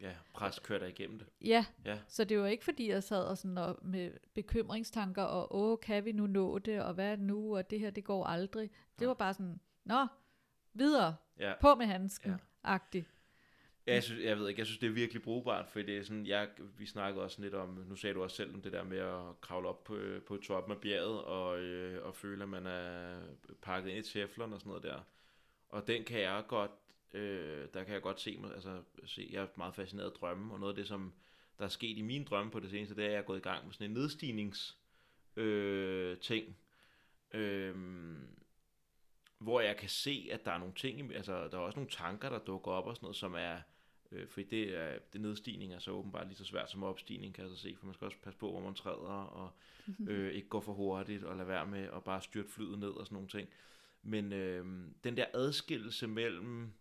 Ja, 0.00 0.10
pres 0.34 0.58
kører 0.58 0.78
dig 0.78 0.88
igennem 0.88 1.18
det. 1.18 1.28
Ja, 1.40 1.64
Ja. 1.84 1.98
så 2.08 2.24
det 2.24 2.38
var 2.40 2.46
ikke 2.46 2.64
fordi, 2.64 2.88
jeg 2.90 3.02
sad 3.02 3.24
og 3.24 3.38
sådan 3.38 3.58
og 3.58 3.78
med 3.82 4.10
bekymringstanker, 4.34 5.22
og 5.22 5.56
åh, 5.56 5.78
kan 5.82 6.04
vi 6.04 6.12
nu 6.12 6.26
nå 6.26 6.58
det, 6.58 6.82
og 6.82 6.94
hvad 6.94 7.06
er 7.12 7.16
det 7.16 7.24
nu, 7.24 7.56
og 7.56 7.70
det 7.70 7.80
her, 7.80 7.90
det 7.90 8.04
går 8.04 8.24
aldrig. 8.26 8.70
Det 8.98 9.08
var 9.08 9.14
bare 9.14 9.34
sådan, 9.34 9.60
nå, 9.84 10.06
videre, 10.72 11.16
Ja. 11.38 11.52
på 11.60 11.74
med 11.74 11.86
handsken, 11.86 12.30
Ja. 12.30 12.36
agtigt. 12.64 13.13
Ja, 13.86 13.94
jeg, 13.94 14.02
synes, 14.02 14.24
jeg 14.24 14.38
ved 14.38 14.48
ikke, 14.48 14.58
jeg 14.58 14.66
synes, 14.66 14.78
det 14.78 14.86
er 14.86 14.92
virkelig 14.92 15.22
brugbart, 15.22 15.68
for 15.68 15.82
det 15.82 15.98
er 15.98 16.02
sådan, 16.02 16.26
jeg, 16.26 16.48
vi 16.78 16.86
snakkede 16.86 17.24
også 17.24 17.42
lidt 17.42 17.54
om, 17.54 17.68
nu 17.88 17.96
sagde 17.96 18.14
du 18.14 18.22
også 18.22 18.36
selv 18.36 18.54
om 18.54 18.62
det 18.62 18.72
der 18.72 18.84
med 18.84 18.98
at 18.98 19.40
kravle 19.40 19.68
op 19.68 19.84
på, 19.84 19.98
på 20.26 20.36
toppen 20.36 20.72
af 20.72 20.80
bjerget, 20.80 21.22
og, 21.22 21.60
øh, 21.60 22.06
og 22.06 22.14
føle, 22.14 22.42
at 22.42 22.48
man 22.48 22.66
er 22.66 23.20
pakket 23.62 23.90
ind 23.90 24.06
i 24.06 24.10
teflon 24.10 24.52
og 24.52 24.60
sådan 24.60 24.68
noget 24.68 24.82
der. 24.82 25.00
Og 25.68 25.86
den 25.86 26.04
kan 26.04 26.20
jeg 26.20 26.44
godt, 26.48 26.70
øh, 27.12 27.68
der 27.74 27.84
kan 27.84 27.94
jeg 27.94 28.02
godt 28.02 28.20
se 28.20 28.36
mig, 28.40 28.54
altså 28.54 28.82
se, 29.04 29.28
jeg 29.32 29.42
er 29.42 29.46
meget 29.56 29.74
fascineret 29.74 30.06
af 30.06 30.12
drømme, 30.12 30.54
og 30.54 30.60
noget 30.60 30.72
af 30.72 30.76
det, 30.76 30.88
som 30.88 31.12
der 31.58 31.64
er 31.64 31.68
sket 31.68 31.98
i 31.98 32.02
mine 32.02 32.24
drømme 32.24 32.52
på 32.52 32.60
det 32.60 32.70
seneste, 32.70 32.96
det 32.96 33.02
er, 33.02 33.08
at 33.08 33.12
jeg 33.12 33.18
er 33.18 33.24
gået 33.24 33.38
i 33.38 33.42
gang 33.42 33.64
med 33.64 33.72
sådan 33.72 33.86
en 33.86 33.94
nedstignings 33.94 34.78
øh, 35.36 36.18
ting, 36.18 36.56
øh, 37.34 37.76
hvor 39.38 39.60
jeg 39.60 39.76
kan 39.76 39.88
se, 39.88 40.28
at 40.32 40.44
der 40.44 40.50
er 40.52 40.58
nogle 40.58 40.74
ting, 40.74 41.14
altså 41.14 41.48
der 41.48 41.58
er 41.58 41.62
også 41.62 41.76
nogle 41.78 41.90
tanker, 41.90 42.28
der 42.28 42.38
dukker 42.38 42.70
op 42.70 42.86
og 42.86 42.96
sådan 42.96 43.04
noget, 43.04 43.16
som 43.16 43.34
er, 43.34 43.60
øh, 44.14 44.28
fordi 44.28 44.46
det 44.46 44.76
er, 44.76 44.98
det 45.12 45.20
nedstigning 45.20 45.72
er 45.72 45.78
så 45.78 45.90
åbenbart 45.90 46.26
lige 46.26 46.36
så 46.36 46.44
svært 46.44 46.70
som 46.70 46.82
opstigning, 46.82 47.34
kan 47.34 47.44
jeg 47.44 47.50
så 47.50 47.62
se, 47.62 47.76
for 47.78 47.86
man 47.86 47.94
skal 47.94 48.04
også 48.04 48.18
passe 48.22 48.38
på, 48.38 48.50
hvor 48.50 48.60
man 48.60 48.74
træder, 48.74 49.24
og 49.24 49.50
øh, 50.08 50.32
ikke 50.32 50.48
gå 50.48 50.60
for 50.60 50.72
hurtigt, 50.72 51.24
og 51.24 51.36
lade 51.36 51.48
være 51.48 51.66
med 51.66 51.88
at 51.96 52.04
bare 52.04 52.22
styrte 52.22 52.48
flyet 52.48 52.78
ned 52.78 52.90
og 52.90 53.06
sådan 53.06 53.14
nogle 53.14 53.28
ting. 53.28 53.48
Men 54.02 54.32
øh, 54.32 54.66
den 55.04 55.16
der 55.16 55.26
adskillelse 55.34 56.06
mellem 56.06 56.72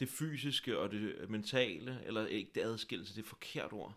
det 0.00 0.08
fysiske 0.08 0.78
og 0.78 0.90
det 0.90 1.30
mentale, 1.30 2.02
eller 2.04 2.26
ikke 2.26 2.50
det 2.54 2.60
adskillelse, 2.60 3.14
det 3.14 3.18
er 3.18 3.22
et 3.22 3.28
forkert 3.28 3.72
ord, 3.72 3.94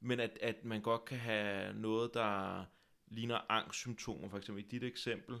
men 0.00 0.20
at, 0.20 0.38
at 0.42 0.64
man 0.64 0.82
godt 0.82 1.04
kan 1.04 1.18
have 1.18 1.74
noget, 1.74 2.14
der 2.14 2.64
ligner 3.06 3.40
angstsymptomer, 3.48 4.28
for 4.28 4.38
eksempel 4.38 4.64
i 4.64 4.68
dit 4.68 4.84
eksempel, 4.84 5.40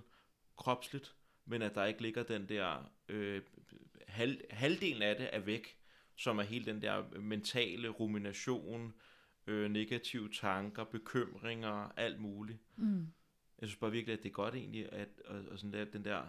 kropsligt, 0.56 1.14
men 1.44 1.62
at 1.62 1.74
der 1.74 1.84
ikke 1.84 2.02
ligger 2.02 2.22
den 2.22 2.48
der, 2.48 2.90
øh, 3.08 3.42
halv, 4.14 4.40
halvdelen 4.50 5.02
af 5.02 5.16
det 5.16 5.28
er 5.32 5.38
væk, 5.40 5.78
som 6.16 6.38
er 6.38 6.42
hele 6.42 6.64
den 6.64 6.82
der 6.82 7.18
mentale 7.20 7.88
rumination, 7.88 8.94
øh, 9.46 9.70
negative 9.70 10.28
tanker, 10.32 10.84
bekymringer, 10.84 11.92
alt 11.96 12.20
muligt. 12.20 12.58
Mm. 12.76 13.06
Jeg 13.60 13.68
synes 13.68 13.78
bare 13.80 13.90
virkelig, 13.90 14.12
at 14.12 14.22
det 14.22 14.28
er 14.28 14.32
godt 14.32 14.54
egentlig, 14.54 14.92
at, 14.92 15.08
at, 15.24 15.46
at 15.52 15.58
sådan 15.60 15.72
der, 15.72 15.84
den 15.84 16.04
der, 16.04 16.22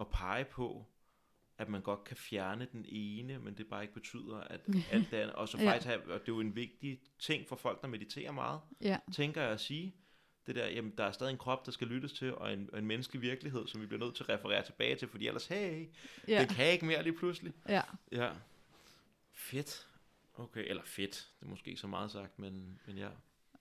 at 0.00 0.08
pege 0.08 0.44
på, 0.44 0.86
at 1.58 1.68
man 1.68 1.82
godt 1.82 2.04
kan 2.04 2.16
fjerne 2.16 2.68
den 2.72 2.84
ene, 2.88 3.38
men 3.38 3.54
det 3.58 3.66
bare 3.68 3.82
ikke 3.82 3.94
betyder, 3.94 4.36
at 4.36 4.60
alt 4.90 5.10
det 5.10 5.16
andet, 5.16 5.32
og 5.34 5.48
så 5.48 5.58
Ja. 5.58 5.70
faktisk 5.70 5.86
have, 5.86 6.02
og 6.02 6.20
det 6.20 6.28
er 6.28 6.32
jo 6.32 6.40
en 6.40 6.56
vigtig 6.56 7.00
ting 7.18 7.48
for 7.48 7.56
folk, 7.56 7.82
der 7.82 7.88
mediterer 7.88 8.32
meget, 8.32 8.60
Ja, 8.80 8.98
tænker 9.12 9.42
jeg 9.42 9.50
at 9.50 9.60
sige, 9.60 9.96
det 10.48 10.56
der, 10.56 10.66
jamen 10.66 10.92
der 10.98 11.04
er 11.04 11.12
stadig 11.12 11.32
en 11.32 11.38
krop, 11.38 11.66
der 11.66 11.72
skal 11.72 11.86
lyttes 11.86 12.12
til, 12.12 12.34
og 12.34 12.52
en, 12.52 12.70
og 12.72 12.78
en 12.78 12.86
menneskelig 12.86 13.22
virkelighed, 13.22 13.66
som 13.66 13.80
vi 13.80 13.86
bliver 13.86 14.04
nødt 14.04 14.14
til 14.14 14.22
at 14.22 14.28
referere 14.28 14.64
tilbage 14.64 14.96
til, 14.96 15.08
fordi 15.08 15.26
ellers, 15.26 15.46
hey, 15.46 15.88
ja, 16.28 16.40
det 16.40 16.48
kan 16.48 16.72
ikke 16.72 16.86
mere 16.86 17.02
lige 17.02 17.16
pludselig. 17.16 17.52
ja. 17.68 17.82
Ja. 18.12 18.32
Fedt. 19.32 19.86
Okay, 20.34 20.64
eller 20.68 20.82
fedt, 20.84 21.32
det 21.40 21.46
er 21.46 21.50
måske 21.50 21.68
ikke 21.68 21.80
så 21.80 21.86
meget 21.86 22.10
sagt, 22.10 22.38
men, 22.38 22.80
men 22.86 22.98
ja. 22.98 23.08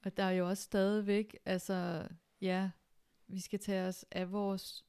Og 0.04 0.18
der 0.18 0.24
er 0.24 0.32
jo 0.32 0.50
også 0.50 0.64
stadigvæk, 0.64 1.38
altså, 1.46 2.08
ja, 2.42 2.70
vi 3.28 3.40
skal 3.40 3.60
tage 3.60 3.88
os 3.88 4.06
af 4.12 4.32
vores 4.32 4.86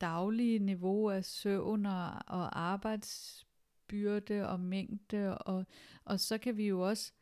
daglige 0.00 0.58
niveau 0.58 1.10
af 1.10 1.24
søvn 1.24 1.86
og, 1.86 2.08
og 2.26 2.60
arbejdsbyrde 2.60 4.48
og 4.48 4.60
mængde, 4.60 5.38
og, 5.38 5.66
og 6.04 6.20
så 6.20 6.38
kan 6.38 6.56
vi 6.56 6.66
jo 6.66 6.88
også 6.88 7.12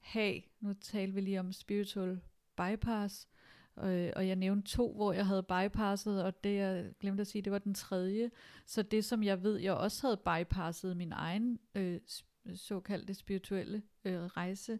have, 0.00 0.42
nu 0.60 0.72
talte 0.72 1.14
vi 1.14 1.20
lige 1.20 1.40
om 1.40 1.52
spiritual 1.52 2.20
bypass, 2.56 3.28
og, 3.76 4.10
og 4.16 4.28
jeg 4.28 4.36
nævnte 4.36 4.68
to, 4.68 4.92
hvor 4.94 5.12
jeg 5.12 5.26
havde 5.26 5.42
bypasset, 5.42 6.24
og 6.24 6.44
det 6.44 6.56
jeg 6.56 6.92
glemte 7.00 7.20
at 7.20 7.26
sige, 7.26 7.42
det 7.42 7.52
var 7.52 7.58
den 7.58 7.74
tredje. 7.74 8.30
Så 8.66 8.82
det, 8.82 9.04
som 9.04 9.22
jeg 9.22 9.42
ved, 9.42 9.56
jeg 9.56 9.74
også 9.74 10.06
havde 10.06 10.16
bypasset 10.16 10.96
min 10.96 11.12
egen 11.12 11.58
øh, 11.74 12.00
såkaldte 12.54 13.14
spirituelle 13.14 13.82
øh, 14.04 14.22
rejse, 14.24 14.78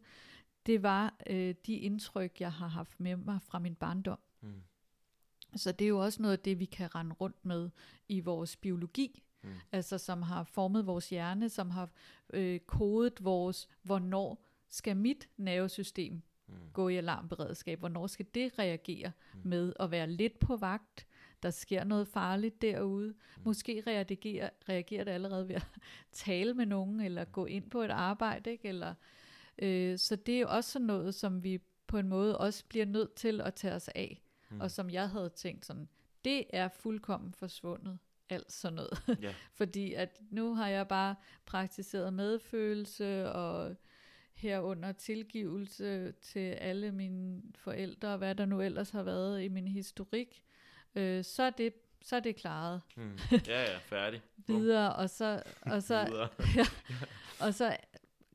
det 0.66 0.82
var 0.82 1.16
øh, 1.30 1.55
de 1.66 1.74
indtryk, 1.74 2.40
jeg 2.40 2.53
har 2.53 2.66
haft 2.68 3.01
med 3.01 3.16
mig 3.16 3.42
fra 3.42 3.59
min 3.59 3.74
barndom. 3.74 4.18
Mm. 4.40 4.62
Så 5.57 5.72
det 5.72 5.84
er 5.84 5.88
jo 5.88 5.99
også 5.99 6.22
noget 6.22 6.36
af 6.36 6.42
det, 6.42 6.59
vi 6.61 6.64
kan 6.64 6.95
rende 6.95 7.14
rundt 7.14 7.45
med 7.45 7.70
i 8.09 8.20
vores 8.20 8.57
biologi, 8.57 9.20
Mm. 9.45 9.51
altså 9.72 9.99
som 9.99 10.22
har 10.22 10.45
formet 10.45 10.86
vores 10.86 11.11
hjerne, 11.11 11.49
som 11.49 11.70
har 11.70 11.90
øh, 12.32 12.61
kodet 12.61 13.24
vores, 13.24 13.68
hvornår 13.82 14.45
skal 14.68 14.97
mit 14.97 15.28
nervesystem 15.36 16.22
Mm. 16.47 16.55
gå 16.72 16.88
i 16.88 16.97
alarmberedskab, 16.97 17.78
hvornår 17.78 18.07
skal 18.07 18.26
det 18.34 18.59
reagere 18.59 19.12
Mm. 19.34 19.40
med 19.45 19.72
at 19.80 19.90
være 19.90 20.07
lidt 20.11 20.38
på 20.38 20.57
vagt, 20.57 21.07
der 21.42 21.51
sker 21.51 21.84
noget 21.84 22.09
farligt 22.09 22.62
derude. 22.62 23.09
Mm. 23.09 23.42
Måske 23.45 23.82
reagerer, 23.86 24.51
reagerer 24.68 25.05
det 25.05 25.11
allerede 25.11 25.49
ved 25.49 25.55
at 25.55 25.66
tale 26.12 26.55
med 26.55 26.66
nogen, 26.66 27.01
eller 27.01 27.24
gå 27.24 27.47
ind 27.47 27.70
på 27.70 27.82
et 27.82 27.90
arbejde, 27.90 28.51
ikke? 28.51 28.68
Eller, 28.68 28.95
øh, 29.59 29.99
så 29.99 30.16
det 30.16 30.34
er 30.36 30.40
jo 30.40 30.47
også 30.51 30.70
sådan 30.70 30.86
noget, 30.86 31.14
som 31.14 31.45
vi 31.45 31.61
på 31.86 31.99
en 31.99 32.09
måde 32.09 32.38
også 32.38 32.64
bliver 32.68 32.86
nødt 32.86 33.14
til 33.14 33.40
at 33.40 33.55
tage 33.55 33.74
os 33.74 33.88
af, 33.88 34.22
mm. 34.51 34.61
og 34.61 34.70
som 34.70 34.90
jeg 34.90 35.11
havde 35.11 35.28
tænkt 35.28 35.66
sådan, 35.66 35.88
det 36.24 36.45
er 36.51 36.68
fuldkommen 36.68 37.32
forsvundet, 37.34 37.99
alt 38.28 38.53
sådan 38.53 38.74
noget. 38.76 39.18
Ja. 39.22 39.34
Fordi 39.59 39.92
at 39.92 40.18
nu 40.30 40.55
har 40.55 40.68
jeg 40.68 40.88
bare 40.88 41.14
praktiseret 41.47 42.12
medfølelse 42.12 43.32
og 43.32 43.76
herunder 44.35 44.93
tilgivelse 44.93 46.12
til 46.12 46.51
alle 46.51 46.93
mine 46.93 47.43
forældre, 47.55 48.09
og 48.09 48.18
hvad 48.18 48.35
der 48.35 48.47
nu 48.47 48.61
ellers 48.61 48.91
har 48.91 49.03
været 49.03 49.43
i 49.43 49.49
min 49.49 49.68
historik, 49.68 50.43
øh, 50.95 51.24
så, 51.24 51.43
er 51.43 51.51
det, 51.51 51.74
så 52.03 52.16
er 52.16 52.20
det 52.20 52.37
klaret 52.37 52.80
Mm. 52.97 53.18
Ja, 53.49 53.62
ja, 53.62 53.78
færdig. 53.78 54.22
Videre, 54.47 54.95
og 54.95 55.11
så, 55.11 55.43
og 55.61 55.82
så, 55.82 56.05
Videre. 56.11 56.28
og 57.47 57.55
så 57.55 57.76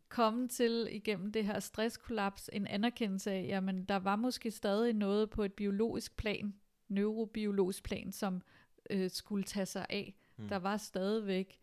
komme 0.09 0.47
til 0.47 0.87
igennem 0.91 1.31
det 1.31 1.45
her 1.45 1.59
stresskollaps 1.59 2.49
en 2.53 2.67
anerkendelse 2.67 3.31
af, 3.31 3.45
jamen 3.47 3.85
der 3.85 3.95
var 3.95 4.15
måske 4.15 4.51
stadig 4.51 4.93
noget 4.93 5.29
på 5.29 5.43
et 5.43 5.53
biologisk 5.53 6.17
plan, 6.17 6.53
neurobiologisk 6.87 7.83
plan, 7.83 8.11
som 8.11 8.41
øh, 8.89 9.09
skulle 9.09 9.43
tage 9.43 9.65
sig 9.65 9.85
af. 9.89 10.15
Mm. 10.37 10.43
Mm. 10.43 10.49
Der 10.49 10.59
var 10.59 10.77
stadigvæk 10.77 11.59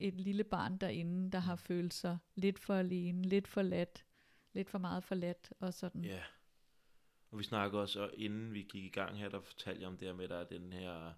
et 0.00 0.20
lille 0.20 0.44
barn 0.44 0.76
derinde, 0.76 1.30
der 1.30 1.38
har 1.38 1.56
følt 1.56 1.94
sig 1.94 2.18
lidt 2.34 2.58
for 2.58 2.74
alene, 2.74 3.22
lidt 3.22 3.48
for 3.48 3.62
let, 3.62 4.04
lidt 4.52 4.70
for 4.70 4.78
meget 4.78 5.04
forladt 5.04 5.52
og 5.60 5.74
sådan. 5.74 6.04
Ja. 6.04 6.22
Og 7.30 7.38
vi 7.38 7.44
snakkede 7.44 7.82
også, 7.82 8.02
og 8.02 8.10
inden 8.14 8.54
vi 8.54 8.62
gik 8.62 8.84
i 8.84 8.88
gang 8.88 9.18
her, 9.18 9.28
der 9.28 9.40
fortalte 9.40 9.80
jeg 9.80 9.88
om 9.88 9.96
det 9.96 10.08
her 10.08 10.14
med, 10.14 10.24
at 10.24 10.30
der 10.30 10.36
er 10.36 10.44
den 10.44 10.72
her 10.72 11.12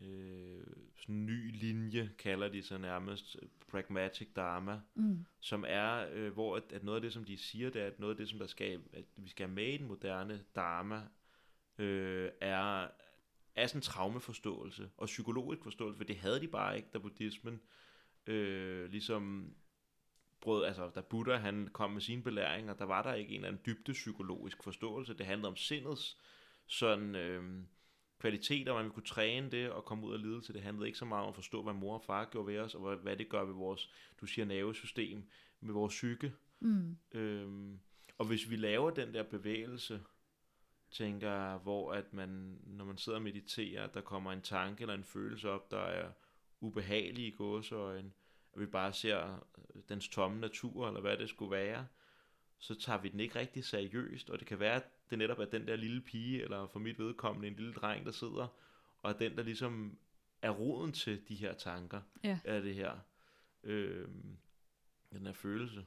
øh, 0.00 0.66
sådan 0.96 1.26
ny 1.26 1.58
linje, 1.58 2.10
kalder 2.18 2.48
de 2.48 2.62
så 2.62 2.78
nærmest, 2.78 3.36
øh, 3.42 3.48
pragmatic 3.68 4.28
dharma, 4.36 4.80
Mm. 4.94 5.24
som 5.40 5.64
er, 5.68 6.08
øh, 6.12 6.32
hvor 6.32 6.56
at, 6.56 6.62
at 6.72 6.84
noget 6.84 6.96
af 6.96 7.02
det, 7.02 7.12
som 7.12 7.24
de 7.24 7.36
siger, 7.36 7.70
det 7.70 7.82
er, 7.82 7.86
at 7.86 8.00
noget 8.00 8.12
af 8.14 8.16
det, 8.16 8.28
som 8.28 8.38
der 8.38 8.46
skal, 8.46 8.80
at 8.92 9.04
vi 9.16 9.28
skal 9.28 9.46
have 9.46 9.54
med 9.54 9.66
i 9.66 9.76
den 9.76 9.86
moderne 9.86 10.44
dharma, 10.54 11.02
øh, 11.78 12.30
er, 12.40 12.88
er 13.54 13.66
sådan 13.66 13.78
en 13.78 13.82
traumeforståelse 13.82 14.90
og 14.96 15.06
psykologisk 15.06 15.62
forståelse, 15.62 15.96
for 15.96 16.04
det 16.04 16.16
havde 16.16 16.40
de 16.40 16.48
bare 16.48 16.76
ikke, 16.76 16.88
da 16.92 16.98
buddhismen 16.98 17.60
øh, 18.26 18.90
ligesom 18.90 19.54
brød, 20.40 20.64
altså 20.64 20.90
da 20.94 21.00
Buddha 21.00 21.36
han 21.36 21.68
kom 21.72 21.90
med 21.90 22.00
sine 22.00 22.22
belæringer, 22.22 22.74
der 22.74 22.84
var 22.84 23.02
der 23.02 23.14
ikke 23.14 23.30
en 23.30 23.36
eller 23.36 23.48
anden 23.48 23.62
dybde 23.66 23.92
psykologisk 23.92 24.62
forståelse. 24.62 25.14
Det 25.14 25.26
handlede 25.26 25.48
om 25.48 25.56
sindets 25.56 26.18
sådan 26.66 27.14
øh, 27.14 27.62
kvaliteter, 28.18 28.74
man 28.74 28.90
kunne 28.90 29.06
træne 29.06 29.50
det 29.50 29.70
og 29.70 29.84
komme 29.84 30.06
ud 30.06 30.14
af 30.14 30.22
lidelse. 30.22 30.52
Det 30.52 30.62
handlede 30.62 30.86
ikke 30.86 30.98
så 30.98 31.04
meget 31.04 31.22
om 31.22 31.28
at 31.28 31.34
forstå, 31.34 31.62
hvad 31.62 31.72
mor 31.72 31.94
og 31.94 32.02
far 32.02 32.24
gjorde 32.24 32.46
ved 32.46 32.58
os, 32.58 32.74
og 32.74 32.80
hvad, 32.80 32.96
hvad 32.96 33.16
det 33.16 33.28
gør 33.28 33.44
ved 33.44 33.54
vores, 33.54 33.90
du 34.20 34.26
siger 34.26 34.46
nervesystem, 34.46 35.28
med 35.60 35.74
vores 35.74 35.94
psyke. 35.94 36.32
Mm. 36.60 36.96
Øhm, 37.12 37.80
og 38.18 38.26
hvis 38.26 38.50
vi 38.50 38.56
laver 38.56 38.90
den 38.90 39.14
der 39.14 39.22
bevægelse, 39.22 40.00
tænker 40.90 41.58
hvor 41.58 41.92
at 41.92 42.12
man, 42.12 42.58
når 42.66 42.84
man 42.84 42.98
sidder 42.98 43.18
og 43.18 43.22
mediterer, 43.22 43.86
der 43.86 44.00
kommer 44.00 44.32
en 44.32 44.42
tanke 44.42 44.82
eller 44.82 44.94
en 44.94 45.04
følelse 45.04 45.50
op, 45.50 45.70
der 45.70 45.80
er 45.80 46.12
ubehagelig 46.60 47.26
i 47.26 47.30
gåseøjne, 47.30 48.10
at 48.54 48.60
vi 48.60 48.66
bare 48.66 48.92
ser 48.92 49.46
øh, 49.58 49.82
dens 49.88 50.08
tomme 50.08 50.40
natur, 50.40 50.88
eller 50.88 51.00
hvad 51.00 51.16
det 51.16 51.28
skulle 51.28 51.50
være, 51.50 51.86
så 52.58 52.74
tager 52.74 53.00
vi 53.00 53.08
den 53.08 53.20
ikke 53.20 53.38
rigtig 53.38 53.64
seriøst, 53.64 54.30
og 54.30 54.38
det 54.38 54.46
kan 54.46 54.60
være, 54.60 54.74
at 54.74 55.10
det 55.10 55.18
netop 55.18 55.38
er 55.38 55.44
den 55.44 55.66
der 55.66 55.76
lille 55.76 56.00
pige, 56.00 56.42
eller 56.42 56.66
for 56.66 56.78
mit 56.78 56.98
vedkommende 56.98 57.48
en 57.48 57.54
lille 57.56 57.72
dreng, 57.72 58.06
der 58.06 58.12
sidder, 58.12 58.46
og 59.02 59.10
er 59.10 59.16
den, 59.18 59.36
der 59.36 59.42
ligesom 59.42 59.98
er 60.42 60.50
roden 60.50 60.92
til 60.92 61.28
de 61.28 61.34
her 61.34 61.54
tanker, 61.54 62.00
Ja. 62.24 62.38
af 62.44 62.62
det 62.62 62.74
her, 62.74 62.98
øh, 63.62 64.08
den 65.12 65.26
her 65.26 65.32
følelse. 65.32 65.86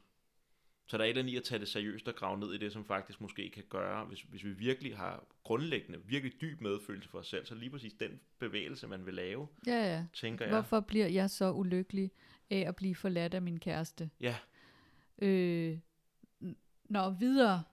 Så 0.90 0.98
der 0.98 1.04
er 1.04 1.06
et 1.06 1.10
eller 1.10 1.22
andet 1.22 1.34
i 1.34 1.38
at 1.38 1.44
tage 1.44 1.60
det 1.60 1.68
seriøst 1.68 2.08
og 2.08 2.16
grave 2.16 2.40
ned 2.40 2.54
i 2.54 2.58
det, 2.58 2.74
som 2.74 2.86
faktisk 2.86 3.22
måske 3.22 3.50
kan 3.50 3.64
gøre, 3.70 4.06
hvis, 4.06 4.22
hvis 4.22 4.44
vi 4.44 4.50
virkelig 4.52 4.98
har 4.98 5.24
grundlæggende, 5.44 6.00
virkelig 6.06 6.42
dyb 6.42 6.62
medfølelse 6.62 7.10
for 7.10 7.20
os 7.20 7.28
selv, 7.28 7.46
så 7.46 7.56
lige 7.56 7.70
præcis 7.70 7.94
den 7.94 8.20
bevægelse, 8.40 8.88
man 8.88 9.06
vil 9.06 9.14
lave, 9.14 9.48
Ja, 9.68 9.94
ja. 9.94 10.06
tænker 10.14 10.46
jeg. 10.46 10.54
Hvorfor 10.54 10.80
bliver 10.80 11.08
jeg 11.08 11.30
så 11.30 11.52
ulykkelig 11.52 12.12
af 12.50 12.58
at 12.68 12.76
blive 12.76 12.96
forladt 12.96 13.34
af 13.34 13.42
min 13.42 13.60
kæreste? 13.60 14.10
Ja, 14.22 14.36
Øh, 15.22 15.78
når 16.86 17.10
videre, 17.10 17.64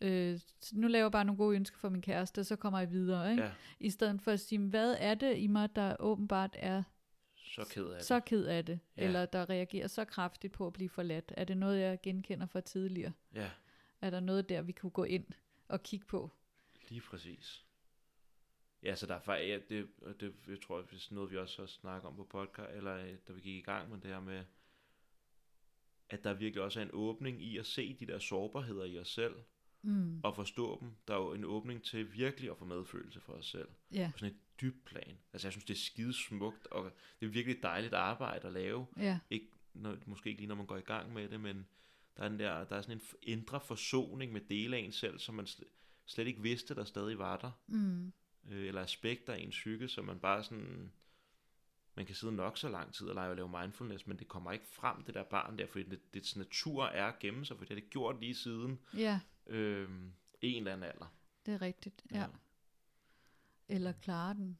øh, 0.00 0.38
nu 0.72 0.88
laver 0.88 1.04
jeg 1.04 1.12
bare 1.12 1.24
nogle 1.24 1.36
gode 1.36 1.56
ønsker 1.56 1.78
for 1.78 1.88
min 1.88 2.02
kæreste, 2.02 2.44
så 2.44 2.56
kommer 2.56 2.78
jeg 2.78 2.90
videre, 2.90 3.30
ikke? 3.30 3.42
ja, 3.42 3.50
I 3.80 3.90
stedet 3.90 4.22
for 4.22 4.30
at 4.32 4.40
sige, 4.40 4.58
hvad 4.58 4.96
er 4.98 5.14
det 5.14 5.38
i 5.38 5.46
mig, 5.46 5.76
der 5.76 5.96
åbenbart 5.98 6.56
er 6.58 6.82
så 7.50 7.64
ked 7.70 7.86
af 7.86 7.96
det. 7.98 8.04
så 8.06 8.20
ked 8.20 8.44
af 8.44 8.64
det, 8.64 8.80
Ja. 8.96 9.04
eller 9.04 9.26
der 9.26 9.50
reagerer 9.50 9.86
så 9.86 10.04
kraftigt 10.04 10.52
på 10.52 10.66
at 10.66 10.72
blive 10.72 10.88
forladt? 10.88 11.32
Er 11.36 11.44
det 11.44 11.56
noget, 11.56 11.80
jeg 11.80 11.98
genkender 12.02 12.46
fra 12.46 12.60
tidligere? 12.60 13.12
Ja, 13.34 13.50
Er 14.00 14.10
der 14.10 14.20
noget 14.20 14.48
der, 14.48 14.62
vi 14.62 14.72
kunne 14.72 14.90
gå 14.90 15.04
ind 15.04 15.24
og 15.68 15.82
kigge 15.82 16.06
på? 16.06 16.30
lige 16.88 17.00
præcis. 17.00 17.64
Ja, 18.82 18.94
så 18.94 19.06
der 19.06 19.14
er 19.14 19.20
faktisk, 19.20 19.48
ja, 19.48 19.58
det, 19.68 19.88
det 20.20 20.34
jeg 20.48 20.60
tror 20.60 20.78
jeg, 20.80 20.90
det 20.90 20.96
er 21.10 21.14
noget, 21.14 21.30
vi 21.30 21.36
også 21.36 21.62
har 21.62 21.66
snakket 21.66 22.08
om 22.08 22.16
på 22.16 22.24
podcast, 22.24 22.70
eller 22.76 22.96
øh, 22.96 23.14
da 23.28 23.32
vi 23.32 23.40
gik 23.40 23.54
i 23.56 23.60
gang 23.60 23.90
med 23.90 23.98
det 23.98 24.10
her 24.10 24.20
med, 24.20 24.44
at 26.08 26.24
der 26.24 26.34
virkelig 26.34 26.62
også 26.64 26.80
er 26.80 26.84
en 26.84 26.90
åbning 26.92 27.42
i 27.42 27.58
at 27.58 27.66
se 27.66 27.94
de 28.00 28.06
der 28.06 28.18
sårbarheder 28.18 28.84
i 28.84 28.98
os 28.98 29.08
selv, 29.08 29.34
Mm. 29.82 30.20
og 30.24 30.36
forstå 30.36 30.78
dem. 30.80 30.90
Der 31.08 31.14
er 31.14 31.18
jo 31.18 31.32
en 31.32 31.44
åbning 31.44 31.82
til 31.84 32.12
virkelig 32.12 32.50
at 32.50 32.58
få 32.58 32.64
medfølelse 32.64 33.20
for 33.20 33.32
os 33.32 33.46
selv. 33.46 33.68
Ja, 33.92 34.10
På 34.12 34.18
sådan 34.18 34.34
et 34.34 34.40
dybt 34.60 34.84
plan. 34.84 35.18
Altså 35.32 35.46
jeg 35.48 35.52
synes, 35.52 35.64
det 35.64 35.74
er 35.74 35.78
skide 35.78 36.12
smukt, 36.12 36.66
og 36.66 36.92
det 37.20 37.26
er 37.26 37.30
virkelig 37.30 37.62
dejligt 37.62 37.94
arbejde 37.94 38.46
at 38.46 38.52
lave. 38.52 38.86
ja, 38.96 39.18
Ikke, 39.30 39.46
når, 39.74 39.96
måske 40.06 40.28
ikke 40.30 40.40
lige 40.40 40.48
når 40.48 40.54
man 40.54 40.66
går 40.66 40.76
i 40.76 40.80
gang 40.80 41.12
med 41.12 41.28
det, 41.28 41.40
men 41.40 41.66
der 42.16 42.22
er, 42.22 42.28
den 42.28 42.38
der, 42.38 42.64
der 42.64 42.76
er 42.76 42.82
sådan 42.82 42.96
en 42.96 43.02
indre 43.22 43.60
forsoning 43.60 44.32
med 44.32 44.40
dele 44.40 44.76
af 44.76 44.80
en 44.80 44.92
selv, 44.92 45.18
som 45.18 45.34
man 45.34 45.44
sl- 45.44 46.02
slet 46.06 46.26
ikke 46.26 46.42
vidste, 46.42 46.74
der 46.74 46.84
stadig 46.84 47.18
var 47.18 47.36
der. 47.36 47.50
mm. 47.66 48.12
Øh, 48.50 48.66
eller 48.66 48.82
aspekter 48.82 49.32
af 49.32 49.38
en 49.38 49.50
psyke, 49.50 49.88
som 49.88 50.04
man 50.04 50.18
bare 50.20 50.44
sådan... 50.44 50.92
Man 51.94 52.06
kan 52.06 52.14
sidde 52.14 52.32
nok 52.36 52.58
så 52.58 52.68
lang 52.68 52.94
tid 52.94 53.06
og 53.08 53.14
lege 53.14 53.30
og 53.30 53.36
lave 53.36 53.48
mindfulness, 53.60 54.06
men 54.06 54.18
det 54.18 54.28
kommer 54.28 54.52
ikke 54.52 54.66
frem, 54.66 55.02
det 55.04 55.14
der 55.14 55.22
barn 55.22 55.58
der, 55.58 55.66
fordi 55.66 55.84
det, 55.84 56.14
dets 56.14 56.36
natur 56.36 56.84
er 56.84 57.06
at 57.06 57.18
gemme 57.18 57.44
sig, 57.46 57.56
for 57.56 57.64
det 57.64 57.68
har 57.74 57.80
det 57.80 57.90
gjort 57.90 58.20
lige 58.20 58.34
siden 58.34 58.78
ja, 58.96 59.20
øh, 59.46 59.88
en 60.40 60.56
eller 60.56 60.72
anden 60.72 60.90
alder. 60.90 61.14
det 61.46 61.54
er 61.54 61.62
rigtigt, 61.62 62.02
ja. 62.12 62.20
Ja. 62.20 62.26
Eller 63.70 63.92
klare 63.92 64.34
den. 64.34 64.58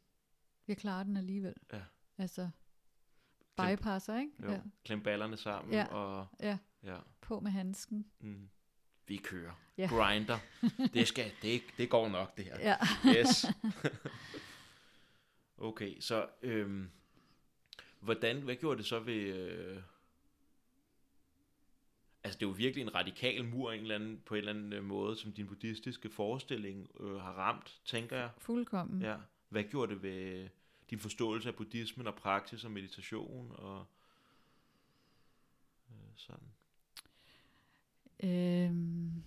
Jeg 0.68 0.76
klarer 0.76 1.02
den 1.04 1.16
alligevel. 1.16 1.54
Ja. 1.72 1.80
Altså, 2.18 2.50
Klem- 3.60 3.76
bypasser, 3.76 4.18
ikke? 4.18 4.32
Jo. 4.42 4.50
Ja, 4.50 4.60
Klem 4.84 5.02
ballerne 5.02 5.36
sammen, 5.36 5.72
Ja. 5.74 5.84
og 5.84 6.26
ja, 6.40 6.58
ja, 6.82 6.98
på 7.20 7.40
med 7.40 7.50
handsken. 7.50 8.06
mm, 8.20 8.48
vi 9.06 9.16
kører. 9.16 9.52
Ja. 9.78 9.86
Grinder. 9.90 10.38
Det, 10.94 11.08
skal, 11.08 11.32
det, 11.42 11.62
det 11.76 11.90
går 11.90 12.08
nok, 12.08 12.36
det 12.36 12.44
her. 12.44 12.58
Ja. 12.60 12.76
Yes. 13.16 13.46
okay, 15.58 16.00
så 16.00 16.26
øhm, 16.42 16.90
hvordan, 18.00 18.40
hvad 18.42 18.56
gjorde 18.56 18.78
det 18.78 18.86
så 18.86 19.00
ved... 19.00 19.14
Øh, 19.34 19.82
altså, 22.24 22.38
det 22.38 22.46
er 22.46 22.48
jo 22.48 22.54
virkelig 22.54 22.82
en 22.82 22.94
radikal 22.94 23.44
mur 23.44 23.72
en 23.72 23.80
eller 23.80 23.94
anden, 23.94 24.22
på 24.26 24.34
en 24.34 24.38
eller 24.38 24.52
anden 24.52 24.72
øh, 24.72 24.84
måde, 24.84 25.16
som 25.16 25.32
din 25.32 25.46
buddhistiske 25.46 26.10
forestilling 26.10 26.88
øh, 27.00 27.16
har 27.16 27.32
ramt, 27.32 27.80
tænker 27.84 28.16
jeg. 28.16 28.30
Fuldkommen. 28.38 29.02
Ja. 29.02 29.16
Hvad 29.48 29.64
gjorde 29.64 29.94
det 29.94 30.02
ved 30.02 30.48
din 30.90 30.98
forståelse 30.98 31.48
af 31.48 31.54
buddhismen 31.54 32.06
og 32.06 32.14
praksis 32.14 32.64
og 32.64 32.70
meditation 32.70 33.52
og 33.52 33.86
øh, 35.90 35.96
sådan? 36.16 36.48
Øhm, 38.22 39.22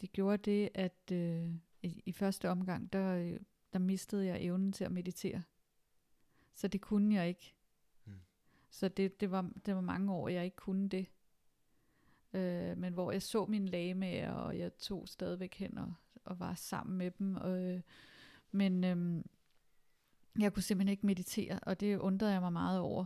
det 0.00 0.12
gjorde 0.12 0.36
det, 0.50 0.68
at 0.74 1.12
øh, 1.12 1.48
i, 1.82 2.02
i 2.06 2.12
første 2.12 2.48
omgang, 2.48 2.92
der, 2.92 3.14
øh, 3.14 3.40
der 3.72 3.78
mistede 3.78 4.26
jeg 4.26 4.42
evnen 4.42 4.72
til 4.72 4.84
at 4.84 4.92
meditere. 4.92 5.42
Så 6.54 6.68
det 6.68 6.80
kunne 6.80 7.14
jeg 7.14 7.28
ikke. 7.28 7.54
Hmm. 8.04 8.20
Så 8.70 8.88
det, 8.88 9.20
det, 9.20 9.30
var, 9.30 9.50
det 9.66 9.74
var 9.74 9.80
mange 9.80 10.12
år, 10.12 10.28
jeg 10.28 10.44
ikke 10.44 10.56
kunne 10.56 10.88
det. 10.88 11.06
Øh, 12.32 12.78
men 12.78 12.92
hvor 12.92 13.12
jeg 13.12 13.22
så 13.22 13.46
mine 13.46 13.66
lagemager, 13.66 14.32
og 14.32 14.58
jeg 14.58 14.76
tog 14.78 15.08
stadigvæk 15.08 15.54
hen 15.54 15.78
og, 15.78 15.94
og 16.24 16.40
var 16.40 16.54
sammen 16.54 16.98
med 16.98 17.10
dem. 17.10 17.36
Og, 17.36 17.58
øh, 17.62 17.80
men 18.52 18.84
øh, 18.84 19.24
jeg 20.38 20.52
kunne 20.52 20.62
simpelthen 20.62 20.90
ikke 20.92 21.06
meditere, 21.06 21.58
og 21.62 21.80
det 21.80 21.98
undrede 21.98 22.32
jeg 22.32 22.40
mig 22.40 22.52
meget 22.52 22.80
over. 22.80 23.04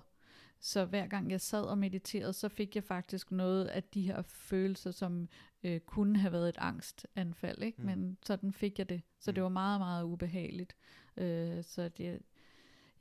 Så 0.60 0.84
hver 0.84 1.06
gang 1.06 1.30
jeg 1.30 1.40
sad 1.40 1.62
og 1.64 1.78
mediterede, 1.78 2.32
så 2.32 2.48
fik 2.48 2.74
jeg 2.74 2.84
faktisk 2.84 3.30
noget 3.32 3.64
af 3.66 3.82
de 3.82 4.02
her 4.02 4.22
følelser, 4.22 4.90
som 4.90 5.28
øh, 5.62 5.80
kunne 5.80 6.18
have 6.18 6.32
været 6.32 6.48
et 6.48 6.56
angstanfald, 6.58 7.62
ikke? 7.62 7.78
Mm. 7.80 7.86
Men 7.86 8.18
sådan 8.26 8.52
fik 8.52 8.78
jeg 8.78 8.88
det. 8.88 9.02
Så 9.18 9.30
Mm. 9.30 9.34
det 9.34 9.42
var 9.42 9.48
meget, 9.48 9.80
meget 9.80 10.04
ubehageligt. 10.04 10.76
Øh, 11.16 11.64
så 11.64 11.88
det, 11.88 12.22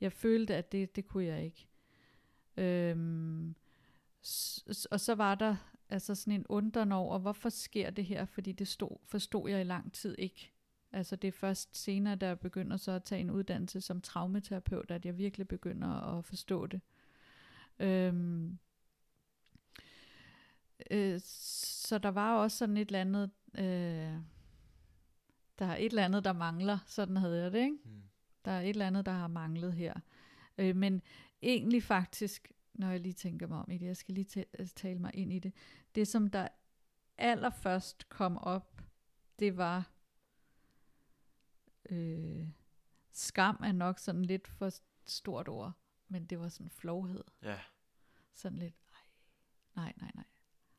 jeg 0.00 0.12
følte, 0.12 0.54
at 0.56 0.72
det, 0.72 0.96
det 0.96 1.06
kunne 1.06 1.24
jeg 1.24 1.44
ikke. 1.44 1.66
Øhm, 2.56 3.54
s- 4.26 4.86
og 4.90 5.00
så 5.00 5.14
var 5.14 5.34
der 5.34 5.56
altså 5.88 6.14
sådan 6.14 6.32
en 6.32 6.46
undren 6.48 6.92
over, 6.92 7.18
hvorfor 7.18 7.48
sker 7.48 7.90
det 7.90 8.04
her? 8.04 8.24
Fordi 8.24 8.52
det 8.52 8.68
stod, 8.68 8.96
forstod 9.04 9.50
jeg 9.50 9.60
i 9.60 9.64
lang 9.64 9.92
tid 9.92 10.14
ikke. 10.18 10.52
Altså 10.92 11.16
det 11.16 11.28
er 11.28 11.32
først 11.32 11.76
senere, 11.76 12.16
da 12.16 12.26
jeg 12.26 12.40
begynder 12.40 12.76
så 12.76 12.92
at 12.92 13.04
tage 13.04 13.20
en 13.20 13.30
uddannelse 13.30 13.80
som 13.80 14.00
traumaterapeut, 14.00 14.90
at 14.90 15.06
jeg 15.06 15.18
virkelig 15.18 15.48
begynder 15.48 16.18
at 16.18 16.24
forstå 16.24 16.66
det. 16.66 16.80
Øhm, 17.78 18.58
øh, 20.90 21.20
så 21.24 21.98
der 21.98 22.08
var 22.08 22.36
også 22.36 22.56
sådan 22.56 22.76
et 22.76 22.86
eller 22.86 23.00
andet 23.00 23.30
øh, 23.58 24.18
der 25.58 25.66
er 25.66 25.76
et 25.76 25.84
eller 25.84 26.04
andet, 26.04 26.24
der 26.24 26.32
mangler. 26.32 26.78
Sådan 26.86 27.16
havde 27.16 27.42
jeg 27.42 27.52
det, 27.52 27.58
ikke? 27.58 27.78
Mm. 27.84 28.02
Der 28.44 28.50
er 28.50 28.60
et 28.60 28.68
eller 28.68 28.86
andet, 28.86 29.06
der 29.06 29.12
har 29.12 29.28
manglet 29.28 29.72
her. 29.72 29.94
Øh, 30.58 30.76
men 30.76 31.02
egentlig 31.42 31.82
faktisk, 31.82 32.52
når 32.74 32.90
jeg 32.90 33.00
lige 33.00 33.12
tænker 33.12 33.46
mig 33.46 33.58
om 33.58 33.70
i 33.70 33.78
det, 33.78 33.86
jeg 33.86 33.96
skal 33.96 34.14
lige 34.14 34.24
ta- 34.24 34.64
tale 34.74 34.98
mig 34.98 35.10
ind 35.14 35.32
i 35.32 35.38
det, 35.38 35.52
det 35.94 36.08
som 36.08 36.30
der 36.30 36.48
allerførst 37.18 38.08
kom 38.08 38.36
op, 38.38 38.82
det 39.38 39.56
var, 39.56 39.90
øh, 41.90 42.48
skam 43.10 43.56
er 43.64 43.72
nok 43.72 43.98
sådan 43.98 44.24
lidt 44.24 44.48
for 44.48 44.70
stort 45.04 45.48
ord, 45.48 45.72
men 46.08 46.26
det 46.26 46.40
var 46.40 46.48
sådan 46.48 46.70
flovhed. 46.70 47.24
Ja. 47.42 47.60
Sådan 48.32 48.58
lidt, 48.58 48.74
nej, 48.92 49.02
nej, 49.84 49.92
nej, 49.96 50.10
nej. 50.14 50.24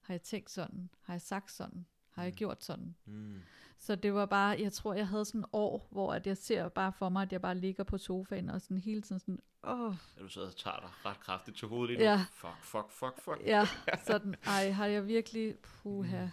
Har 0.01 0.13
jeg 0.13 0.21
tænkt 0.21 0.49
sådan? 0.51 0.89
Har 1.01 1.13
jeg 1.13 1.21
sagt 1.21 1.51
sådan? 1.51 1.85
Har 2.09 2.23
jeg 2.23 2.31
Mm. 2.31 2.35
gjort 2.37 2.63
sådan? 2.63 2.95
Mm. 3.05 3.41
Så 3.79 3.95
det 3.95 4.13
var 4.13 4.25
bare, 4.25 4.57
jeg 4.59 4.73
tror, 4.73 4.93
jeg 4.93 5.07
havde 5.07 5.25
sådan 5.25 5.41
et 5.41 5.47
år, 5.53 5.87
hvor 5.91 6.13
at 6.13 6.27
jeg 6.27 6.37
ser 6.37 6.69
bare 6.69 6.93
for 6.93 7.09
mig, 7.09 7.21
at 7.21 7.31
jeg 7.31 7.41
bare 7.41 7.55
ligger 7.55 7.83
på 7.83 7.97
sofaen 7.97 8.49
og 8.49 8.61
sådan 8.61 8.77
hele 8.77 9.01
tiden 9.01 9.19
sådan, 9.19 9.39
åh, 9.63 9.93
Ja, 10.17 10.21
du 10.21 10.27
sidder 10.27 10.47
og 10.47 10.55
tager 10.55 10.79
dig 10.79 10.89
ret 11.05 11.19
kraftigt 11.19 11.57
til 11.57 11.67
hovedet 11.67 11.89
lige 11.89 11.97
nu. 11.97 12.11
Ja. 12.11 12.25
Fuck, 12.31 12.63
fuck, 12.63 12.91
fuck, 12.91 13.21
fuck. 13.21 13.41
ja, 13.45 13.67
sådan, 14.07 14.35
ej, 14.45 14.71
har 14.71 14.85
jeg 14.85 15.07
virkelig, 15.07 15.55
puha, 15.59 16.27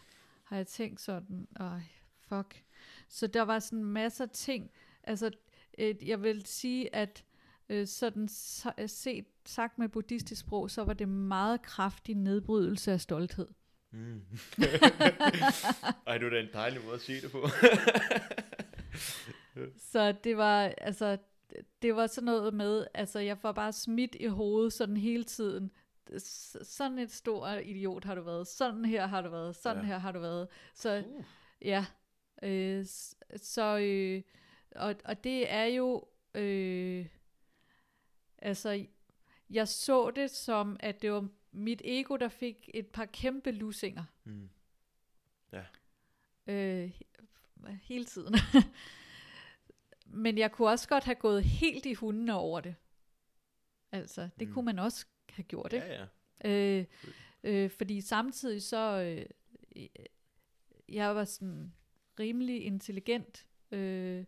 har 0.45 0.57
jeg 0.57 0.67
tænkt 0.67 1.01
sådan, 1.01 1.49
ej, 1.61 1.81
fuck. 2.29 2.63
Så 3.09 3.27
der 3.27 3.43
var 3.43 3.59
sådan 3.59 3.85
masser 3.85 4.25
af 4.25 4.31
ting, 4.31 4.71
altså, 5.03 5.31
øh, 5.79 6.09
jeg 6.09 6.23
vil 6.23 6.47
sige, 6.47 6.95
at 6.95 7.25
øh, 7.69 7.87
sådan 7.87 8.29
så, 8.29 8.73
set, 8.87 9.25
sagt 9.47 9.79
med 9.79 9.89
buddhistisk 9.89 10.41
sprog, 10.41 10.71
så 10.71 10.85
var 10.85 10.93
det 10.93 11.09
meget 11.09 11.63
kraftig 11.63 12.15
nedbrydelse 12.15 12.93
af 12.93 13.01
stolthed. 13.01 13.49
Mm. 13.93 14.21
Ej, 16.07 16.19
det 16.19 16.25
var 16.25 16.31
da 16.31 16.41
en 16.41 16.49
dejlig 16.53 16.85
måde 16.85 16.95
at 16.95 17.01
sige 17.01 17.21
det 17.21 17.31
på. 17.33 17.39
Så 19.93 20.13
det 20.25 20.37
var, 20.37 20.63
altså, 20.79 21.19
det 21.83 21.97
var 21.97 22.07
sådan 22.07 22.25
noget 22.25 22.55
med, 22.55 22.87
altså 22.95 23.19
jeg 23.19 23.39
får 23.39 23.53
bare 23.53 23.73
smidt 23.73 24.17
i 24.21 24.27
hovedet 24.27 24.73
sådan 24.73 24.97
hele 24.97 25.25
tiden. 25.25 25.71
S- 26.19 26.57
Sådan 26.63 26.99
et 26.99 27.13
stor 27.13 27.49
idiot 27.49 28.05
har 28.05 28.15
du 28.15 28.23
været. 28.23 28.47
Sådan 28.47 28.85
her 28.85 29.07
har 29.07 29.21
du 29.23 29.29
været. 29.31 29.57
Sådan 29.57 29.83
Ja. 29.83 29.87
her 29.87 29.99
har 29.99 30.13
du 30.13 30.19
været. 30.21 30.49
Så 30.75 31.03
Uh. 31.07 31.25
ja, 31.63 31.85
øh, 32.43 32.85
s- 32.85 33.15
så 33.37 33.79
øh, 33.79 34.23
og, 34.77 34.95
og 35.05 35.25
det 35.25 35.53
er 35.53 35.65
jo, 35.65 36.05
øh, 36.35 37.07
altså 38.39 38.85
jeg 39.51 39.69
så 39.69 40.11
det 40.11 40.31
som, 40.31 40.77
at 40.81 41.03
det 41.03 41.13
var 41.13 41.29
mit 41.53 41.83
ego, 41.85 42.17
der 42.17 42.29
fik 42.29 42.71
et 42.75 42.87
par 42.87 43.05
kæmpe 43.05 43.51
lusinger 43.51 44.05
Mm. 44.25 44.49
øh, 46.47 46.91
he- 46.91 47.73
hele 47.83 48.05
tiden. 48.05 48.35
Men 50.07 50.39
jeg 50.39 50.53
kunne 50.53 50.69
også 50.69 50.89
godt 50.89 51.05
have 51.05 51.15
gået 51.15 51.45
helt 51.45 51.87
i 51.87 51.95
hundene 51.95 52.35
over 52.35 52.61
det. 52.61 52.75
Altså, 53.93 54.29
det 54.39 54.49
Mm. 54.49 54.55
kunne 54.55 54.65
man 54.65 54.79
også 54.79 55.07
have 55.31 55.45
gjort, 55.45 55.73
ikke? 55.73 55.87
Ja, 55.87 56.07
ja. 56.45 56.79
Øh, 56.81 56.87
øh, 57.45 57.71
fordi 57.71 58.01
samtidig 58.01 58.63
så, 58.63 59.03
øh, 59.77 59.87
jeg 60.89 61.17
var 61.17 61.25
sådan 61.25 61.73
rimelig 62.21 62.65
intelligent. 62.65 63.47
Øh, 63.71 64.25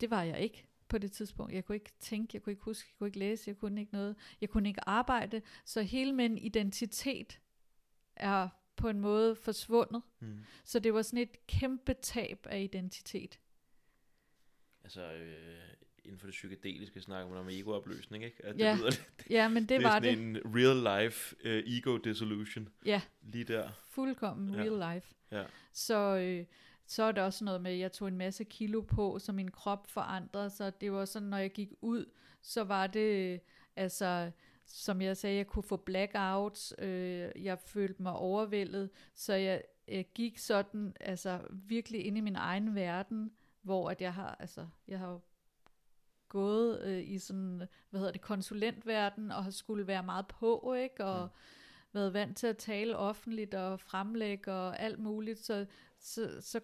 det 0.00 0.10
var 0.10 0.22
jeg 0.22 0.40
ikke 0.40 0.66
på 0.92 0.98
det 0.98 1.12
tidspunkt. 1.12 1.52
Jeg 1.52 1.64
kunne 1.64 1.76
ikke 1.76 1.92
tænke, 2.00 2.30
jeg 2.34 2.42
kunne 2.42 2.50
ikke 2.52 2.62
huske, 2.62 2.88
jeg 2.92 2.98
kunne 2.98 3.08
ikke 3.08 3.18
læse, 3.18 3.48
jeg 3.50 3.56
kunne 3.56 3.80
ikke 3.80 3.92
noget. 3.92 4.16
Jeg 4.40 4.48
kunne 4.48 4.68
ikke 4.68 4.88
arbejde. 4.88 5.42
Så 5.64 5.82
hele 5.82 6.12
min 6.12 6.38
identitet 6.38 7.40
er 8.16 8.48
på 8.76 8.88
en 8.88 9.00
måde 9.00 9.36
forsvundet. 9.36 10.02
Mm. 10.20 10.38
Så 10.64 10.78
det 10.78 10.94
var 10.94 11.02
sådan 11.02 11.18
et 11.18 11.46
kæmpe 11.46 11.94
tab 11.94 12.46
af 12.50 12.60
identitet. 12.62 13.38
Altså, 14.84 15.12
øh, 15.12 15.58
inden 16.04 16.18
for 16.18 16.26
det 16.26 16.32
psykedeliske 16.32 17.00
snakker 17.00 17.28
man 17.30 17.38
om 17.38 17.48
egoopløsning, 17.48 18.24
ikke? 18.24 18.44
At 18.44 18.54
det 18.54 18.60
Ja, 18.60 18.74
lyder 18.74 18.84
lidt, 18.84 19.26
Ja, 19.30 19.48
men 19.48 19.62
det, 19.62 19.68
det 19.68 19.76
er 19.76 19.82
var 19.82 20.00
sådan 20.00 20.18
det. 20.34 20.44
en 20.44 20.56
real 20.56 21.02
life 21.02 21.36
uh, 21.44 21.50
ego 21.50 21.96
dissolution. 21.96 22.68
Ja. 22.86 23.00
Lige 23.22 23.44
der. 23.44 23.70
Fuldkommen 23.88 24.54
Ja. 24.54 24.60
real 24.60 24.94
life. 24.94 25.14
Ja. 25.30 25.44
Så, 25.72 26.16
øh, 26.16 26.46
så 26.92 27.02
er 27.02 27.12
der 27.12 27.22
også 27.22 27.44
noget 27.44 27.60
med, 27.60 27.70
at 27.70 27.78
jeg 27.78 27.92
tog 27.92 28.08
en 28.08 28.16
masse 28.16 28.44
kilo 28.44 28.80
på, 28.80 29.18
så 29.18 29.32
min 29.32 29.50
krop 29.50 29.86
forandrede 29.86 30.50
sig. 30.50 30.80
Det 30.80 30.92
var 30.92 31.04
sådan, 31.04 31.28
når 31.28 31.36
jeg 31.36 31.52
gik 31.52 31.72
ud, 31.80 32.06
så 32.42 32.64
var 32.64 32.86
det, 32.86 33.40
altså, 33.76 34.30
som 34.66 35.02
jeg 35.02 35.16
sagde, 35.16 35.36
jeg 35.36 35.46
kunne 35.46 35.62
få 35.62 35.76
blackouts. 35.76 36.74
Øh, 36.78 37.30
jeg 37.44 37.58
følte 37.58 38.02
mig 38.02 38.12
overvældet, 38.12 38.90
så 39.14 39.34
jeg, 39.34 39.62
jeg 39.88 40.06
gik 40.14 40.38
sådan, 40.38 40.96
altså 41.00 41.40
virkelig 41.52 42.06
ind 42.06 42.18
i 42.18 42.20
min 42.20 42.36
egen 42.36 42.74
verden, 42.74 43.32
hvor 43.62 43.90
at 43.90 44.00
jeg 44.00 44.14
har, 44.14 44.36
altså, 44.40 44.66
jeg 44.88 44.98
har 44.98 45.20
gået 46.28 46.82
øh, 46.82 47.08
i 47.08 47.18
sådan, 47.18 47.62
hvad 47.90 48.00
hedder 48.00 48.12
det, 48.12 48.20
konsulentverden, 48.20 49.30
og 49.32 49.44
har 49.44 49.50
skulle 49.50 49.86
være 49.86 50.02
meget 50.02 50.26
på, 50.26 50.74
ikke? 50.74 51.04
Og 51.04 51.22
Mm. 51.22 51.30
været 51.92 52.12
vant 52.12 52.36
til 52.36 52.46
at 52.46 52.56
tale 52.56 52.96
offentligt 52.96 53.54
og 53.54 53.80
fremlægge 53.80 54.52
og 54.52 54.80
alt 54.80 54.98
muligt, 54.98 55.38
så, 55.38 55.66
så, 55.98 56.36
så 56.40 56.60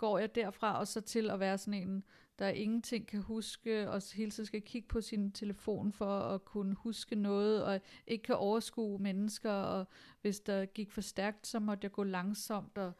går 0.00 0.18
jeg 0.18 0.34
derfra 0.34 0.78
og 0.78 0.88
så 0.88 1.00
til 1.00 1.30
at 1.30 1.40
være 1.40 1.58
sådan 1.58 1.88
en, 1.88 2.04
der 2.38 2.48
ingenting 2.48 3.06
kan 3.06 3.22
huske, 3.22 3.90
og 3.90 4.02
hele 4.14 4.30
tiden 4.30 4.46
skal 4.46 4.62
kigge 4.62 4.88
på 4.88 5.00
sin 5.00 5.32
telefon 5.32 5.92
for 5.92 6.18
at 6.20 6.44
kunne 6.44 6.74
huske 6.74 7.16
noget, 7.16 7.64
og 7.64 7.80
ikke 8.06 8.22
kan 8.22 8.34
overskue 8.34 8.98
mennesker, 8.98 9.50
og 9.50 9.86
hvis 10.20 10.40
der 10.40 10.66
gik 10.66 10.92
for 10.92 11.00
stærkt, 11.00 11.46
så 11.46 11.58
måtte 11.58 11.84
jeg 11.84 11.92
gå 11.92 12.02
langsomt, 12.02 12.78
og, 12.78 12.92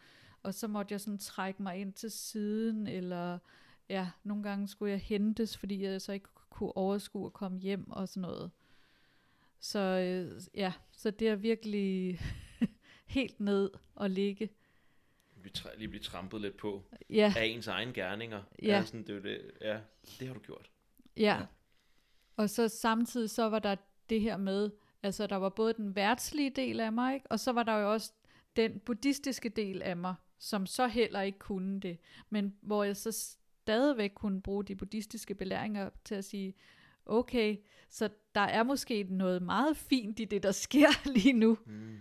og 0.42 0.54
så 0.54 0.68
måtte 0.68 0.92
jeg 0.92 1.00
sådan 1.00 1.18
trække 1.18 1.62
mig 1.62 1.76
ind 1.76 1.92
til 1.92 2.10
siden, 2.10 2.86
eller 2.86 3.38
ja, 3.88 4.10
nogle 4.24 4.42
gange 4.42 4.68
skulle 4.68 4.92
jeg 4.92 5.00
hentes, 5.00 5.56
fordi 5.56 5.84
jeg 5.84 6.00
så 6.00 6.12
ikke 6.12 6.28
kunne 6.50 6.76
overskue 6.76 7.26
at 7.26 7.32
komme 7.32 7.58
hjem 7.58 7.90
og 7.90 8.08
sådan 8.08 8.20
noget. 8.20 8.50
Så 9.60 9.78
øh, 9.78 10.40
ja, 10.54 10.72
så 10.92 11.10
det 11.10 11.28
er 11.28 11.36
virkelig 11.36 12.20
helt 13.16 13.40
ned 13.40 13.70
og 13.94 14.10
ligge. 14.10 14.48
Vi 15.42 15.50
træ- 15.58 15.78
lige 15.78 15.88
blive 15.88 16.02
trampet 16.02 16.40
lidt 16.40 16.56
på 16.56 16.82
Ja, 17.10 17.32
af 17.36 17.44
ens 17.44 17.66
egen 17.66 17.92
gerninger. 17.92 18.42
Ja. 18.62 18.66
Ja. 18.68 18.84
Sådan, 18.84 19.02
det, 19.06 19.16
er 19.16 19.20
det, 19.20 19.50
ja, 19.60 19.78
det 20.20 20.26
har 20.26 20.34
du 20.34 20.40
gjort. 20.40 20.70
ja. 21.16 21.22
Ja. 21.22 21.40
Og 22.36 22.50
så 22.50 22.68
samtidig 22.68 23.30
så 23.30 23.48
var 23.48 23.58
der 23.58 23.76
det 24.10 24.20
her 24.20 24.36
med, 24.36 24.70
altså 25.02 25.26
der 25.26 25.36
var 25.36 25.48
både 25.48 25.72
den 25.72 25.94
værtslige 25.96 26.50
del 26.50 26.80
af 26.80 26.92
mig, 26.92 27.14
ikke? 27.14 27.26
og 27.30 27.40
så 27.40 27.52
var 27.52 27.62
der 27.62 27.76
jo 27.76 27.92
også 27.92 28.12
den 28.56 28.78
buddhistiske 28.80 29.48
del 29.48 29.82
af 29.82 29.96
mig, 29.96 30.14
som 30.38 30.66
så 30.66 30.86
heller 30.86 31.20
ikke 31.20 31.38
kunne 31.38 31.80
det. 31.80 31.98
Men 32.30 32.54
hvor 32.60 32.84
jeg 32.84 32.96
så 32.96 33.12
stadigvæk 33.12 34.10
kunne 34.14 34.42
bruge 34.42 34.64
de 34.64 34.76
buddhistiske 34.76 35.34
belæringer 35.34 35.90
til 36.04 36.14
at 36.14 36.24
sige, 36.24 36.54
okay, 37.06 37.56
så 37.90 38.08
der 38.34 38.40
er 38.40 38.62
måske 38.62 39.02
noget 39.02 39.42
meget 39.42 39.76
fint 39.76 40.20
i 40.20 40.24
det, 40.24 40.42
der 40.42 40.52
sker 40.66 41.08
lige 41.12 41.32
nu. 41.32 41.58
Mm. 41.66 42.00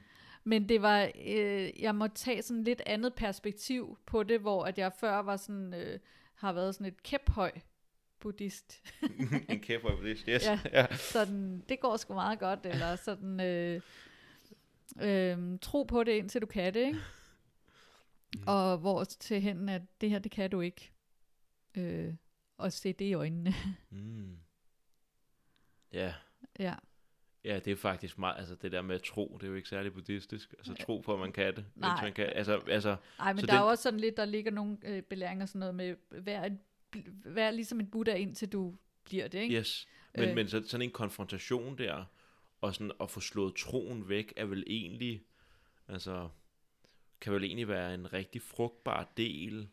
Men 0.49 0.69
det 0.69 0.81
var, 0.81 1.11
øh, 1.25 1.81
jeg 1.81 1.95
må 1.95 2.07
tage 2.07 2.41
sådan 2.41 2.63
lidt 2.63 2.81
andet 2.85 3.13
perspektiv 3.13 3.97
på 4.05 4.23
det, 4.23 4.39
hvor 4.39 4.65
at 4.65 4.77
jeg 4.77 4.91
før 4.99 5.19
var 5.19 5.37
sådan, 5.37 5.73
øh, 5.73 5.99
har 6.33 6.53
været 6.53 6.75
sådan 6.75 6.87
et 6.87 7.03
kæphøj 7.03 7.51
buddhist. 8.19 8.83
en 9.49 9.61
på 9.81 10.03
det. 10.03 10.19
Yes. 10.29 10.45
Ja. 10.45 10.59
ja. 10.73 10.95
sådan, 10.95 11.63
det 11.69 11.79
går 11.79 11.97
sgu 11.97 12.13
meget 12.13 12.39
godt, 12.39 12.65
eller 12.65 12.95
sådan, 12.95 13.39
øh, 13.39 13.81
øh, 15.01 15.59
tro 15.61 15.83
på 15.83 16.03
det, 16.03 16.11
indtil 16.11 16.41
du 16.41 16.45
kan 16.45 16.73
det, 16.73 16.85
ikke? 16.85 16.99
Mm. 18.35 18.43
Og 18.47 18.77
hvor 18.77 19.03
til 19.03 19.41
hen, 19.41 19.69
at 19.69 19.81
det 20.01 20.09
her, 20.09 20.19
det 20.19 20.31
kan 20.31 20.49
du 20.49 20.61
ikke. 20.61 20.91
Øh, 21.77 22.13
og 22.57 22.73
se 22.73 22.93
det 22.93 23.05
i 23.05 23.13
øjnene. 23.13 23.53
Mm. 23.89 24.37
Ja. 25.93 26.13
ja. 26.59 26.73
Ja, 27.43 27.59
det 27.59 27.71
er 27.71 27.75
faktisk 27.75 28.17
meget, 28.17 28.37
altså 28.37 28.55
det 28.55 28.71
der 28.71 28.81
med 28.81 28.95
at 28.95 29.03
tro, 29.03 29.37
det 29.41 29.43
er 29.43 29.49
jo 29.49 29.55
ikke 29.55 29.69
særlig 29.69 29.93
buddhistisk. 29.93 30.53
Altså 30.57 30.73
tro 30.73 30.99
på, 30.99 31.13
at 31.13 31.19
man 31.19 31.31
kan 31.31 31.55
det. 31.55 31.65
Nej. 31.75 32.01
Man 32.03 32.13
kan, 32.13 32.25
altså, 32.35 32.61
altså, 32.67 32.95
Ej, 33.19 33.33
men 33.33 33.39
Så 33.39 33.45
der 33.45 33.53
er 33.53 33.57
den- 33.57 33.63
jo 33.65 33.69
også 33.69 33.81
sådan 33.83 33.99
lidt, 33.99 34.17
der 34.17 34.25
ligger 34.25 34.51
nogle 34.51 34.77
øh, 34.83 35.01
belæringer 35.01 35.45
sådan 35.45 35.59
noget 35.59 35.75
med, 35.75 35.95
vær, 36.11 36.43
et, 36.43 36.57
vær 37.25 37.51
ligesom 37.51 37.79
en 37.79 37.87
Buddha, 37.91 38.15
indtil 38.15 38.49
du 38.51 38.75
bliver 39.03 39.27
det, 39.27 39.39
ikke? 39.39 39.55
yes. 39.55 39.87
Men, 40.15 40.29
øh. 40.29 40.35
men 40.35 40.47
så, 40.47 40.63
sådan 40.67 40.81
en 40.81 40.91
konfrontation 40.91 41.77
der, 41.77 42.05
og 42.61 42.75
sådan 42.75 42.91
at 43.01 43.11
få 43.11 43.19
slået 43.19 43.55
troen 43.55 44.09
væk, 44.09 44.33
er 44.35 44.45
vel 44.45 44.63
egentlig, 44.67 45.23
altså, 45.87 46.29
kan 47.21 47.33
vel 47.33 47.43
egentlig 47.43 47.67
være 47.67 47.93
en 47.93 48.13
rigtig 48.13 48.41
frugtbar 48.41 49.11
del 49.17 49.67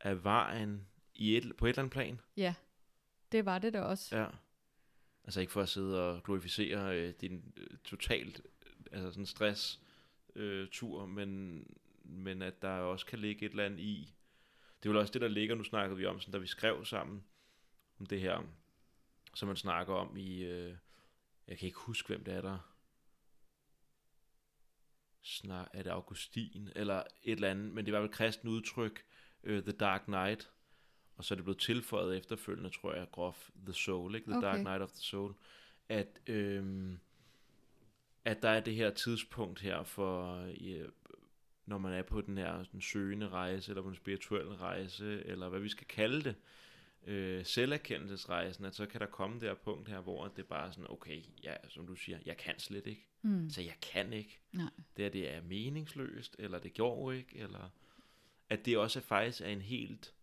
af 0.00 0.24
vejen 0.24 0.86
i 1.14 1.36
et, 1.36 1.56
på 1.58 1.66
et 1.66 1.70
eller 1.70 1.82
andet 1.82 1.92
plan. 1.92 2.20
Ja, 2.36 2.54
det 3.32 3.44
var 3.44 3.58
det 3.58 3.72
da 3.74 3.80
også. 3.80 4.18
Ja. 4.18 4.26
Altså 5.24 5.40
ikke 5.40 5.52
for 5.52 5.62
at 5.62 5.68
sidde 5.68 6.08
og 6.08 6.22
glorificere 6.22 6.98
øh, 6.98 7.14
din 7.20 7.52
øh, 7.56 7.78
totalt 7.84 8.42
øh, 8.66 8.72
altså 8.92 9.10
sådan 9.10 9.26
stress 9.26 9.80
øh, 10.34 10.68
tur, 10.68 11.06
men, 11.06 11.62
men 12.04 12.42
at 12.42 12.62
der 12.62 12.68
også 12.68 13.06
kan 13.06 13.18
ligge 13.18 13.46
et 13.46 13.50
eller 13.50 13.64
andet 13.64 13.80
i. 13.80 14.14
Det 14.82 14.88
er 14.88 14.92
vel 14.92 15.00
også 15.00 15.12
det, 15.12 15.22
der 15.22 15.28
ligger, 15.28 15.54
nu 15.54 15.64
snakkede 15.64 15.98
vi 15.98 16.06
om, 16.06 16.20
sådan, 16.20 16.32
da 16.32 16.38
vi 16.38 16.46
skrev 16.46 16.84
sammen 16.84 17.24
om 18.00 18.06
det 18.06 18.20
her, 18.20 18.42
som 19.34 19.46
man 19.46 19.56
snakker 19.56 19.94
om 19.94 20.16
i, 20.16 20.42
øh, 20.42 20.76
jeg 21.48 21.58
kan 21.58 21.66
ikke 21.66 21.78
huske, 21.78 22.06
hvem 22.06 22.24
det 22.24 22.34
er, 22.34 22.40
der 22.40 22.58
snak, 25.22 25.68
er 25.72 25.82
det 25.82 25.90
Augustin, 25.90 26.70
eller 26.76 27.02
et 27.22 27.32
eller 27.32 27.50
andet, 27.50 27.72
men 27.72 27.86
det 27.86 27.94
var 27.94 28.00
vel 28.00 28.10
kristen 28.10 28.48
udtryk, 28.48 29.04
øh, 29.42 29.62
The 29.62 29.72
Dark 29.72 30.04
Knight, 30.04 30.50
og 31.16 31.24
så 31.24 31.34
er 31.34 31.36
det 31.36 31.44
blevet 31.44 31.60
tilføjet 31.60 32.16
efterfølgende, 32.16 32.70
tror 32.70 32.94
jeg, 32.94 33.06
grof 33.12 33.50
The 33.64 33.74
Soul, 33.74 34.14
ikke? 34.14 34.30
The 34.30 34.38
okay. 34.38 34.46
Dark 34.46 34.60
Knight 34.60 34.82
of 34.82 34.90
the 34.90 35.02
Soul, 35.02 35.34
at, 35.88 36.20
øhm, 36.26 36.98
at 38.24 38.42
der 38.42 38.48
er 38.48 38.60
det 38.60 38.74
her 38.74 38.90
tidspunkt 38.90 39.60
her 39.60 39.82
for, 39.82 40.44
ja, 40.44 40.84
når 41.66 41.78
man 41.78 41.92
er 41.92 42.02
på 42.02 42.20
den 42.20 42.38
her 42.38 42.64
den 42.64 42.80
søgende 42.80 43.28
rejse, 43.28 43.70
eller 43.70 43.82
på 43.82 43.88
en 43.88 43.94
spirituel 43.94 44.46
rejse, 44.46 45.24
eller 45.26 45.48
hvad 45.48 45.60
vi 45.60 45.68
skal 45.68 45.86
kalde 45.86 46.24
det, 46.24 46.34
øh, 47.06 47.44
selverkendelsesrejsen, 47.46 48.64
at 48.64 48.74
så 48.74 48.86
kan 48.86 49.00
der 49.00 49.06
komme 49.06 49.40
det 49.40 49.48
her 49.48 49.54
punkt 49.54 49.88
her, 49.88 50.00
hvor 50.00 50.28
det 50.28 50.38
er 50.38 50.46
bare 50.46 50.72
sådan, 50.72 50.90
okay, 50.90 51.22
ja, 51.42 51.54
som 51.68 51.86
du 51.86 51.94
siger, 51.94 52.18
jeg 52.26 52.36
kan 52.36 52.58
slet 52.58 52.86
ikke. 52.86 53.06
Mm. 53.22 53.50
Så 53.50 53.62
jeg 53.62 53.74
kan 53.82 54.12
ikke. 54.12 54.40
Nej. 54.52 54.70
Det, 54.96 55.06
er, 55.06 55.10
det 55.10 55.34
er 55.34 55.42
meningsløst, 55.42 56.36
eller 56.38 56.58
det 56.58 56.72
gjorde 56.72 57.18
ikke, 57.18 57.38
eller 57.38 57.70
at 58.48 58.66
det 58.66 58.78
også 58.78 58.98
er 58.98 59.02
faktisk 59.02 59.40
er 59.40 59.46
en 59.46 59.62
helt 59.62 60.14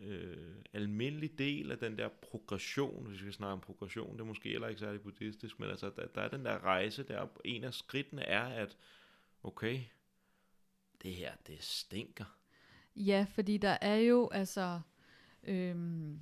øh, 0.00 0.54
almindelig 0.72 1.38
del 1.38 1.70
af 1.70 1.78
den 1.78 1.98
der 1.98 2.08
progression, 2.08 3.06
hvis 3.06 3.12
vi 3.12 3.18
skal 3.18 3.32
snakke 3.32 3.52
om 3.52 3.60
progression, 3.60 4.12
det 4.12 4.20
er 4.20 4.24
måske 4.24 4.48
heller 4.48 4.68
ikke 4.68 4.80
særlig 4.80 5.00
buddhistisk, 5.00 5.60
men 5.60 5.70
altså, 5.70 5.90
der, 5.96 6.06
der 6.06 6.20
er 6.20 6.28
den 6.28 6.44
der 6.44 6.64
rejse 6.64 7.02
der, 7.02 7.26
en 7.44 7.64
af 7.64 7.74
skridtene 7.74 8.22
er, 8.22 8.44
at 8.44 8.76
okay, 9.42 9.80
det 11.02 11.14
her, 11.14 11.32
det 11.46 11.62
stinker. 11.62 12.38
Ja, 12.96 13.26
fordi 13.34 13.56
der 13.56 13.78
er 13.80 13.96
jo, 13.96 14.28
altså, 14.32 14.80
øhm, 15.42 16.20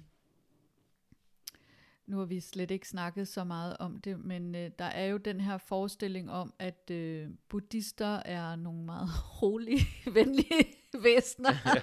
nu 2.07 2.19
har 2.19 2.25
vi 2.25 2.41
slet 2.41 2.71
ikke 2.71 2.89
snakket 2.89 3.29
så 3.29 3.45
meget 3.45 3.77
om 3.77 4.01
det, 4.01 4.25
men 4.25 4.55
øh, 4.55 4.71
der 4.79 4.85
er 4.85 5.07
jo 5.07 5.17
den 5.17 5.41
her 5.41 5.59
forestilling 5.59 6.31
om, 6.31 6.55
at 6.59 6.91
øh, 6.91 7.31
buddhister 7.49 8.23
er 8.25 8.57
nogle 8.57 8.83
meget 8.83 9.09
rolige, 9.43 9.87
venlige 10.13 10.65
væsner. 11.03 11.53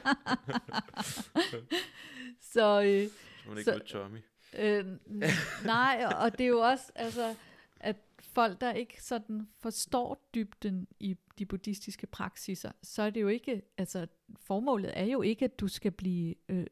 så, 2.53 2.81
øh, 2.85 3.09
så 3.43 3.49
man 3.49 3.57
ikke 3.57 3.71
så, 3.71 3.79
Tommy. 3.79 4.19
Øh, 4.57 4.85
nej, 5.65 6.05
og 6.21 6.31
det 6.31 6.43
er 6.43 6.47
jo 6.47 6.59
også, 6.59 6.91
altså, 6.95 7.35
at 7.79 7.95
folk, 8.19 8.61
der 8.61 8.73
ikke 8.73 9.03
sådan 9.03 9.47
forstår 9.59 10.29
dybden 10.35 10.87
i 10.99 11.17
de 11.39 11.45
buddhistiske 11.45 12.07
praksiser, 12.07 12.71
så 12.83 13.01
er 13.01 13.09
det 13.09 13.21
jo 13.21 13.27
ikke, 13.27 13.61
altså 13.77 14.07
formålet 14.35 14.99
er 14.99 15.05
jo 15.05 15.21
ikke, 15.21 15.45
at 15.45 15.59
du 15.59 15.67
skal 15.67 15.91
blive 15.91 16.35
øh, 16.49 16.65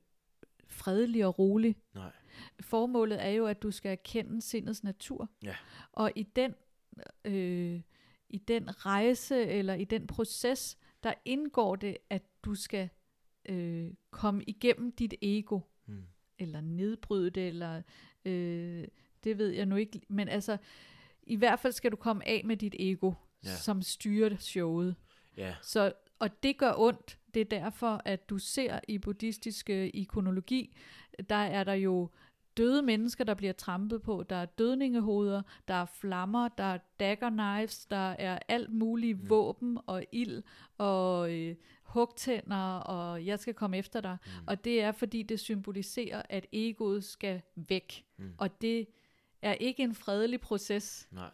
fredelig 0.68 1.26
og 1.26 1.40
rolig. 1.40 1.76
Nej. 1.94 2.12
Formålet 2.60 3.26
er 3.26 3.30
jo, 3.30 3.46
at 3.46 3.64
du 3.64 3.72
skal 3.72 3.92
erkende 3.92 4.42
sindets 4.42 4.84
natur. 4.84 5.30
Ja. 5.44 5.56
Og 5.92 6.12
i 6.16 6.24
den, 6.24 6.56
øh, 7.26 7.82
i 8.30 8.38
den 8.38 8.86
rejse, 8.86 9.46
eller 9.46 9.74
i 9.74 9.84
den 9.84 10.08
proces, 10.08 10.78
der 11.04 11.14
indgår 11.26 11.76
det, 11.76 11.98
at 12.10 12.24
du 12.46 12.56
skal 12.56 12.90
øh, 13.46 13.92
komme 14.12 14.44
igennem 14.48 14.92
dit 14.92 15.14
ego, 15.22 15.60
hmm. 15.86 16.04
eller 16.40 16.62
nedbryde 16.62 17.30
det, 17.30 17.48
eller 17.48 17.82
øh, 18.26 18.88
det 19.24 19.38
ved 19.38 19.50
jeg 19.50 19.66
nu 19.66 19.76
ikke, 19.76 20.02
men 20.08 20.30
altså, 20.30 20.58
i 21.24 21.36
hvert 21.36 21.60
fald 21.60 21.74
skal 21.74 21.92
du 21.92 21.96
komme 21.96 22.28
af 22.28 22.42
med 22.46 22.58
dit 22.58 22.76
ego, 22.80 23.14
ja. 23.44 23.56
som 23.56 23.82
styrer 23.82 24.38
showet. 24.38 24.96
Ja. 25.38 25.56
Så, 25.62 25.94
og 26.20 26.44
det 26.44 26.58
gør 26.58 26.74
ondt. 26.78 27.18
Det 27.34 27.42
er 27.42 27.46
derfor, 27.46 28.02
at 28.06 28.30
du 28.30 28.38
ser 28.38 28.80
i 28.88 28.98
buddhistiske 28.98 29.90
ikonologi, 29.90 30.78
der 31.30 31.36
er 31.36 31.64
der 31.64 31.74
jo 31.74 32.10
døde 32.58 32.82
mennesker, 32.82 33.24
der 33.24 33.34
bliver 33.34 33.54
trampet 33.54 34.02
på. 34.02 34.24
Der 34.30 34.36
er 34.36 34.46
dødningehoveder, 34.46 35.42
der 35.68 35.74
er 35.74 35.86
flammer, 35.86 36.48
der 36.48 36.64
er 36.64 36.78
dagger 37.00 37.30
knives, 37.30 37.86
der 37.86 38.10
er 38.20 38.40
alt 38.48 38.74
muligt 38.74 39.24
mm. 39.24 39.30
våben 39.30 39.78
og 39.86 40.04
ild 40.12 40.44
og 40.78 41.34
øh, 41.34 41.56
hugtænder, 41.84 42.76
og 42.76 43.26
jeg 43.26 43.40
skal 43.40 43.54
komme 43.54 43.78
efter 43.78 44.02
dig. 44.02 44.18
Mm. 44.26 44.32
Og 44.48 44.64
det 44.64 44.82
er, 44.82 44.92
fordi 44.92 45.24
det 45.24 45.40
symboliserer, 45.40 46.22
at 46.30 46.46
egoet 46.52 47.04
skal 47.04 47.42
væk. 47.56 48.06
Mm. 48.18 48.34
Og 48.38 48.62
det 48.62 48.88
er 49.42 49.54
ikke 49.54 49.84
en 49.84 49.96
fredelig 49.96 50.42
proces. 50.42 51.08
Nej. 51.12 51.30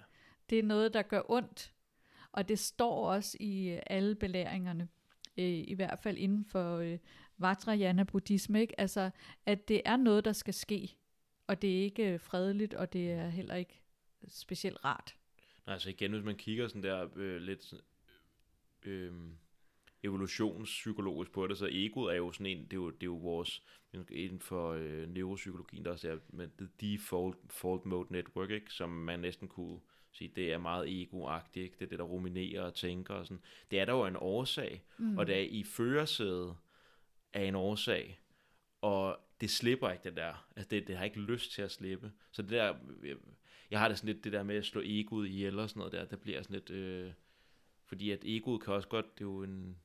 Det 0.49 0.59
er 0.59 0.63
noget, 0.63 0.93
der 0.93 1.01
gør 1.01 1.21
ondt. 1.29 1.73
Og 2.31 2.49
det 2.49 2.59
står 2.59 3.09
også 3.09 3.37
i 3.39 3.69
øh, 3.69 3.79
alle 3.87 4.15
belæringerne, 4.15 4.87
øh, 5.37 5.45
i 5.45 5.73
hvert 5.73 5.99
fald 5.99 6.17
inden 6.17 6.45
for 6.45 6.77
øh, 6.77 6.97
Vajrayana 7.37 8.03
buddhisme, 8.03 8.61
ikke? 8.61 8.79
Altså, 8.79 9.09
at 9.45 9.67
det 9.67 9.81
er 9.85 9.97
noget, 9.97 10.25
der 10.25 10.33
skal 10.33 10.53
ske. 10.53 10.97
Og 11.47 11.61
det 11.61 11.79
er 11.79 11.83
ikke 11.83 12.19
fredeligt, 12.19 12.73
og 12.73 12.93
det 12.93 13.11
er 13.11 13.29
heller 13.29 13.55
ikke 13.55 13.81
specielt 14.27 14.85
rart. 14.85 15.15
Nej, 15.65 15.73
altså 15.73 15.89
igen, 15.89 16.11
hvis 16.11 16.23
man 16.23 16.35
kigger 16.35 16.67
sådan 16.67 16.83
der 16.83 17.07
øh, 17.15 17.41
lidt 17.41 17.73
øh, 18.83 19.13
evolutionspsykologisk 20.03 21.31
på 21.31 21.47
det, 21.47 21.57
så 21.57 21.67
egoet 21.71 22.13
er 22.13 22.17
jo 22.17 22.31
sådan 22.31 22.45
en, 22.45 22.63
det 22.63 22.73
er 22.73 22.77
jo, 22.77 22.89
det 22.89 23.03
er 23.03 23.05
jo 23.05 23.15
vores, 23.15 23.63
inden 24.09 24.39
for 24.39 24.71
øh, 24.71 25.09
neuropsykologien, 25.09 25.85
der 25.85 25.91
også 25.91 26.09
er 26.09 26.17
med 26.29 26.47
the 26.57 26.69
default 26.81 27.37
fault 27.49 27.85
mode 27.85 28.13
network, 28.13 28.49
ikke? 28.49 28.73
som 28.73 28.89
man 28.89 29.19
næsten 29.19 29.47
kunne 29.47 29.79
sige, 30.11 30.31
det 30.35 30.53
er 30.53 30.57
meget 30.57 31.01
egoagtigt, 31.01 31.63
ikke? 31.63 31.75
det 31.79 31.85
er 31.85 31.89
det, 31.89 31.99
der 31.99 32.05
ruminerer 32.05 32.61
og 32.61 32.73
tænker 32.73 33.13
og 33.13 33.25
sådan. 33.25 33.41
Det 33.71 33.79
er 33.79 33.85
der 33.85 33.93
jo 33.93 34.05
en 34.05 34.17
årsag, 34.19 34.83
mm. 34.97 35.17
og 35.17 35.27
det 35.27 35.35
er 35.35 35.47
i 35.49 35.63
førersædet 35.63 36.55
af 37.33 37.43
en 37.43 37.55
årsag, 37.55 38.19
og 38.81 39.19
det 39.41 39.49
slipper 39.49 39.89
ikke 39.89 40.03
det 40.03 40.15
der. 40.15 40.47
Altså 40.55 40.69
det, 40.69 40.87
det 40.87 40.97
har 40.97 41.05
ikke 41.05 41.19
lyst 41.19 41.51
til 41.51 41.61
at 41.61 41.71
slippe. 41.71 42.11
Så 42.31 42.41
det 42.41 42.51
der, 42.51 42.75
jeg, 43.71 43.79
har 43.79 43.87
det 43.87 43.97
sådan 43.97 44.13
lidt 44.13 44.23
det 44.23 44.33
der 44.33 44.43
med 44.43 44.55
at 44.55 44.65
slå 44.65 44.81
egoet 44.85 45.27
ihjel 45.27 45.59
og 45.59 45.69
sådan 45.69 45.79
noget 45.79 45.93
der, 45.93 46.05
der 46.05 46.15
bliver 46.15 46.41
sådan 46.41 46.53
lidt, 46.53 46.69
øh, 46.69 47.11
fordi 47.85 48.11
at 48.11 48.19
egoet 48.25 48.63
kan 48.63 48.73
også 48.73 48.87
godt, 48.87 49.19
det 49.19 49.23
er 49.23 49.29
jo 49.29 49.43
en, 49.43 49.77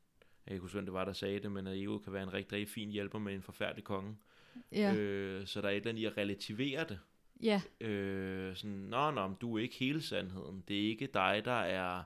jeg 0.47 0.61
kunne 0.61 0.71
hvem 0.71 0.85
det 0.85 0.93
var, 0.93 1.05
der 1.05 1.13
sagde 1.13 1.41
det, 1.41 1.53
men 1.53 1.67
at 1.67 1.77
egoet 1.77 2.03
kan 2.03 2.13
være 2.13 2.23
en 2.23 2.33
rigtig, 2.33 2.53
rigtig 2.53 2.69
fin 2.69 2.91
hjælper 2.91 3.19
med 3.19 3.35
en 3.35 3.43
forfærdelig 3.43 3.85
konge. 3.85 4.17
Ja. 4.73 4.95
Øh, 4.95 5.47
så 5.47 5.61
der 5.61 5.69
er 5.69 5.73
et 5.73 5.77
eller 5.77 5.89
andet 5.89 6.03
i 6.03 6.05
at 6.05 6.17
relativere 6.17 6.85
det. 6.89 6.99
Ja. 7.43 7.63
Øh, 7.81 8.57
sådan, 8.57 8.77
nå, 8.77 9.11
nå, 9.11 9.35
du 9.41 9.57
er 9.57 9.63
ikke 9.63 9.75
hele 9.75 10.03
sandheden. 10.03 10.65
Det 10.69 10.77
er 10.77 10.89
ikke 10.89 11.07
dig, 11.07 11.43
der 11.45 11.61
er 11.61 12.03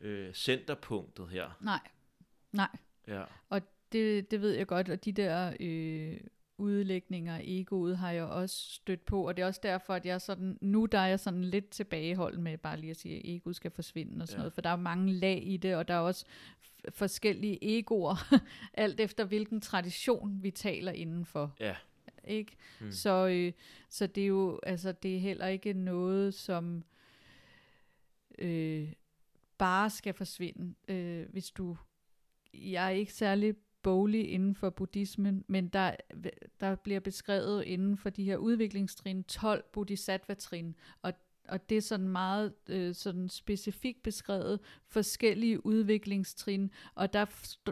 øh, 0.00 0.32
centerpunktet 0.32 1.28
her. 1.28 1.58
Nej, 1.60 1.88
nej. 2.52 2.76
Ja. 3.08 3.24
Og 3.48 3.62
det, 3.92 4.30
det 4.30 4.40
ved 4.40 4.50
jeg 4.50 4.66
godt, 4.66 4.88
og 4.88 5.04
de 5.04 5.12
der 5.12 5.56
øh, 5.60 6.20
udlægninger 6.58 7.36
af 7.36 7.42
egoet 7.44 7.98
har 7.98 8.10
jeg 8.10 8.24
også 8.24 8.56
stødt 8.56 9.04
på, 9.04 9.28
og 9.28 9.36
det 9.36 9.42
er 9.42 9.46
også 9.46 9.60
derfor, 9.62 9.94
at 9.94 10.06
jeg 10.06 10.20
sådan, 10.20 10.58
nu 10.60 10.86
der 10.86 10.98
er 10.98 11.06
jeg 11.06 11.20
sådan 11.20 11.44
lidt 11.44 11.70
tilbageholden 11.70 12.42
med 12.42 12.58
bare 12.58 12.80
lige 12.80 12.90
at 12.90 12.96
sige, 12.96 13.16
at 13.16 13.22
egoet 13.24 13.56
skal 13.56 13.70
forsvinde 13.70 14.22
og 14.22 14.28
sådan 14.28 14.38
ja. 14.38 14.42
noget, 14.42 14.52
for 14.52 14.60
der 14.60 14.70
er 14.70 14.76
mange 14.76 15.12
lag 15.12 15.42
i 15.46 15.56
det, 15.56 15.76
og 15.76 15.88
der 15.88 15.94
er 15.94 15.98
også 15.98 16.24
forskellige 16.90 17.78
egoer, 17.78 18.34
alt 18.74 19.00
efter 19.00 19.24
hvilken 19.24 19.60
tradition 19.60 20.42
vi 20.42 20.50
taler 20.50 20.92
indenfor. 20.92 21.56
Ja. 21.60 21.76
Ikke? 22.24 22.56
Hmm. 22.80 22.92
Så, 22.92 23.26
øh, 23.26 23.52
så 23.88 24.06
det 24.06 24.22
er 24.22 24.26
jo, 24.26 24.60
altså 24.62 24.92
det 24.92 25.16
er 25.16 25.20
heller 25.20 25.46
ikke 25.46 25.72
noget, 25.72 26.34
som 26.34 26.84
øh, 28.38 28.92
bare 29.58 29.90
skal 29.90 30.14
forsvinde, 30.14 30.74
øh, 30.88 31.26
hvis 31.32 31.50
du 31.50 31.76
jeg 32.54 32.86
er 32.86 32.90
ikke 32.90 33.12
særlig 33.12 33.54
boglig 33.84 34.30
inden 34.30 34.54
for 34.54 34.70
buddhismen, 34.70 35.44
men 35.46 35.68
der, 35.68 35.96
der 36.60 36.74
bliver 36.74 37.00
beskrevet 37.00 37.64
inden 37.64 37.96
for 37.96 38.10
de 38.10 38.24
her 38.24 38.36
udviklingstrin 38.36 39.24
12 39.24 39.64
bodhisattva-trin, 39.72 40.74
og 41.02 41.12
og 41.48 41.68
det 41.68 41.76
er 41.76 41.80
sådan 41.80 42.08
meget 42.08 42.54
øh, 42.68 42.94
sådan 42.94 43.28
specifikt 43.28 44.02
beskrevet 44.02 44.60
forskellige 44.88 45.66
udviklingstrin, 45.66 46.70
og 46.94 47.12
der 47.12 47.24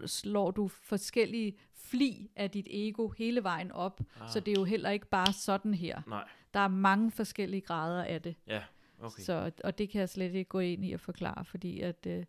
slår 0.07 0.51
du 0.51 0.69
forskellige 0.69 1.57
fli 1.75 2.31
af 2.37 2.51
dit 2.51 2.67
ego 2.71 3.09
hele 3.09 3.43
vejen 3.43 3.73
op, 3.73 4.01
ah. 4.21 4.31
så 4.31 4.41
det 4.41 4.53
er 4.53 4.61
jo 4.61 4.65
heller 4.65 4.91
ikke 4.91 5.07
bare 5.07 5.33
sådan 5.33 5.75
her. 5.75 6.03
Nej. 6.07 6.29
Der 6.55 6.61
er 6.61 6.69
mange 6.69 7.11
forskellige 7.11 7.61
grader 7.61 8.05
af 8.05 8.23
det. 8.23 8.37
Ja, 8.47 8.63
okay. 9.01 9.23
Så, 9.23 9.51
og 9.65 9.79
det 9.79 9.89
kan 9.89 10.01
jeg 10.01 10.09
slet 10.09 10.35
ikke 10.35 10.49
gå 10.49 10.59
ind 10.59 10.85
i 10.85 10.93
at 10.93 11.01
forklare, 11.01 11.45
fordi 11.45 11.81
at 11.81 12.07
øh, 12.07 12.25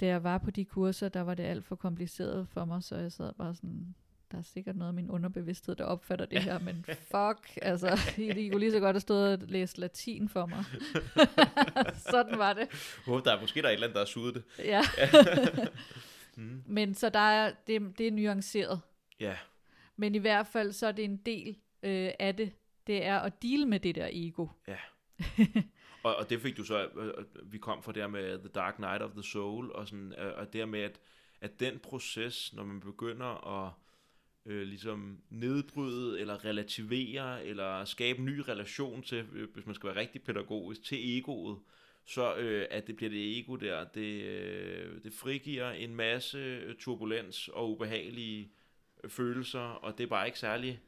da 0.00 0.06
jeg 0.06 0.24
var 0.24 0.38
på 0.38 0.50
de 0.50 0.64
kurser, 0.64 1.08
der 1.08 1.20
var 1.20 1.34
det 1.34 1.42
alt 1.42 1.64
for 1.64 1.76
kompliceret 1.76 2.48
for 2.48 2.64
mig, 2.64 2.82
så 2.82 2.96
jeg 2.96 3.12
sad 3.12 3.32
bare 3.38 3.54
sådan, 3.54 3.94
der 4.30 4.38
er 4.38 4.42
sikkert 4.42 4.76
noget 4.76 4.88
af 4.88 4.94
min 4.94 5.10
underbevidsthed, 5.10 5.76
der 5.76 5.84
opfatter 5.84 6.26
det 6.26 6.42
her, 6.42 6.58
men 6.58 6.84
fuck, 7.12 7.58
altså, 7.62 8.00
de 8.16 8.50
kunne 8.50 8.60
lige 8.60 8.72
så 8.72 8.80
godt 8.80 8.94
have 8.94 9.00
stået 9.00 9.42
og 9.42 9.48
læst 9.48 9.78
latin 9.78 10.28
for 10.28 10.46
mig. 10.46 10.64
Sådan 12.10 12.38
var 12.38 12.52
det. 12.52 12.68
Oh, 13.06 13.22
der 13.24 13.36
er 13.36 13.40
måske 13.40 13.62
der 13.62 13.68
er 13.68 13.72
et 13.72 13.74
eller 13.74 13.86
andet, 13.86 13.94
der 13.94 14.00
har 14.00 14.06
suget 14.06 14.34
det. 14.34 14.44
Ja. 14.58 14.82
mm. 16.36 16.62
Men 16.66 16.94
så 16.94 17.08
der 17.08 17.18
er, 17.18 17.52
det, 17.66 17.98
det 17.98 18.06
er 18.06 18.12
nuanceret. 18.12 18.80
Ja. 19.20 19.36
Men 19.96 20.14
i 20.14 20.18
hvert 20.18 20.46
fald, 20.46 20.72
så 20.72 20.86
er 20.86 20.92
det 20.92 21.04
en 21.04 21.16
del 21.16 21.56
øh, 21.82 22.10
af 22.18 22.36
det, 22.36 22.52
det 22.86 23.04
er 23.04 23.18
at 23.18 23.42
deal 23.42 23.66
med 23.66 23.80
det 23.80 23.94
der 23.94 24.08
ego. 24.12 24.46
Ja 24.68 24.76
og, 26.06 26.16
og 26.16 26.30
det 26.30 26.40
fik 26.40 26.56
du 26.56 26.64
så, 26.64 26.88
øh, 26.96 27.06
øh, 27.06 27.12
øh, 27.18 27.52
vi 27.52 27.58
kom 27.58 27.82
fra 27.82 27.92
der 27.92 28.06
med 28.06 28.38
The 28.38 28.48
Dark 28.48 28.78
Night 28.78 29.02
of 29.02 29.10
the 29.10 29.22
Soul, 29.22 29.70
og, 29.70 29.88
sådan, 29.88 30.14
og 30.36 30.52
der 30.52 30.66
med, 30.66 30.80
at, 30.80 31.00
at 31.40 31.60
den 31.60 31.78
proces, 31.78 32.52
når 32.52 32.64
man 32.64 32.80
begynder 32.80 33.64
at 33.66 33.72
øh, 34.46 34.62
ligesom 34.62 35.18
nedbryde, 35.30 36.20
eller 36.20 36.44
relativere, 36.44 37.44
eller 37.44 37.84
skabe 37.84 38.18
en 38.18 38.24
ny 38.24 38.38
relation 38.38 39.02
til, 39.02 39.22
hvis 39.22 39.66
man 39.66 39.74
skal 39.74 39.86
være 39.86 40.00
rigtig 40.00 40.22
pædagogisk, 40.22 40.82
til 40.82 41.18
egoet, 41.18 41.58
så 42.04 42.36
øh, 42.36 42.66
at 42.70 42.86
det 42.86 42.96
bliver 42.96 43.10
det 43.10 43.38
ego 43.38 43.56
der, 43.56 43.84
det, 43.84 44.22
øh, 44.22 45.02
det 45.02 45.12
frigiver 45.12 45.70
en 45.70 45.94
masse 45.94 46.74
turbulens 46.74 47.48
og 47.48 47.70
ubehagelige 47.70 48.50
følelser, 49.08 49.60
og 49.60 49.98
det 49.98 50.04
er 50.04 50.08
bare 50.08 50.26
ikke 50.26 50.38
særlig, 50.38 50.80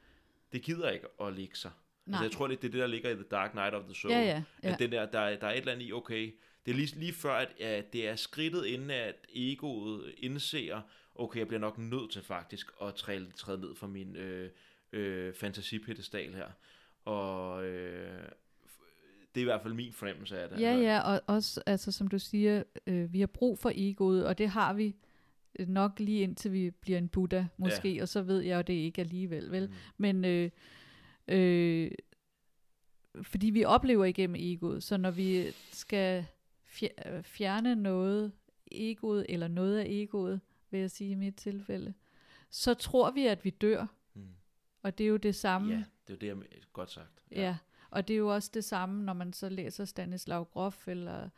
det 0.52 0.62
gider 0.62 0.90
ikke 0.90 1.06
at 1.20 1.32
ligge 1.32 1.56
sig. 1.56 1.70
Altså, 2.08 2.22
jeg 2.24 2.32
tror, 2.32 2.46
det 2.46 2.56
er 2.56 2.60
det, 2.60 2.72
der 2.72 2.86
ligger 2.86 3.10
i 3.10 3.14
The 3.14 3.24
Dark 3.30 3.50
Knight 3.50 3.74
of 3.74 3.84
the 3.84 3.94
Soul. 3.94 4.12
Ja, 4.12 4.20
ja, 4.20 4.42
ja. 4.62 4.72
At 4.72 4.78
den 4.78 4.92
der, 4.92 5.06
der, 5.06 5.18
er- 5.20 5.36
der 5.38 5.46
er 5.46 5.52
et 5.52 5.58
eller 5.58 5.72
andet 5.72 5.86
i, 5.86 5.92
okay, 5.92 6.34
det 6.66 6.70
er 6.72 6.76
lige, 6.76 6.98
lige 7.00 7.12
før, 7.12 7.32
at, 7.32 7.60
at 7.60 7.92
det 7.92 8.08
er 8.08 8.16
skridtet 8.16 8.66
inden, 8.66 8.90
at 8.90 9.14
egoet 9.34 10.14
indser, 10.18 10.80
okay, 11.14 11.38
jeg 11.38 11.48
bliver 11.48 11.60
nok 11.60 11.78
nødt 11.78 12.10
til 12.10 12.22
faktisk 12.22 12.70
at 12.82 12.94
træde, 12.94 13.26
træde 13.36 13.60
ned 13.60 13.74
fra 13.74 13.86
min 13.86 14.16
øh, 14.16 14.50
øh, 14.92 15.34
fantasipedestal 15.34 16.34
her. 16.34 16.46
Og 17.04 17.64
øh, 17.64 18.22
det 19.34 19.40
er 19.40 19.44
i 19.44 19.44
hvert 19.44 19.62
fald 19.62 19.74
min 19.74 19.92
fornemmelse 19.92 20.40
af 20.40 20.48
det. 20.48 20.60
Ja, 20.60 20.74
ja, 20.76 21.00
og 21.00 21.20
også, 21.26 21.62
altså, 21.66 21.92
som 21.92 22.08
du 22.08 22.18
siger, 22.18 22.62
øh, 22.86 23.12
vi 23.12 23.20
har 23.20 23.26
brug 23.26 23.58
for 23.58 23.72
egoet, 23.74 24.26
og 24.26 24.38
det 24.38 24.48
har 24.48 24.72
vi 24.72 24.96
nok 25.58 26.00
lige 26.00 26.22
indtil 26.22 26.52
vi 26.52 26.70
bliver 26.70 26.98
en 26.98 27.08
Buddha, 27.08 27.44
måske, 27.56 27.94
ja. 27.94 28.02
og 28.02 28.08
så 28.08 28.22
ved 28.22 28.40
jeg 28.40 28.56
jo 28.56 28.62
det 28.62 28.72
ikke 28.72 29.00
alligevel, 29.00 29.50
vel? 29.50 29.66
Mm. 29.66 29.74
Men 29.96 30.24
øh, 30.24 30.50
øh, 31.28 31.90
fordi 33.22 33.50
vi 33.50 33.64
oplever 33.64 34.04
igennem 34.04 34.36
egoet, 34.38 34.82
så 34.82 34.96
når 34.96 35.10
vi 35.10 35.46
skal 35.72 36.26
øh, 37.06 37.22
fjerne 37.22 37.74
noget, 37.76 38.32
egoet, 38.72 39.26
eller 39.28 39.48
noget 39.48 39.78
af 39.78 39.86
egoet, 39.88 40.40
vil 40.70 40.80
jeg 40.80 40.90
sige 40.90 41.10
i 41.10 41.14
mit 41.14 41.36
tilfælde, 41.36 41.94
så 42.50 42.74
tror 42.74 43.10
vi, 43.10 43.26
at 43.26 43.44
vi 43.44 43.50
dør, 43.50 43.86
Mm. 44.14 44.28
og 44.82 44.98
det 44.98 45.04
er 45.04 45.08
jo 45.08 45.16
det 45.16 45.34
samme. 45.34 45.72
Ja, 45.74 45.84
det 46.08 46.22
er 46.22 46.28
jo 46.30 46.36
det, 46.40 46.46
jeg 46.52 46.62
godt 46.72 46.90
sagt. 46.90 47.22
Ja. 47.30 47.40
ja, 47.40 47.56
og 47.90 48.08
det 48.08 48.14
er 48.14 48.18
jo 48.18 48.34
også 48.34 48.50
det 48.54 48.64
samme, 48.64 49.04
når 49.04 49.12
man 49.12 49.32
så 49.32 49.48
læser 49.48 49.84
Stanislav 49.84 50.44
Grof, 50.52 50.88
eller 50.88 51.28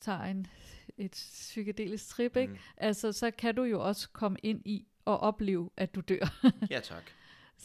tager 0.00 0.22
en, 0.22 0.46
et 0.96 1.10
psykedelisk 1.10 2.08
trip, 2.08 2.36
ikke? 2.36 2.52
Mm. 2.52 2.58
Altså, 2.76 3.12
så 3.12 3.30
kan 3.30 3.54
du 3.54 3.62
jo 3.62 3.86
også 3.88 4.08
komme 4.10 4.38
ind 4.42 4.62
i 4.64 4.86
og 5.04 5.20
opleve, 5.20 5.70
at 5.76 5.94
du 5.94 6.00
dør. 6.00 6.50
Ja, 6.70 6.80
tak. 6.80 7.02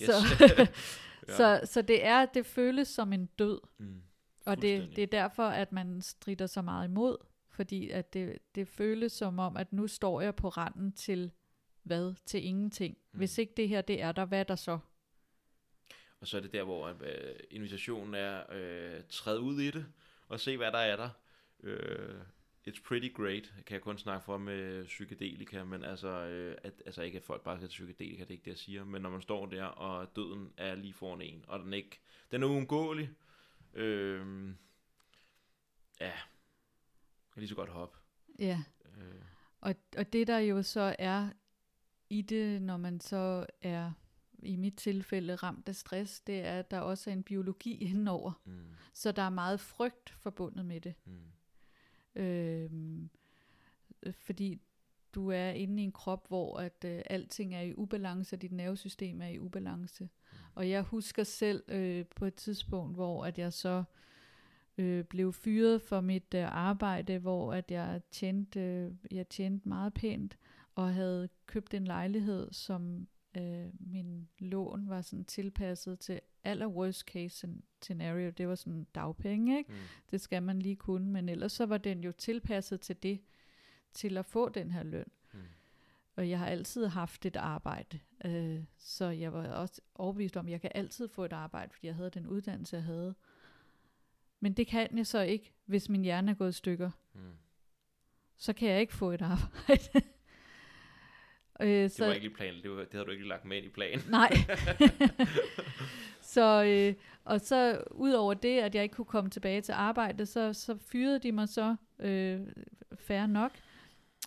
Yes. 0.01 0.05
så, 0.09 0.13
Ja. 1.27 1.35
så, 1.35 1.61
så 1.65 1.81
det 1.81 2.05
er, 2.05 2.25
det 2.25 2.45
føles 2.45 2.87
som 2.87 3.13
en 3.13 3.25
død, 3.25 3.59
Mm. 3.77 4.01
og 4.45 4.61
det, 4.61 4.95
det 4.95 5.01
er 5.03 5.07
derfor, 5.07 5.43
at 5.47 5.71
man 5.71 6.01
strider 6.01 6.47
så 6.47 6.61
meget 6.61 6.87
imod, 6.87 7.17
fordi 7.49 7.89
at 7.89 8.13
det, 8.13 8.37
det 8.55 8.67
føles 8.67 9.11
som 9.11 9.39
om, 9.39 9.57
at 9.57 9.73
nu 9.73 9.87
står 9.87 10.21
jeg 10.21 10.35
på 10.35 10.49
randen 10.49 10.91
til 10.91 11.31
hvad? 11.83 12.13
Til 12.25 12.45
ingenting. 12.45 12.97
Mm. 13.11 13.17
Hvis 13.17 13.37
ikke 13.37 13.53
det 13.57 13.69
her, 13.69 13.81
det 13.81 14.01
er 14.01 14.11
der, 14.11 14.25
hvad 14.25 14.39
er 14.39 14.43
der 14.43 14.55
så? 14.55 14.79
Og 16.19 16.27
så 16.27 16.37
er 16.37 16.41
det 16.41 16.51
der, 16.53 16.63
hvor 16.63 16.87
øh, 16.87 17.35
invitationen 17.51 18.13
er, 18.15 18.43
øh, 18.51 19.01
træd 19.09 19.37
ud 19.39 19.59
i 19.61 19.71
det, 19.71 19.85
og 20.27 20.39
se, 20.39 20.57
hvad 20.57 20.71
der 20.71 20.77
er 20.77 20.95
der. 20.95 21.09
Øh, 21.63 22.15
it's 22.67 22.81
pretty 22.87 23.13
great, 23.13 23.53
kan 23.65 23.73
jeg 23.73 23.81
kun 23.81 23.97
snakke 23.97 24.25
for 24.25 24.37
med 24.37 24.85
psykedelika, 24.85 25.63
men 25.63 25.83
altså, 25.83 26.07
øh, 26.07 26.57
at, 26.63 26.73
altså 26.85 27.01
ikke 27.01 27.17
at 27.17 27.23
folk 27.23 27.43
bare 27.43 27.57
skal 27.57 27.69
til 27.69 27.73
psykedelika, 27.85 28.21
det 28.23 28.27
er 28.27 28.31
ikke 28.31 28.43
det, 28.45 28.51
jeg 28.51 28.57
siger, 28.57 28.83
men 28.85 29.01
når 29.01 29.09
man 29.09 29.21
står 29.21 29.45
der, 29.45 29.63
og 29.63 30.15
døden 30.15 30.53
er 30.57 30.75
lige 30.75 30.93
foran 30.93 31.21
en, 31.21 31.45
og 31.47 31.59
den 31.59 31.73
ikke, 31.73 31.99
den 32.31 32.43
er 32.43 32.47
uundgåelig, 32.47 33.09
øh, 33.73 34.47
ja, 36.01 36.11
kan 37.33 37.39
lige 37.39 37.49
så 37.49 37.55
godt 37.55 37.69
hoppe. 37.69 37.97
Ja. 38.39 38.63
Øh, 38.97 39.21
Og, 39.61 39.75
og 39.97 40.13
det 40.13 40.27
der 40.27 40.37
jo 40.37 40.63
så 40.63 40.95
er 40.99 41.29
i 42.09 42.21
det, 42.21 42.61
når 42.61 42.77
man 42.77 42.99
så 42.99 43.45
er 43.61 43.91
i 44.43 44.55
mit 44.55 44.75
tilfælde 44.75 45.35
ramt 45.35 45.69
af 45.69 45.75
stress, 45.75 46.19
det 46.21 46.39
er, 46.39 46.59
at 46.59 46.71
der 46.71 46.79
også 46.79 47.09
er 47.09 47.13
en 47.13 47.23
biologi 47.23 47.77
indenover. 47.77 48.41
mm, 48.45 48.75
Så 48.93 49.11
der 49.11 49.21
er 49.21 49.29
meget 49.29 49.59
frygt 49.59 50.09
forbundet 50.09 50.65
med 50.65 50.81
det. 50.81 50.93
mm, 51.05 51.31
øh, 52.15 52.69
fordi 54.11 54.61
du 55.15 55.29
er 55.29 55.49
inde 55.49 55.81
i 55.81 55.85
en 55.85 55.91
krop, 55.91 56.27
hvor 56.27 56.57
at 56.57 56.85
øh, 56.85 57.01
alting 57.09 57.55
er 57.55 57.61
i 57.61 57.73
ubalance, 57.75 58.35
og 58.35 58.41
dit 58.41 58.51
nervesystem 58.51 59.21
er 59.21 59.27
i 59.27 59.39
ubalance. 59.39 60.09
Og 60.55 60.69
jeg 60.69 60.81
husker 60.81 61.23
selv 61.23 61.63
øh, 61.67 62.05
på 62.15 62.25
et 62.25 62.35
tidspunkt, 62.35 62.95
hvor 62.95 63.25
at 63.25 63.39
jeg 63.39 63.53
så 63.53 63.83
øh, 64.77 65.03
blev 65.03 65.33
fyret 65.33 65.81
for 65.81 66.01
mit 66.01 66.33
øh, 66.35 66.55
arbejde, 66.55 67.17
hvor 67.17 67.53
at 67.53 67.71
jeg 67.71 68.01
tjente, 68.11 68.59
øh, 68.59 68.91
jeg 69.11 69.29
tjente 69.29 69.69
meget 69.69 69.93
pænt, 69.93 70.37
og 70.75 70.93
havde 70.93 71.29
købt 71.45 71.73
en 71.73 71.85
lejlighed, 71.85 72.51
som 72.51 73.07
øh, 73.37 73.67
min 73.79 74.29
lån 74.39 74.89
var 74.89 75.01
sådan 75.01 75.25
tilpasset 75.25 75.99
til 75.99 76.21
aller 76.43 76.67
worst 76.67 76.99
case 77.01 77.47
scen- 77.47 77.63
scenario. 77.81 78.29
Det 78.29 78.47
var 78.47 78.55
sådan 78.55 78.87
dagpenge, 78.95 79.57
ikke? 79.57 79.71
mm, 79.71 79.77
Det 80.11 80.21
skal 80.21 80.43
man 80.43 80.59
lige 80.59 80.75
kunne, 80.75 81.11
men 81.11 81.29
ellers 81.29 81.51
så 81.51 81.65
var 81.65 81.77
den 81.77 82.03
jo 82.03 82.11
tilpasset 82.11 82.81
til 82.81 83.03
det, 83.03 83.21
til 83.93 84.17
at 84.17 84.25
få 84.25 84.49
den 84.49 84.71
her 84.71 84.83
løn. 84.83 85.05
mm, 85.33 85.39
Og 86.15 86.29
jeg 86.29 86.39
har 86.39 86.45
altid 86.47 86.85
haft 86.87 87.25
et 87.25 87.35
arbejde, 87.35 87.99
øh, 88.25 88.63
så 88.77 89.05
jeg 89.05 89.33
var 89.33 89.47
også 89.47 89.81
overbevist 89.95 90.37
om, 90.37 90.45
at 90.45 90.51
jeg 90.51 90.61
kan 90.61 90.71
altid 90.75 91.07
få 91.07 91.25
et 91.25 91.33
arbejde, 91.33 91.73
fordi 91.73 91.87
jeg 91.87 91.95
havde 91.95 92.09
den 92.09 92.27
uddannelse, 92.27 92.75
jeg 92.75 92.83
havde. 92.83 93.15
Men 94.39 94.53
det 94.53 94.67
kan 94.67 94.97
jeg 94.97 95.07
så 95.07 95.21
ikke, 95.21 95.53
hvis 95.65 95.89
min 95.89 96.01
hjerne 96.01 96.31
er 96.31 96.35
gået 96.35 96.49
i 96.49 96.53
stykker. 96.53 96.91
mm. 97.13 97.19
Så 98.37 98.53
kan 98.53 98.69
jeg 98.69 98.81
ikke 98.81 98.93
få 98.93 99.11
et 99.11 99.21
arbejde. 99.35 100.01
Øh, 101.59 101.67
Det 101.67 101.99
var 101.99 102.13
ikke 102.13 102.27
lige 102.27 102.35
planen, 102.35 102.63
det, 102.63 102.71
var, 102.71 102.77
det 102.77 102.93
havde 102.93 103.05
du 103.05 103.11
ikke 103.11 103.27
lagt 103.27 103.45
med 103.45 103.57
ind 103.57 103.65
i 103.65 103.69
planen. 103.69 104.05
Nej. 104.09 104.31
så, 106.33 106.63
øh, 106.63 106.93
og 107.23 107.41
så 107.41 107.83
ud 107.91 108.11
over 108.11 108.33
det, 108.33 108.59
at 108.59 108.75
jeg 108.75 108.83
ikke 108.83 108.95
kunne 108.95 109.05
komme 109.05 109.29
tilbage 109.29 109.61
til 109.61 109.71
arbejde, 109.71 110.25
så, 110.25 110.53
så 110.53 110.77
fyrede 110.77 111.19
de 111.19 111.31
mig 111.31 111.49
så 111.49 111.75
øh, 111.99 112.41
færre 112.95 113.27
nok. 113.27 113.51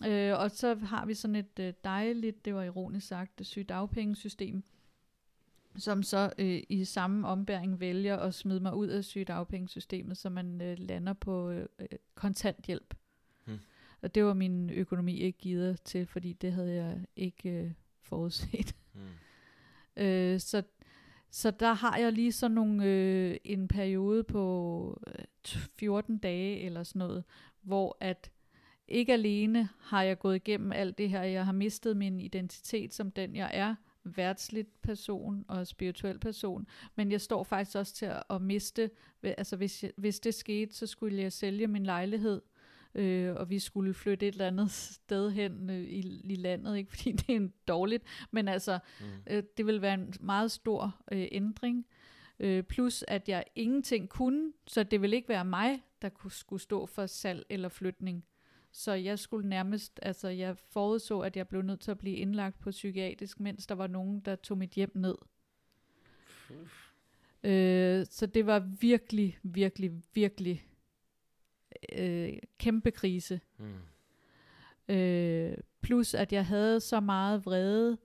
Øh, 0.07 0.39
og 0.39 0.51
så 0.51 0.75
har 0.75 1.05
vi 1.05 1.13
sådan 1.13 1.35
et 1.35 1.59
øh, 1.59 1.73
dejligt, 1.83 2.45
det 2.45 2.55
var 2.55 2.63
ironisk 2.63 3.07
sagt, 3.07 3.39
det 3.39 3.47
sygedagpengesystem, 3.47 4.63
som 5.77 6.03
så 6.03 6.33
øh, 6.37 6.63
i 6.69 6.85
samme 6.85 7.27
ombæring 7.27 7.79
vælger 7.79 8.17
at 8.17 8.33
smide 8.33 8.59
mig 8.59 8.75
ud 8.75 8.87
af 8.87 9.03
sygedagpengesystemet, 9.03 10.17
så 10.17 10.29
man 10.29 10.61
øh, 10.61 10.77
lander 10.79 11.13
på 11.13 11.49
øh, 11.49 11.65
øh, 11.79 11.87
kontanthjælp. 12.15 12.93
Og 14.05 14.15
det 14.15 14.25
var 14.25 14.33
min 14.33 14.69
økonomi 14.69 15.19
ikke 15.19 15.39
givet 15.39 15.81
til, 15.81 16.05
fordi 16.05 16.33
det 16.33 16.51
havde 16.53 16.73
jeg 16.73 16.97
ikke 17.15 17.49
øh, 17.49 17.71
forudset. 18.01 18.75
Mm. 18.93 18.99
Øh, 19.97 20.39
så, 20.39 20.63
så 21.31 21.51
der 21.51 21.73
har 21.73 21.97
jeg 21.97 22.11
lige 22.11 22.31
sådan 22.31 22.55
nogle, 22.55 22.85
øh, 22.85 23.37
en 23.43 23.67
periode 23.67 24.23
på 24.23 25.03
øh, 25.07 25.25
t- 25.47 25.67
14 25.79 26.17
dage 26.17 26.59
eller 26.61 26.83
sådan 26.83 26.99
noget, 26.99 27.23
hvor 27.61 27.97
at 27.99 28.31
ikke 28.87 29.13
alene 29.13 29.69
har 29.79 30.03
jeg 30.03 30.19
gået 30.19 30.35
igennem 30.35 30.71
alt 30.71 30.97
det 30.97 31.09
her, 31.09 31.23
jeg 31.23 31.45
har 31.45 31.51
mistet 31.51 31.97
min 31.97 32.21
identitet 32.21 32.93
som 32.93 33.11
den 33.11 33.35
jeg 33.35 33.51
er, 33.53 33.75
værtsligt 34.03 34.81
person 34.81 35.45
og 35.47 35.67
spirituel 35.67 36.19
person, 36.19 36.67
men 36.95 37.11
jeg 37.11 37.21
står 37.21 37.43
faktisk 37.43 37.77
også 37.77 37.93
til 37.93 38.05
at, 38.05 38.23
at 38.29 38.41
miste, 38.41 38.89
altså 39.23 39.55
hvis, 39.55 39.83
jeg, 39.83 39.91
hvis 39.97 40.19
det 40.19 40.33
skete, 40.33 40.75
så 40.75 40.87
skulle 40.87 41.21
jeg 41.21 41.33
sælge 41.33 41.67
min 41.67 41.85
lejlighed, 41.85 42.41
øh, 42.95 43.35
og 43.35 43.49
vi 43.49 43.59
skulle 43.59 43.93
flytte 43.93 44.27
et 44.27 44.31
eller 44.31 44.47
andet 44.47 44.71
sted 44.71 45.31
hen 45.31 45.69
øh, 45.69 45.83
i, 45.83 46.21
i 46.23 46.35
landet, 46.35 46.77
ikke 46.77 46.91
fordi 46.95 47.11
det 47.11 47.29
er 47.29 47.35
en 47.35 47.53
dårligt, 47.67 48.03
men 48.31 48.47
altså, 48.47 48.79
Mm. 48.99 49.05
Øh, 49.27 49.43
det 49.57 49.65
vil 49.65 49.81
være 49.81 49.93
en 49.93 50.13
meget 50.19 50.51
stor 50.51 51.01
øh, 51.11 51.27
ændring. 51.31 51.85
Øh, 52.39 52.63
plus 52.63 53.03
at 53.07 53.29
jeg 53.29 53.43
ingenting 53.55 54.09
kunne, 54.09 54.53
så 54.67 54.83
det 54.83 55.01
vil 55.01 55.13
ikke 55.13 55.29
være 55.29 55.45
mig, 55.45 55.83
der 56.01 56.09
kunne, 56.09 56.31
skulle 56.31 56.61
stå 56.61 56.85
for 56.85 57.05
salg 57.05 57.45
eller 57.49 57.69
flytning. 57.69 58.25
Så 58.71 58.93
jeg 58.93 59.19
skulle 59.19 59.49
nærmest, 59.49 59.99
altså 60.01 60.27
jeg 60.27 60.57
forudså, 60.57 61.19
at 61.19 61.37
jeg 61.37 61.47
blev 61.47 61.61
nødt 61.61 61.79
til 61.79 61.91
at 61.91 61.97
blive 61.97 62.15
indlagt 62.15 62.59
på 62.59 62.71
psykiatrisk, 62.71 63.39
mens 63.39 63.67
der 63.67 63.75
var 63.75 63.87
nogen, 63.87 64.19
der 64.19 64.35
tog 64.35 64.57
mit 64.57 64.71
hjem 64.71 64.91
ned. 64.95 65.15
Øh, 67.43 68.05
så 68.09 68.25
det 68.25 68.45
var 68.45 68.59
virkelig, 68.79 69.39
virkelig, 69.43 69.91
virkelig 70.13 70.67
øh, 71.93 72.33
kæmpe 72.57 72.91
krise. 72.91 73.41
Mm. 73.57 74.95
Øh, 74.95 75.57
plus 75.81 76.13
at 76.13 76.33
jeg 76.33 76.45
havde 76.45 76.79
så 76.79 76.99
meget 76.99 77.45
vrede 77.45 77.97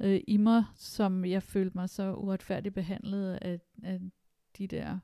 øh, 0.00 0.20
i 0.28 0.36
mig, 0.36 0.64
som 0.76 1.24
jeg 1.24 1.42
følte 1.42 1.78
mig 1.78 1.88
så 1.88 2.14
uretfærdigt 2.14 2.74
behandlet 2.74 3.38
af, 3.42 3.60
af 3.82 4.00
de 4.58 4.66
der 4.66 4.98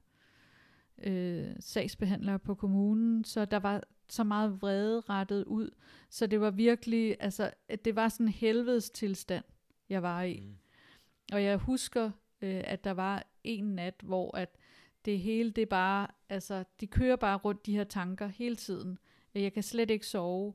øh, 1.03 1.57
sagsbehandlere 1.61 2.39
på 2.39 2.55
kommunen. 2.55 3.25
Så 3.25 3.45
der 3.45 3.57
var 3.57 3.83
så 4.09 4.25
meget 4.25 4.63
vrede 4.63 5.01
rettet 5.01 5.45
ud. 5.45 5.71
Så 6.11 6.27
det 6.27 6.41
var 6.41 6.51
virkelig, 6.51 7.17
altså 7.21 7.51
at 7.69 7.85
det 7.85 7.97
var 7.97 8.09
sådan 8.09 8.27
en 8.27 8.33
helvedes 8.33 8.91
tilstand, 8.91 9.45
jeg 9.89 10.03
var 10.03 10.23
i. 10.23 10.41
Mm. 10.41 10.55
Og 11.33 11.45
jeg 11.45 11.57
husker, 11.57 12.11
øh, 12.43 12.63
at 12.65 12.85
der 12.85 12.91
var 12.91 13.27
en 13.45 13.65
nat, 13.65 13.95
hvor 14.03 14.37
at 14.37 14.57
det 15.05 15.19
hele, 15.19 15.51
det 15.51 15.69
bare, 15.69 16.07
altså, 16.29 16.65
de 16.81 16.87
kører 16.87 17.17
bare 17.17 17.37
rundt 17.37 17.67
de 17.67 17.77
her 17.77 17.85
tanker 17.85 18.27
hele 18.27 18.57
tiden. 18.57 18.99
Jeg 19.35 19.53
kan 19.53 19.63
slet 19.63 19.91
ikke 19.91 20.07
sove. 20.07 20.55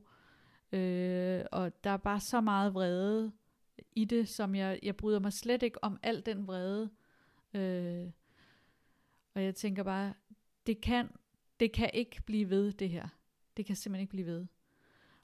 Øh, 0.72 1.44
og 1.52 1.84
der 1.84 1.90
er 1.90 1.96
bare 1.96 2.20
så 2.20 2.40
meget 2.40 2.74
vrede 2.74 3.32
i 3.92 4.04
det, 4.04 4.28
som 4.28 4.54
jeg, 4.54 4.78
jeg 4.82 4.96
bryder 4.96 5.20
mig 5.20 5.32
slet 5.32 5.62
ikke 5.62 5.84
om 5.84 5.98
al 6.02 6.26
den 6.26 6.46
vrede. 6.46 6.90
Øh, 7.54 8.10
og 9.34 9.42
jeg 9.42 9.54
tænker 9.54 9.82
bare, 9.82 10.14
det 10.66 10.80
kan, 10.80 11.08
det 11.60 11.72
kan 11.72 11.90
ikke 11.94 12.22
blive 12.26 12.50
ved 12.50 12.72
det 12.72 12.90
her. 12.90 13.08
det 13.56 13.66
kan 13.66 13.76
simpelthen 13.76 14.00
ikke 14.02 14.10
blive 14.10 14.26
ved. 14.26 14.46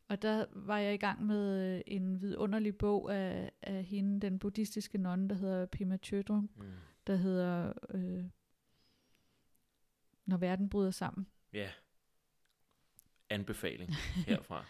Og 0.09 0.23
der 0.23 0.47
var 0.53 0.79
jeg 0.79 0.95
i 0.95 0.97
gang 0.97 1.27
med 1.27 1.75
øh, 1.77 1.81
en 1.87 2.21
vidunderlig 2.21 2.77
bog 2.77 3.15
af, 3.15 3.53
af 3.63 3.85
hende, 3.85 4.21
den 4.21 4.39
buddhistiske 4.39 4.99
nonne, 4.99 5.29
der 5.29 5.35
hedder 5.35 5.67
Pema 5.67 5.97
Chodron, 5.97 6.51
Mm. 6.57 6.65
der 7.07 7.17
hedder 7.17 7.73
øh, 7.91 8.25
Når 10.27 10.37
verden 10.37 10.69
bryder 10.69 10.91
sammen. 10.91 11.27
Ja. 11.53 11.71
Anbefaling 13.31 13.95
herfra. 14.29 14.65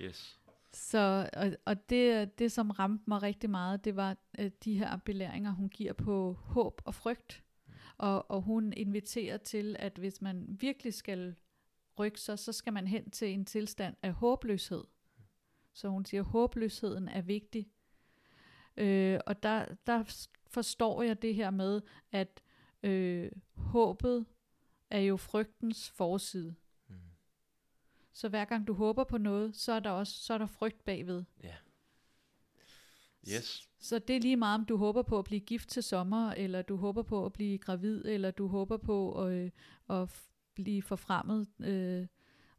Yes. 0.00 0.38
Så, 0.72 1.30
og, 1.32 1.52
og 1.64 1.90
det, 1.90 2.38
det, 2.38 2.52
som 2.52 2.70
ramte 2.70 3.04
mig 3.06 3.22
rigtig 3.22 3.50
meget, 3.50 3.84
det 3.84 3.96
var 3.96 4.16
øh, 4.38 4.50
de 4.64 4.78
her 4.78 4.96
belæringer, 4.96 5.50
hun 5.50 5.68
giver 5.68 5.92
på 5.92 6.32
håb 6.32 6.82
og 6.84 6.94
frygt. 6.94 7.44
Og, 7.98 8.30
og 8.30 8.42
hun 8.42 8.72
inviterer 8.72 9.36
til, 9.36 9.76
at 9.78 9.98
hvis 9.98 10.22
man 10.22 10.46
virkelig 10.60 10.94
skal 10.94 11.34
rykke 11.98 12.20
sig, 12.20 12.38
så 12.38 12.52
skal 12.52 12.72
man 12.72 12.86
hen 12.86 13.10
til 13.10 13.28
en 13.28 13.44
tilstand 13.44 13.96
af 14.02 14.12
håbløshed. 14.12 14.84
Så 15.72 15.88
hun 15.88 16.04
siger, 16.04 16.20
at 16.20 16.26
håbløsheden 16.26 17.08
er 17.08 17.22
vigtig. 17.22 17.70
Øh, 18.76 19.20
og 19.26 19.42
der, 19.42 19.66
der 19.86 20.28
forstår 20.46 21.02
jeg 21.02 21.22
det 21.22 21.34
her 21.34 21.50
med, 21.50 21.80
at 22.12 22.42
øh, 22.82 23.30
håbet 23.54 24.26
er 24.90 25.00
jo 25.00 25.16
frygtens 25.16 25.90
forside. 25.90 26.54
Mm. 26.88 26.94
Så 28.12 28.28
hver 28.28 28.44
gang 28.44 28.66
du 28.66 28.72
håber 28.72 29.04
på 29.04 29.18
noget, 29.18 29.56
så 29.56 29.72
er 29.72 29.80
der 29.80 29.90
også 29.90 30.12
så 30.12 30.34
er 30.34 30.38
der 30.38 30.46
frygt 30.46 30.84
bagved. 30.84 31.24
Ja. 31.42 31.54
Yes. 33.36 33.68
Så 33.78 33.98
det 33.98 34.16
er 34.16 34.20
lige 34.20 34.36
meget, 34.36 34.54
om 34.54 34.64
du 34.64 34.76
håber 34.76 35.02
på 35.02 35.18
at 35.18 35.24
blive 35.24 35.40
gift 35.40 35.68
til 35.68 35.82
sommer, 35.82 36.32
eller 36.32 36.62
du 36.62 36.76
håber 36.76 37.02
på 37.02 37.26
at 37.26 37.32
blive 37.32 37.58
gravid, 37.58 38.04
eller 38.04 38.30
du 38.30 38.46
håber 38.46 38.76
på 38.76 39.24
at, 39.24 39.32
øh, 39.32 39.50
at 39.90 40.22
blive 40.54 40.82
forfremmet 40.82 41.48
øh, 41.60 42.06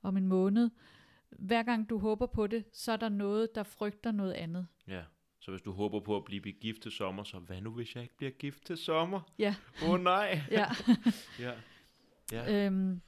om 0.02 0.18
en 0.18 0.28
måned. 0.28 0.70
Hver 1.30 1.64
gang 1.64 1.90
du 1.90 1.98
håber 1.98 2.26
på 2.26 2.48
det, 2.48 2.66
så 2.74 2.92
er 2.92 2.98
der 2.98 3.10
noget, 3.10 3.56
der 3.56 3.64
frygter 3.64 4.12
noget 4.12 4.34
andet. 4.34 4.68
Ja. 4.88 5.04
Så 5.40 5.52
hvis 5.52 5.62
du 5.62 5.72
håber 5.72 6.00
på 6.00 6.18
at 6.18 6.26
blive 6.26 6.52
gift 6.52 6.82
til 6.82 6.92
sommer, 6.92 7.24
så 7.24 7.40
hvad 7.40 7.62
nu 7.62 7.72
hvis 7.72 7.96
jeg 7.96 8.04
ikke 8.04 8.18
bliver 8.18 8.32
gift 8.32 8.66
til 8.66 8.78
sommer? 8.78 9.22
Ja. 9.40 9.56
Åh 9.84 9.90
oh, 9.90 10.00
nej. 10.00 10.42
Ja. 10.52 10.66
ja. 11.40 11.52
Ja. 12.32 12.66
øhm, 12.66 13.02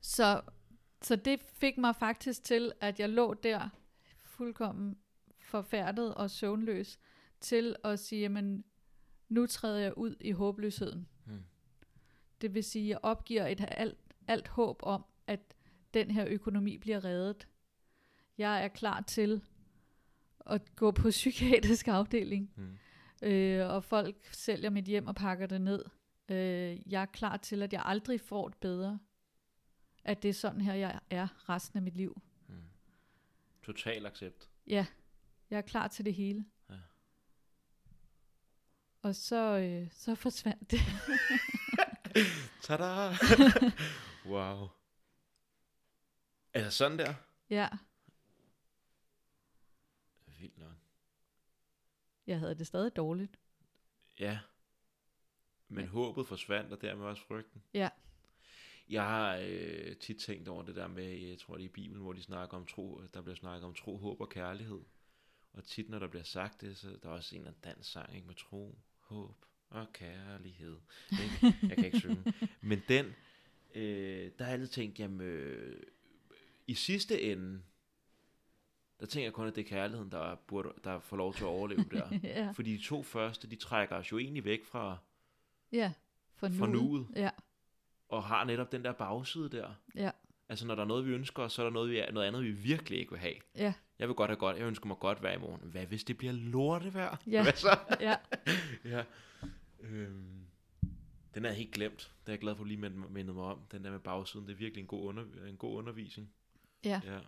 så, 0.00 0.40
så 1.02 1.16
det 1.16 1.40
fik 1.40 1.78
mig 1.78 1.96
faktisk 1.96 2.44
til, 2.44 2.72
at 2.80 3.00
jeg 3.00 3.08
lå 3.08 3.34
der 3.34 3.68
fuldkommen 4.22 4.98
forfærdet 5.40 6.14
og 6.14 6.30
søvnløs, 6.30 6.98
til 7.40 7.76
at 7.84 7.98
sige, 7.98 8.20
jamen, 8.20 8.64
nu 9.28 9.46
træder 9.46 9.78
jeg 9.78 9.98
ud 9.98 10.16
i 10.20 10.30
håbløsheden. 10.32 11.08
Mm. 11.26 11.42
Det 12.40 12.54
vil 12.54 12.64
sige, 12.64 12.84
at 12.84 12.88
jeg 12.88 12.98
opgiver 13.02 13.46
et 13.46 13.64
alt, 13.68 13.98
alt 14.28 14.48
håb 14.48 14.80
om, 14.82 15.04
at 15.26 15.40
den 15.94 16.10
her 16.10 16.26
økonomi 16.28 16.78
bliver 16.78 17.04
reddet. 17.04 17.48
Jeg 18.38 18.64
er 18.64 18.68
klar 18.68 19.00
til 19.00 19.42
at 20.46 20.76
gå 20.76 20.90
på 20.90 21.08
psykiatrisk 21.20 21.88
afdeling, 21.88 22.50
Mm. 22.56 22.78
øh, 23.28 23.68
og 23.70 23.84
folk 23.84 24.16
sælger 24.32 24.70
mit 24.70 24.84
hjem 24.84 25.06
og 25.06 25.14
pakker 25.14 25.46
det 25.46 25.60
ned. 25.60 25.84
Øh, 26.28 26.92
jeg 26.92 27.02
er 27.02 27.06
klar 27.06 27.36
til, 27.36 27.62
at 27.62 27.72
jeg 27.72 27.82
aldrig 27.84 28.20
får 28.20 28.48
det 28.48 28.58
bedre. 28.58 28.98
At 30.04 30.22
det 30.22 30.28
er 30.28 30.32
sådan 30.34 30.60
her, 30.60 30.74
jeg 30.74 31.00
er 31.10 31.48
resten 31.48 31.76
af 31.76 31.82
mit 31.82 31.96
liv. 31.96 32.22
Mm. 32.48 32.62
Total 33.62 34.06
accept. 34.06 34.48
Ja, 34.66 34.86
jeg 35.50 35.56
er 35.56 35.62
klar 35.62 35.88
til 35.88 36.04
det 36.04 36.14
hele. 36.14 36.44
Ja. 36.70 36.74
Og 39.02 39.14
så, 39.14 39.58
øh, 39.58 39.88
så 39.92 40.14
forsvandt 40.14 40.70
det. 40.70 40.80
Tada! 42.62 43.10
wow. 44.32 44.68
Altså 46.54 46.70
sådan 46.70 46.98
der? 46.98 47.14
ja, 47.50 47.68
Vildt 50.38 50.58
nok. 50.58 50.76
jeg 52.26 52.38
havde 52.38 52.54
det 52.54 52.66
stadig 52.66 52.96
dårligt. 52.96 53.38
Ja. 54.20 54.38
Men 55.68 55.84
Ja. 55.84 55.90
håbet 55.90 56.26
forsvandt, 56.26 56.72
og 56.72 56.80
dermed 56.80 57.06
også 57.06 57.22
frygten. 57.26 57.62
Ja. 57.74 57.88
Jeg 58.90 59.02
har 59.02 59.36
øh, 59.48 59.96
tit 59.96 60.16
tænkt 60.18 60.48
over 60.48 60.62
det 60.62 60.76
der 60.76 60.88
med, 60.88 61.04
jeg 61.04 61.38
tror 61.38 61.54
det 61.54 61.62
er 61.62 61.68
i 61.68 61.72
Bibelen, 61.72 62.02
hvor 62.02 62.12
de 62.12 62.22
snakker 62.22 62.56
om 62.56 62.66
tro, 62.66 63.02
der 63.14 63.22
bliver 63.22 63.36
snakket 63.36 63.64
om 63.64 63.74
tro, 63.74 63.96
håb 63.96 64.20
og 64.20 64.28
kærlighed. 64.28 64.80
Og 65.52 65.64
tit 65.64 65.88
når 65.90 65.98
der 65.98 66.06
bliver 66.06 66.22
sagt 66.24 66.60
det, 66.60 66.76
så 66.76 66.88
der 67.02 67.08
er 67.08 67.12
også 67.12 67.34
en 67.34 67.40
eller 67.40 67.50
anden 67.50 67.62
dansk 67.74 67.92
sang, 67.92 68.14
ikke, 68.14 68.26
med 68.26 68.34
tro, 68.34 68.78
håb 69.00 69.44
og 69.70 69.86
kærlighed. 69.92 70.76
Ikke? 71.12 71.56
Jeg 71.62 71.76
kan 71.76 71.84
ikke 71.84 71.98
synge. 71.98 72.32
Men 72.60 72.82
den, 72.88 73.06
øh, 73.74 74.30
der 74.38 74.44
har 74.44 74.50
jeg 74.50 74.60
altid 74.60 74.68
tænkt, 74.68 74.98
jamen, 74.98 75.20
øh, 75.20 75.82
i 76.66 76.74
sidste 76.74 77.22
ende, 77.22 77.62
der 79.00 79.06
tænker 79.06 79.26
jeg 79.26 79.32
kun, 79.32 79.46
at 79.46 79.56
det 79.56 79.64
er 79.64 79.68
kærligheden, 79.68 80.10
der, 80.12 80.34
burde, 80.34 80.72
der 80.84 81.00
får 81.00 81.16
lov 81.16 81.34
til 81.34 81.42
at 81.44 81.48
overleve 81.48 81.84
der. 81.90 82.18
ja. 82.22 82.50
Fordi 82.50 82.76
de 82.76 82.82
to 82.82 83.02
første, 83.02 83.50
de 83.50 83.56
trækker 83.56 83.96
os 83.96 84.12
jo 84.12 84.18
egentlig 84.18 84.44
væk 84.44 84.64
fra, 84.64 84.98
ja, 85.72 85.92
for 86.36 86.48
fra 86.48 86.66
nuet. 86.66 87.06
Ja, 87.16 87.30
og 88.08 88.24
har 88.24 88.44
netop 88.44 88.72
den 88.72 88.84
der 88.84 88.92
bagside 88.92 89.48
der. 89.48 89.74
ja, 89.94 90.10
Altså 90.50 90.66
når 90.66 90.74
der 90.74 90.82
er 90.82 90.86
noget, 90.86 91.06
vi 91.06 91.10
ønsker 91.12 91.48
så 91.48 91.62
er 91.62 91.66
der 91.66 91.72
noget, 91.72 91.90
vi 91.90 91.98
er, 91.98 92.12
noget 92.12 92.26
andet, 92.26 92.44
vi 92.44 92.50
virkelig 92.52 92.98
ikke 92.98 93.10
vil 93.10 93.20
have. 93.20 93.34
ja, 93.56 93.72
Jeg 93.98 94.08
vil 94.08 94.14
godt 94.14 94.30
have 94.30 94.36
godt, 94.38 94.56
jeg 94.56 94.66
ønsker 94.66 94.86
mig 94.86 94.96
godt 94.98 95.22
vejr 95.22 95.32
i 95.36 95.38
morgen. 95.38 95.60
Hvad 95.70 95.86
hvis 95.86 96.04
det 96.04 96.18
bliver 96.18 96.32
lortevejr? 96.32 97.16
Ja. 97.26 97.42
Hvad 97.42 97.52
så? 97.52 97.78
ja. 98.00 98.16
ja. 98.96 99.04
Øhm, 99.80 100.46
den 101.34 101.44
er 101.44 101.52
helt 101.52 101.72
glemt. 101.72 101.98
Det 102.20 102.28
er 102.28 102.32
jeg 102.32 102.38
glad 102.40 102.54
for, 102.54 102.60
at 102.62 102.64
du 102.64 102.68
lige 102.68 102.80
mind- 102.80 103.08
mindet 103.10 103.34
mig 103.34 103.44
om. 103.44 103.60
Den 103.72 103.84
der 103.84 103.90
med 103.90 103.98
bagsiden, 103.98 104.46
det 104.46 104.52
er 104.52 104.56
virkelig 104.56 104.80
en 104.82 104.86
god, 104.86 105.04
under, 105.08 105.24
en 105.48 105.56
god 105.56 105.78
undervisning. 105.78 106.30
Ja. 106.84 107.00
ja. 107.04 107.18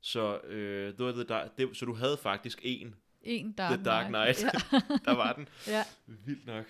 Så, 0.00 0.40
øh, 0.40 0.96
det 0.98 1.06
var 1.06 1.12
det, 1.12 1.28
der, 1.28 1.48
det, 1.48 1.76
så 1.76 1.84
du 1.84 1.94
havde 1.94 2.16
faktisk 2.16 2.60
en, 2.62 2.94
En 3.22 3.52
Dark, 3.52 3.74
The 3.74 3.84
Dark 3.84 4.06
Knight. 4.06 4.42
Ja. 4.44 4.50
der 5.10 5.16
var 5.16 5.32
den. 5.32 5.48
ja. 5.66 5.82
Vildt 6.06 6.46
nok. 6.46 6.64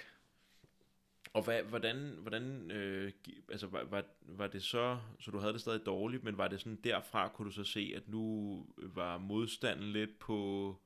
Og 1.35 1.43
hvad, 1.43 1.63
hvordan, 1.63 2.17
hvordan 2.23 2.71
øh, 2.71 3.13
altså 3.51 3.67
var, 3.67 3.85
var, 3.85 4.05
var 4.23 4.47
det 4.47 4.63
så, 4.63 4.99
så 5.21 5.31
du 5.31 5.39
havde 5.39 5.53
det 5.53 5.61
stadig 5.61 5.87
dårligt, 5.87 6.25
men 6.25 6.39
var 6.39 6.49
det 6.49 6.61
sådan 6.61 6.79
derfra, 6.85 7.29
kunne 7.29 7.47
du 7.47 7.53
så 7.53 7.65
se, 7.65 7.93
at 7.97 8.09
nu 8.09 8.67
var 8.77 9.19
modstanden 9.19 9.93
lidt 9.93 10.19
på, 10.19 10.77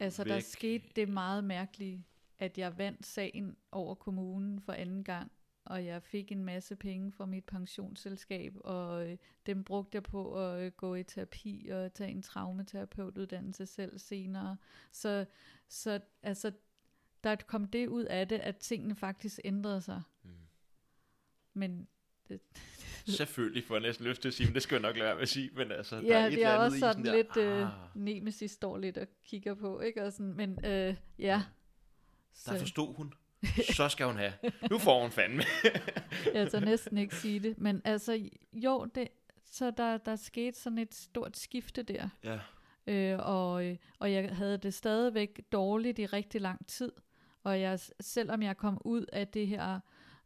Altså, 0.00 0.24
der 0.24 0.34
væk. 0.34 0.42
skete 0.42 0.84
det 0.96 1.08
meget 1.08 1.44
mærkelige, 1.44 2.04
at 2.38 2.58
jeg 2.58 2.78
vandt 2.78 3.06
sagen 3.06 3.56
over 3.72 3.94
kommunen 3.94 4.60
for 4.60 4.72
anden 4.72 5.04
gang, 5.04 5.32
og 5.64 5.84
jeg 5.84 6.02
fik 6.02 6.32
en 6.32 6.44
masse 6.44 6.76
penge 6.76 7.12
fra 7.12 7.26
mit 7.26 7.44
pensionsselskab, 7.44 8.54
og 8.64 9.08
øh, 9.08 9.16
dem 9.46 9.64
brugte 9.64 9.96
jeg 9.96 10.02
på 10.02 10.34
at 10.34 10.60
øh, 10.60 10.72
gå 10.72 10.94
i 10.94 11.02
terapi 11.02 11.68
og 11.72 11.94
tage 11.94 12.10
en 12.10 12.22
traumaterapeutuddannelse 12.22 13.66
selv 13.66 13.98
senere. 13.98 14.56
Så, 14.92 15.24
så 15.68 16.00
altså, 16.22 16.52
der 17.24 17.36
kom 17.36 17.64
det 17.64 17.86
ud 17.86 18.04
af 18.04 18.28
det, 18.28 18.38
at 18.38 18.56
tingene 18.56 18.96
faktisk 18.96 19.40
ændrede 19.44 19.80
sig. 19.80 20.02
Mm. 20.22 20.30
Men 21.54 21.88
selvfølgelig 23.06 23.64
får 23.64 23.74
jeg 23.74 23.82
næsten 23.82 24.06
lyst 24.06 24.22
til 24.22 24.28
at 24.28 24.34
sige, 24.34 24.46
men 24.46 24.54
det 24.54 24.62
skal 24.62 24.74
jeg 24.74 24.82
nok 24.82 24.96
lade 24.96 25.06
være 25.06 25.14
med 25.14 25.22
at 25.22 25.28
sige, 25.28 25.50
men 25.56 25.72
altså, 25.72 25.96
der 25.96 26.02
ja, 26.02 26.20
er 26.20 26.26
et 26.26 26.32
det 26.32 26.38
eller 26.38 26.48
er 26.48 26.54
andet 26.54 26.64
også 26.64 26.76
i 26.76 26.80
sådan 26.80 27.04
der, 27.04 27.14
lidt 27.14 27.36
øh, 27.36 27.62
ah, 27.62 27.68
nemesis 27.94 28.50
står 28.50 28.78
lidt 28.78 28.98
og 28.98 29.06
kigger 29.24 29.54
på, 29.54 29.80
ikke? 29.80 30.04
Og 30.04 30.12
sådan, 30.12 30.34
men 30.34 30.64
øh, 30.64 30.96
ja. 31.18 31.42
der 32.46 32.58
forstod 32.58 32.94
hun, 32.94 33.12
så 33.76 33.88
skal 33.88 34.06
hun 34.06 34.16
have. 34.16 34.32
Nu 34.70 34.78
får 34.78 35.02
hun 35.02 35.10
fandme. 35.10 35.42
jeg 36.34 36.50
tør 36.50 36.60
næsten 36.60 36.98
ikke 36.98 37.16
sige 37.16 37.40
det, 37.40 37.58
men 37.58 37.82
altså, 37.84 38.30
jo, 38.52 38.84
det, 38.94 39.08
så 39.44 39.70
der, 39.70 39.98
der 39.98 40.16
skete 40.16 40.58
sådan 40.58 40.78
et 40.78 40.94
stort 40.94 41.36
skifte 41.36 41.82
der, 41.82 42.08
ja, 42.24 42.38
øh, 42.86 43.18
og, 43.22 43.66
øh, 43.66 43.76
og 43.98 44.12
jeg 44.12 44.36
havde 44.36 44.58
det 44.58 44.74
stadigvæk 44.74 45.40
dårligt 45.52 45.98
i 45.98 46.06
rigtig 46.06 46.40
lang 46.40 46.66
tid, 46.66 46.92
og 47.50 47.60
jeg, 47.60 47.78
selvom 48.00 48.42
jeg 48.42 48.56
kom 48.56 48.80
ud 48.84 49.06
af 49.12 49.28
det 49.28 49.46
her, 49.46 49.80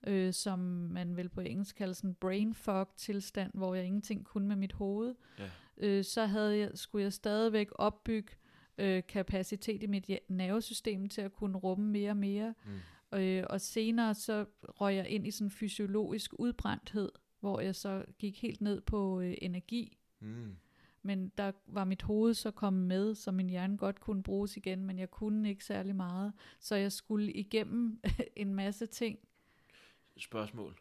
øh, 0.06 0.32
som 0.32 0.58
man 0.90 1.16
vel 1.16 1.28
på 1.28 1.40
engelsk 1.40 1.76
kalder 1.76 1.94
sådan 1.94 2.14
brain 2.14 2.54
fog 2.54 2.88
tilstand, 2.96 3.50
hvor 3.54 3.74
jeg 3.74 3.84
ingenting 3.84 4.24
kunne 4.24 4.48
med 4.48 4.56
mit 4.56 4.72
hoved, 4.72 5.14
ja. 5.38 5.50
øh, 5.76 6.04
så 6.04 6.26
havde 6.26 6.58
jeg, 6.58 6.70
skulle 6.74 7.02
jeg 7.02 7.12
stadigvæk 7.12 7.68
opbygge 7.74 8.32
øh, 8.78 9.02
kapacitet 9.08 9.82
i 9.82 9.86
mit 9.86 10.10
nervesystem 10.28 11.08
til 11.08 11.20
at 11.20 11.32
kunne 11.32 11.58
rumme 11.58 11.86
mere 11.86 12.10
og 12.10 12.16
mere, 12.16 12.54
Mm. 12.64 13.18
Øh, 13.18 13.44
og 13.50 13.60
senere 13.60 14.14
så 14.14 14.44
røg 14.68 14.96
jeg 14.96 15.08
ind 15.08 15.26
i 15.26 15.30
sådan 15.30 15.50
fysiologisk 15.50 16.32
udbrændthed, 16.38 17.12
hvor 17.40 17.60
jeg 17.60 17.74
så 17.74 18.04
gik 18.18 18.42
helt 18.42 18.60
ned 18.60 18.80
på 18.80 19.20
øh, 19.20 19.34
energi. 19.42 19.98
Mm. 20.20 20.56
Men 21.06 21.32
der 21.38 21.52
var 21.66 21.84
mit 21.84 22.02
hoved 22.02 22.34
så 22.34 22.50
kommet 22.50 22.86
med, 22.86 23.14
så 23.14 23.32
min 23.32 23.48
hjerne 23.50 23.76
godt 23.78 24.00
kunne 24.00 24.22
bruges 24.22 24.56
igen, 24.56 24.84
men 24.86 24.98
jeg 24.98 25.10
kunne 25.10 25.48
ikke 25.48 25.64
særlig 25.64 25.96
meget. 25.96 26.32
Så 26.60 26.76
jeg 26.76 26.92
skulle 26.92 27.32
igennem 27.32 28.00
en 28.36 28.54
masse 28.54 28.86
ting. 28.86 29.18
Spørgsmål. 30.16 30.76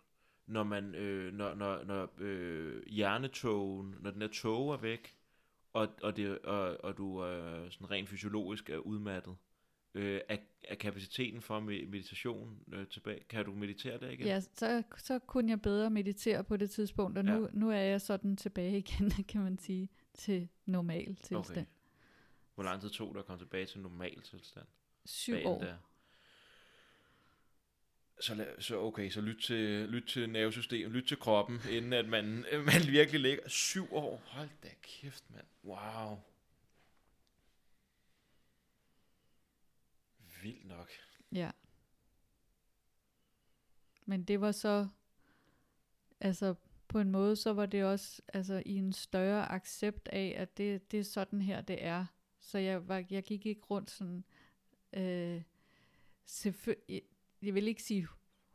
Når 0.48 0.64
man, 0.64 0.96
øh, 0.96 1.34
når, 1.34 1.56
når, 1.56 1.84
når 1.84 2.10
øh, 2.20 2.84
hjernetogen, 2.88 3.96
når 4.02 4.12
den 4.12 4.22
der 4.22 4.28
tog 4.28 4.74
er 4.74 4.78
væk, 4.78 5.18
og, 5.74 5.88
og, 6.02 6.18
det, 6.18 6.40
og, 6.40 6.84
og 6.84 6.98
du 6.98 7.26
øh, 7.26 7.72
sådan 7.72 7.92
rent 7.92 8.10
fysiologisk 8.10 8.70
er 8.70 8.78
udmattet, 8.78 9.36
øh, 9.94 10.22
er, 10.30 10.38
er 10.64 10.76
kapaciteten 10.76 11.42
for 11.42 11.60
med- 11.60 11.88
meditation 11.88 12.58
øh, 12.74 12.88
tilbage? 12.88 13.24
Kan 13.30 13.46
du 13.46 13.54
meditere 13.56 14.00
der 14.00 14.10
igen? 14.10 14.26
Ja, 14.28 14.40
så, 14.40 14.84
så 14.98 15.20
kunne 15.20 15.50
jeg 15.50 15.62
bedre 15.62 15.90
meditere 15.90 16.44
på 16.44 16.58
det 16.58 16.70
tidspunkt, 16.70 17.18
og 17.18 17.26
nu, 17.26 17.42
Ja. 17.42 17.48
nu 17.54 17.70
er 17.72 17.76
jeg 17.78 18.02
sådan 18.02 18.38
tilbage 18.38 18.78
igen, 18.88 19.10
kan 19.10 19.42
man 19.42 19.58
sige, 19.60 19.90
til 20.14 20.50
normal 20.66 21.16
tilstand. 21.16 21.50
Okay. 21.50 21.66
Hvor 22.56 22.64
lang 22.64 22.82
tid 22.82 22.90
tog 22.90 23.14
det 23.14 23.20
at 23.20 23.26
komme 23.26 23.40
tilbage 23.42 23.66
til 23.66 23.80
normal 23.82 24.22
tilstand? 24.22 24.66
Syv 25.06 25.34
Dagen 25.34 25.48
år. 25.48 25.60
Der? 25.60 25.78
Så, 28.20 28.34
la- 28.34 28.62
så 28.62 28.80
okay, 28.82 29.10
så 29.10 29.22
lyt 29.22 29.42
til, 29.44 29.90
lyt 29.90 30.08
til 30.08 30.30
nervesystemet, 30.30 30.92
lyt 30.92 31.08
til 31.08 31.18
kroppen, 31.18 31.60
inden 31.76 31.94
at 31.94 32.10
man, 32.10 32.26
man 32.72 32.82
virkelig 32.88 33.22
ligger 33.22 33.50
syv 33.50 33.94
år. 33.94 34.22
Hold 34.26 34.50
da 34.64 34.70
kæft, 34.82 35.24
mand. 35.30 35.46
Wow. 35.64 36.20
Vildt 40.42 40.66
nok. 40.66 40.92
Ja. 41.32 41.52
Men 44.06 44.24
det 44.24 44.42
var 44.42 44.52
så, 44.52 44.88
altså 46.20 46.56
på 46.94 47.00
en 47.00 47.12
måde, 47.12 47.36
så 47.36 47.54
var 47.54 47.66
det 47.66 47.84
også 47.84 48.22
altså, 48.34 48.64
i 48.66 48.76
en 48.76 48.94
større 48.94 49.52
accept 49.52 50.08
af, 50.12 50.36
at 50.38 50.58
det, 50.58 50.92
det 50.92 51.00
er 51.00 51.04
sådan 51.04 51.42
her, 51.42 51.62
det 51.62 51.86
er. 51.86 52.06
Så 52.40 52.58
jeg, 52.58 52.88
var, 52.88 53.04
jeg 53.10 53.24
gik 53.24 53.46
ikke 53.46 53.62
rundt 53.62 53.92
sådan, 53.92 54.24
øh, 54.94 55.42
jeg, 56.90 57.02
jeg 57.42 57.54
vil 57.54 57.68
ikke 57.68 57.84
sige 57.84 58.08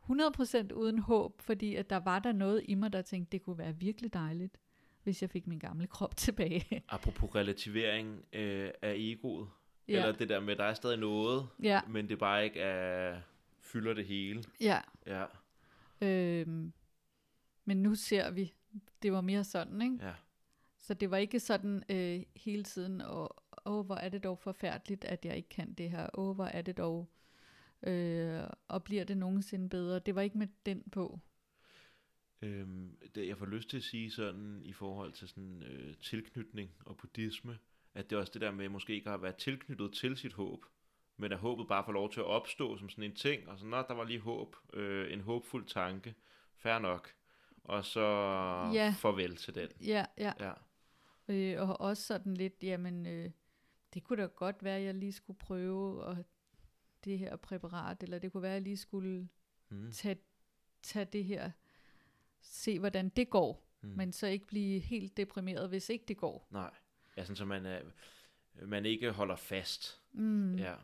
100% 0.09 0.73
uden 0.73 0.99
håb, 0.99 1.41
fordi 1.41 1.75
at 1.75 1.89
der 1.89 1.97
var 1.97 2.19
der 2.19 2.31
noget 2.31 2.61
i 2.65 2.75
mig, 2.75 2.93
der 2.93 3.01
tænkte, 3.01 3.31
det 3.31 3.41
kunne 3.41 3.57
være 3.57 3.75
virkelig 3.75 4.13
dejligt, 4.13 4.57
hvis 5.03 5.21
jeg 5.21 5.29
fik 5.29 5.47
min 5.47 5.59
gamle 5.59 5.87
krop 5.87 6.15
tilbage. 6.25 6.83
Apropos 6.89 7.35
relativering 7.35 8.25
øh, 8.33 8.71
af 8.81 8.93
egoet, 8.97 9.49
ja. 9.87 9.93
eller 9.93 10.11
det 10.11 10.29
der 10.29 10.39
med, 10.39 10.51
at 10.53 10.57
der 10.57 10.65
er 10.65 10.73
stadig 10.73 10.99
noget, 10.99 11.47
ja, 11.63 11.81
men 11.87 12.09
det 12.09 12.19
bare 12.19 12.43
ikke 12.43 12.59
er, 12.59 13.21
fylder 13.59 13.93
det 13.93 14.05
hele. 14.05 14.43
ja. 14.59 14.79
Ja, 15.05 15.25
Øhm, 16.01 16.73
men 17.69 17.83
nu 17.83 17.95
ser 17.95 18.31
vi, 18.31 18.53
det 19.01 19.11
var 19.11 19.21
mere 19.21 19.43
sådan, 19.43 19.81
ikke? 19.81 19.97
ja. 20.01 20.13
Så 20.77 20.93
det 20.93 21.11
var 21.11 21.17
ikke 21.17 21.39
sådan 21.39 21.83
øh, 21.89 22.23
hele 22.35 22.63
tiden, 22.63 23.01
og 23.01 23.43
åh, 23.65 23.85
hvor 23.85 23.95
er 23.95 24.09
det 24.09 24.23
dog 24.23 24.39
forfærdeligt, 24.39 25.05
at 25.05 25.25
jeg 25.25 25.37
ikke 25.37 25.49
kan 25.49 25.73
det 25.73 25.91
her. 25.91 26.09
Åh, 26.13 26.35
hvor 26.35 26.45
er 26.45 26.61
det 26.61 26.77
dog, 26.77 27.09
øh, 27.83 28.43
og 28.67 28.83
bliver 28.83 29.03
det 29.03 29.17
nogensinde 29.17 29.69
bedre. 29.69 29.99
Det 29.99 30.15
var 30.15 30.21
ikke 30.21 30.37
med 30.37 30.47
den 30.65 30.83
på. 30.91 31.19
Øhm, 32.41 32.97
det, 33.15 33.27
jeg 33.27 33.37
får 33.37 33.45
lyst 33.45 33.69
til 33.69 33.77
at 33.77 33.83
sige 33.83 34.11
sådan 34.11 34.61
i 34.63 34.73
forhold 34.73 35.13
til 35.13 35.27
sådan 35.27 35.63
øh, 35.63 35.97
tilknytning 36.01 36.71
og 36.85 36.97
buddhisme, 36.97 37.57
at 37.93 38.09
det 38.09 38.15
er 38.15 38.19
også 38.19 38.33
det 38.33 38.41
der 38.41 38.51
med 38.51 38.69
måske 38.69 38.93
ikke 38.93 39.09
at 39.09 39.21
være 39.21 39.37
tilknyttet 39.37 39.93
til 39.93 40.17
sit 40.17 40.33
håb, 40.33 40.65
men 41.17 41.31
at 41.31 41.39
håbet 41.39 41.67
bare 41.67 41.83
får 41.85 41.91
lov 41.91 42.11
til 42.11 42.19
at 42.19 42.25
opstå 42.25 42.77
som 42.77 42.89
sådan 42.89 43.03
en 43.03 43.15
ting, 43.15 43.49
og 43.49 43.59
så, 43.59 43.65
nå, 43.65 43.77
der 43.77 43.93
var 43.93 44.03
lige 44.03 44.19
håb, 44.19 44.55
øh, 44.73 45.13
en 45.13 45.21
håbfuld 45.21 45.65
tanke, 45.65 46.15
fair 46.55 46.79
nok, 46.79 47.18
og 47.69 47.85
så 47.85 47.99
Ja. 48.73 48.93
farvel 48.97 49.35
til 49.35 49.55
den. 49.55 49.69
Ja, 49.81 50.05
ja. 50.17 50.33
Ja, 50.39 50.53
Øh, 51.27 51.69
og 51.69 51.81
også 51.81 52.03
sådan 52.03 52.33
lidt, 52.33 52.63
jamen, 52.63 53.05
øh, 53.05 53.31
det 53.93 54.03
kunne 54.03 54.21
da 54.21 54.27
godt 54.27 54.63
være, 54.63 54.77
at 54.77 54.83
jeg 54.83 54.93
lige 54.93 55.11
skulle 55.13 55.39
prøve 55.39 56.03
og 56.03 56.17
det 57.05 57.19
her 57.19 57.35
præparat, 57.35 58.03
eller 58.03 58.19
det 58.19 58.31
kunne 58.31 58.41
være, 58.43 58.51
at 58.51 58.55
jeg 58.55 58.61
lige 58.61 58.77
skulle 58.77 59.29
mm. 59.69 59.91
tage, 59.91 60.17
tage 60.81 61.05
det 61.05 61.25
her, 61.25 61.51
se 62.41 62.79
hvordan 62.79 63.09
det 63.09 63.29
går, 63.29 63.65
Mm. 63.81 63.89
men 63.89 64.13
så 64.13 64.27
ikke 64.27 64.47
blive 64.47 64.79
helt 64.79 65.17
deprimeret, 65.17 65.69
hvis 65.69 65.89
ikke 65.89 66.05
det 66.07 66.17
går. 66.17 66.47
nej, 66.51 66.71
ja, 67.17 67.23
sådan 67.23 67.35
så 67.35 67.45
man, 67.45 67.65
er, 67.65 67.81
man 68.65 68.85
ikke 68.85 69.11
holder 69.11 69.35
fast. 69.35 70.01
Mm. 70.11 70.55
Ja, 70.55 70.75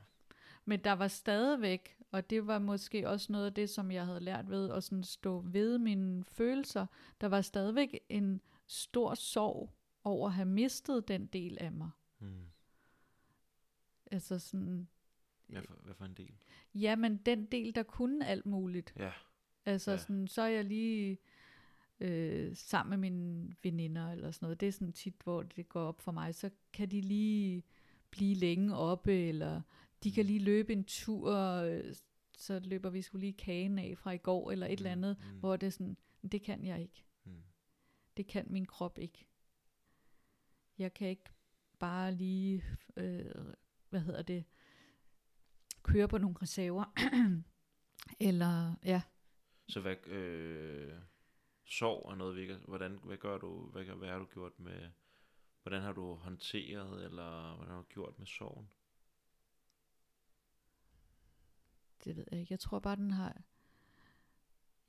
Men 0.65 0.79
der 0.83 0.91
var 0.93 1.07
stadigvæk, 1.07 1.97
og 2.11 2.29
det 2.29 2.47
var 2.47 2.59
måske 2.59 3.09
også 3.09 3.31
noget 3.31 3.45
af 3.45 3.53
det, 3.53 3.69
som 3.69 3.91
jeg 3.91 4.05
havde 4.05 4.19
lært 4.19 4.49
ved 4.49 4.71
at 4.71 4.83
sådan 4.83 5.03
stå 5.03 5.39
ved 5.39 5.77
mine 5.77 6.23
følelser, 6.23 6.85
der 7.21 7.27
var 7.27 7.41
stadigvæk 7.41 7.99
en 8.09 8.41
stor 8.67 9.13
sorg 9.13 9.73
over 10.03 10.27
at 10.27 10.33
have 10.33 10.45
mistet 10.45 11.07
den 11.07 11.25
del 11.25 11.57
af 11.61 11.71
mig. 11.71 11.89
mm. 12.19 12.45
Altså 14.11 14.39
sådan, 14.39 14.87
hvad, 15.47 15.61
for, 15.67 15.75
hvad 15.83 15.93
for 15.95 16.05
en 16.05 16.13
del? 16.13 16.33
ja, 16.73 16.95
men 16.95 17.17
den 17.17 17.45
del, 17.45 17.75
der 17.75 17.83
kunne 17.83 18.27
alt 18.27 18.45
muligt. 18.45 18.93
Ja, 18.99 19.11
Altså 19.65 19.91
Ja. 19.91 19.97
sådan, 19.97 20.27
så 20.27 20.41
er 20.41 20.47
jeg 20.47 20.65
lige 20.65 21.17
øh, 21.99 22.55
sammen 22.55 22.89
med 22.99 23.09
mine 23.11 23.55
veninder 23.63 24.11
eller 24.11 24.31
sådan 24.31 24.45
noget. 24.45 24.59
Det 24.59 24.67
er 24.67 24.71
sådan 24.71 24.93
tit, 24.93 25.15
hvor 25.23 25.43
det 25.43 25.69
går 25.69 25.81
op 25.81 26.01
for 26.01 26.11
mig. 26.11 26.35
Så 26.35 26.49
kan 26.73 26.91
de 26.91 27.01
lige 27.01 27.63
blive 28.09 28.35
længe 28.35 28.75
oppe, 28.75 29.13
eller 29.13 29.61
de 30.03 30.11
kan 30.11 30.25
lige 30.25 30.39
løbe 30.39 30.73
en 30.73 30.83
tur, 30.85 31.33
øh, 31.37 31.93
så 32.37 32.59
løber 32.63 32.89
vi 32.89 33.01
skulle 33.01 33.19
lige 33.21 33.33
kagen 33.33 33.79
af 33.79 33.97
fra 33.97 34.11
i 34.11 34.17
går, 34.17 34.51
eller 34.51 34.67
et 34.67 34.69
Mm, 34.71 34.73
eller 34.77 34.91
andet, 34.91 35.17
mm. 35.19 35.39
hvor 35.39 35.55
det 35.55 35.67
er 35.67 35.71
sådan, 35.71 35.97
det 36.31 36.41
kan 36.41 36.65
jeg 36.65 36.81
ikke. 36.81 37.03
mm. 37.23 37.43
Det 38.17 38.27
kan 38.27 38.45
min 38.49 38.65
krop 38.65 38.97
ikke. 38.99 39.27
Jeg 40.77 40.93
kan 40.93 41.07
ikke 41.07 41.29
bare 41.79 42.11
lige, 42.15 42.63
øh, 42.97 43.25
hvad 43.89 43.99
hedder 43.99 44.21
det, 44.21 44.43
køre 45.83 46.07
på 46.07 46.17
nogle 46.17 46.35
reserver. 46.41 46.85
eller, 48.29 48.75
ja, 48.83 49.01
Så 49.67 49.81
hvad, 49.81 50.07
øh, 50.07 50.93
sorg 51.65 52.11
er 52.11 52.15
noget, 52.15 52.35
vi 52.35 52.41
ikke, 52.41 52.55
hvordan, 52.67 52.99
hvad 53.03 53.17
gør 53.17 53.37
du, 53.37 53.69
hvad, 53.69 53.85
hvad 53.85 54.09
har 54.09 54.19
du 54.19 54.25
gjort 54.25 54.59
med, 54.59 54.89
hvordan 55.61 55.81
har 55.81 55.93
du 55.93 56.13
håndteret, 56.13 57.05
eller 57.05 57.55
hvordan 57.55 57.71
har 57.73 57.81
du 57.81 57.87
gjort 57.89 58.19
med 58.19 58.27
sorgen? 58.27 58.69
Det 62.05 62.15
ved 62.17 62.25
jeg 62.31 62.39
ikke. 62.39 62.51
Jeg 62.53 62.59
tror 62.59 62.79
bare, 62.79 62.95
den 62.95 63.11
har... 63.11 63.41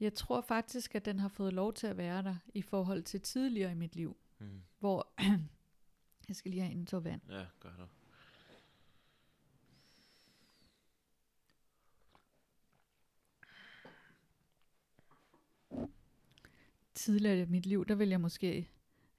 Jeg 0.00 0.14
tror 0.14 0.40
faktisk, 0.40 0.94
at 0.94 1.04
den 1.04 1.18
har 1.20 1.28
fået 1.28 1.52
lov 1.52 1.72
til 1.74 1.86
at 1.86 1.96
være 1.96 2.22
der 2.22 2.36
i 2.54 2.62
forhold 2.62 3.02
til 3.02 3.20
tidligere 3.20 3.72
i 3.72 3.74
mit 3.74 3.96
liv, 3.96 4.16
Mm. 4.38 4.62
hvor... 4.78 5.08
jeg 6.28 6.36
skal 6.36 6.50
lige 6.50 6.60
have 6.62 6.72
en 6.72 6.86
tår 6.86 7.00
vand. 7.00 7.20
Ja, 7.30 7.44
gør 7.60 7.70
det. 7.78 7.88
Tidligere 16.94 17.38
i 17.40 17.44
mit 17.44 17.66
liv, 17.66 17.86
der 17.86 17.94
ville 17.94 18.12
jeg 18.12 18.20
måske 18.20 18.68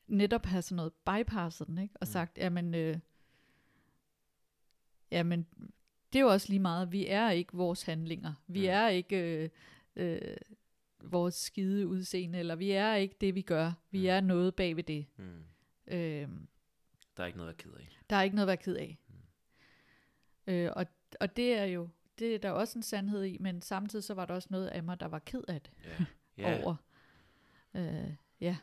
netop 0.07 0.45
have 0.45 0.61
sådan 0.61 0.75
noget 0.75 0.93
bypasset 0.93 1.67
den, 1.67 1.77
ikke? 1.77 1.93
Og 2.01 2.07
Mm. 2.07 2.11
sagt, 2.11 2.37
jamen... 2.37 2.75
Øh, 2.75 2.99
jamen, 5.11 5.47
det 6.13 6.19
er 6.19 6.23
jo 6.23 6.29
også 6.29 6.49
lige 6.49 6.59
meget. 6.59 6.91
Vi 6.91 7.07
er 7.07 7.29
ikke 7.29 7.53
vores 7.57 7.81
handlinger. 7.83 8.33
Vi 8.47 8.59
Mm. 8.59 8.65
er 8.69 8.87
ikke... 8.87 9.43
Øh, 9.43 9.49
øh, 9.95 10.21
vores 11.01 11.35
skide 11.35 11.87
udseende, 11.87 12.39
eller 12.39 12.55
vi 12.55 12.71
er 12.71 12.95
ikke 12.95 13.15
det, 13.21 13.35
vi 13.35 13.41
gør. 13.41 13.71
Vi 13.91 13.99
Mm. 13.99 14.05
er 14.05 14.21
noget 14.21 14.55
bag 14.55 14.75
ved 14.75 14.83
det. 14.83 15.05
Mm. 15.17 15.43
Øh, 15.87 16.27
Der 17.17 17.23
er 17.23 17.25
ikke 17.25 17.37
noget, 17.37 17.47
jeg 17.47 17.53
er 17.53 17.69
ked 17.69 17.73
af. 17.73 17.97
Der 18.09 18.15
er 18.15 18.21
ikke 18.23 18.35
noget 18.35 18.43
at 18.43 18.47
være 18.47 18.57
ked 18.57 18.75
af. 18.75 18.97
Øh, 20.47 20.71
og, 20.75 20.85
og 21.19 21.35
det 21.35 21.53
er 21.53 21.63
jo, 21.65 21.89
det 22.19 22.35
er 22.35 22.39
der 22.39 22.51
også 22.51 22.79
en 22.79 22.83
sandhed 22.83 23.23
i, 23.23 23.37
men 23.39 23.61
samtidig 23.61 24.03
så 24.03 24.13
var 24.13 24.25
der 24.25 24.33
også 24.33 24.47
noget 24.51 24.67
af 24.67 24.83
mig, 24.83 24.99
der 24.99 25.07
var 25.07 25.19
ked 25.19 25.43
af 25.47 25.61
det 25.61 25.71
Ja, 25.85 26.05
ja. 26.43 26.63
over. 26.63 26.75
Øh, 27.73 28.13
ja, 28.41 28.57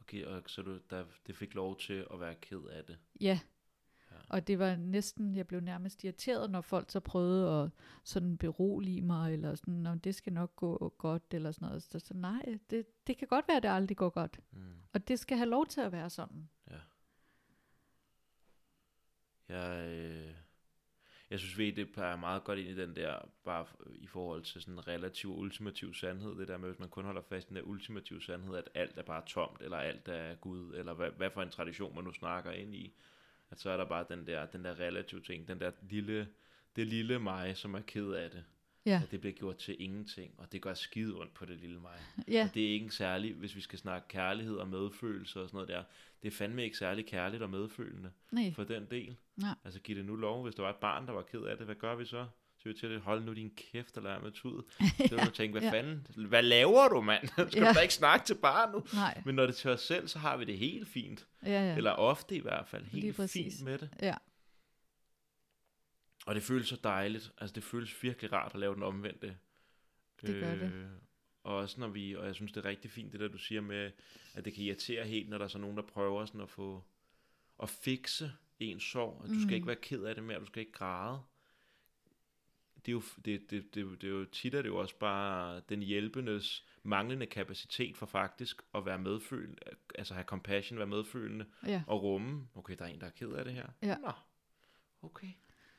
Okay, 0.00 0.24
og 0.24 0.42
så 0.46 0.62
du, 0.62 0.78
der, 0.90 1.04
det 1.26 1.36
fik 1.36 1.54
lov 1.54 1.78
til 1.78 2.06
at 2.12 2.20
være 2.20 2.34
ked 2.34 2.60
af 2.72 2.84
det. 2.84 2.98
ja. 3.20 3.26
Ja. 3.26 3.38
Og 4.28 4.46
det 4.46 4.58
var 4.58 4.76
næsten, 4.76 5.36
jeg 5.36 5.46
blev 5.46 5.60
nærmest 5.60 6.04
irriteret, 6.04 6.50
når 6.50 6.60
folk 6.60 6.90
så 6.90 7.00
prøvede 7.00 7.62
at 7.62 7.70
sådan 8.04 8.38
berolige 8.38 9.02
mig, 9.02 9.32
eller 9.32 9.54
sådan, 9.54 9.74
Nå, 9.74 9.94
det 9.94 10.14
skal 10.14 10.32
nok 10.32 10.56
gå 10.56 10.94
godt, 10.98 11.22
eller 11.34 11.52
sådan 11.52 11.68
noget. 11.68 11.82
Så, 11.82 11.98
så 11.98 12.14
nej, 12.14 12.58
det, 12.70 13.06
det 13.06 13.18
kan 13.18 13.28
godt 13.28 13.48
være, 13.48 13.56
at 13.56 13.62
det 13.62 13.68
aldrig 13.68 13.96
går 13.96 14.10
godt. 14.10 14.40
Mm. 14.52 14.58
Og 14.92 15.08
det 15.08 15.18
skal 15.18 15.36
have 15.36 15.50
lov 15.50 15.66
til 15.66 15.80
at 15.80 15.92
være 15.92 16.10
sådan. 16.10 16.48
Ja. 16.70 16.78
Jeg, 19.48 19.86
øh, 19.86 20.34
jeg 21.30 21.38
synes, 21.38 21.58
ved, 21.58 21.72
det 21.72 21.92
peger 21.92 22.16
meget 22.16 22.44
godt 22.44 22.58
ind 22.58 22.68
i 22.68 22.76
den 22.82 22.96
der, 22.96 23.18
bare 23.44 23.66
i 23.94 24.06
forhold 24.06 24.42
til 24.42 24.60
sådan 24.60 24.74
en 24.74 24.88
relativ 24.88 25.30
og 25.30 25.38
ultimativ 25.38 25.94
sandhed, 25.94 26.38
det 26.38 26.48
der 26.48 26.58
med, 26.58 26.68
hvis 26.68 26.78
man 26.78 26.88
kun 26.88 27.04
holder 27.04 27.22
fast 27.22 27.46
i 27.46 27.48
den 27.48 27.56
der 27.56 27.62
ultimative 27.62 28.22
sandhed, 28.22 28.56
at 28.56 28.68
alt 28.74 28.98
er 28.98 29.02
bare 29.02 29.22
tomt, 29.26 29.62
eller 29.62 29.76
alt 29.76 30.08
er 30.08 30.34
Gud, 30.34 30.74
eller 30.74 30.94
hvad, 30.94 31.10
hvad 31.10 31.30
for 31.30 31.42
en 31.42 31.50
tradition 31.50 31.94
man 31.94 32.04
nu 32.04 32.12
snakker 32.12 32.50
ind 32.50 32.74
i, 32.74 32.94
at 33.54 33.60
så 33.60 33.70
er 33.70 33.76
der 33.76 33.84
bare 33.84 34.04
den 34.08 34.26
der, 34.26 34.46
den 34.46 34.64
der 34.64 34.80
relative 34.80 35.20
ting, 35.20 35.48
den 35.48 35.60
der 35.60 35.70
lille, 35.90 36.28
det 36.76 36.86
lille 36.86 37.18
mig, 37.18 37.56
som 37.56 37.74
er 37.74 37.80
ked 37.80 38.10
af 38.12 38.30
det, 38.30 38.44
Ja, 38.86 39.00
at 39.04 39.10
det 39.10 39.20
bliver 39.20 39.32
gjort 39.32 39.56
til 39.56 39.76
ingenting, 39.82 40.34
og 40.38 40.52
det 40.52 40.62
gør 40.62 40.74
skide 40.74 41.14
ondt 41.20 41.34
på 41.34 41.44
det 41.44 41.56
lille 41.58 41.80
mig. 41.80 41.98
ja, 42.28 42.44
Og 42.48 42.54
det 42.54 42.64
er 42.66 42.70
ikke 42.72 42.90
særlig, 42.90 43.34
hvis 43.34 43.56
vi 43.56 43.60
skal 43.60 43.78
snakke 43.78 44.08
kærlighed 44.08 44.56
og 44.56 44.68
medfølelse 44.68 45.40
og 45.40 45.48
sådan 45.48 45.56
noget 45.56 45.68
der, 45.68 45.82
det 46.22 46.28
er 46.28 46.32
fandme 46.36 46.64
ikke 46.64 46.76
særlig 46.78 47.06
kærligt 47.06 47.42
og 47.42 47.50
medfølende 47.50 48.10
nej, 48.30 48.52
for 48.54 48.64
den 48.64 48.86
del. 48.90 49.16
Nej. 49.36 49.54
Altså 49.64 49.80
giv 49.80 49.96
det 49.96 50.04
nu 50.04 50.16
lov, 50.16 50.42
hvis 50.42 50.54
der 50.54 50.62
var 50.62 50.70
et 50.70 50.76
barn, 50.76 51.06
der 51.06 51.12
var 51.12 51.22
ked 51.22 51.42
af 51.42 51.56
det, 51.56 51.66
hvad 51.66 51.74
gør 51.74 51.94
vi 51.94 52.04
så? 52.04 52.26
Så 52.66 52.72
til 52.72 52.90
det, 52.90 53.00
hold 53.00 53.24
nu 53.24 53.32
din 53.32 53.50
kæft 53.50 53.96
lad 54.02 54.20
med 54.20 54.32
tude. 54.32 54.64
Så 55.08 55.16
vil 55.16 55.26
du 55.26 55.30
tænke, 55.30 55.52
hvad 55.52 55.62
Ja. 55.62 55.70
fanden, 55.78 56.06
hvad 56.28 56.42
laver 56.42 56.88
du 56.88 57.00
mand? 57.00 57.28
Skal 57.50 57.62
Ja. 57.62 57.68
du 57.68 57.74
da 57.74 57.80
ikke 57.80 57.94
snakke 57.94 58.26
til 58.26 58.34
barnet? 58.34 58.92
nej, 58.94 59.22
Men 59.26 59.34
når 59.34 59.42
det 59.46 59.52
er 59.52 59.56
til 59.56 59.70
os 59.70 59.80
selv, 59.80 60.08
så 60.08 60.18
har 60.18 60.36
vi 60.36 60.44
det 60.44 60.58
helt 60.58 60.88
fint. 60.88 61.26
ja, 61.42 61.48
ja. 61.70 61.76
Eller 61.76 61.90
ofte 61.90 62.36
i 62.36 62.40
hvert 62.40 62.68
fald, 62.68 62.84
helt 62.84 63.30
fint 63.30 63.62
med 63.64 63.78
det. 63.78 63.90
Ja. 64.02 64.14
Og 66.26 66.34
det 66.34 66.42
føles 66.42 66.68
så 66.68 66.76
dejligt. 66.84 67.32
Altså, 67.38 67.54
det 67.54 67.64
føles 67.64 68.02
virkelig 68.02 68.32
rart 68.32 68.54
at 68.54 68.60
lave 68.60 68.74
den 68.74 68.82
omvendte. 68.82 69.36
Det 70.22 70.40
gør 70.40 70.54
det. 70.54 70.90
Og 71.42 71.56
også 71.56 71.80
når 71.80 71.88
vi, 71.88 72.16
og 72.16 72.26
jeg 72.26 72.34
synes, 72.34 72.52
det 72.52 72.64
er 72.64 72.68
rigtig 72.68 72.90
fint, 72.90 73.12
det 73.12 73.20
der 73.20 73.28
du 73.28 73.38
siger 73.38 73.60
med, 73.60 73.90
at 74.34 74.44
det 74.44 74.54
kan 74.54 74.62
irritere 74.64 75.04
helt, 75.06 75.28
når 75.28 75.38
der 75.38 75.44
er 75.44 75.48
så 75.48 75.58
nogen, 75.58 75.76
der 75.76 75.82
prøver 75.82 76.26
sådan 76.26 76.40
at 76.40 76.50
få, 76.50 76.84
at 77.62 77.68
fikse 77.68 78.32
en 78.58 78.80
sorg. 78.80 79.20
At 79.24 79.30
du 79.30 79.34
skal 79.34 79.46
Mm. 79.48 79.54
ikke 79.54 79.66
være 79.66 79.76
ked 79.76 80.02
af 80.04 80.14
det 80.14 80.24
mere, 80.24 80.40
du 80.40 80.46
skal 80.46 80.60
ikke 80.60 80.72
græde. 80.72 81.20
Det 82.86 82.92
er 82.92 82.92
jo, 82.92 83.02
det, 83.24 83.50
det, 83.50 83.74
det, 83.74 84.02
det 84.02 84.04
er 84.04 84.12
jo 84.12 84.24
tit 84.24 84.54
er 84.54 84.62
det 84.62 84.68
jo 84.68 84.76
også 84.76 84.98
bare 84.98 85.60
den 85.68 85.82
hjælpendes 85.82 86.66
manglende 86.82 87.26
kapacitet 87.26 87.96
for 87.96 88.06
faktisk 88.06 88.62
at 88.74 88.86
være 88.86 88.98
medfølende, 88.98 89.56
altså 89.94 90.14
have 90.14 90.24
compassion, 90.24 90.78
være 90.78 90.86
medfølende 90.86 91.46
Ja, 91.66 91.82
og 91.86 92.02
rumme, 92.02 92.48
okay, 92.54 92.76
der 92.78 92.84
er 92.84 92.88
en, 92.88 93.00
der 93.00 93.06
er 93.06 93.10
ked 93.10 93.32
af 93.32 93.44
det 93.44 93.54
her. 93.54 93.66
Ja. 93.82 93.96
Nå, 93.96 94.12
okay. 95.02 95.30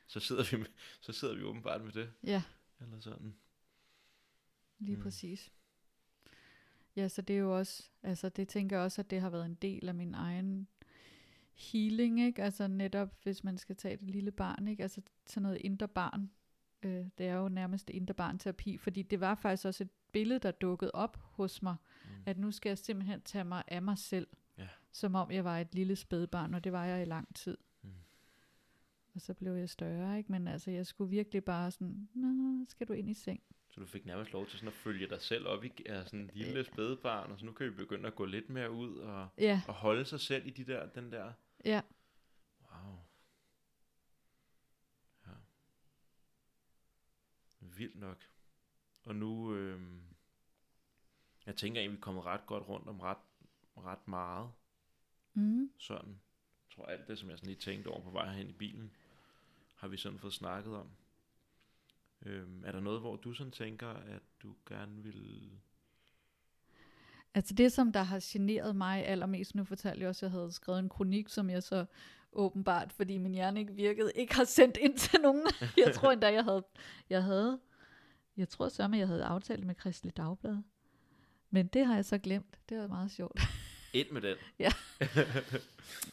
Så 0.07 0.19
sidder 0.19 0.43
vi, 0.51 0.57
med, 0.57 0.67
så 1.01 1.13
sidder 1.13 1.35
vi 1.35 1.43
åbenbart 1.43 1.83
med 1.83 1.91
det, 1.91 2.11
ja, 2.23 2.43
eller 2.81 2.99
sådan. 2.99 3.35
lige 4.79 4.95
Mm. 4.95 5.03
præcis. 5.03 5.51
Ja, 6.95 7.07
så 7.07 7.21
det 7.21 7.35
er 7.35 7.39
jo 7.39 7.57
også, 7.57 7.89
altså 8.03 8.29
det 8.29 8.47
tænker 8.47 8.75
jeg 8.75 8.85
også, 8.85 9.01
at 9.01 9.09
det 9.09 9.21
har 9.21 9.29
været 9.29 9.45
en 9.45 9.55
del 9.55 9.87
af 9.87 9.95
min 9.95 10.13
egen 10.13 10.67
healing, 11.53 12.21
ikke? 12.21 12.43
Altså 12.43 12.67
netop, 12.67 13.23
hvis 13.23 13.43
man 13.43 13.57
skal 13.57 13.75
tage 13.75 13.97
det 13.97 14.09
lille 14.11 14.31
barn, 14.31 14.67
ikke? 14.67 14.83
Altså 14.83 15.01
sådan 15.25 15.43
noget 15.43 15.57
indre 15.61 15.87
barn. 15.87 16.31
Øh, 16.85 17.05
det 17.17 17.25
er 17.27 17.33
jo 17.33 17.49
nærmest 17.49 17.89
indre 17.89 18.13
barnterapi, 18.13 18.77
fordi 18.77 19.01
det 19.01 19.19
var 19.19 19.35
faktisk 19.35 19.65
også 19.65 19.83
et 19.83 19.89
billede, 20.11 20.39
der 20.39 20.51
dukkede 20.51 20.91
op 20.93 21.17
hos 21.21 21.61
mig, 21.61 21.75
Mm. 22.05 22.09
at 22.25 22.37
nu 22.37 22.51
skal 22.51 22.69
jeg 22.69 22.77
simpelthen 22.77 23.21
tage 23.21 23.43
mig 23.43 23.63
af 23.67 23.81
mig 23.81 23.97
selv, 23.97 24.27
Ja. 24.57 24.67
som 24.91 25.15
om 25.15 25.31
jeg 25.31 25.43
var 25.43 25.57
et 25.59 25.75
lille 25.75 25.95
spædbarn, 25.95 26.53
og 26.53 26.63
det 26.63 26.71
var 26.71 26.85
jeg 26.85 27.01
i 27.01 27.05
lang 27.05 27.35
tid. 27.35 27.57
Mm. 27.81 27.89
Og 29.15 29.21
så 29.21 29.33
blev 29.33 29.53
jeg 29.53 29.69
større, 29.69 30.17
ikke? 30.17 30.31
Men 30.31 30.47
altså, 30.47 30.71
jeg 30.71 30.85
skulle 30.85 31.09
virkelig 31.09 31.43
bare 31.43 31.71
sådan, 31.71 32.09
nå, 32.13 32.65
skal 32.69 32.87
du 32.87 32.93
ind 32.93 33.09
i 33.09 33.13
seng? 33.13 33.41
Så 33.69 33.79
du 33.81 33.85
fik 33.85 34.05
nærmest 34.05 34.33
lov 34.33 34.45
til 34.47 34.59
sådan 34.59 34.67
at 34.67 34.73
følge 34.73 35.09
dig 35.09 35.21
selv 35.21 35.47
op 35.47 35.63
i 35.63 35.71
er 35.85 36.03
sådan 36.03 36.19
en 36.19 36.31
lille 36.33 36.63
spædebarn, 36.63 37.31
og 37.31 37.39
så 37.39 37.45
nu 37.45 37.51
kan 37.51 37.65
vi 37.65 37.71
begynde 37.71 38.07
at 38.07 38.15
gå 38.15 38.25
lidt 38.25 38.49
mere 38.49 38.71
ud 38.71 38.97
og, 38.97 39.27
Ja, 39.37 39.61
og 39.67 39.73
holde 39.73 40.05
sig 40.05 40.19
selv 40.19 40.47
i 40.47 40.49
de 40.49 40.63
der, 40.63 40.85
den 40.89 41.11
der, 41.11 41.33
ja, 41.65 41.81
wow. 42.61 42.95
Ja. 45.27 45.31
Vildt 47.75 47.99
nok. 47.99 48.17
Og 49.03 49.15
nu, 49.15 49.55
øh, 49.55 49.81
jeg 51.45 51.55
tænker 51.55 51.81
egentlig, 51.81 51.97
vi 51.97 52.01
er 52.01 52.01
kommet 52.01 52.25
ret 52.25 52.45
godt 52.45 52.67
rundt 52.67 52.87
om 52.87 52.99
ret, 52.99 53.17
ret 53.77 54.07
meget. 54.07 54.51
mm. 55.33 55.71
sådan. 55.77 56.09
Jeg 56.09 56.75
tror 56.75 56.85
alt 56.85 57.07
det, 57.07 57.19
som 57.19 57.29
jeg 57.29 57.37
sådan 57.37 57.47
lige 57.47 57.59
tænkte 57.59 57.87
over 57.87 58.01
på 58.01 58.09
vej 58.09 58.33
hen 58.33 58.49
i 58.49 58.53
bilen, 58.53 58.91
har 59.75 59.87
vi 59.87 59.97
sådan 59.97 60.19
fået 60.19 60.33
snakket 60.33 60.75
om. 60.75 60.89
Øhm, 62.25 62.63
er 62.65 62.71
der 62.71 62.79
noget, 62.79 62.99
hvor 62.99 63.15
du 63.15 63.33
sådan 63.33 63.51
tænker, 63.51 63.87
at 63.87 64.21
du 64.43 64.55
gerne 64.65 65.03
vil... 65.03 65.51
Altså 67.33 67.53
det, 67.53 67.71
som 67.71 67.91
der 67.91 68.03
har 68.03 68.19
generet 68.23 68.75
mig 68.75 69.05
allermest, 69.05 69.55
nu 69.55 69.63
fortalte 69.63 70.01
jeg 70.01 70.09
også, 70.09 70.25
at 70.25 70.31
jeg 70.31 70.39
havde 70.39 70.51
skrevet 70.51 70.79
en 70.79 70.89
kronik, 70.89 71.29
som 71.29 71.49
jeg 71.49 71.63
så 71.63 71.85
åbenbart, 72.35 72.93
fordi 72.93 73.17
min 73.17 73.33
hjerne 73.33 73.59
ikke 73.59 73.73
virkede, 73.73 74.11
ikke 74.15 74.35
har 74.35 74.43
sendt 74.43 74.77
ind 74.77 74.97
til 74.97 75.19
nogen. 75.21 75.47
Jeg 75.85 75.93
tror 75.93 76.11
endda, 76.11 76.33
jeg 76.33 76.43
havde, 76.43 76.63
jeg 77.09 77.23
havde, 77.23 77.59
jeg 78.37 78.49
tror 78.49 78.69
så, 78.69 78.83
at 78.83 78.97
jeg 78.97 79.07
havde 79.07 79.23
aftalt 79.23 79.65
med 79.65 79.75
Kristelig 79.75 80.17
Dagblad. 80.17 80.57
Men 81.49 81.67
det 81.67 81.85
har 81.85 81.95
jeg 81.95 82.05
så 82.05 82.17
glemt. 82.17 82.59
Det 82.69 82.77
var 82.77 82.87
meget 82.87 83.11
sjovt. 83.11 83.39
Ind 83.93 84.11
med 84.11 84.21
den. 84.21 84.35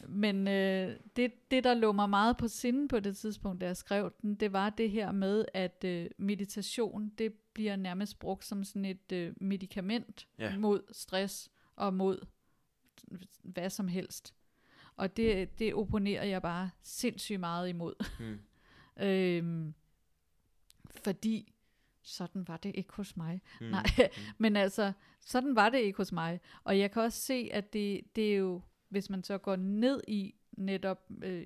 Men 0.23 0.47
øh, 0.47 0.95
det, 1.15 1.51
det, 1.51 1.63
der 1.63 1.73
lå 1.73 1.91
mig 1.91 2.09
meget 2.09 2.37
på 2.37 2.47
sinde 2.47 2.87
på 2.87 2.99
det 2.99 3.17
tidspunkt, 3.17 3.61
da 3.61 3.65
jeg 3.65 3.77
skrev 3.77 4.13
den, 4.21 4.35
det 4.35 4.53
var 4.53 4.69
det 4.69 4.91
her 4.91 5.11
med, 5.11 5.45
at 5.53 5.83
øh, 5.85 6.09
meditation, 6.17 7.11
det 7.17 7.33
bliver 7.53 7.75
nærmest 7.75 8.19
brugt 8.19 8.45
som 8.45 8.63
sådan 8.63 8.85
et 8.85 9.11
øh, 9.11 9.33
medicament 9.37 10.27
Ja. 10.39 10.45
ja. 10.49 10.57
mod 10.57 10.81
stress 10.91 11.51
og 11.75 11.93
mod 11.93 12.19
hvad 13.43 13.69
som 13.69 13.87
helst. 13.87 14.33
Og 14.95 15.17
det, 15.17 15.59
det 15.59 15.73
opponerer 15.73 16.23
jeg 16.23 16.41
bare 16.41 16.69
sindssygt 16.81 17.39
meget 17.39 17.69
imod. 17.69 17.93
Hmm. 18.19 18.39
øhm, 19.07 19.73
fordi 21.03 21.53
sådan 22.01 22.47
var 22.47 22.57
det 22.57 22.71
ikke 22.75 22.93
hos 22.93 23.17
mig. 23.17 23.41
Hmm. 23.59 23.69
Nej, 23.69 23.85
men 24.37 24.55
altså, 24.55 24.93
sådan 25.19 25.55
var 25.55 25.69
det 25.69 25.79
ikke 25.79 25.97
hos 25.97 26.11
mig. 26.11 26.39
Og 26.63 26.79
jeg 26.79 26.91
kan 26.91 27.01
også 27.01 27.19
se, 27.19 27.49
at 27.51 27.73
det, 27.73 28.01
det 28.15 28.33
er 28.33 28.37
jo, 28.37 28.61
hvis 28.89 29.09
man 29.09 29.23
så 29.23 29.37
går 29.37 29.55
ned 29.55 30.01
i 30.07 30.35
netop, 30.51 31.09
øh, 31.23 31.45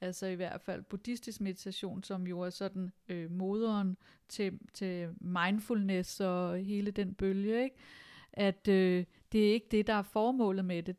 altså 0.00 0.26
i 0.26 0.34
hvert 0.34 0.60
fald 0.60 0.82
buddhistisk 0.82 1.40
meditation, 1.40 2.02
som 2.02 2.26
jo 2.26 2.40
er 2.40 2.50
sådan 2.50 2.92
øh, 3.08 3.30
moderen 3.30 3.96
til, 4.28 4.58
til 4.74 5.08
mindfulness 5.20 6.20
og 6.20 6.58
hele 6.58 6.90
den 6.90 7.14
bølge, 7.14 7.64
ikke? 7.64 7.76
at 8.32 8.68
øh, 8.68 9.04
det 9.32 9.48
er 9.48 9.52
ikke 9.52 9.68
det, 9.70 9.86
der 9.86 9.92
er 9.92 10.02
formålet 10.02 10.64
med 10.64 10.82
det. 10.82 10.96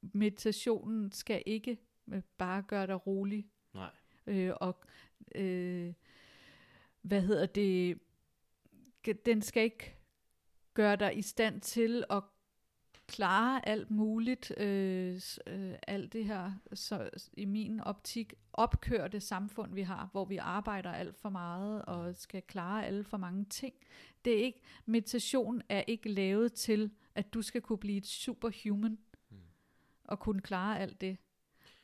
Meditationen 0.00 1.12
skal 1.12 1.42
ikke 1.46 1.78
øh, 2.12 2.22
bare 2.38 2.62
gøre 2.62 2.86
dig 2.86 3.06
rolig, 3.06 3.46
Nej. 3.74 3.90
øh, 4.26 4.52
og 4.60 4.84
øh, 5.34 5.92
hvad 7.02 7.22
hedder 7.22 7.46
det, 7.46 7.98
den 9.26 9.42
skal 9.42 9.62
ikke 9.62 9.94
gøre 10.74 10.96
dig 10.96 11.18
i 11.18 11.22
stand 11.22 11.60
til 11.60 12.04
at 12.10 12.22
klare 13.08 13.68
alt 13.68 13.90
muligt, 13.90 14.52
øh, 14.56 15.20
øh, 15.46 15.74
alt 15.86 16.12
det 16.12 16.24
her, 16.24 16.52
så 16.74 17.10
i 17.32 17.44
min 17.44 17.80
optik, 17.80 18.34
opkørte 18.52 19.20
samfund, 19.20 19.74
vi 19.74 19.82
har, 19.82 20.08
hvor 20.12 20.24
vi 20.24 20.36
arbejder 20.36 20.92
alt 20.92 21.16
for 21.16 21.28
meget 21.28 21.82
og 21.82 22.16
skal 22.16 22.42
klare 22.42 22.86
alle 22.86 23.04
for 23.04 23.16
mange 23.16 23.44
ting. 23.44 23.74
Det 24.24 24.32
er 24.32 24.44
ikke, 24.44 24.60
meditation 24.86 25.62
er 25.68 25.84
ikke 25.86 26.08
lavet 26.08 26.52
til, 26.52 26.90
at 27.14 27.34
du 27.34 27.42
skal 27.42 27.60
kunne 27.60 27.78
blive 27.78 27.96
et 27.96 28.06
superhuman 28.06 28.98
og 30.08 30.20
kunne 30.20 30.40
klare 30.40 30.80
alt 30.80 31.00
det. 31.00 31.16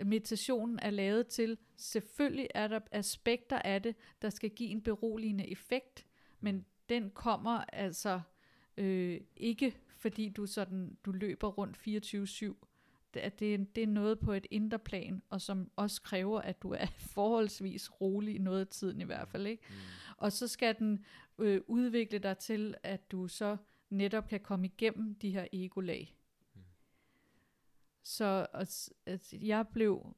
Meditationen 0.04 0.78
er 0.82 0.90
lavet 0.90 1.26
til, 1.26 1.58
selvfølgelig 1.76 2.48
er 2.54 2.68
der 2.68 2.80
aspekter 2.92 3.58
af 3.58 3.82
det, 3.82 3.96
der 4.22 4.30
skal 4.30 4.50
give 4.50 4.70
en 4.70 4.82
beroligende 4.82 5.50
effekt, 5.50 6.06
men 6.40 6.64
den 6.88 7.10
kommer 7.10 7.64
altså 7.72 8.20
øh, 8.76 9.20
ikke, 9.36 9.76
fordi 9.96 10.28
du 10.28 10.46
sådan 10.46 10.96
du 11.04 11.12
løber 11.12 11.48
rundt 11.48 11.76
24/7. 11.76 12.54
Det 13.14 13.24
er, 13.24 13.28
det, 13.28 13.54
er, 13.54 13.58
det 13.58 13.82
er 13.82 13.86
noget 13.86 14.18
på 14.18 14.32
et 14.32 14.46
indre 14.50 14.78
plan, 14.78 15.22
og 15.28 15.40
som 15.40 15.70
også 15.76 16.02
kræver, 16.02 16.40
at 16.40 16.62
du 16.62 16.70
er 16.70 16.86
forholdsvis 17.14 18.00
rolig 18.00 18.34
i 18.34 18.38
noget 18.38 18.60
af 18.60 18.66
tiden 18.66 19.00
i 19.00 19.04
hvert 19.04 19.28
fald. 19.28 19.46
Ikke? 19.46 19.62
Mm. 19.68 19.74
Og 20.16 20.32
så 20.32 20.48
skal 20.48 20.78
den 20.78 21.04
øh, 21.38 21.60
udvikle 21.66 22.18
dig 22.18 22.38
til, 22.38 22.74
at 22.82 23.10
du 23.12 23.28
så 23.28 23.56
netop 23.90 24.28
kan 24.28 24.40
komme 24.40 24.66
igennem 24.66 25.14
de 25.14 25.30
her 25.30 25.46
egolag. 25.52 26.16
Så 28.04 28.46
at 29.06 29.32
jeg 29.32 29.68
blev, 29.68 30.14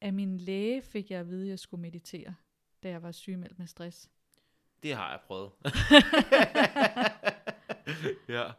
af 0.00 0.12
min 0.12 0.38
læge 0.38 0.82
fik 0.82 1.10
jeg 1.10 1.20
at 1.20 1.28
vide, 1.28 1.42
at 1.42 1.48
jeg 1.48 1.58
skulle 1.58 1.80
meditere, 1.80 2.34
da 2.82 2.88
jeg 2.88 3.02
var 3.02 3.12
sygemeldt 3.12 3.58
med 3.58 3.66
stress. 3.66 4.10
Det 4.82 4.94
har 4.94 5.10
jeg 5.10 5.20
prøvet. 5.26 5.50
ja. 8.28 8.52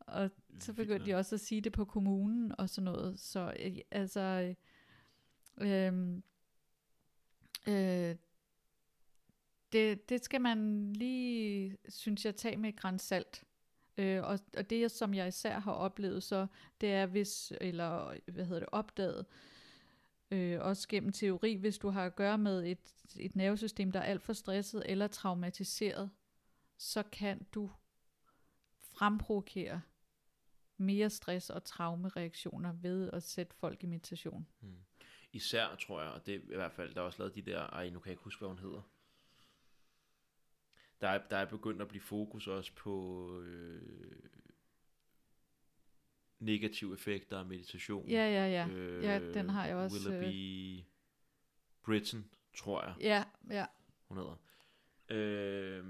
Og 0.00 0.30
så 0.58 0.72
begyndte 0.72 1.06
de 1.06 1.14
også 1.14 1.34
at 1.34 1.40
sige 1.40 1.60
det 1.60 1.72
på 1.72 1.84
kommunen 1.84 2.54
og 2.58 2.68
sådan 2.68 2.84
noget. 2.84 3.20
Så 3.20 3.54
øh, 3.60 3.76
altså, 3.90 4.54
øh, 5.60 5.92
øh, 7.68 8.16
det, 9.72 10.08
det 10.08 10.24
skal 10.24 10.40
man 10.40 10.92
lige, 10.92 11.78
synes 11.88 12.24
jeg, 12.24 12.36
tage 12.36 12.56
med 12.56 12.68
et 12.68 12.76
gran 12.76 12.98
salt. 12.98 13.44
Øh, 14.02 14.22
og, 14.22 14.38
og 14.56 14.70
det, 14.70 14.90
som 14.90 15.14
jeg 15.14 15.28
især 15.28 15.58
har 15.58 15.72
oplevet, 15.72 16.22
så 16.22 16.46
det 16.80 16.92
er, 16.92 17.06
hvis, 17.06 17.52
eller 17.60 18.16
hvad 18.26 18.44
hedder 18.44 18.60
det, 18.60 18.68
opdaget, 18.72 19.26
øh, 20.30 20.60
også 20.60 20.88
gennem 20.88 21.12
teori, 21.12 21.54
hvis 21.54 21.78
du 21.78 21.88
har 21.88 22.06
at 22.06 22.16
gøre 22.16 22.38
med 22.38 22.66
et, 22.66 22.94
et 23.18 23.36
nervesystem, 23.36 23.92
der 23.92 24.00
er 24.00 24.04
alt 24.04 24.22
for 24.22 24.32
stresset 24.32 24.82
eller 24.86 25.06
traumatiseret, 25.06 26.10
så 26.78 27.02
kan 27.02 27.46
du 27.54 27.70
fremprovokere 28.78 29.82
mere 30.76 31.10
stress 31.10 31.50
og 31.50 31.64
traumereaktioner 31.64 32.72
ved 32.72 33.10
at 33.12 33.22
sætte 33.22 33.56
folk 33.56 33.82
i 33.82 33.86
meditation. 33.86 34.46
Mm. 34.60 34.76
Især, 35.32 35.76
tror 35.76 36.02
jeg, 36.02 36.10
og 36.10 36.26
det 36.26 36.34
er 36.34 36.38
i 36.38 36.56
hvert 36.56 36.72
fald, 36.72 36.94
der 36.94 37.00
er 37.00 37.04
også 37.04 37.18
lavet 37.18 37.34
de 37.34 37.42
der, 37.42 37.60
ej, 37.60 37.90
nu 37.90 37.98
kan 37.98 38.08
jeg 38.08 38.12
ikke 38.12 38.24
huske, 38.24 38.40
hvad 38.40 38.48
hun 38.48 38.58
hedder. 38.58 38.82
Der 41.02 41.08
er, 41.08 41.18
der 41.30 41.36
er 41.36 41.44
begyndt 41.44 41.82
at 41.82 41.88
blive 41.88 42.02
fokus 42.02 42.46
også 42.48 42.72
på 42.74 43.26
øh, 43.40 43.82
negative 46.38 46.94
effekter 46.94 47.38
af 47.38 47.46
meditation. 47.46 48.08
Ja, 48.08 48.28
ja, 48.30 48.46
ja. 48.46 48.68
Øh, 48.68 49.04
Ja, 49.04 49.32
den 49.34 49.48
har 49.48 49.66
jeg 49.66 49.76
også, 49.76 50.10
Willoughby 50.10 50.80
Britton, 51.84 52.24
tror 52.56 52.82
jeg, 52.84 52.94
Ja, 53.00 53.24
ja. 53.50 53.66
hun 54.08 54.16
hedder. 54.18 54.36
Øh, 55.08 55.84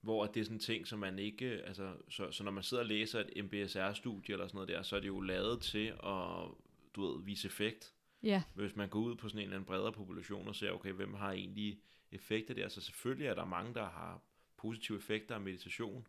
hvor 0.00 0.26
det 0.26 0.40
er 0.40 0.44
sådan 0.44 0.56
en 0.56 0.60
ting, 0.60 0.86
som 0.86 0.98
man 0.98 1.18
ikke, 1.18 1.46
altså, 1.46 1.96
så, 2.08 2.30
så 2.32 2.44
når 2.44 2.50
man 2.50 2.62
sidder 2.62 2.82
og 2.82 2.86
læser 2.88 3.20
et 3.20 3.44
MBSR-studie 3.44 4.32
eller 4.32 4.46
sådan 4.46 4.56
noget 4.56 4.68
der, 4.68 4.82
så 4.82 4.96
er 4.96 5.00
det 5.00 5.08
jo 5.08 5.20
lavet 5.20 5.62
til 5.62 5.86
at, 5.86 6.48
du 6.96 7.06
ved, 7.06 7.24
vise 7.24 7.46
effekt. 7.48 7.94
Ja, 8.22 8.42
Hvis 8.54 8.76
man 8.76 8.88
går 8.88 9.00
ud 9.00 9.14
på 9.16 9.28
sådan 9.28 9.38
en 9.38 9.42
eller 9.42 9.56
anden 9.56 9.66
bredere 9.66 9.92
population 9.92 10.48
og 10.48 10.54
ser, 10.56 10.70
okay, 10.70 10.92
hvem 10.92 11.14
har 11.14 11.32
egentlig 11.32 11.80
effekter 12.12 12.54
der? 12.54 12.68
Så 12.68 12.80
selvfølgelig 12.80 13.26
er 13.26 13.34
der 13.34 13.44
mange, 13.44 13.74
der 13.74 13.84
har 13.88 14.20
positive 14.56 14.98
effekter 14.98 15.34
af 15.34 15.40
meditation, 15.40 16.06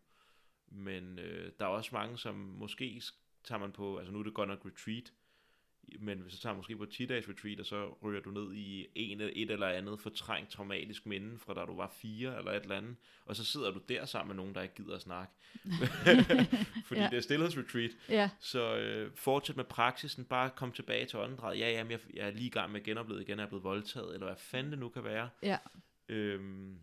men 0.68 1.18
øh, 1.18 1.52
der 1.58 1.64
er 1.64 1.68
også 1.68 1.90
mange, 1.92 2.18
som 2.18 2.34
måske 2.34 3.02
tager 3.44 3.58
man 3.58 3.72
på, 3.72 3.96
altså 3.98 4.12
nu 4.12 4.18
er 4.18 4.22
det 4.22 4.34
godt 4.34 4.48
nok 4.48 4.66
retreat, 4.66 5.12
men 5.98 6.18
hvis 6.18 6.32
du 6.34 6.38
tager 6.40 6.56
måske 6.56 6.76
på 6.76 6.82
et 6.82 7.00
10-dages 7.00 7.28
retreat, 7.28 7.60
og 7.60 7.66
så 7.66 7.92
ryger 8.02 8.20
du 8.20 8.30
ned 8.30 8.54
i 8.54 8.86
en, 8.94 9.20
et 9.20 9.50
eller 9.50 9.68
andet 9.68 10.00
fortrængt 10.00 10.50
traumatisk 10.50 11.06
minde 11.06 11.38
fra 11.38 11.54
da 11.54 11.60
du 11.64 11.76
var 11.76 11.88
fire 11.88 12.38
eller 12.38 12.52
et 12.52 12.62
eller 12.62 12.76
andet, 12.76 12.96
og 13.24 13.36
så 13.36 13.44
sidder 13.44 13.70
du 13.70 13.80
der 13.88 14.04
sammen 14.04 14.28
med 14.28 14.36
nogen, 14.42 14.54
der 14.54 14.62
ikke 14.62 14.74
gider 14.74 14.94
at 14.94 15.00
snakke. 15.02 15.32
Fordi 16.86 17.00
Ja. 17.00 17.08
det 17.10 17.16
er 17.16 17.20
stillhedsretreat. 17.20 17.90
ja, 18.08 18.30
Så 18.40 18.76
øh, 18.76 19.12
fortsæt 19.14 19.56
med 19.56 19.64
praksisen, 19.64 20.24
bare 20.24 20.50
kom 20.50 20.72
tilbage 20.72 21.06
til 21.06 21.18
åndedrættet. 21.18 21.60
Ja, 21.60 21.70
jamen, 21.70 21.90
jeg, 21.90 22.00
jeg 22.14 22.26
er 22.26 22.30
lige 22.30 22.46
i 22.46 22.50
gang 22.50 22.72
med 22.72 22.82
genoplevet 22.84 23.20
igen, 23.22 23.38
jeg 23.38 23.44
er 23.44 23.48
blevet 23.48 23.64
voldtaget, 23.64 24.14
eller 24.14 24.26
hvad 24.26 24.36
fanden 24.36 24.72
det 24.72 24.78
nu 24.78 24.88
kan 24.88 25.04
være. 25.04 25.30
ja. 25.42 25.58
Øhm, 26.08 26.78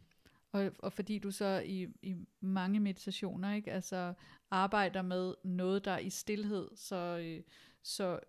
Og, 0.52 0.72
og 0.80 0.93
fordi 0.93 1.19
du 1.19 1.31
så 1.31 1.61
i, 1.65 1.88
i 2.02 2.15
mange 2.39 2.80
meditationer, 2.80 3.53
ikke, 3.53 3.72
altså 3.72 4.14
arbejder 4.52 5.02
med 5.02 5.34
noget, 5.43 5.85
der 5.85 5.91
er 5.91 5.99
i 5.99 6.10
stillhed, 6.10 6.69
så, 6.76 7.19
øh, 7.23 7.43
så 7.81 8.19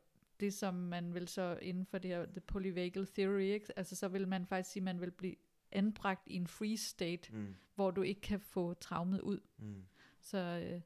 det, 0.41 0.55
som 0.55 0.75
man 0.75 1.15
vil 1.15 1.29
så 1.29 1.59
inden 1.63 1.87
for 1.87 1.99
det 1.99 2.11
her, 2.11 2.27
the 2.27 2.41
polyvagal 2.41 3.07
theory, 3.07 3.41
ikke, 3.41 3.79
altså 3.79 3.97
så 3.97 4.09
vil 4.09 4.29
man 4.29 4.47
faktisk 4.47 4.71
sige, 4.71 4.81
at 4.81 4.85
man 4.85 5.01
vil 5.01 5.11
blive 5.11 5.35
anbragt 5.73 6.23
i 6.27 6.35
en 6.35 6.47
free 6.47 6.77
state, 6.77 7.33
mm, 7.33 7.55
hvor 7.75 7.91
du 7.91 8.03
ikke 8.03 8.21
kan 8.21 8.41
få 8.41 8.75
traumet 8.75 9.21
ud. 9.21 9.41
mm, 9.59 9.85
Så, 10.21 10.39
øh, 10.39 10.81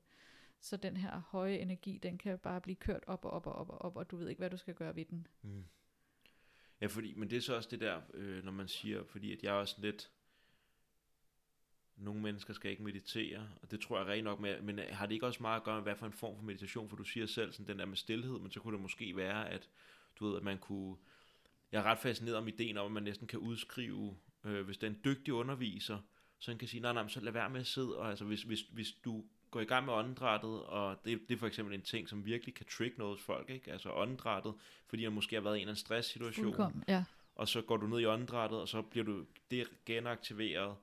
så 0.60 0.76
den 0.76 0.96
her 0.96 1.20
høje 1.20 1.56
energi, 1.56 1.98
den 2.02 2.18
kan 2.18 2.38
bare 2.38 2.60
blive 2.60 2.76
kørt 2.76 3.04
op 3.06 3.24
og 3.24 3.30
op 3.30 3.46
og 3.46 3.52
op 3.52 3.70
og 3.70 3.82
op, 3.82 3.96
og 3.96 4.10
du 4.10 4.16
ved 4.16 4.28
ikke, 4.28 4.38
hvad 4.40 4.50
du 4.50 4.56
skal 4.56 4.74
gøre 4.74 4.96
ved 4.96 5.04
den. 5.04 5.26
mm. 5.42 5.64
Ja, 6.80 6.86
fordi, 6.86 7.14
men 7.14 7.30
det 7.30 7.36
er 7.36 7.40
så 7.40 7.54
også 7.54 7.68
det 7.70 7.80
der, 7.80 8.00
øh, 8.14 8.44
når 8.44 8.52
man 8.52 8.68
siger, 8.68 9.04
fordi 9.04 9.32
at 9.32 9.42
jeg 9.42 9.50
er 9.50 9.58
også 9.60 9.76
lidt, 9.78 10.10
nogle 11.96 12.20
mennesker 12.20 12.54
skal 12.54 12.70
ikke 12.70 12.82
meditere, 12.82 13.48
og 13.62 13.70
det 13.70 13.80
tror 13.80 13.98
jeg 13.98 14.06
rent 14.06 14.24
nok 14.24 14.40
med, 14.40 14.60
men 14.60 14.78
øh, 14.78 14.86
har 14.90 15.06
det 15.06 15.14
ikke 15.14 15.26
også 15.26 15.42
meget 15.42 15.56
at 15.56 15.64
gøre 15.64 15.74
med, 15.74 15.82
hvad 15.82 15.96
for 15.96 16.06
en 16.06 16.12
form 16.12 16.36
for 16.36 16.42
meditation, 16.42 16.88
for 16.88 16.96
du 16.96 17.04
siger 17.04 17.26
selv 17.26 17.52
sådan 17.52 17.66
den 17.66 17.78
der 17.78 17.86
med 17.86 17.96
stillhed, 17.96 18.38
men 18.38 18.50
så 18.50 18.60
kunne 18.60 18.72
det 18.72 18.82
måske 18.82 19.16
være, 19.16 19.48
at 19.50 19.68
du 20.18 20.28
ved, 20.28 20.36
at 20.36 20.42
man 20.42 20.58
kunne, 20.58 20.96
jeg 21.72 21.78
er 21.78 21.82
ret 21.82 21.98
fascineret 21.98 22.36
om 22.36 22.48
ideen 22.48 22.76
om, 22.76 22.86
at 22.86 22.92
man 22.92 23.02
næsten 23.02 23.26
kan 23.26 23.38
udskrive, 23.38 24.16
øh, 24.44 24.64
hvis 24.64 24.78
den 24.78 24.92
er 24.92 24.96
en 24.96 25.00
dygtig 25.04 25.34
underviser, 25.34 25.98
så 26.38 26.50
han 26.50 26.58
kan 26.58 26.68
sige, 26.68 26.80
nej, 26.80 26.92
nej, 26.92 27.08
så 27.08 27.20
lad 27.20 27.32
være 27.32 27.50
med 27.50 27.60
at 27.60 27.66
sidde, 27.66 27.98
og 27.98 28.10
altså 28.10 28.24
hvis, 28.24 28.42
hvis, 28.42 28.60
hvis 28.60 28.92
du 28.92 29.24
går 29.50 29.60
i 29.60 29.64
gang 29.64 29.86
med 29.86 29.94
åndedrættet, 29.94 30.62
og 30.62 30.96
det, 31.04 31.20
det 31.28 31.34
er 31.34 31.38
for 31.38 31.46
eksempel 31.46 31.74
en 31.74 31.82
ting, 31.82 32.08
som 32.08 32.24
virkelig 32.24 32.54
kan 32.54 32.66
trigge 32.66 32.98
noget 32.98 33.14
hos 33.16 33.22
folk, 33.24 33.50
ikke? 33.50 33.72
altså 33.72 33.90
åndedrættet, 33.92 34.54
fordi 34.88 35.04
man 35.04 35.12
måske 35.12 35.36
har 35.36 35.42
været 35.42 35.54
i 35.54 35.58
en 35.58 35.60
eller 35.60 35.72
anden 35.72 35.80
stresssituation, 35.80 36.44
Fuldkommen, 36.44 36.84
ja. 36.88 37.04
og 37.34 37.48
så 37.48 37.62
går 37.62 37.76
du 37.76 37.86
ned 37.86 38.00
i 38.00 38.06
åndedrættet, 38.06 38.60
og 38.60 38.68
så 38.68 38.82
bliver 38.82 39.04
du 39.04 39.24
det 39.50 39.68
genaktiveret, 39.86 40.76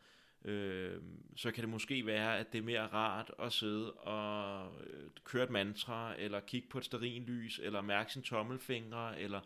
øh, 0.45 1.01
så 1.35 1.51
kan 1.51 1.61
det 1.61 1.69
måske 1.69 2.05
være, 2.05 2.37
at 2.39 2.51
det 2.53 2.57
er 2.59 2.63
mere 2.63 2.87
rart 2.87 3.31
at 3.39 3.53
sidde 3.53 3.91
og 3.93 4.71
øh, 4.87 5.09
køre 5.23 5.43
et 5.43 5.49
mantra, 5.49 6.15
eller 6.17 6.39
kigge 6.39 6.67
på 6.69 6.77
et 6.77 6.85
stearinlys, 6.85 7.59
eller 7.63 7.81
mærke 7.81 8.13
sin 8.13 8.21
tommelfingre, 8.21 9.19
eller 9.19 9.41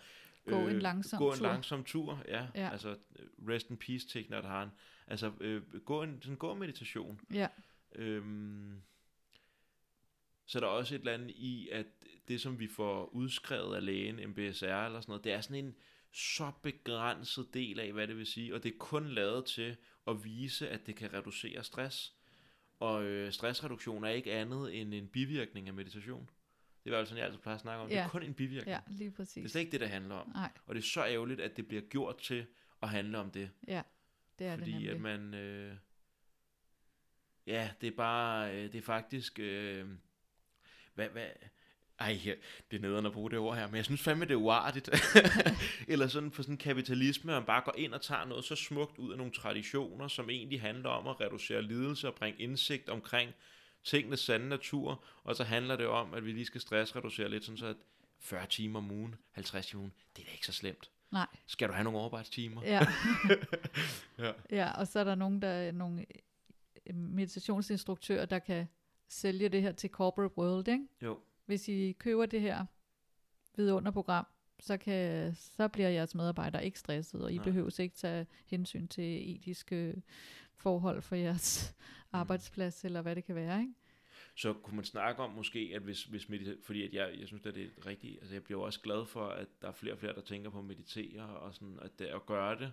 Gå 0.50 0.68
en 0.68 0.80
langsom 0.80 1.20
gå 1.20 1.32
en 1.32 1.38
tur. 1.38 1.46
langsom 1.48 1.84
tur, 1.84 2.24
ja, 2.28 2.48
Ja. 2.56 2.70
altså 2.72 2.90
øh, 2.90 3.26
rest 3.50 3.70
in 3.70 3.78
peace 3.78 4.08
Thich 4.10 4.30
Nhat 4.30 4.46
Hanh, 4.46 4.72
altså 5.08 5.32
øh, 5.40 5.62
gå 5.86 6.04
en 6.04 6.20
sådan 6.22 6.38
gå 6.38 6.54
meditation. 6.54 7.20
Ja, 7.34 7.48
Øhm, 7.96 8.82
så 10.50 10.58
er 10.58 10.60
der 10.60 10.68
også 10.68 10.96
et 10.96 11.00
eller 11.00 11.14
andet 11.14 11.30
i, 11.30 11.70
at 11.72 11.86
det 12.28 12.42
som 12.42 12.60
vi 12.60 12.68
får 12.68 13.06
udskrevet 13.06 13.76
af 13.76 13.86
lægen, 13.86 14.30
MBSR 14.30 14.66
eller 14.66 15.02
sådan 15.02 15.12
noget, 15.12 15.24
det 15.24 15.32
er 15.32 15.42
sådan 15.42 15.66
en 15.66 15.76
så 16.12 16.52
begrænset 16.62 17.54
del 17.54 17.80
af, 17.80 17.94
hvad 17.94 18.08
det 18.08 18.18
vil 18.18 18.26
sige, 18.26 18.56
og 18.56 18.64
det 18.64 18.74
er 18.74 18.78
kun 18.80 19.08
lavet 19.10 19.46
til 19.46 19.78
at 20.08 20.24
vise, 20.24 20.70
at 20.70 20.88
det 20.88 20.96
kan 20.96 21.14
reducere 21.14 21.64
stress. 21.64 22.14
Og 22.80 23.04
øh, 23.04 23.32
stressreduktion 23.32 24.04
er 24.04 24.10
ikke 24.10 24.34
andet 24.34 24.82
end 24.82 24.94
en 24.94 25.08
bivirkning 25.08 25.68
af 25.68 25.74
meditation. 25.74 26.30
Det 26.84 26.94
er 26.94 26.98
altså 26.98 27.10
sådan, 27.10 27.18
jeg 27.20 27.26
altid 27.26 27.42
plejer 27.42 27.56
at 27.56 27.62
snakke 27.62 27.82
om. 27.84 27.90
Det 27.90 27.96
Ja. 27.96 28.04
er 28.04 28.10
kun 28.10 28.24
en 28.24 28.34
bivirkning. 28.34 28.68
ja, 28.74 28.80
lige 28.88 29.00
Det 29.06 29.14
er 29.14 29.16
præcis. 29.16 29.52
slet 29.52 29.62
ikke 29.62 29.72
det, 29.72 29.82
det 29.82 29.90
handler 29.90 30.16
om. 30.16 30.30
Nej, 30.30 30.52
Og 30.66 30.76
det 30.76 30.82
er 30.82 30.86
så 30.86 31.06
ærgerligt, 31.06 31.42
at 31.42 31.58
det 31.58 31.68
bliver 31.68 31.82
gjort 31.82 32.18
til 32.18 32.46
at 32.82 32.90
handle 32.90 33.18
om 33.18 33.32
det. 33.32 33.50
ja, 33.68 33.82
det 34.40 34.48
er 34.48 34.52
det 34.52 34.60
fordi 34.60 34.72
nemlig. 34.72 34.90
at 34.92 35.02
man... 35.02 35.34
Øh, 35.34 35.76
ja, 37.48 37.70
det 37.82 37.88
er 37.88 37.96
bare... 37.98 38.56
Øh, 38.56 38.64
det 38.72 38.76
er 38.76 38.82
faktisk... 38.82 39.40
Øh, 39.40 39.88
hvad, 40.98 41.10
hvad, 41.10 41.26
ej, 42.00 42.20
det 42.72 42.78
er 42.78 42.82
nederen 42.82 43.06
at 43.06 43.12
bruge 43.12 43.32
det 43.32 43.40
ord 43.40 43.56
her, 43.58 43.68
men 43.68 43.76
jeg 43.76 43.86
synes 43.86 44.02
fandme, 44.02 44.26
det 44.26 44.32
er 44.32 44.36
uartigt. 44.36 44.90
Eller 45.88 46.08
sådan 46.08 46.32
for 46.32 46.42
sådan 46.44 46.58
kapitalisme, 46.58 47.32
at 47.32 47.36
man 47.38 47.46
bare 47.46 47.62
går 47.66 47.74
ind 47.78 47.94
og 47.94 48.02
tager 48.02 48.26
noget 48.26 48.46
så 48.46 48.56
smukt 48.56 48.98
ud 48.98 49.12
af 49.12 49.18
nogle 49.18 49.34
traditioner, 49.34 50.08
som 50.08 50.30
egentlig 50.30 50.62
handler 50.62 50.90
om 50.90 51.08
at 51.08 51.22
reducere 51.22 51.62
lidelse 51.62 52.08
og 52.08 52.16
bringe 52.16 52.42
indsigt 52.42 52.90
omkring 52.90 53.32
tingenes 53.84 54.20
sande 54.20 54.50
natur, 54.50 55.04
og 55.24 55.36
så 55.36 55.44
handler 55.44 55.76
det 55.76 55.88
om, 55.88 56.14
at 56.14 56.26
vi 56.26 56.32
lige 56.32 56.46
skal 56.46 56.62
stressreducere 56.62 57.30
lidt, 57.30 57.44
sådan 57.44 57.58
så 57.58 57.66
at 57.68 57.76
40 58.20 58.46
timer 58.48 58.80
om 58.80 58.92
ugen, 58.92 59.16
50 59.32 59.66
timer 59.68 59.80
om 59.80 59.84
ugen, 59.84 59.94
det 60.16 60.22
er 60.22 60.26
da 60.26 60.32
ikke 60.32 60.46
så 60.46 60.54
slemt. 60.54 60.90
Nej, 61.12 61.28
Skal 61.48 61.68
du 61.68 61.74
have 61.74 61.84
nogle 61.84 62.02
arbejdstimer? 62.02 62.62
ja. 62.64 62.88
Ja. 64.20 64.32
ja, 64.52 64.72
og 64.72 64.88
så 64.88 65.00
er 65.00 65.04
der 65.04 65.16
nogen, 65.16 65.42
der 65.42 65.72
nogle 65.72 66.06
meditationsinstruktører, 66.94 68.26
der 68.26 68.40
kan 68.40 68.68
sælge 69.08 69.50
det 69.50 69.62
her 69.62 69.72
til 69.72 69.90
corporate 69.90 70.38
world, 70.38 70.68
ikke? 70.68 70.88
Jo. 71.02 71.20
Hvis 71.46 71.68
I 71.68 71.92
køber 72.00 72.26
det 72.26 72.42
her 72.42 72.66
vidunderprogram, 73.56 74.26
så, 74.60 74.78
kan, 74.78 75.34
så 75.36 75.68
bliver 75.68 75.90
jeres 75.90 76.16
medarbejdere 76.16 76.66
ikke 76.66 76.80
stresset, 76.80 77.24
og 77.24 77.32
I 77.32 77.36
Nej. 77.36 77.44
behøver 77.44 77.80
ikke 77.80 77.96
tage 77.96 78.28
hensyn 78.46 78.88
til 78.88 79.36
etiske 79.36 80.02
forhold 80.56 81.02
for 81.02 81.16
jeres 81.16 81.76
arbejdsplads, 82.12 82.86
eller 82.86 83.02
hvad 83.02 83.16
det 83.16 83.26
kan 83.26 83.36
være, 83.36 83.60
ikke? 83.62 83.74
Så 84.36 84.54
kunne 84.54 84.76
man 84.76 84.86
snakke 84.86 85.22
om 85.22 85.32
måske, 85.32 85.72
at 85.76 85.82
hvis, 85.82 86.04
hvis 86.04 86.26
medita- 86.26 86.62
fordi 86.64 86.84
at 86.88 86.94
jeg, 86.94 87.20
jeg 87.20 87.28
synes, 87.28 87.46
at 87.46 87.56
det 87.56 87.72
er 87.78 87.86
rigtigt, 87.86 88.18
altså 88.20 88.36
jeg 88.36 88.44
bliver 88.44 88.62
også 88.62 88.82
glad 88.82 89.06
for, 89.06 89.28
at 89.28 89.48
der 89.62 89.68
er 89.68 89.72
flere 89.72 89.94
og 89.94 90.00
flere, 90.00 90.14
der 90.14 90.22
tænker 90.22 90.50
på 90.50 90.60
at 90.60 90.66
meditere, 90.66 91.24
og 91.24 91.54
sådan, 91.54 91.80
at, 91.82 92.00
det, 92.00 92.06
at 92.06 92.26
gøre 92.26 92.60
det. 92.60 92.72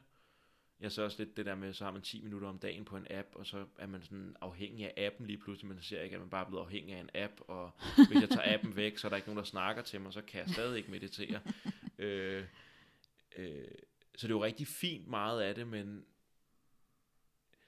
Jeg 0.81 0.93
så 0.93 1.03
også 1.03 1.19
lidt 1.19 1.37
det 1.37 1.47
der 1.47 1.55
med, 1.55 1.73
så 1.73 1.85
har 1.85 1.93
man 1.93 2.03
10 2.03 2.23
minutter 2.23 2.49
om 2.49 2.59
dagen 2.59 2.85
på 2.85 2.97
en 2.97 3.07
app, 3.11 3.29
og 3.35 3.47
så 3.47 3.67
er 3.79 3.87
man 3.87 4.03
sådan 4.03 4.37
afhængig 4.41 4.87
af 4.87 5.07
appen 5.07 5.27
lige 5.27 5.39
pludselig, 5.39 5.69
man 5.69 5.83
ser 5.83 6.03
ikke, 6.03 6.15
at 6.15 6.21
man 6.21 6.31
bare 6.31 6.45
er 6.45 6.49
blevet 6.49 6.65
afhængig 6.65 6.95
af 6.95 7.01
en 7.01 7.11
app, 7.15 7.33
og 7.49 7.71
hvis 8.09 8.21
jeg 8.21 8.29
tager 8.29 8.55
appen 8.55 8.77
væk, 8.77 8.99
så 8.99 9.07
er 9.07 9.09
der 9.09 9.17
ikke 9.17 9.29
nogen, 9.29 9.39
der 9.39 9.45
snakker 9.45 9.83
til 9.83 10.01
mig, 10.01 10.13
så 10.13 10.23
kan 10.23 10.41
jeg 10.41 10.49
stadig 10.49 10.79
ikke 10.79 10.91
meditere. 10.91 11.41
øh, 11.99 12.45
øh, 13.37 13.69
så 14.17 14.27
det 14.27 14.33
er 14.33 14.37
jo 14.37 14.45
rigtig 14.45 14.67
fint 14.67 15.09
meget 15.09 15.43
af 15.43 15.55
det, 15.55 15.67
men 15.67 16.05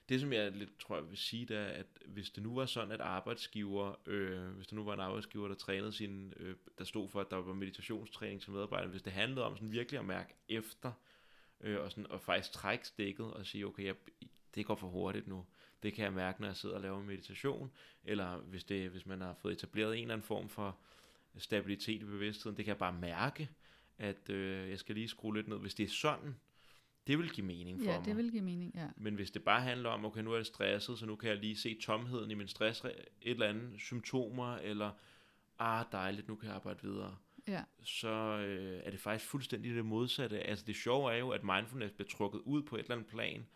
det, 0.09 0.21
som 0.21 0.33
jeg 0.33 0.51
lidt 0.51 0.79
tror, 0.79 0.95
jeg 0.95 1.09
vil 1.09 1.17
sige, 1.17 1.45
det 1.45 1.57
er, 1.57 1.65
at 1.65 1.85
hvis 2.05 2.29
det 2.29 2.43
nu 2.43 2.55
var 2.55 2.65
sådan, 2.65 2.91
at 2.91 3.01
arbejdsgiver, 3.01 3.95
øh, 4.05 4.47
hvis 4.49 4.67
der 4.67 4.75
nu 4.75 4.83
var 4.83 4.93
en 4.93 4.99
arbejdsgiver, 4.99 5.47
der 5.47 5.55
trænede 5.55 5.91
sin, 5.91 6.33
øh, 6.37 6.55
der 6.77 6.83
stod 6.83 7.09
for, 7.09 7.21
at 7.21 7.31
der 7.31 7.37
var 7.37 7.53
meditationstræning 7.53 8.41
til 8.41 8.51
medarbejdere, 8.51 8.89
hvis 8.89 9.01
det 9.01 9.13
handlede 9.13 9.45
om 9.45 9.55
sådan 9.55 9.71
virkelig 9.71 9.99
at 9.99 10.05
mærke 10.05 10.33
efter, 10.49 10.91
øh, 11.61 11.79
og, 11.83 11.91
sådan, 11.91 12.11
og 12.11 12.21
faktisk 12.21 12.51
trække 12.51 12.87
stikket 12.87 13.33
og 13.33 13.45
sige, 13.45 13.65
okay, 13.67 13.85
jeg, 13.85 13.95
det 14.55 14.65
går 14.65 14.75
for 14.75 14.87
hurtigt 14.87 15.27
nu. 15.27 15.45
Det 15.83 15.93
kan 15.93 16.03
jeg 16.05 16.13
mærke, 16.13 16.41
når 16.41 16.47
jeg 16.47 16.55
sidder 16.55 16.75
og 16.75 16.81
laver 16.81 17.03
meditation, 17.03 17.71
eller 18.03 18.37
hvis, 18.37 18.63
det, 18.63 18.89
hvis 18.89 19.05
man 19.05 19.21
har 19.21 19.33
fået 19.33 19.53
etableret 19.53 19.95
en 19.95 20.01
eller 20.01 20.13
anden 20.13 20.27
form 20.27 20.49
for 20.49 20.77
stabilitet 21.37 22.01
i 22.01 22.05
bevidstheden, 22.05 22.57
det 22.57 22.65
kan 22.65 22.69
jeg 22.69 22.77
bare 22.77 22.93
mærke, 22.93 23.49
at 23.97 24.29
øh, 24.29 24.69
jeg 24.69 24.79
skal 24.79 24.95
lige 24.95 25.07
skrue 25.07 25.35
lidt 25.35 25.47
ned. 25.47 25.57
Hvis 25.57 25.73
det 25.75 25.83
er 25.83 25.87
sådan, 25.89 26.35
det 27.07 27.17
vil 27.17 27.29
give 27.29 27.47
mening 27.47 27.79
for 27.79 27.91
Ja, 27.91 27.97
mig. 27.97 28.05
det 28.05 28.17
vil 28.17 28.31
give 28.31 28.43
mening, 28.43 28.71
ja. 28.75 28.87
Men 28.97 29.15
hvis 29.15 29.31
det 29.31 29.43
bare 29.43 29.61
handler 29.61 29.89
om, 29.89 30.05
okay, 30.05 30.21
nu 30.21 30.31
er 30.31 30.35
jeg 30.35 30.45
stresset, 30.45 30.99
så 30.99 31.05
nu 31.05 31.15
kan 31.15 31.29
jeg 31.29 31.37
lige 31.37 31.55
se 31.57 31.77
tomheden 31.81 32.31
i 32.31 32.33
min 32.33 32.47
stress, 32.47 32.83
et 32.85 32.91
eller 33.21 33.47
andet 33.47 33.81
symptomer, 33.81 34.55
eller, 34.55 34.91
ah, 35.59 35.85
dejligt, 35.91 36.27
nu 36.27 36.35
kan 36.35 36.47
jeg 36.47 36.55
arbejde 36.55 36.79
videre, 36.81 37.17
Ja, 37.47 37.63
så 37.83 38.07
øh, 38.47 38.81
er 38.83 38.91
det 38.91 38.99
faktisk 38.99 39.29
fuldstændig 39.29 39.75
det 39.75 39.85
modsatte. 39.85 40.39
Altså 40.39 40.65
det 40.65 40.75
sjove 40.75 41.13
er 41.13 41.17
jo, 41.17 41.29
at 41.29 41.43
mindfulness 41.43 41.93
bliver 41.93 42.09
trukket 42.09 42.39
ud 42.39 42.63
på 42.63 42.75
et 42.75 42.79
eller 42.79 42.95
andet 42.95 43.07
plan. 43.07 43.47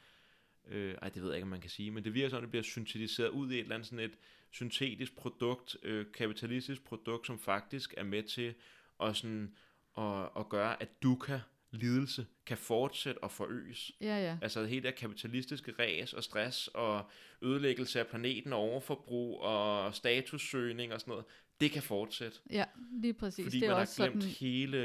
Øh, 0.67 0.95
ej, 1.01 1.09
det 1.09 1.21
ved 1.21 1.29
jeg 1.29 1.37
ikke, 1.37 1.43
om 1.45 1.49
man 1.49 1.61
kan 1.61 1.69
sige, 1.69 1.91
men 1.91 2.03
det 2.03 2.13
virker 2.13 2.29
sådan, 2.29 2.37
at 2.37 2.43
det 2.43 2.51
bliver 2.51 2.63
syntetiseret 2.63 3.29
ud 3.29 3.51
i 3.51 3.55
et 3.55 3.59
eller 3.59 3.75
andet 3.75 3.87
sådan 3.87 4.05
et 4.05 4.17
syntetisk 4.51 5.15
produkt, 5.15 5.77
øh, 5.83 6.05
kapitalistisk 6.13 6.83
produkt, 6.83 7.27
som 7.27 7.39
faktisk 7.39 7.93
er 7.97 8.03
med 8.03 8.23
til 8.23 8.53
at, 9.01 9.15
sådan, 9.15 9.55
at, 9.97 10.29
at 10.37 10.49
gøre, 10.49 10.81
at 10.81 11.03
du 11.03 11.15
kan 11.15 11.39
lidelse 11.71 12.25
kan 12.45 12.57
fortsætte 12.57 13.23
og 13.23 13.31
forøges. 13.31 13.91
ja, 14.01 14.17
ja. 14.17 14.37
Altså 14.41 14.65
hele 14.65 14.87
det 14.87 14.95
kapitalistiske 14.95 15.73
ræs 15.79 16.13
og 16.13 16.23
stress 16.23 16.67
og 16.67 17.09
ødelæggelse 17.41 17.99
af 17.99 18.07
planeten 18.07 18.53
og 18.53 18.59
overforbrug 18.59 19.41
og 19.41 19.95
statussøgning 19.95 20.93
og 20.93 20.99
sådan 20.99 21.11
noget, 21.11 21.25
det 21.61 21.71
kan 21.71 21.83
fortsætte. 21.83 22.39
Ja, 22.49 22.65
lige 22.91 23.13
præcis. 23.13 23.45
Fordi 23.45 23.59
det 23.59 23.65
er 23.65 23.69
man 23.69 23.75
har 23.75 23.81
også 23.81 24.03
glemt 24.03 24.23
sådan, 24.23 24.35
hele... 24.39 24.77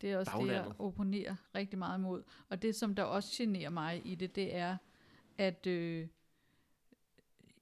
Det 0.00 0.12
er 0.12 0.18
også 0.18 0.30
det, 0.30 0.38
baglandet. 0.38 0.66
jeg 0.66 0.80
opponerer 0.80 1.36
rigtig 1.54 1.78
meget 1.78 1.98
imod. 1.98 2.22
Og 2.48 2.62
det, 2.62 2.74
som 2.74 2.94
der 2.94 3.02
også 3.02 3.34
generer 3.36 3.70
mig 3.70 4.02
i 4.04 4.14
det, 4.14 4.34
det 4.34 4.54
er, 4.54 4.76
at 5.38 5.66
øh, 5.66 6.08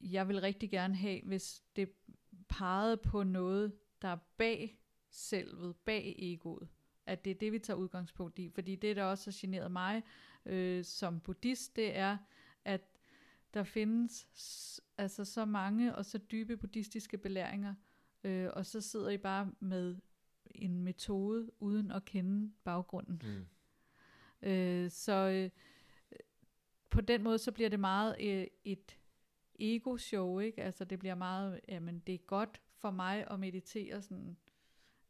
jeg 0.01 0.29
vil 0.29 0.41
rigtig 0.41 0.71
gerne 0.71 0.97
have, 0.97 1.21
hvis 1.23 1.63
det 1.77 1.91
pegede 2.49 2.97
på 2.97 3.23
noget, 3.23 3.73
der 4.03 4.09
er 4.09 4.19
bag 4.37 4.79
selvet, 5.11 5.77
bag 5.77 6.15
egoet. 6.19 6.69
at 7.07 7.25
det 7.25 7.31
er 7.31 7.35
det, 7.35 7.53
vi 7.53 7.59
tager 7.59 7.77
udgangspunkt 7.77 8.39
i. 8.39 8.51
Fordi 8.51 8.77
det, 8.77 8.97
der 8.97 9.05
også 9.05 9.31
har 9.31 9.37
generet 9.41 9.73
mig 9.73 10.03
øh, 10.47 10.85
som 10.85 11.21
buddhist, 11.21 11.77
det 11.77 11.97
er, 11.97 12.17
at 12.65 12.81
der 13.55 13.65
findes 13.65 14.27
altså 15.01 15.25
så 15.25 15.45
mange 15.45 15.95
og 15.95 16.05
så 16.05 16.19
dybe 16.19 16.57
buddhistiske 16.57 17.19
belæringer, 17.19 17.75
øh, 18.25 18.51
og 18.53 18.67
så 18.67 18.81
sidder 18.81 19.11
I 19.11 19.19
bare 19.19 19.53
med 19.61 19.97
en 20.55 20.83
metode 20.83 21.51
uden 21.59 21.91
at 21.91 22.05
kende 22.05 22.53
baggrunden. 22.65 23.23
Mm. 23.25 24.49
Øh, 24.49 24.91
så 24.91 25.13
øh, 25.13 25.51
på 26.91 27.01
den 27.01 27.23
måde, 27.23 27.39
så 27.39 27.53
bliver 27.53 27.71
det 27.71 27.81
meget 27.81 28.17
øh, 28.21 28.47
et 28.65 28.99
ego-show, 29.59 30.39
ikke? 30.39 30.63
Altså 30.63 30.85
det 30.85 30.99
bliver 30.99 31.15
meget, 31.15 31.61
jamen 31.69 31.99
det 31.99 32.15
er 32.15 32.19
godt 32.19 32.61
for 32.77 32.91
mig 32.91 33.31
at 33.31 33.41
meditere 33.41 34.03
sådan, 34.03 34.37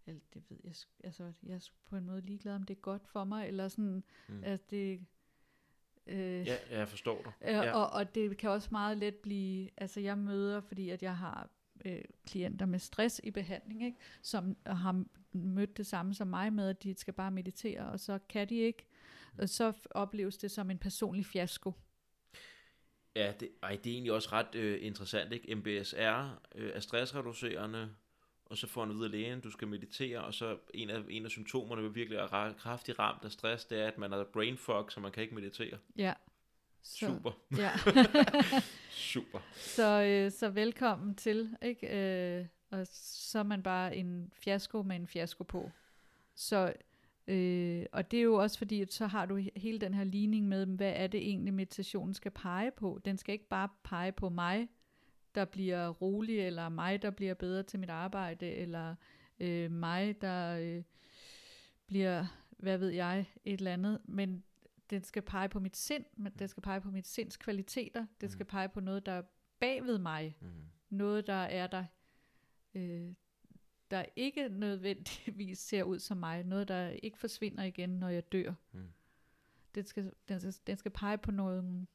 eller 0.07 0.21
det 0.35 0.43
ved 0.49 0.59
jeg, 0.65 0.75
altså 1.05 1.33
jeg 1.43 1.55
er 1.55 1.69
på 1.85 1.97
en 1.97 2.07
måde 2.07 2.21
ligeglad, 2.21 2.55
om 2.55 2.63
det 2.63 2.77
er 2.77 2.81
godt 2.81 3.07
for 3.07 3.25
mig, 3.25 3.49
eller 3.49 3.69
sådan, 3.69 4.05
Mm. 4.29 4.41
at 4.45 4.71
det... 4.71 5.07
Øh, 6.07 6.47
Ja, 6.47 6.57
jeg 6.71 6.89
forstår 6.89 7.23
dig. 7.23 7.33
Øh, 7.49 7.55
Ja. 7.55 7.73
og, 7.73 7.91
og 7.91 8.15
det 8.15 8.37
kan 8.37 8.51
også 8.51 8.69
meget 8.71 8.99
let 8.99 9.15
blive, 9.15 9.69
altså 9.77 10.01
jeg 10.01 10.19
møder, 10.19 10.61
fordi 10.61 10.91
at 10.91 11.03
jeg 11.03 11.17
har 11.17 11.51
øh, 11.85 12.01
klienter 12.27 12.67
med 12.67 12.79
stress 12.79 13.21
i 13.25 13.31
behandling, 13.31 13.85
ikke? 13.85 13.99
som 14.23 14.57
har 14.67 15.05
mødt 15.33 15.77
det 15.77 15.87
samme 15.87 16.15
som 16.15 16.27
mig 16.29 16.53
med, 16.53 16.69
at 16.69 16.83
de 16.83 16.95
skal 16.99 17.15
bare 17.15 17.31
meditere, 17.31 17.81
og 17.87 18.01
så 18.01 18.19
kan 18.29 18.49
de 18.49 18.55
ikke. 18.55 18.87
Og 19.39 19.49
så 19.49 19.73
opleves 19.91 20.37
det 20.37 20.51
som 20.51 20.71
en 20.71 20.79
personlig 20.79 21.27
fiasko. 21.27 21.73
Ja, 23.17 23.33
det, 23.41 23.49
ej, 23.63 23.79
det 23.85 23.91
er 23.91 23.95
egentlig 23.95 24.13
også 24.13 24.29
ret 24.33 24.55
øh, 24.55 24.79
interessant, 24.87 25.33
ikke? 25.33 25.55
MBSR 25.55 26.39
øh, 26.55 26.71
er 26.75 26.81
stressreducerende, 26.81 27.95
og 28.51 28.57
så 28.57 28.67
får 28.67 28.85
han 28.85 28.95
ud 28.95 29.05
af 29.05 29.11
lægen, 29.11 29.41
du 29.41 29.51
skal 29.51 29.69
meditere, 29.69 30.21
og 30.25 30.35
så 30.35 30.57
en 30.75 30.91
af, 30.91 31.01
en 31.09 31.25
af 31.25 31.31
symptomerne 31.31 31.83
ved 31.83 31.91
virkelig 31.91 32.19
at 32.21 32.33
være 32.33 32.55
kraftigt 32.55 32.99
ramt 32.99 33.25
af 33.25 33.33
stress, 33.33 33.65
det 33.65 33.81
er, 33.81 33.87
at 33.89 33.99
man 33.99 34.13
har 34.13 34.25
brain 34.33 34.57
fog, 34.57 34.93
så 34.93 35.01
man 35.01 35.13
kan 35.13 35.23
ikke 35.23 35.35
meditere. 35.35 35.79
Ja. 35.97 36.13
Så. 36.83 37.07
Super, 37.07 37.31
Ja. 37.59 37.71
super. 38.91 39.39
så, 39.57 40.03
øh, 40.03 40.31
så 40.31 40.49
velkommen 40.49 41.15
til, 41.15 41.57
ikke? 41.63 41.89
Øh, 42.39 42.47
og 42.71 42.87
så 42.93 43.39
er 43.39 43.43
man 43.43 43.63
bare 43.63 43.97
en 43.97 44.33
fiasko 44.35 44.83
med 44.83 44.97
en 44.97 45.07
fiasko 45.07 45.45
på. 45.45 45.71
Så, 46.35 46.73
øh, 47.27 47.87
og 47.93 48.11
det 48.11 48.19
er 48.19 48.23
jo 48.23 48.35
også 48.35 48.59
fordi, 48.59 48.81
at 48.83 48.93
så 48.93 49.07
har 49.07 49.27
du 49.27 49.39
he- 49.41 49.49
hele 49.61 49.79
den 49.79 49.95
her 49.95 50.05
ligning 50.05 50.49
med, 50.49 50.67
hvad 50.67 50.93
er 50.97 51.07
det 51.07 51.21
egentlig 51.29 51.55
meditationen 51.55 52.15
skal 52.15 52.31
pege 52.31 52.71
på. 52.71 53.01
Den 53.05 53.19
skal 53.19 53.33
ikke 53.33 53.49
bare 53.49 53.69
pege 53.85 54.13
på 54.13 54.29
mig, 54.29 54.69
der 55.35 55.45
bliver 55.45 55.89
rolig, 55.89 56.41
eller 56.41 56.69
mig, 56.69 57.03
der 57.03 57.11
bliver 57.11 57.35
bedre 57.35 57.63
til 57.63 57.81
mit 57.81 57.91
arbejde, 57.91 58.47
eller 58.51 58.95
øh, 59.41 59.71
mig, 59.71 60.21
der 60.21 60.57
øh, 60.57 60.83
bliver, 61.87 62.27
hvad 62.59 62.79
ved 62.79 62.89
jeg, 62.89 63.27
et 63.45 63.53
eller 63.59 63.73
andet. 63.73 64.01
Men 64.05 64.45
den 64.91 65.03
skal 65.05 65.23
pege 65.23 65.49
på 65.49 65.61
mit 65.61 65.77
sind, 65.77 66.05
men 66.17 66.33
den 66.39 66.49
skal 66.49 66.63
pege 66.63 66.81
på 66.81 66.91
mit 66.91 67.07
sinds 67.07 67.37
kvaliteter, 67.37 68.07
den 68.21 68.31
skal 68.31 68.47
pege 68.47 68.69
på 68.69 68.81
noget, 68.81 69.07
der 69.07 69.13
er 69.13 69.23
bagved 69.59 69.99
mig, 69.99 70.37
Mm. 70.41 70.49
noget, 70.91 71.27
der 71.27 71.33
er 71.33 71.67
der, 71.67 71.85
øh, 72.75 73.15
der 73.91 74.05
ikke 74.17 74.49
nødvendigvis 74.49 75.59
ser 75.59 75.83
ud 75.83 75.99
som 75.99 76.17
mig, 76.17 76.45
noget, 76.45 76.69
der 76.69 76.89
ikke 76.89 77.19
forsvinder 77.19 77.63
igen, 77.65 77.91
når 77.91 78.09
jeg 78.09 78.33
dør. 78.33 78.55
Mm. 78.73 78.93
Den, 79.75 79.85
skal, 79.85 80.13
den, 80.29 80.41
skal, 80.41 80.55
den 80.67 80.77
skal 80.77 80.91
pege 80.91 81.19
på 81.19 81.31
nogle 81.31 81.87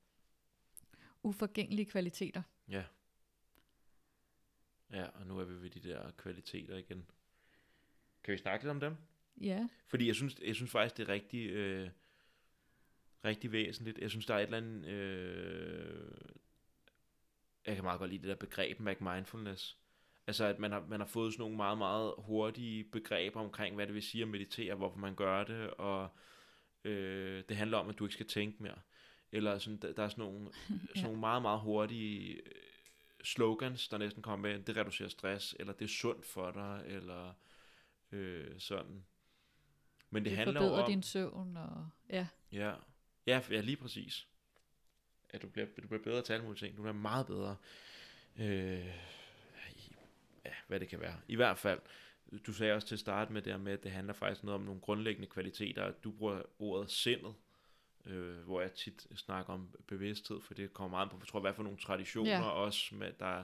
uforgængelige 1.23 1.85
kvaliteter. 1.85 2.41
Ja. 2.69 2.83
Ja, 4.91 5.05
og 5.05 5.27
nu 5.27 5.39
er 5.39 5.43
vi 5.43 5.61
ved 5.61 5.69
de 5.69 5.89
der 5.89 6.11
kvaliteter 6.11 6.77
igen. 6.77 7.05
Kan 8.23 8.31
vi 8.31 8.37
snakke 8.37 8.65
lidt 8.65 8.71
om 8.71 8.79
dem? 8.79 8.95
Ja, 9.41 9.67
Fordi 9.87 10.07
jeg 10.07 10.15
synes, 10.15 10.39
jeg 10.45 10.55
synes 10.55 10.71
faktisk, 10.71 10.97
det 10.97 11.09
er 11.09 11.13
rigtig, 11.13 11.49
øh, 11.49 11.89
rigtig 13.25 13.51
væsentligt. 13.51 13.97
Jeg 13.99 14.09
synes, 14.09 14.25
der 14.25 14.33
er 14.33 14.39
et 14.39 14.43
eller 14.43 14.57
andet... 14.57 14.85
Øh, 14.85 16.11
jeg 17.65 17.75
kan 17.75 17.83
meget 17.83 17.99
godt 17.99 18.09
lide 18.11 18.21
det 18.21 18.29
der 18.29 18.35
begreb, 18.35 18.79
Mac 18.79 18.97
Mindfulness. 18.99 19.77
Altså, 20.27 20.45
at 20.45 20.59
man 20.59 20.71
har, 20.71 20.85
man 20.89 20.99
har 20.99 21.07
fået 21.07 21.33
sådan 21.33 21.41
nogle 21.41 21.55
meget, 21.57 21.77
meget 21.77 22.13
hurtige 22.17 22.83
begreber 22.83 23.39
omkring, 23.39 23.75
hvad 23.75 23.85
det 23.87 23.93
vil 23.95 24.03
sige 24.03 24.21
at 24.21 24.27
meditere, 24.27 24.75
hvorfor 24.75 24.97
man 24.97 25.15
gør 25.15 25.43
det, 25.43 25.69
og 25.71 26.09
øh, 26.83 27.43
det 27.49 27.57
handler 27.57 27.77
om, 27.77 27.89
at 27.89 27.99
du 27.99 28.05
ikke 28.05 28.13
skal 28.13 28.27
tænke 28.27 28.63
mere. 28.63 28.79
Eller 29.31 29.57
sådan, 29.57 29.77
der, 29.77 29.93
der 29.93 30.03
er 30.03 30.09
sådan 30.09 30.23
nogle, 30.25 30.49
sådan 30.53 30.79
Ja. 30.95 31.03
nogle 31.03 31.19
meget, 31.19 31.41
meget 31.41 31.59
hurtige 31.59 32.41
slogans, 33.25 33.87
der 33.87 33.97
næsten 33.97 34.21
kommer 34.23 34.49
med, 34.49 34.59
det 34.59 34.77
reducerer 34.77 35.09
stress, 35.09 35.55
eller 35.59 35.73
det 35.73 35.85
er 35.85 35.89
sundt 35.89 36.25
for 36.25 36.51
dig, 36.51 36.83
eller 36.85 37.33
øh, 38.11 38.59
sådan. 38.59 39.05
Men 40.09 40.23
det, 40.23 40.29
det 40.29 40.37
handler 40.37 40.61
forbedrer 40.61 40.83
om... 40.83 40.91
din 40.91 41.03
søvn, 41.03 41.57
og 41.57 41.89
ja, 42.09 42.27
Ja, 42.51 42.73
ja, 43.25 43.41
ja 43.49 43.61
lige 43.61 43.77
præcis. 43.77 44.27
Ja, 45.33 45.37
du 45.37 45.47
bliver, 45.47 45.67
du 45.81 45.87
bliver 45.87 46.03
bedre 46.03 46.21
til 46.21 46.33
alle 46.33 46.45
mulige 46.45 46.67
ting. 46.67 46.77
Du 46.77 46.81
bliver 46.81 46.93
meget 46.93 47.27
bedre. 47.27 47.55
Øh, 48.39 48.85
ja, 50.45 50.53
hvad 50.67 50.79
det 50.79 50.89
kan 50.89 50.99
være. 50.99 51.21
I 51.27 51.35
hvert 51.35 51.57
fald, 51.57 51.79
du 52.47 52.53
sagde 52.53 52.73
også 52.73 52.87
til 52.87 52.95
at 52.95 52.99
starte 52.99 53.33
med 53.33 53.41
det 53.41 53.53
her 53.53 53.59
med, 53.59 53.73
at 53.73 53.83
det 53.83 53.91
handler 53.91 54.13
faktisk 54.13 54.43
noget 54.43 54.59
om 54.59 54.65
nogle 54.65 54.81
grundlæggende 54.81 55.27
kvaliteter. 55.27 55.91
Du 55.91 56.11
bruger 56.11 56.41
ordet 56.59 56.91
sindet, 56.91 57.35
øh, 58.05 58.37
hvor 58.37 58.61
jeg 58.61 58.73
tit 58.73 59.07
snakker 59.15 59.53
om 59.53 59.75
bevidsthed, 59.87 60.41
for 60.41 60.53
det 60.53 60.73
kommer 60.73 60.97
meget 60.97 61.09
på, 61.11 61.17
jeg 61.19 61.27
tror, 61.27 61.39
hvad 61.39 61.53
for 61.53 61.63
nogle 61.63 61.77
traditioner 61.77 62.31
Ja. 62.31 62.41
også, 62.49 62.95
med, 62.95 63.13
der 63.19 63.43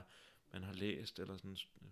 man 0.52 0.62
har 0.62 0.72
læst, 0.72 1.18
eller 1.18 1.36
sådan 1.36 1.56
øh, 1.82 1.88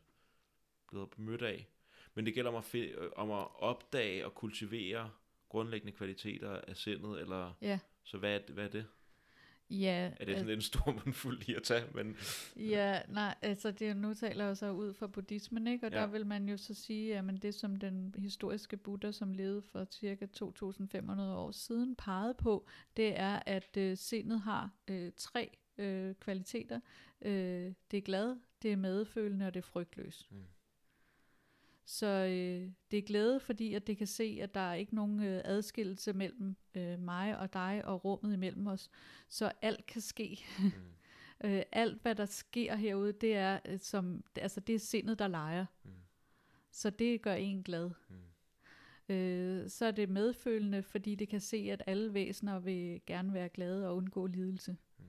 blevet 0.88 1.18
mødt 1.18 1.42
af. 1.42 1.66
Men 2.14 2.26
det 2.26 2.34
gælder 2.34 2.50
om 2.50 2.56
at, 2.56 2.64
fi- 2.74 3.00
øh, 3.00 3.10
om 3.16 3.30
at 3.30 3.46
opdage 3.62 4.26
og 4.26 4.34
kultivere 4.34 5.10
grundlæggende 5.48 5.92
kvaliteter 5.92 6.60
af 6.68 6.76
sindet, 6.76 7.20
eller 7.20 7.52
ja, 7.62 7.78
så 8.04 8.18
hvad 8.18 8.34
er, 8.34 8.38
det- 8.38 8.54
hvad 8.54 8.64
er 8.64 8.68
det? 8.70 8.86
Ja. 9.70 10.10
Er 10.20 10.24
det 10.24 10.34
sådan 10.34 10.46
lidt 10.46 10.56
en 10.58 10.62
stor 10.62 10.92
mundfuld 11.04 11.38
lige 11.46 11.56
at 11.56 11.62
tage, 11.62 11.84
men 11.94 12.16
Ja, 12.56 13.00
nej, 13.08 13.34
altså 13.42 13.70
det, 13.70 13.96
nu 13.96 14.14
taler 14.14 14.44
jeg 14.46 14.56
så 14.56 14.70
ud 14.70 14.94
fra 14.94 15.06
buddhismen, 15.06 15.66
ikke? 15.66 15.86
Og 15.86 15.92
Ja. 15.92 15.98
der 15.98 16.06
vil 16.06 16.26
man 16.26 16.48
jo 16.48 16.56
så 16.56 16.74
sige, 16.74 17.18
at 17.18 17.24
det 17.42 17.54
som 17.54 17.76
den 17.76 18.14
historiske 18.18 18.76
Buddha, 18.76 19.12
som 19.12 19.32
levede 19.32 19.62
for 19.62 19.84
cirka 19.90 20.26
2500 20.26 21.36
år 21.36 21.50
siden, 21.50 21.96
pegede 21.96 22.34
på, 22.34 22.66
det 22.96 23.18
er, 23.20 23.42
at 23.46 23.76
øh, 23.76 23.96
sindet 23.96 24.40
har 24.40 24.70
øh, 24.88 25.12
tre 25.16 25.50
øh, 25.78 26.14
kvaliteter. 26.14 26.80
Øh, 27.22 27.72
det 27.90 27.96
er 27.96 28.00
glad, 28.02 28.36
det 28.62 28.72
er 28.72 28.76
medfølende, 28.76 29.46
og 29.46 29.54
det 29.54 29.60
er 29.60 29.66
frygtløs. 29.66 30.28
Mm. 30.30 30.36
Så 31.90 32.06
øh, 32.06 32.70
det 32.90 32.98
er 32.98 33.02
glæde, 33.02 33.40
fordi 33.40 33.74
at 33.74 33.86
det 33.86 33.96
kan 33.96 34.06
se, 34.06 34.38
at 34.42 34.54
der 34.54 34.60
er 34.60 34.74
ikke 34.74 34.94
nogen 34.94 35.22
øh, 35.22 35.40
adskillelse 35.44 36.12
mellem 36.12 36.56
øh, 36.74 36.98
mig 36.98 37.38
og 37.38 37.52
dig 37.52 37.82
og 37.84 38.04
rummet 38.04 38.32
imellem 38.32 38.66
os. 38.66 38.90
Så 39.28 39.52
alt 39.62 39.86
kan 39.86 40.00
ske. 40.00 40.38
Mm. 40.58 40.72
Øh, 41.44 41.62
alt, 41.72 42.02
hvad 42.02 42.14
der 42.14 42.24
sker 42.24 42.74
herude, 42.76 43.12
det 43.12 43.36
er, 43.36 43.58
øh, 43.64 43.78
som, 43.78 44.24
altså, 44.36 44.60
det 44.60 44.74
er 44.74 44.78
sindet, 44.78 45.18
der 45.18 45.28
leger. 45.28 45.66
Mm. 45.84 45.90
Så 46.70 46.90
det 46.90 47.22
gør 47.22 47.34
en 47.34 47.62
glad. 47.62 47.90
Mm. 48.08 49.14
Øh, 49.14 49.70
så 49.70 49.86
er 49.86 49.90
det 49.90 50.08
medfølende, 50.08 50.82
fordi 50.82 51.14
det 51.14 51.28
kan 51.28 51.40
se, 51.40 51.68
at 51.72 51.82
alle 51.86 52.14
væsener 52.14 52.58
vil 52.58 53.00
gerne 53.06 53.34
være 53.34 53.48
glade 53.48 53.88
og 53.88 53.96
undgå 53.96 54.26
lidelse. 54.26 54.76
Mm. 54.98 55.04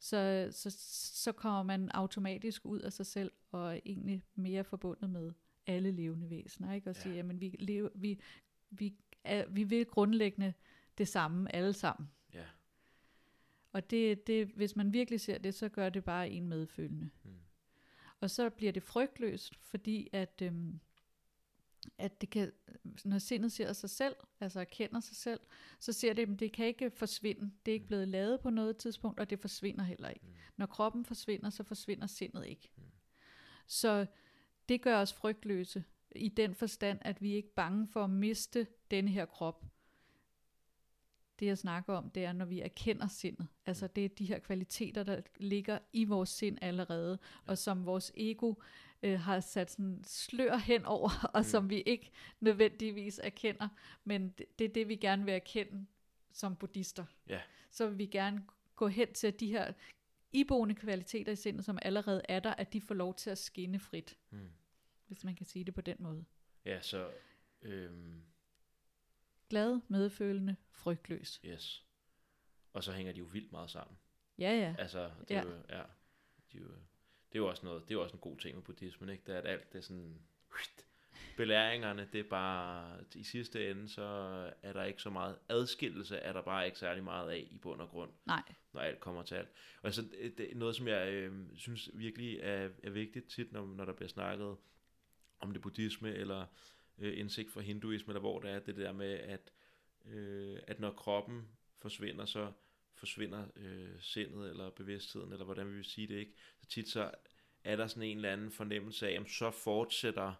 Så, 0.00 0.48
så, 0.50 0.70
så 1.14 1.32
kommer 1.32 1.62
man 1.62 1.90
automatisk 1.90 2.64
ud 2.64 2.80
af 2.80 2.92
sig 2.92 3.06
selv 3.06 3.32
og 3.50 3.74
er 3.76 3.80
egentlig 3.84 4.22
mere 4.34 4.64
forbundet 4.64 5.10
med 5.10 5.32
alle 5.66 5.90
levende 5.90 6.30
væsener. 6.30 6.72
Ikke? 6.72 6.90
Og 6.90 6.96
Ja. 6.96 7.00
siger, 7.02 7.14
jamen 7.16 7.40
vi, 7.40 7.56
lever, 7.58 7.88
vi, 7.94 8.20
vi, 8.70 8.94
er, 9.24 9.46
vi 9.48 9.62
vil 9.64 9.86
grundlæggende 9.86 10.54
det 10.98 11.08
samme 11.08 11.54
alle 11.54 11.72
sammen. 11.72 12.08
Ja. 12.34 12.44
Og 13.72 13.90
det, 13.90 14.26
det, 14.26 14.46
hvis 14.46 14.76
man 14.76 14.92
virkelig 14.92 15.20
ser 15.20 15.38
det, 15.38 15.54
så 15.54 15.68
gør 15.68 15.88
det 15.88 16.04
bare 16.04 16.30
en 16.30 16.48
medfølende. 16.48 17.10
Mm. 17.24 17.30
Og 18.20 18.30
så 18.30 18.50
bliver 18.50 18.72
det 18.72 18.82
frygtløst, 18.82 19.56
fordi 19.56 20.08
at, 20.12 20.42
øhm, 20.42 20.80
at 21.98 22.20
det 22.20 22.30
kan, 22.30 22.52
når 23.04 23.18
sindet 23.18 23.52
ser 23.52 23.72
sig 23.72 23.90
selv, 23.90 24.16
altså 24.40 24.60
erkender 24.60 25.00
sig 25.00 25.16
selv, 25.16 25.40
så 25.78 25.92
ser 25.92 26.12
det, 26.12 26.32
at 26.32 26.40
det 26.40 26.52
kan 26.52 26.66
ikke 26.66 26.90
forsvinde. 26.90 27.50
Det 27.66 27.72
er 27.72 27.74
ikke 27.74 27.84
Mm. 27.84 27.88
blevet 27.88 28.08
lavet 28.08 28.40
på 28.40 28.50
noget 28.50 28.76
tidspunkt, 28.76 29.20
og 29.20 29.30
det 29.30 29.40
forsvinder 29.40 29.84
heller 29.84 30.08
ikke. 30.08 30.26
Mm. 30.26 30.32
Når 30.56 30.66
kroppen 30.66 31.04
forsvinder, 31.04 31.50
så 31.50 31.62
forsvinder 31.62 32.06
sindet 32.06 32.46
ikke. 32.46 32.70
Mm. 32.76 32.82
Så 33.66 34.06
det 34.68 34.82
gør 34.82 34.98
os 34.98 35.12
frygtløse 35.12 35.84
i 36.16 36.28
den 36.28 36.54
forstand, 36.54 36.98
at 37.02 37.22
vi 37.22 37.32
er 37.32 37.36
ikke 37.36 37.54
bange 37.54 37.88
for 37.88 38.04
at 38.04 38.10
miste 38.10 38.66
denne 38.90 39.10
her 39.10 39.24
krop. 39.24 39.64
Det 41.38 41.46
jeg 41.46 41.58
snakker 41.58 41.94
om, 41.94 42.10
det 42.10 42.24
er, 42.24 42.32
når 42.32 42.44
vi 42.44 42.60
erkender 42.60 43.08
sindet. 43.08 43.46
Altså 43.66 43.86
det 43.86 44.04
er 44.04 44.08
de 44.08 44.24
her 44.24 44.38
kvaliteter, 44.38 45.02
der 45.02 45.20
ligger 45.36 45.78
i 45.92 46.04
vores 46.04 46.28
sind 46.28 46.58
allerede, 46.62 47.18
og 47.46 47.58
som 47.58 47.86
vores 47.86 48.12
ego 48.16 48.54
øh, 49.02 49.20
har 49.20 49.40
sat 49.40 49.70
sådan 49.70 50.02
slør 50.06 50.56
hen 50.56 50.84
over, 50.84 51.30
og 51.34 51.40
Mm. 51.40 51.44
som 51.44 51.70
vi 51.70 51.80
ikke 51.80 52.10
nødvendigvis 52.40 53.20
erkender. 53.24 53.68
Men 54.04 54.28
det, 54.28 54.58
det 54.58 54.64
er 54.64 54.68
det, 54.72 54.88
vi 54.88 54.96
gerne 54.96 55.24
vil 55.24 55.34
erkende 55.34 55.86
som 56.32 56.56
buddhister. 56.56 57.04
Ja. 57.28 57.40
Så 57.70 57.88
vil 57.88 57.98
vi 57.98 58.06
gerne 58.06 58.44
gå 58.76 58.88
hen 58.88 59.12
til 59.12 59.26
at 59.26 59.40
de 59.40 59.46
her 59.50 59.72
iboende 60.32 60.74
kvaliteter 60.74 61.32
i 61.32 61.36
sindet, 61.36 61.64
som 61.64 61.78
allerede 61.82 62.22
er 62.28 62.40
der, 62.40 62.54
at 62.54 62.72
de 62.72 62.80
får 62.80 62.94
lov 62.94 63.14
til 63.14 63.30
at 63.30 63.38
skinne 63.38 63.78
frit, 63.78 64.18
Mm. 64.30 64.48
hvis 65.06 65.24
man 65.24 65.34
kan 65.34 65.46
sige 65.46 65.64
det 65.64 65.74
på 65.74 65.80
den 65.80 65.96
måde. 66.00 66.24
Ja, 66.64 66.80
så 66.80 67.10
øhm, 67.62 68.22
glad, 69.48 69.80
medfølende, 69.88 70.56
frygtløs. 70.70 71.40
Yes. 71.44 71.86
Og 72.72 72.84
så 72.84 72.92
hænger 72.92 73.12
de 73.12 73.18
jo 73.18 73.24
vildt 73.24 73.52
meget 73.52 73.70
sammen. 73.70 73.96
Ja, 74.38 74.50
ja. 74.58 74.74
Altså, 74.78 75.10
det 75.28 75.36
er 75.36 75.42
Ja. 75.42 75.42
jo, 75.48 75.54
ja, 75.68 75.82
de 76.52 76.58
er 76.58 76.62
jo, 76.62 76.68
det 76.68 77.38
er 77.38 77.42
jo 77.42 77.48
også 77.48 77.64
noget, 77.66 77.82
det 77.82 77.90
er 77.90 77.94
jo 77.94 78.02
også 78.02 78.14
en 78.16 78.20
god 78.20 78.38
ting 78.38 78.54
med 78.56 78.62
buddhismen, 78.64 79.08
ikke? 79.08 79.22
Det 79.26 79.34
er, 79.34 79.38
at 79.38 79.46
alt 79.46 79.72
det 79.72 79.78
er 79.78 79.82
sådan, 79.82 80.22
belæringerne, 81.36 82.08
det 82.12 82.20
er 82.20 82.28
bare, 82.30 82.98
i 83.14 83.22
sidste 83.22 83.70
ende, 83.70 83.88
så 83.88 84.02
er 84.62 84.72
der 84.72 84.84
ikke 84.84 85.02
så 85.02 85.10
meget 85.10 85.38
adskillelse, 85.48 86.16
er 86.16 86.32
der 86.32 86.42
bare 86.42 86.66
ikke 86.66 86.78
særlig 86.78 87.04
meget 87.04 87.30
af 87.30 87.48
i 87.50 87.58
bund 87.58 87.80
og 87.80 87.88
grund, 87.88 88.10
Nej, 88.26 88.42
når 88.72 88.80
alt 88.80 89.00
kommer 89.00 89.22
til 89.22 89.34
alt. 89.34 89.48
Og 89.82 89.86
altså, 89.86 90.02
det 90.38 90.52
er 90.52 90.54
noget, 90.54 90.76
som 90.76 90.88
jeg 90.88 91.12
øh, 91.12 91.32
synes 91.56 91.90
virkelig 91.94 92.38
er, 92.42 92.68
er 92.82 92.90
vigtigt 92.90 93.28
tit, 93.28 93.52
når, 93.52 93.66
når 93.66 93.84
der 93.84 93.92
bliver 93.92 94.08
snakket 94.08 94.56
om 95.40 95.52
det 95.52 95.62
buddhisme, 95.62 96.14
eller 96.14 96.46
øh, 96.98 97.18
indsigt 97.18 97.52
for 97.52 97.60
hinduisme, 97.60 98.10
eller 98.10 98.20
hvor 98.20 98.40
det 98.40 98.50
er, 98.50 98.58
det 98.58 98.76
der 98.76 98.92
med, 98.92 99.12
at, 99.12 99.52
øh, 100.04 100.58
at 100.66 100.80
når 100.80 100.90
kroppen 100.90 101.48
forsvinder, 101.78 102.24
så 102.24 102.52
forsvinder 102.94 103.46
øh, 103.56 104.00
sindet, 104.00 104.50
eller 104.50 104.70
bevidstheden, 104.70 105.32
eller 105.32 105.44
hvordan 105.44 105.68
vi 105.68 105.74
vil 105.74 105.84
sige 105.84 106.06
det, 106.06 106.14
ikke? 106.14 106.32
Så 106.60 106.68
tit 106.68 106.88
så 106.88 107.10
er 107.64 107.76
der 107.76 107.86
sådan 107.86 108.02
en 108.02 108.16
eller 108.16 108.32
anden 108.32 108.50
fornemmelse 108.50 109.08
af, 109.08 109.20
at 109.20 109.30
så 109.30 109.50
fortsætter, 109.50 110.34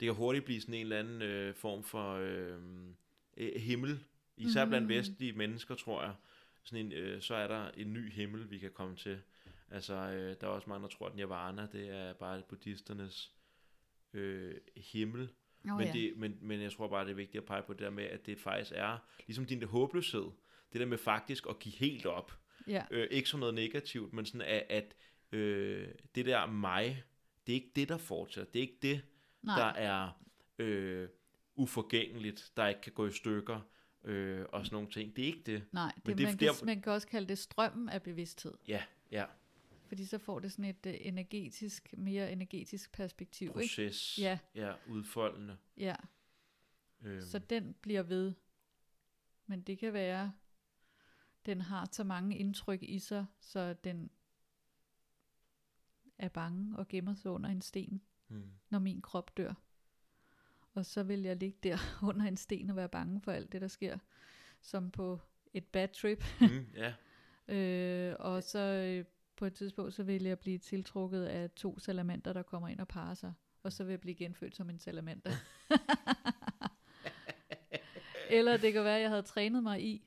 det 0.00 0.06
kan 0.06 0.14
hurtigt 0.14 0.44
blive 0.44 0.60
sådan 0.60 0.74
en 0.74 0.80
eller 0.80 0.98
anden 0.98 1.22
øh, 1.22 1.54
form 1.54 1.84
for 1.84 2.12
øh, 2.14 2.58
øh, 3.36 3.60
himmel, 3.60 4.04
især 4.36 4.64
blandt 4.66 4.86
Mhm. 4.86 4.94
vestlige 4.96 5.32
mennesker, 5.32 5.74
tror 5.74 6.02
jeg, 6.02 6.14
sådan 6.62 6.86
en, 6.86 6.92
øh, 6.92 7.22
så 7.22 7.34
er 7.34 7.46
der 7.48 7.70
en 7.70 7.92
ny 7.92 8.12
himmel, 8.12 8.50
vi 8.50 8.58
kan 8.58 8.70
komme 8.70 8.96
til. 8.96 9.18
Altså, 9.70 9.94
øh, 9.94 10.36
der 10.40 10.46
er 10.46 10.50
også 10.50 10.68
mange, 10.70 10.82
der 10.82 10.88
tror, 10.88 11.06
at 11.06 11.14
nirvana, 11.16 11.66
det 11.72 11.88
er 11.88 12.12
bare 12.12 12.42
buddhisternes 12.48 13.32
øh, 14.14 14.54
himmel. 14.76 15.28
oh, 15.64 15.76
men, 15.78 15.86
ja. 15.86 15.92
det, 15.92 16.12
men, 16.16 16.38
men 16.40 16.60
jeg 16.60 16.72
tror 16.72 16.88
bare, 16.88 17.04
det 17.04 17.10
er 17.10 17.14
vigtigt 17.14 17.42
at 17.42 17.46
pege 17.46 17.62
på 17.62 17.72
det 17.72 17.80
der 17.80 17.90
med, 17.90 18.04
at 18.04 18.26
det 18.26 18.38
faktisk 18.38 18.72
er, 18.74 18.98
ligesom 19.26 19.44
din 19.46 19.60
der 19.60 19.66
håbløshed, 19.66 20.24
det 20.72 20.80
der 20.80 20.86
med 20.86 20.98
faktisk 20.98 21.46
at 21.50 21.58
give 21.58 21.74
helt 21.74 22.06
op. 22.06 22.32
ja. 22.66 22.84
Øh, 22.90 23.08
ikke 23.10 23.28
som 23.28 23.40
noget 23.40 23.54
negativt, 23.54 24.12
men 24.12 24.26
sådan, 24.26 24.40
at, 24.40 24.66
at 24.68 24.94
øh, 25.38 25.88
det 26.14 26.26
der 26.26 26.46
mig, 26.46 27.02
det 27.46 27.52
er 27.52 27.54
ikke 27.54 27.72
det, 27.76 27.88
der 27.88 27.96
fortsætter. 27.98 28.50
Det 28.52 28.58
er 28.58 28.62
ikke 28.62 28.78
det, 28.82 29.02
Nej, 29.42 29.58
der 29.58 29.80
er 29.80 30.22
øh, 30.58 31.08
uforgængeligt, 31.54 32.52
der 32.56 32.66
ikke 32.66 32.80
kan 32.80 32.92
gå 32.92 33.06
i 33.06 33.12
stykker 33.12 33.60
øh, 34.04 34.46
og 34.48 34.66
sådan 34.66 34.74
nogle 34.76 34.90
ting. 34.90 35.16
Det 35.16 35.22
er 35.22 35.26
ikke 35.26 35.42
det. 35.46 35.64
nej 35.72 35.92
det, 35.96 36.06
men 36.06 36.18
det 36.18 36.24
er 36.24 36.28
man, 36.28 36.38
der- 36.38 36.54
kan, 36.58 36.66
man 36.66 36.82
kan 36.82 36.92
også 36.92 37.08
kalde 37.08 37.28
det 37.28 37.38
strømmen 37.38 37.88
af 37.88 38.02
bevidsthed. 38.02 38.54
Ja, 38.68 38.82
ja. 39.10 39.24
Fordi 39.86 40.04
så 40.04 40.18
får 40.18 40.38
det 40.38 40.52
sådan 40.52 40.64
et 40.64 40.86
uh, 40.86 40.92
energetisk, 41.06 41.94
mere 41.98 42.32
energetisk 42.32 42.92
perspektiv. 42.92 43.46
Ikke? 43.48 43.52
Proces. 43.58 44.18
Ja. 44.18 44.38
ja 44.54 44.72
udfoldende. 44.88 45.56
Ja, 45.76 45.94
Øh, 47.02 47.22
så 47.22 47.38
den 47.38 47.74
bliver 47.80 48.02
ved. 48.02 48.32
Men 49.46 49.62
det 49.62 49.78
kan 49.78 49.92
være, 49.92 50.32
den 51.46 51.60
har 51.60 51.88
så 51.92 52.04
mange 52.04 52.38
indtryk 52.38 52.82
i 52.82 52.98
sig, 52.98 53.26
så 53.40 53.72
den 53.72 54.10
er 56.18 56.28
bange 56.28 56.78
og 56.78 56.88
gemmer 56.88 57.14
sig 57.14 57.30
under 57.30 57.50
en 57.50 57.62
sten, 57.62 58.02
hmm. 58.30 58.50
når 58.70 58.78
min 58.78 59.02
krop 59.02 59.36
dør. 59.36 59.54
Og 60.74 60.86
så 60.86 61.02
vil 61.02 61.22
jeg 61.22 61.36
ligge 61.36 61.58
der 61.62 61.78
under 62.08 62.26
en 62.26 62.36
sten 62.36 62.70
og 62.70 62.76
være 62.76 62.88
bange 62.88 63.20
for 63.20 63.32
alt 63.32 63.52
det, 63.52 63.60
der 63.60 63.68
sker, 63.68 63.98
som 64.60 64.90
på 64.90 65.18
et 65.54 65.64
bad 65.64 65.88
trip. 65.88 66.24
Mm, 66.40 66.66
ja. 66.82 66.94
Øh, 67.54 68.16
og 68.18 68.42
så 68.42 68.58
øh, 68.58 69.04
på 69.36 69.44
et 69.44 69.54
tidspunkt, 69.54 69.94
så 69.94 70.02
vil 70.02 70.22
jeg 70.22 70.38
blive 70.38 70.58
tiltrukket 70.58 71.24
af 71.24 71.50
to 71.50 71.78
salamander, 71.78 72.32
der 72.32 72.42
kommer 72.42 72.68
ind 72.68 72.80
og 72.80 72.88
parer 72.88 73.14
sig. 73.14 73.32
Og 73.62 73.72
så 73.72 73.84
vil 73.84 73.90
jeg 73.90 74.00
blive 74.00 74.14
genfødt 74.14 74.56
som 74.56 74.70
en 74.70 74.78
salamander. 74.78 75.30
Eller 78.30 78.56
det 78.56 78.72
kan 78.72 78.84
være, 78.84 78.96
at 78.96 79.02
jeg 79.02 79.10
havde 79.10 79.22
trænet 79.22 79.62
mig 79.62 79.82
i 79.82 80.06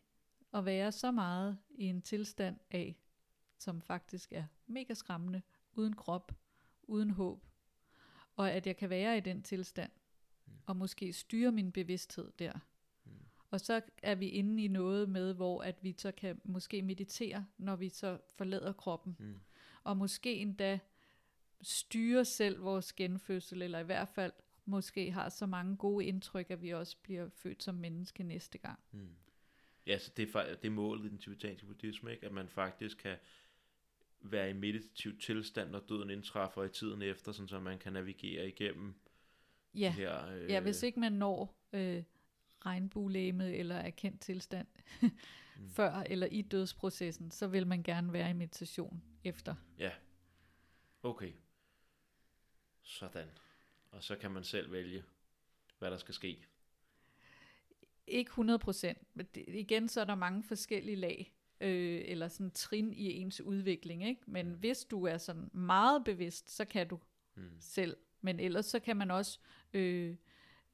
at 0.53 0.65
være 0.65 0.91
så 0.91 1.11
meget 1.11 1.57
i 1.69 1.83
en 1.83 2.01
tilstand 2.01 2.59
af, 2.71 2.95
som 3.57 3.81
faktisk 3.81 4.31
er 4.31 4.43
mega 4.67 4.93
skræmmende, 4.93 5.41
uden 5.73 5.95
krop, 5.95 6.31
uden 6.83 7.09
håb. 7.09 7.45
Og 8.35 8.51
at 8.51 8.67
jeg 8.67 8.77
kan 8.77 8.89
være 8.89 9.17
i 9.17 9.19
den 9.19 9.43
tilstand, 9.43 9.91
og 10.65 10.75
måske 10.77 11.13
styre 11.13 11.51
min 11.51 11.71
bevidsthed 11.71 12.31
der. 12.39 12.53
Og 13.53 13.59
så 13.59 13.81
er 14.03 14.15
vi 14.15 14.27
inde 14.27 14.63
i 14.63 14.67
noget 14.67 15.09
med, 15.09 15.33
hvor 15.33 15.61
at 15.61 15.75
vi 15.81 15.95
så 15.97 16.11
kan 16.11 16.41
måske 16.43 16.81
meditere, 16.81 17.45
når 17.57 17.75
vi 17.75 17.89
så 17.89 18.17
forlader 18.37 18.73
kroppen. 18.73 19.15
Mm. 19.19 19.39
Og 19.83 19.97
måske 19.97 20.35
endda 20.35 20.79
styre 21.61 22.25
selv 22.25 22.63
vores 22.63 22.93
genfødsel, 22.93 23.61
eller 23.61 23.79
i 23.79 23.83
hvert 23.83 24.09
fald 24.09 24.31
måske 24.65 25.11
har 25.11 25.29
så 25.29 25.45
mange 25.45 25.77
gode 25.77 26.05
indtryk, 26.05 26.51
at 26.51 26.61
vi 26.61 26.69
også 26.69 26.97
bliver 27.03 27.29
født 27.29 27.63
som 27.63 27.75
menneske 27.75 28.23
næste 28.23 28.57
gang. 28.57 28.79
Mm. 28.91 29.15
Ja, 29.87 29.97
så 29.97 30.11
det 30.17 30.35
er, 30.35 30.55
det 30.55 30.65
er 30.65 30.71
målet 30.71 31.05
i 31.05 31.09
den 31.09 31.17
tibetanske 31.17 31.67
buddhisme, 31.67 32.11
ikke? 32.11 32.25
at 32.25 32.31
man 32.31 32.47
faktisk 32.47 32.97
kan 32.97 33.17
være 34.23 34.49
i 34.49 34.53
meditativ 34.53 35.19
tilstand, 35.19 35.69
når 35.69 35.79
døden 35.79 36.09
indtræffer 36.09 36.63
i 36.63 36.69
tiden 36.69 37.01
efter, 37.01 37.31
sådan 37.31 37.47
så 37.47 37.59
man 37.59 37.79
kan 37.79 37.93
navigere 37.93 38.47
igennem 38.47 38.95
Ja, 39.75 39.91
her... 39.91 40.27
Øh, 40.27 40.49
ja 40.49 40.59
hvis 40.59 40.83
ikke 40.83 40.99
man 40.99 41.13
når 41.13 41.55
øh, 41.73 42.03
regnbuelæmet 42.65 43.59
eller 43.59 43.75
erkendt 43.75 44.21
tilstand 44.21 44.67
før 45.75 45.91
eller 45.91 46.27
i 46.27 46.41
dødsprocessen, 46.41 47.31
så 47.31 47.47
vil 47.47 47.67
man 47.67 47.83
gerne 47.83 48.13
være 48.13 48.29
i 48.29 48.33
meditation 48.33 49.03
efter. 49.23 49.55
Ja, 49.79 49.91
okay. 51.03 51.31
Sådan. 52.81 53.27
Og 53.91 54.03
så 54.03 54.15
kan 54.15 54.31
man 54.31 54.43
selv 54.43 54.71
vælge, 54.71 55.03
hvad 55.79 55.91
der 55.91 55.97
skal 55.97 56.13
ske. 56.13 56.45
Ikke 58.07 58.29
100 58.29 58.59
procent, 58.59 58.97
men 59.13 59.27
det, 59.35 59.45
igen 59.47 59.89
så 59.89 60.01
er 60.01 60.05
der 60.05 60.15
mange 60.15 60.43
forskellige 60.43 60.95
lag, 60.95 61.33
øh, 61.63 62.01
eller 62.05 62.27
sådan 62.27 62.51
trin 62.51 62.93
i 62.93 63.11
ens 63.13 63.41
udvikling, 63.41 64.07
ikke? 64.07 64.21
Men 64.27 64.47
hvis 64.53 64.83
du 64.85 65.03
er 65.05 65.17
sådan 65.17 65.49
meget 65.53 66.03
bevidst, 66.03 66.51
så 66.51 66.65
kan 66.65 66.87
du 66.87 66.99
Mm. 67.35 67.49
selv. 67.59 67.97
Men 68.21 68.39
ellers 68.39 68.65
så 68.65 68.79
kan 68.79 68.97
man 68.97 69.11
også 69.11 69.39
øh, 69.73 70.15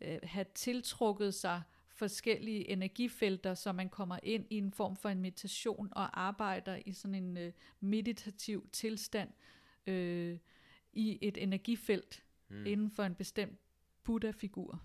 øh, 0.02 0.20
have 0.24 0.46
tiltrukket 0.54 1.34
sig 1.34 1.62
forskellige 1.88 2.70
energifelter, 2.70 3.54
så 3.54 3.72
man 3.72 3.90
kommer 3.90 4.20
ind 4.24 4.46
i 4.50 4.58
en 4.58 4.72
form 4.72 4.96
for 4.96 5.10
en 5.10 5.22
meditation 5.22 5.90
og 5.92 6.22
arbejder 6.22 6.80
i 6.86 6.94
sådan 6.94 7.16
en 7.16 7.38
øh, 7.38 7.54
meditativ 7.80 8.70
tilstand 8.72 9.30
øh, 9.88 10.38
i 10.94 11.18
et 11.22 11.38
energifelt 11.44 12.24
mm. 12.50 12.66
inden 12.66 12.92
for 12.92 13.04
en 13.04 13.16
bestemt 13.16 13.60
Buddha-figur. 14.04 14.82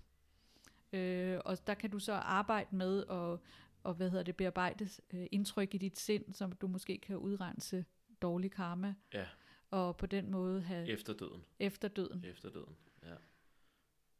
Øh, 0.93 1.39
og 1.45 1.67
der 1.67 1.73
kan 1.73 1.89
du 1.89 1.99
så 1.99 2.13
arbejde 2.13 2.75
med 2.75 3.01
og, 3.01 3.43
og 3.85 3.93
hvad 3.93 4.09
hedder 4.09 4.23
det, 4.23 4.35
bearbejde 4.35 4.89
øh, 5.13 5.27
indtryk 5.31 5.73
i 5.73 5.77
dit 5.77 5.99
sind, 5.99 6.33
som 6.33 6.51
du 6.51 6.67
måske 6.67 6.97
kan 6.97 7.17
udrense 7.17 7.85
dårlig 8.21 8.51
karma, 8.51 8.93
Ja, 9.13 9.25
og 9.71 9.97
på 9.97 10.05
den 10.05 10.31
måde 10.31 10.61
have 10.61 10.87
efter 10.89 11.13
døden. 11.13 11.43
efter 11.59 11.87
døden. 11.87 12.25
Efter 12.25 12.49
døden, 12.49 12.75
ja. 13.03 13.13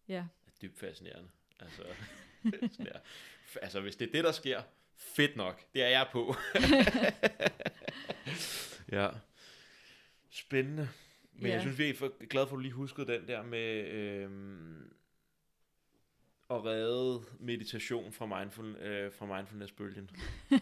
Ja. 0.08 0.20
er 0.48 0.52
dybt 0.62 0.78
fascinerende. 0.80 1.30
Altså, 1.60 1.82
der. 2.86 3.00
Altså, 3.62 3.82
hvis 3.82 3.96
det 3.96 4.08
er 4.08 4.12
det, 4.12 4.24
der 4.24 4.32
sker, 4.32 4.62
fedt 4.96 5.36
nok. 5.36 5.62
Det 5.74 5.84
er 5.84 5.88
jeg 5.90 6.08
på. 6.12 6.36
ja. 8.92 9.10
Spændende. 10.30 10.90
Men 11.34 11.46
Ja. 11.48 11.54
jeg 11.54 11.62
synes, 11.62 11.78
vi 11.78 11.90
er 11.90 12.26
glad 12.26 12.48
for, 12.48 12.56
at 12.56 12.58
du 12.58 12.62
lige 12.62 12.72
huskede 12.72 13.08
den 13.08 13.28
der 13.28 13.44
med 13.44 13.88
øhm, 13.88 14.94
at 16.50 16.66
redde 16.66 17.22
meditation 17.40 18.12
fra, 18.12 18.40
mindful, 18.40 18.66
øh, 18.76 19.12
fra 19.12 19.26
mindfulness-bølgen. 19.38 20.10
Det 20.50 20.60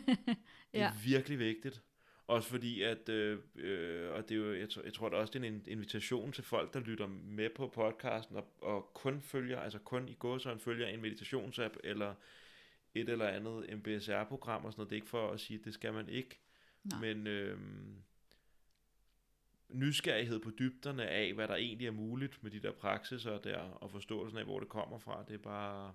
er 0.74 0.84
Ja. 0.86 0.92
virkelig 1.06 1.40
vigtigt. 1.40 1.82
Også 2.28 2.50
fordi, 2.50 2.82
at, 2.82 3.10
øh, 3.10 3.40
øh, 3.56 4.12
og 4.12 4.30
det 4.30 4.36
er 4.36 4.40
jo, 4.40 4.54
jeg, 4.54 4.70
tror, 4.70 4.82
jeg 4.84 4.94
tror 4.94 5.10
da 5.10 5.16
også, 5.18 5.34
det 5.34 5.44
er 5.44 5.48
en 5.50 5.64
invitation 5.68 6.32
til 6.32 6.44
folk, 6.44 6.74
der 6.74 6.80
lytter 6.80 7.08
med 7.08 7.50
på 7.56 7.68
podcasten, 7.68 8.36
og, 8.36 8.46
og 8.62 8.92
kun 8.94 9.22
følger, 9.22 9.60
altså 9.60 9.80
kun 9.80 10.10
i 10.10 10.14
gåsøjne 10.14 10.60
følger 10.60 10.88
en 10.88 11.02
meditationsapp, 11.02 11.78
eller 11.84 12.14
et 12.96 13.10
eller 13.10 13.28
andet 13.28 13.78
MBSR-program 13.78 14.66
og 14.66 14.72
sådan 14.74 14.80
noget. 14.82 14.90
Det 14.90 14.96
er 14.96 14.98
ikke 14.98 15.10
for 15.10 15.30
at 15.32 15.40
sige, 15.40 15.60
at 15.60 15.66
det 15.66 15.74
skal 15.74 15.94
man 15.94 16.10
ikke. 16.10 16.40
Nej. 16.84 17.00
Men 17.02 17.28
øh, 17.28 17.58
nysgerrighed 19.74 20.40
på 20.40 20.52
dybderne 20.60 21.08
af, 21.08 21.34
hvad 21.34 21.48
der 21.48 21.56
egentlig 21.56 21.88
er 21.88 21.92
muligt 21.92 22.44
med 22.44 22.52
de 22.52 22.60
der 22.60 22.72
praksiser 22.72 23.38
der, 23.38 23.58
og 23.60 23.92
forståelsen 23.92 24.38
af, 24.38 24.46
hvor 24.46 24.60
det 24.60 24.70
kommer 24.70 24.98
fra, 24.98 25.24
det 25.28 25.34
er 25.34 25.38
bare... 25.38 25.94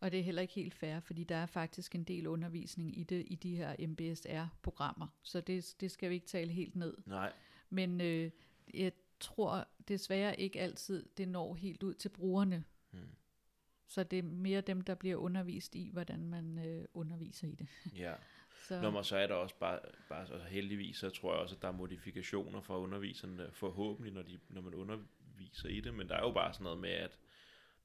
Og 0.00 0.12
det 0.12 0.20
er 0.20 0.24
heller 0.24 0.42
ikke 0.42 0.54
helt 0.54 0.74
fair, 0.74 1.00
fordi 1.00 1.24
der 1.24 1.36
er 1.36 1.46
faktisk 1.46 1.94
en 1.94 2.04
del 2.04 2.26
undervisning 2.26 2.98
i 2.98 3.02
det 3.02 3.24
i 3.26 3.34
de 3.34 3.56
her 3.56 3.86
MBSR-programmer. 3.88 5.06
Så 5.22 5.40
det, 5.40 5.74
det 5.80 5.90
skal 5.90 6.10
vi 6.10 6.14
ikke 6.14 6.26
tale 6.26 6.52
helt 6.52 6.76
ned. 6.76 6.96
Nej, 7.06 7.32
Men 7.70 8.00
øh, 8.00 8.30
jeg 8.74 8.92
tror 9.20 9.68
desværre 9.88 10.40
ikke 10.40 10.60
altid, 10.60 11.06
det 11.16 11.28
når 11.28 11.54
helt 11.54 11.82
ud 11.82 11.94
til 11.94 12.08
brugerne. 12.08 12.64
Hmm. 12.90 13.00
Så 13.86 14.02
det 14.02 14.18
er 14.18 14.22
mere 14.22 14.60
dem, 14.60 14.80
der 14.80 14.94
bliver 14.94 15.16
undervist 15.16 15.74
i, 15.74 15.90
hvordan 15.92 16.28
man 16.28 16.58
øh, 16.66 16.84
underviser 16.94 17.48
i 17.48 17.54
det. 17.54 17.68
ja. 17.96 18.14
Så, 18.62 18.80
Nå, 18.80 18.90
men 18.90 19.04
så 19.04 19.16
er 19.16 19.26
der 19.26 19.34
også 19.34 19.54
bare, 19.54 19.80
bare 20.08 20.26
så 20.26 20.38
heldigvis, 20.38 20.96
så 20.96 21.10
tror 21.10 21.32
jeg 21.32 21.40
også, 21.40 21.54
at 21.54 21.62
der 21.62 21.68
er 21.68 21.72
modifikationer 21.72 22.60
fra 22.60 22.78
underviserne, 22.78 23.50
forhåbentlig, 23.52 24.12
når, 24.12 24.22
de, 24.22 24.38
når 24.48 24.60
man 24.60 24.74
underviser 24.74 25.68
i 25.68 25.80
det, 25.80 25.94
men 25.94 26.08
der 26.08 26.14
er 26.14 26.20
jo 26.20 26.32
bare 26.32 26.52
sådan 26.52 26.64
noget 26.64 26.78
med, 26.78 26.90
at 26.90 27.18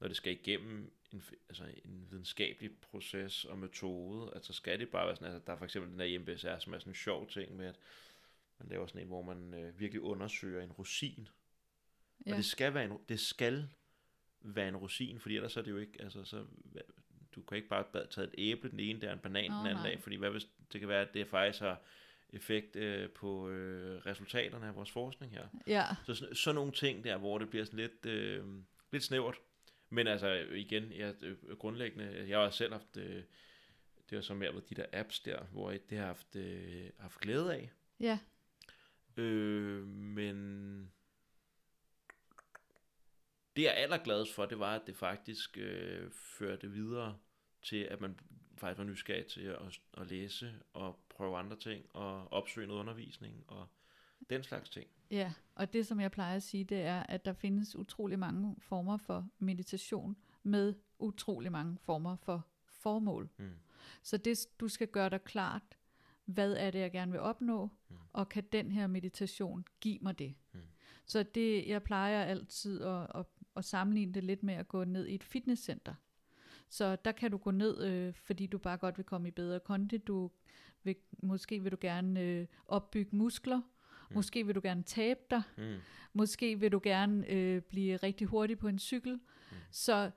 når 0.00 0.08
det 0.08 0.16
skal 0.16 0.32
igennem 0.32 0.92
en, 1.12 1.22
altså 1.48 1.64
en 1.84 2.06
videnskabelig 2.10 2.70
proces 2.78 3.44
og 3.44 3.58
metode, 3.58 4.30
altså 4.34 4.52
skal 4.52 4.80
det 4.80 4.88
bare 4.88 5.06
være 5.06 5.16
sådan, 5.16 5.32
altså 5.32 5.46
der 5.46 5.52
er 5.52 5.56
for 5.56 5.64
eksempel 5.64 5.90
den 5.90 6.00
der 6.00 6.18
MBSR, 6.18 6.58
som 6.58 6.74
er 6.74 6.78
sådan 6.78 6.90
en 6.90 6.94
sjov 6.94 7.28
ting 7.28 7.56
med, 7.56 7.66
at 7.66 7.76
man 8.58 8.68
laver 8.68 8.86
sådan 8.86 9.02
en, 9.02 9.08
hvor 9.08 9.22
man 9.22 9.54
øh, 9.54 9.80
virkelig 9.80 10.02
undersøger 10.02 10.62
en 10.62 10.72
rosin. 10.72 11.28
Ja. 12.26 12.30
Og 12.30 12.36
det 12.36 12.44
skal 12.44 12.74
være 12.74 12.84
en, 12.84 12.98
det 13.08 13.20
skal 13.20 13.68
være 14.40 14.68
en 14.68 14.76
rosin, 14.76 15.20
fordi 15.20 15.36
ellers 15.36 15.56
er 15.56 15.62
det 15.62 15.70
jo 15.70 15.76
ikke, 15.76 16.02
altså 16.02 16.24
så, 16.24 16.46
du 17.36 17.42
kan 17.42 17.56
ikke 17.56 17.68
bare 17.68 18.06
tage 18.10 18.26
et 18.26 18.34
æble 18.38 18.70
den 18.70 18.80
ene 18.80 19.00
der, 19.00 19.12
en 19.12 19.18
banan 19.18 19.50
oh, 19.50 19.58
den 19.58 19.66
anden 19.66 19.82
nej. 19.82 19.90
dag, 19.90 20.02
fordi 20.02 20.16
hvad 20.16 20.30
hvis 20.30 20.48
det 20.72 20.80
kan 20.80 20.88
være, 20.88 21.00
at 21.00 21.14
det 21.14 21.28
faktisk 21.28 21.60
har 21.60 21.82
effekt 22.30 22.76
øh, 22.76 23.10
på 23.10 23.48
øh, 23.48 24.06
resultaterne 24.06 24.66
af 24.66 24.74
vores 24.74 24.90
forskning 24.90 25.32
her. 25.32 25.48
Ja. 25.66 25.84
Så 26.06 26.14
sådan, 26.14 26.34
sådan 26.34 26.54
nogle 26.54 26.72
ting 26.72 27.04
der, 27.04 27.16
hvor 27.16 27.38
det 27.38 27.50
bliver 27.50 27.64
sådan 27.64 27.78
lidt, 27.80 28.06
øh, 28.06 28.44
lidt 28.92 29.04
snævert. 29.04 29.36
Men 29.90 30.06
altså 30.06 30.28
igen, 30.54 30.92
jeg, 30.92 31.14
øh, 31.22 31.56
grundlæggende, 31.58 32.24
jeg 32.28 32.38
har 32.38 32.50
selv 32.50 32.72
haft, 32.72 32.96
øh, 32.96 33.22
det 34.10 34.16
har 34.16 34.20
så 34.20 34.34
mere 34.34 34.52
de 34.70 34.74
der 34.74 34.86
apps 34.92 35.20
der, 35.20 35.44
hvor 35.44 35.70
jeg 35.70 35.80
det 35.90 35.98
har 35.98 36.06
haft, 36.06 36.36
øh, 36.36 36.90
haft 36.98 37.20
glæde 37.20 37.54
af. 37.54 37.70
Ja. 38.00 38.18
Øh, 39.16 39.86
men 39.86 40.92
det 43.56 43.62
jeg 43.62 43.68
er 43.68 43.72
allergladest 43.72 44.34
for, 44.34 44.46
det 44.46 44.58
var, 44.58 44.74
at 44.74 44.86
det 44.86 44.96
faktisk 44.96 45.58
øh, 45.58 46.10
førte 46.10 46.70
videre 46.70 47.18
til, 47.66 47.76
at 47.76 48.00
man 48.00 48.18
faktisk 48.56 48.78
var 48.78 48.84
nysgerrig 48.84 49.26
til 49.26 49.40
at, 49.40 49.80
at 49.94 50.06
læse 50.10 50.54
og 50.72 50.98
prøve 51.08 51.36
andre 51.36 51.56
ting 51.56 51.84
og 51.92 52.32
opsøge 52.32 52.66
noget 52.66 52.80
undervisning 52.80 53.44
og 53.48 53.68
den 54.30 54.42
slags 54.42 54.70
ting. 54.70 54.86
Ja, 55.10 55.32
og 55.54 55.72
det 55.72 55.86
som 55.86 56.00
jeg 56.00 56.10
plejer 56.10 56.36
at 56.36 56.42
sige, 56.42 56.64
det 56.64 56.80
er, 56.80 57.02
at 57.02 57.24
der 57.24 57.32
findes 57.32 57.76
utrolig 57.76 58.18
mange 58.18 58.56
former 58.58 58.96
for 58.96 59.28
meditation 59.38 60.16
med 60.42 60.74
utrolig 60.98 61.52
mange 61.52 61.78
former 61.78 62.16
for 62.16 62.46
formål. 62.66 63.30
Mm. 63.36 63.50
Så 64.02 64.16
det 64.16 64.46
du 64.60 64.68
skal 64.68 64.88
gøre 64.88 65.10
dig 65.10 65.22
klart, 65.24 65.62
hvad 66.24 66.52
er 66.52 66.70
det, 66.70 66.78
jeg 66.78 66.92
gerne 66.92 67.12
vil 67.12 67.20
opnå, 67.20 67.70
mm. 67.88 67.96
og 68.12 68.28
kan 68.28 68.44
den 68.52 68.70
her 68.70 68.86
meditation 68.86 69.64
give 69.80 69.98
mig 70.02 70.18
det? 70.18 70.34
Mm. 70.52 70.60
Så 71.06 71.22
det, 71.22 71.68
jeg 71.68 71.82
plejer 71.82 72.24
altid 72.24 72.82
at, 72.82 73.06
at, 73.14 73.26
at 73.56 73.64
sammenligne 73.64 74.14
det 74.14 74.24
lidt 74.24 74.42
med 74.42 74.54
at 74.54 74.68
gå 74.68 74.84
ned 74.84 75.06
i 75.06 75.14
et 75.14 75.24
fitnesscenter. 75.24 75.94
Så 76.68 76.96
der 76.96 77.12
kan 77.12 77.30
du 77.30 77.36
gå 77.36 77.50
ned, 77.50 77.84
øh, 77.84 78.14
fordi 78.14 78.46
du 78.46 78.58
bare 78.58 78.76
godt 78.76 78.98
vil 78.98 79.04
komme 79.04 79.28
i 79.28 79.30
bedre 79.30 79.60
kondi. 79.60 79.98
Du 79.98 80.30
vil, 80.82 80.96
måske 81.22 81.62
vil 81.62 81.72
du 81.72 81.78
gerne 81.80 82.20
øh, 82.20 82.46
opbygge 82.68 83.16
muskler. 83.16 83.56
Mm. 83.56 84.14
Måske 84.14 84.46
vil 84.46 84.54
du 84.54 84.60
gerne 84.62 84.82
tabe 84.82 85.20
dig. 85.30 85.42
Mm. 85.56 85.74
Måske 86.12 86.60
vil 86.60 86.72
du 86.72 86.80
gerne 86.82 87.30
øh, 87.30 87.62
blive 87.62 87.96
rigtig 87.96 88.26
hurtig 88.26 88.58
på 88.58 88.68
en 88.68 88.78
cykel. 88.78 89.12
Mm. 89.12 89.56
Så 89.70 90.10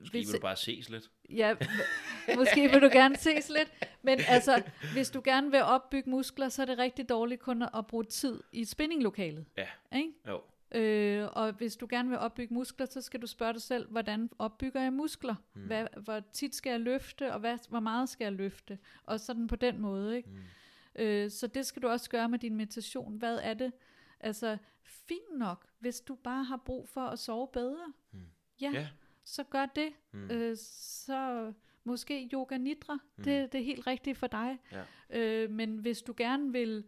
Måske 0.00 0.18
hvis, 0.18 0.26
vil 0.26 0.34
du 0.34 0.42
bare 0.42 0.56
ses 0.56 0.88
lidt. 0.88 1.10
Ja, 1.30 1.54
måske 2.38 2.70
vil 2.70 2.82
du 2.82 2.88
gerne 2.92 3.16
ses 3.16 3.48
lidt. 3.48 3.72
Men 4.02 4.20
altså, 4.28 4.62
hvis 4.92 5.10
du 5.10 5.22
gerne 5.24 5.50
vil 5.50 5.62
opbygge 5.62 6.10
muskler, 6.10 6.48
så 6.48 6.62
er 6.62 6.66
det 6.66 6.78
rigtig 6.78 7.08
dårligt 7.08 7.40
kun 7.40 7.62
at 7.62 7.86
bruge 7.88 8.04
tid 8.04 8.40
i 8.52 8.64
spinninglokalet. 8.64 9.46
Ja. 9.56 9.66
Ikke? 9.96 10.12
Jo. 10.28 10.40
Øh, 10.74 11.28
og 11.32 11.52
hvis 11.52 11.76
du 11.76 11.86
gerne 11.90 12.08
vil 12.08 12.18
opbygge 12.18 12.54
muskler, 12.54 12.86
så 12.86 13.00
skal 13.00 13.22
du 13.22 13.26
spørge 13.26 13.52
dig 13.52 13.62
selv, 13.62 13.88
hvordan 13.90 14.30
opbygger 14.38 14.80
jeg 14.82 14.92
muskler? 14.92 15.34
Mm. 15.54 15.62
Hvad, 15.62 15.86
hvor 15.96 16.20
tit 16.32 16.54
skal 16.54 16.70
jeg 16.70 16.80
løfte, 16.80 17.32
og 17.32 17.40
hvad, 17.40 17.58
hvor 17.68 17.80
meget 17.80 18.08
skal 18.08 18.24
jeg 18.24 18.32
løfte? 18.32 18.78
Og 19.04 19.20
sådan 19.20 19.46
på 19.46 19.56
den 19.56 19.80
måde. 19.80 20.16
Ikke? 20.16 20.28
Mm. 20.28 21.02
Øh, 21.02 21.30
så 21.30 21.46
det 21.46 21.66
skal 21.66 21.82
du 21.82 21.88
også 21.88 22.10
gøre 22.10 22.28
med 22.28 22.38
din 22.38 22.56
meditation. 22.56 23.16
Hvad 23.16 23.38
er 23.42 23.54
det? 23.54 23.72
Altså, 24.20 24.58
fint 24.82 25.38
nok, 25.38 25.66
hvis 25.78 26.00
du 26.00 26.14
bare 26.14 26.44
har 26.44 26.56
brug 26.56 26.88
for 26.88 27.00
at 27.00 27.18
sove 27.18 27.48
bedre. 27.52 27.92
Mm. 28.12 28.20
Ja, 28.60 28.72
yeah. 28.74 28.86
så 29.24 29.44
gør 29.44 29.66
det. 29.66 29.92
Mm. 30.12 30.30
Øh, 30.30 30.56
så 30.60 31.52
måske 31.84 32.28
yoga 32.32 32.56
nidra, 32.56 32.94
mm. 32.94 33.24
det, 33.24 33.52
det 33.52 33.60
er 33.60 33.64
helt 33.64 33.86
rigtigt 33.86 34.18
for 34.18 34.26
dig. 34.26 34.58
Ja. 34.72 34.84
Øh, 35.10 35.50
men 35.50 35.78
hvis 35.78 36.02
du 36.02 36.14
gerne 36.16 36.52
vil... 36.52 36.84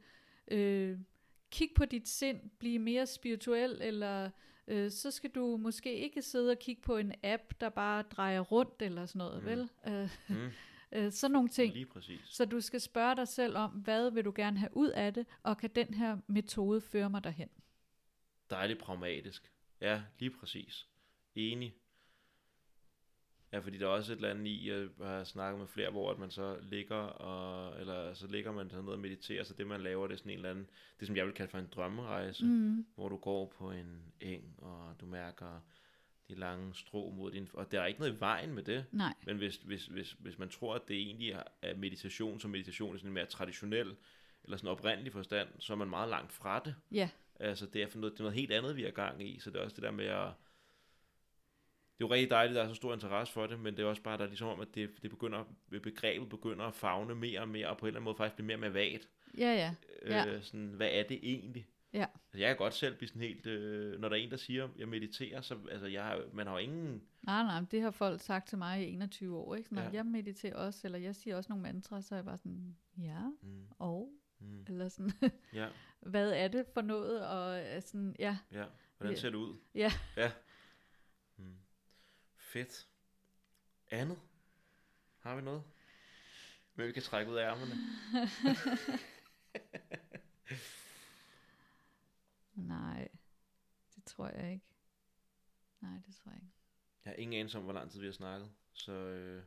Øh, 0.48 0.98
kig 1.50 1.70
på 1.74 1.84
dit 1.84 2.08
sind, 2.08 2.50
blive 2.58 2.78
mere 2.78 3.06
spirituel, 3.06 3.78
eller 3.82 4.30
øh, 4.66 4.90
så 4.90 5.10
skal 5.10 5.30
du 5.30 5.56
måske 5.56 5.94
ikke 5.94 6.22
sidde 6.22 6.50
og 6.50 6.58
kigge 6.58 6.82
på 6.82 6.96
en 6.96 7.14
app, 7.22 7.42
der 7.60 7.68
bare 7.68 8.02
drejer 8.02 8.40
rundt, 8.40 8.82
eller 8.82 9.06
sådan 9.06 9.18
noget, 9.18 9.42
mm. 9.42 9.48
vel? 9.48 9.70
Øh, 9.86 10.10
mm. 10.28 10.50
øh, 10.92 11.12
sådan 11.12 11.32
nogle 11.32 11.48
ting. 11.48 11.74
Lige 11.74 11.86
præcis. 11.86 12.20
Så 12.24 12.44
du 12.44 12.60
skal 12.60 12.80
spørge 12.80 13.16
dig 13.16 13.28
selv 13.28 13.56
om, 13.56 13.70
hvad 13.70 14.10
vil 14.10 14.24
du 14.24 14.32
gerne 14.36 14.58
have 14.58 14.76
ud 14.76 14.88
af 14.88 15.14
det, 15.14 15.26
og 15.42 15.58
kan 15.58 15.70
den 15.74 15.94
her 15.94 16.18
metode 16.26 16.80
føre 16.80 17.10
mig 17.10 17.24
derhen? 17.24 17.48
Dejligt 18.50 18.78
pragmatisk. 18.78 19.52
Ja, 19.80 20.02
lige 20.18 20.30
præcis. 20.30 20.86
Enig. 21.34 21.74
Ja, 23.52 23.58
fordi 23.58 23.78
der 23.78 23.86
er 23.86 23.90
også 23.90 24.12
et 24.12 24.16
eller 24.16 24.30
andet 24.30 24.46
i, 24.46 24.70
jeg 24.70 24.88
har 25.02 25.24
snakket 25.24 25.58
med 25.58 25.68
flere, 25.68 25.90
hvor 25.90 26.10
at 26.10 26.18
man 26.18 26.30
så 26.30 26.56
ligger, 26.62 26.96
og, 26.96 27.80
eller 27.80 28.14
så 28.14 28.26
ligger 28.26 28.52
man 28.52 28.70
sådan 28.70 28.84
noget 28.84 28.96
og 28.96 29.02
mediterer, 29.02 29.44
så 29.44 29.54
det 29.54 29.66
man 29.66 29.80
laver, 29.80 30.06
det 30.06 30.14
er 30.14 30.18
sådan 30.18 30.32
en 30.32 30.36
eller 30.36 30.50
anden, 30.50 30.66
det 31.00 31.06
som 31.06 31.16
jeg 31.16 31.26
vil 31.26 31.34
kalde 31.34 31.50
for 31.50 31.58
en 31.58 31.68
drømmerejse, 31.74 32.44
mm. 32.44 32.86
hvor 32.94 33.08
du 33.08 33.16
går 33.16 33.54
på 33.58 33.70
en 33.70 34.02
eng, 34.20 34.54
og 34.58 34.94
du 35.00 35.06
mærker 35.06 35.60
de 36.28 36.34
lange 36.34 36.74
strå 36.74 37.10
mod 37.10 37.30
din, 37.30 37.48
og 37.52 37.72
der 37.72 37.80
er 37.80 37.86
ikke 37.86 38.00
noget 38.00 38.16
i 38.16 38.20
vejen 38.20 38.54
med 38.54 38.62
det, 38.62 38.84
Nej. 38.92 39.14
men 39.26 39.36
hvis, 39.36 39.56
hvis, 39.56 39.86
hvis, 39.86 40.16
hvis 40.18 40.38
man 40.38 40.48
tror, 40.48 40.74
at 40.74 40.88
det 40.88 40.96
egentlig 40.96 41.36
er 41.62 41.76
meditation, 41.76 42.40
som 42.40 42.50
meditation 42.50 42.94
er 42.94 42.98
sådan 42.98 43.12
mere 43.12 43.26
traditionel, 43.26 43.96
eller 44.44 44.56
sådan 44.56 44.70
oprindelig 44.70 45.12
forstand, 45.12 45.48
så 45.58 45.72
er 45.72 45.76
man 45.76 45.88
meget 45.88 46.08
langt 46.08 46.32
fra 46.32 46.62
det. 46.64 46.74
Ja. 46.92 47.08
Altså 47.40 47.66
det 47.66 47.82
er, 47.82 47.86
for 47.86 47.98
noget, 47.98 48.12
det 48.12 48.20
er 48.20 48.24
noget 48.24 48.38
helt 48.38 48.52
andet, 48.52 48.76
vi 48.76 48.84
er 48.84 48.90
gang 48.90 49.28
i, 49.28 49.38
så 49.38 49.50
det 49.50 49.58
er 49.58 49.64
også 49.64 49.76
det 49.76 49.82
der 49.82 49.90
med 49.90 50.06
at 50.06 50.28
det 51.98 52.04
er 52.04 52.08
jo 52.08 52.14
rigtig 52.14 52.30
dejligt, 52.30 52.58
at 52.58 52.62
der 52.62 52.64
er 52.64 52.74
så 52.74 52.74
stor 52.74 52.94
interesse 52.94 53.32
for 53.32 53.46
det, 53.46 53.60
men 53.60 53.76
det 53.76 53.82
er 53.82 53.86
også 53.86 54.02
bare, 54.02 54.18
der 54.18 54.24
er 54.24 54.28
ligesom 54.28 54.48
om, 54.48 54.60
at 54.60 54.68
det, 54.74 54.90
det 55.02 55.10
begynder, 55.10 55.44
begrebet 55.82 56.28
begynder 56.28 56.64
at 56.64 56.74
fagne 56.74 57.14
mere 57.14 57.40
og 57.40 57.48
mere, 57.48 57.68
og 57.68 57.78
på 57.78 57.86
en 57.86 57.88
eller 57.88 57.96
anden 57.96 58.04
måde 58.04 58.16
faktisk 58.16 58.36
blive 58.36 58.46
mere 58.46 58.56
med 58.56 58.70
vagt. 58.70 59.08
Ja, 59.38 59.54
ja. 59.54 59.74
ja. 60.06 60.26
Øh, 60.26 60.42
sådan, 60.42 60.66
hvad 60.66 60.88
er 60.92 61.02
det 61.02 61.18
egentlig? 61.22 61.68
Ja. 61.92 62.06
Altså, 62.24 62.38
jeg 62.38 62.48
kan 62.48 62.56
godt 62.56 62.74
selv 62.74 62.96
blive 62.96 63.08
sådan 63.08 63.22
helt, 63.22 63.46
øh, 63.46 64.00
når 64.00 64.08
der 64.08 64.16
er 64.16 64.20
en, 64.20 64.30
der 64.30 64.36
siger, 64.36 64.64
at 64.64 64.70
jeg 64.78 64.88
mediterer, 64.88 65.40
så 65.40 65.56
altså, 65.70 65.86
jeg 65.86 66.20
man 66.32 66.46
har 66.46 66.52
jo 66.52 66.58
ingen... 66.58 67.02
Nej, 67.22 67.42
nej, 67.42 67.60
det 67.70 67.82
har 67.82 67.90
folk 67.90 68.20
sagt 68.20 68.48
til 68.48 68.58
mig 68.58 68.88
i 68.88 68.92
21 68.92 69.36
år, 69.36 69.54
ikke? 69.54 69.74
Når 69.74 69.82
ja. 69.82 69.90
jeg 69.92 70.06
mediterer 70.06 70.56
også, 70.56 70.80
eller 70.84 70.98
jeg 70.98 71.14
siger 71.14 71.36
også 71.36 71.52
nogle 71.52 71.62
mantra, 71.62 72.02
så 72.02 72.14
er 72.14 72.16
jeg 72.16 72.24
bare 72.24 72.38
sådan, 72.38 72.76
ja, 72.98 73.20
mm. 73.42 73.66
og, 73.78 74.12
mm. 74.40 74.64
eller 74.68 74.88
sådan, 74.88 75.12
ja. 75.52 75.68
hvad 76.00 76.32
er 76.32 76.48
det 76.48 76.66
for 76.74 76.80
noget, 76.80 77.26
og 77.26 77.60
øh, 77.60 77.82
sådan, 77.82 78.16
ja. 78.18 78.36
Ja, 78.52 78.64
hvordan 78.98 79.16
ser 79.16 79.30
det 79.30 79.36
ud? 79.36 79.56
Ja. 79.74 79.92
Ja. 80.16 80.30
Fedt. 82.48 82.86
Andet? 83.90 84.18
Har 85.18 85.36
vi 85.36 85.42
noget? 85.42 85.62
Men 86.74 86.86
vi 86.86 86.92
kan 86.92 87.02
trække 87.02 87.30
ud 87.30 87.36
af 87.36 87.50
ærmerne. 87.50 87.74
Nej, 92.68 93.08
det 93.94 94.04
tror 94.04 94.28
jeg 94.28 94.52
ikke. 94.52 94.66
Nej, 95.80 95.98
det 96.06 96.14
tror 96.14 96.30
jeg 96.30 96.40
ikke. 96.42 96.54
Jeg 97.04 97.10
har 97.10 97.14
ingen 97.14 97.40
anelse 97.40 97.58
om, 97.58 97.64
hvor 97.64 97.72
lang 97.72 97.90
tid 97.90 98.00
vi 98.00 98.06
har 98.06 98.12
snakket, 98.12 98.52
så... 98.72 98.92
Øh... 98.92 99.42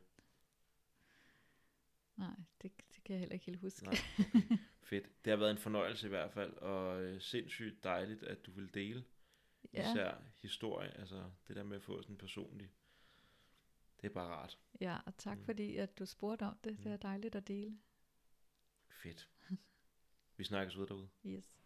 Nej, 2.16 2.34
det, 2.62 2.72
det 2.94 3.04
kan 3.04 3.12
jeg 3.12 3.20
heller 3.20 3.34
ikke 3.34 3.46
helt 3.46 3.60
huske. 3.60 3.84
Nej, 3.84 3.94
okay. 4.18 4.58
Fedt. 4.90 5.24
Det 5.24 5.30
har 5.30 5.36
været 5.36 5.50
en 5.50 5.58
fornøjelse 5.58 6.06
i 6.06 6.10
hvert 6.10 6.32
fald, 6.32 6.52
og 6.52 7.02
øh, 7.02 7.20
sindssygt 7.20 7.84
dejligt, 7.84 8.22
at 8.22 8.46
du 8.46 8.50
vil 8.50 8.74
dele 8.74 9.04
ja. 9.72 9.90
især 9.90 10.22
historie, 10.42 10.98
altså 10.98 11.30
det 11.48 11.56
der 11.56 11.62
med 11.62 11.76
at 11.76 11.82
få 11.82 12.02
sådan 12.02 12.14
en 12.14 12.18
personlig 12.18 12.70
det 14.02 14.08
er 14.08 14.14
bare 14.14 14.28
rart. 14.28 14.58
Ja, 14.80 14.98
og 15.06 15.16
tak 15.16 15.38
mm. 15.38 15.44
fordi, 15.44 15.76
at 15.76 15.98
du 15.98 16.06
spurgte 16.06 16.42
om 16.42 16.58
det. 16.64 16.78
Det 16.78 16.86
er 16.86 16.96
mm. 16.96 17.00
dejligt 17.00 17.34
at 17.34 17.48
dele. 17.48 17.78
Fedt. 19.02 19.28
Vi 20.36 20.44
snakkes 20.44 20.76
ud 20.76 20.86
derude. 20.86 21.08
Yes. 21.26 21.58